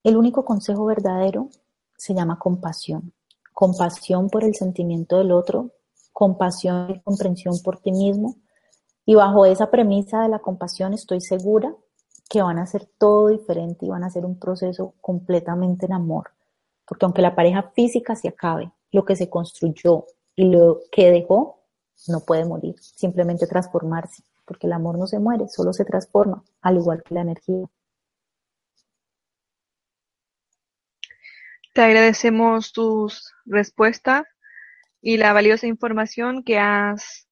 el 0.03 0.17
único 0.17 0.45
consejo 0.45 0.87
verdadero 0.87 1.49
se 1.97 2.15
llama 2.15 2.39
compasión. 2.39 3.13
Compasión 3.53 4.31
por 4.31 4.45
el 4.45 4.55
sentimiento 4.55 5.19
del 5.19 5.33
otro, 5.33 5.73
compasión 6.13 6.91
y 6.91 7.01
comprensión 7.01 7.61
por 7.63 7.79
ti 7.79 7.93
mismo. 7.93 8.37
Y 9.05 9.15
bajo 9.15 9.45
esa 9.45 9.71
premisa 9.71 10.23
de 10.23 10.29
la 10.29 10.39
compasión 10.39 10.95
estoy 10.95 11.21
segura 11.21 11.75
que 12.31 12.43
van 12.43 12.59
a 12.59 12.67
ser 12.67 12.89
todo 12.97 13.29
diferente 13.29 13.85
y 13.85 13.91
van 13.91 14.05
a 14.05 14.11
ser 14.11 14.25
un 14.25 14.39
proceso 14.39 14.95
completamente 15.01 15.87
en 15.87 15.93
amor. 15.93 16.31
Porque 16.87 17.05
aunque 17.05 17.23
la 17.23 17.35
pareja 17.35 17.71
física 17.75 18.17
se 18.17 18.29
acabe, 18.29 18.73
lo 18.93 19.05
que 19.05 19.17
se 19.17 19.29
construyó 19.29 20.07
y 20.35 20.45
lo 20.45 20.81
que 20.91 21.11
dejó 21.11 21.60
no 22.09 22.21
puede 22.21 22.45
morir, 22.45 22.77
simplemente 22.81 23.47
transformarse, 23.47 24.23
porque 24.45 24.67
el 24.67 24.73
amor 24.73 24.99
no 24.99 25.07
se 25.07 25.19
muere, 25.19 25.49
solo 25.49 25.73
se 25.73 25.85
transforma, 25.85 26.43
al 26.63 26.77
igual 26.77 27.03
que 27.03 27.15
la 27.15 27.23
energía. 27.23 27.67
Te 31.73 31.83
agradecemos 31.83 32.73
tus 32.73 33.33
respuestas 33.45 34.25
y 35.01 35.17
la 35.19 35.33
valiosa 35.33 35.67
información 35.67 36.43
que 36.43 36.59
has 36.59 37.29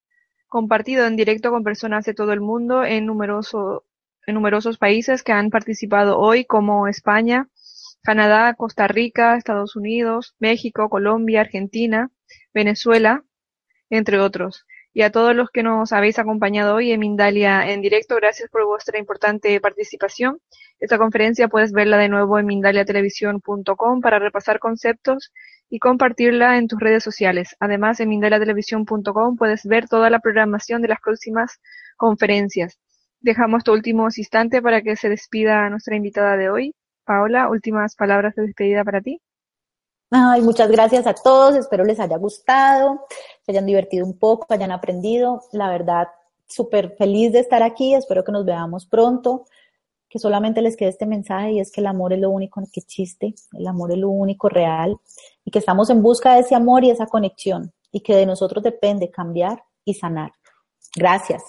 compartido 0.47 1.05
en 1.05 1.15
directo 1.15 1.51
con 1.51 1.63
personas 1.63 2.05
de 2.05 2.13
todo 2.13 2.33
el 2.33 2.41
mundo 2.41 2.83
en, 2.83 3.05
numeroso, 3.05 3.85
en 4.25 4.35
numerosos 4.35 4.77
países 4.77 5.23
que 5.23 5.33
han 5.33 5.49
participado 5.49 6.17
hoy, 6.17 6.45
como 6.45 6.87
España, 6.87 7.49
Canadá, 8.01 8.53
Costa 8.55 8.87
Rica, 8.87 9.35
Estados 9.35 9.75
Unidos, 9.75 10.35
México, 10.39 10.89
Colombia, 10.89 11.41
Argentina, 11.41 12.09
Venezuela, 12.53 13.23
entre 13.89 14.19
otros 14.19 14.65
y 14.93 15.03
a 15.03 15.11
todos 15.11 15.35
los 15.35 15.49
que 15.51 15.63
nos 15.63 15.93
habéis 15.93 16.19
acompañado 16.19 16.75
hoy 16.75 16.91
en 16.91 16.99
Mindalia 16.99 17.71
en 17.71 17.81
directo. 17.81 18.15
Gracias 18.15 18.49
por 18.49 18.65
vuestra 18.65 18.97
importante 18.97 19.59
participación. 19.61 20.39
Esta 20.79 20.97
conferencia 20.97 21.47
puedes 21.47 21.71
verla 21.71 21.97
de 21.97 22.09
nuevo 22.09 22.39
en 22.39 22.45
mindaliatelevisión.com 22.45 24.01
para 24.01 24.19
repasar 24.19 24.59
conceptos 24.59 25.31
y 25.69 25.79
compartirla 25.79 26.57
en 26.57 26.67
tus 26.67 26.79
redes 26.79 27.03
sociales. 27.03 27.55
Además, 27.59 27.99
en 27.99 28.09
mindaliatelevisión.com 28.09 29.35
puedes 29.37 29.65
ver 29.65 29.87
toda 29.87 30.09
la 30.09 30.19
programación 30.19 30.81
de 30.81 30.87
las 30.87 30.99
próximas 31.01 31.59
conferencias. 31.95 32.79
Dejamos 33.19 33.63
tu 33.63 33.73
último 33.73 34.07
instante 34.15 34.61
para 34.61 34.81
que 34.81 34.95
se 34.95 35.09
despida 35.09 35.69
nuestra 35.69 35.95
invitada 35.95 36.37
de 36.37 36.49
hoy. 36.49 36.75
Paola, 37.05 37.49
últimas 37.49 37.95
palabras 37.95 38.35
de 38.35 38.43
despedida 38.43 38.83
para 38.83 39.01
ti. 39.01 39.21
Ay, 40.11 40.41
muchas 40.41 40.71
gracias 40.71 41.05
a 41.05 41.13
todos, 41.13 41.55
espero 41.55 41.83
les 41.83 41.99
haya 41.99 42.17
gustado, 42.17 43.05
se 43.45 43.51
hayan 43.51 43.67
divertido 43.67 44.05
un 44.05 44.17
poco, 44.17 44.47
hayan 44.49 44.71
aprendido. 44.71 45.43
La 45.51 45.69
verdad, 45.69 46.07
súper 46.47 46.95
feliz 46.97 47.31
de 47.31 47.39
estar 47.39 47.61
aquí, 47.61 47.93
espero 47.93 48.23
que 48.23 48.31
nos 48.31 48.43
veamos 48.43 48.87
pronto, 48.87 49.45
que 50.09 50.17
solamente 50.17 50.63
les 50.63 50.75
quede 50.75 50.89
este 50.89 51.05
mensaje 51.05 51.51
y 51.51 51.59
es 51.59 51.71
que 51.71 51.81
el 51.81 51.87
amor 51.87 52.13
es 52.13 52.19
lo 52.19 52.31
único 52.31 52.59
que 52.73 52.79
existe, 52.79 53.35
el 53.53 53.67
amor 53.67 53.91
es 53.91 53.99
lo 53.99 54.09
único 54.09 54.49
real 54.49 54.97
y 55.45 55.51
que 55.51 55.59
estamos 55.59 55.91
en 55.91 56.01
busca 56.01 56.33
de 56.33 56.39
ese 56.39 56.55
amor 56.55 56.83
y 56.83 56.89
esa 56.89 57.05
conexión 57.05 57.71
y 57.91 57.99
que 58.01 58.15
de 58.15 58.25
nosotros 58.25 58.63
depende 58.63 59.11
cambiar 59.11 59.63
y 59.85 59.93
sanar. 59.93 60.31
Gracias. 60.95 61.43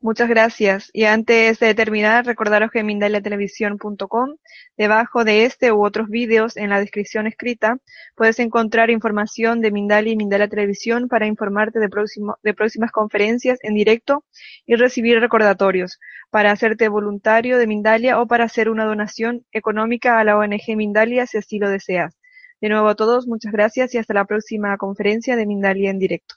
Muchas 0.00 0.28
gracias. 0.28 0.90
Y 0.92 1.04
antes 1.04 1.58
de 1.58 1.74
terminar, 1.74 2.24
recordaros 2.24 2.70
que 2.70 2.84
mindaliatelevisión.com, 2.84 4.36
debajo 4.76 5.24
de 5.24 5.44
este 5.44 5.72
u 5.72 5.84
otros 5.84 6.08
vídeos 6.08 6.56
en 6.56 6.70
la 6.70 6.78
descripción 6.78 7.26
escrita, 7.26 7.78
puedes 8.14 8.38
encontrar 8.38 8.90
información 8.90 9.60
de 9.60 9.72
Mindalia 9.72 10.12
y 10.12 10.16
Mindalia 10.16 10.48
Televisión 10.48 11.08
para 11.08 11.26
informarte 11.26 11.80
de, 11.80 11.88
próximo, 11.88 12.36
de 12.44 12.54
próximas 12.54 12.92
conferencias 12.92 13.58
en 13.62 13.74
directo 13.74 14.24
y 14.66 14.76
recibir 14.76 15.18
recordatorios 15.18 15.98
para 16.30 16.52
hacerte 16.52 16.88
voluntario 16.88 17.58
de 17.58 17.66
Mindalia 17.66 18.20
o 18.20 18.26
para 18.28 18.44
hacer 18.44 18.70
una 18.70 18.84
donación 18.84 19.44
económica 19.50 20.20
a 20.20 20.24
la 20.24 20.38
ONG 20.38 20.76
Mindalia 20.76 21.26
si 21.26 21.38
así 21.38 21.58
lo 21.58 21.68
deseas. 21.68 22.16
De 22.60 22.68
nuevo 22.68 22.86
a 22.86 22.94
todos, 22.94 23.26
muchas 23.26 23.50
gracias 23.50 23.94
y 23.94 23.98
hasta 23.98 24.14
la 24.14 24.26
próxima 24.26 24.76
conferencia 24.76 25.34
de 25.34 25.46
Mindalia 25.46 25.90
en 25.90 25.98
directo. 25.98 26.36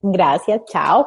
Gracias, 0.00 0.62
chao. 0.66 1.06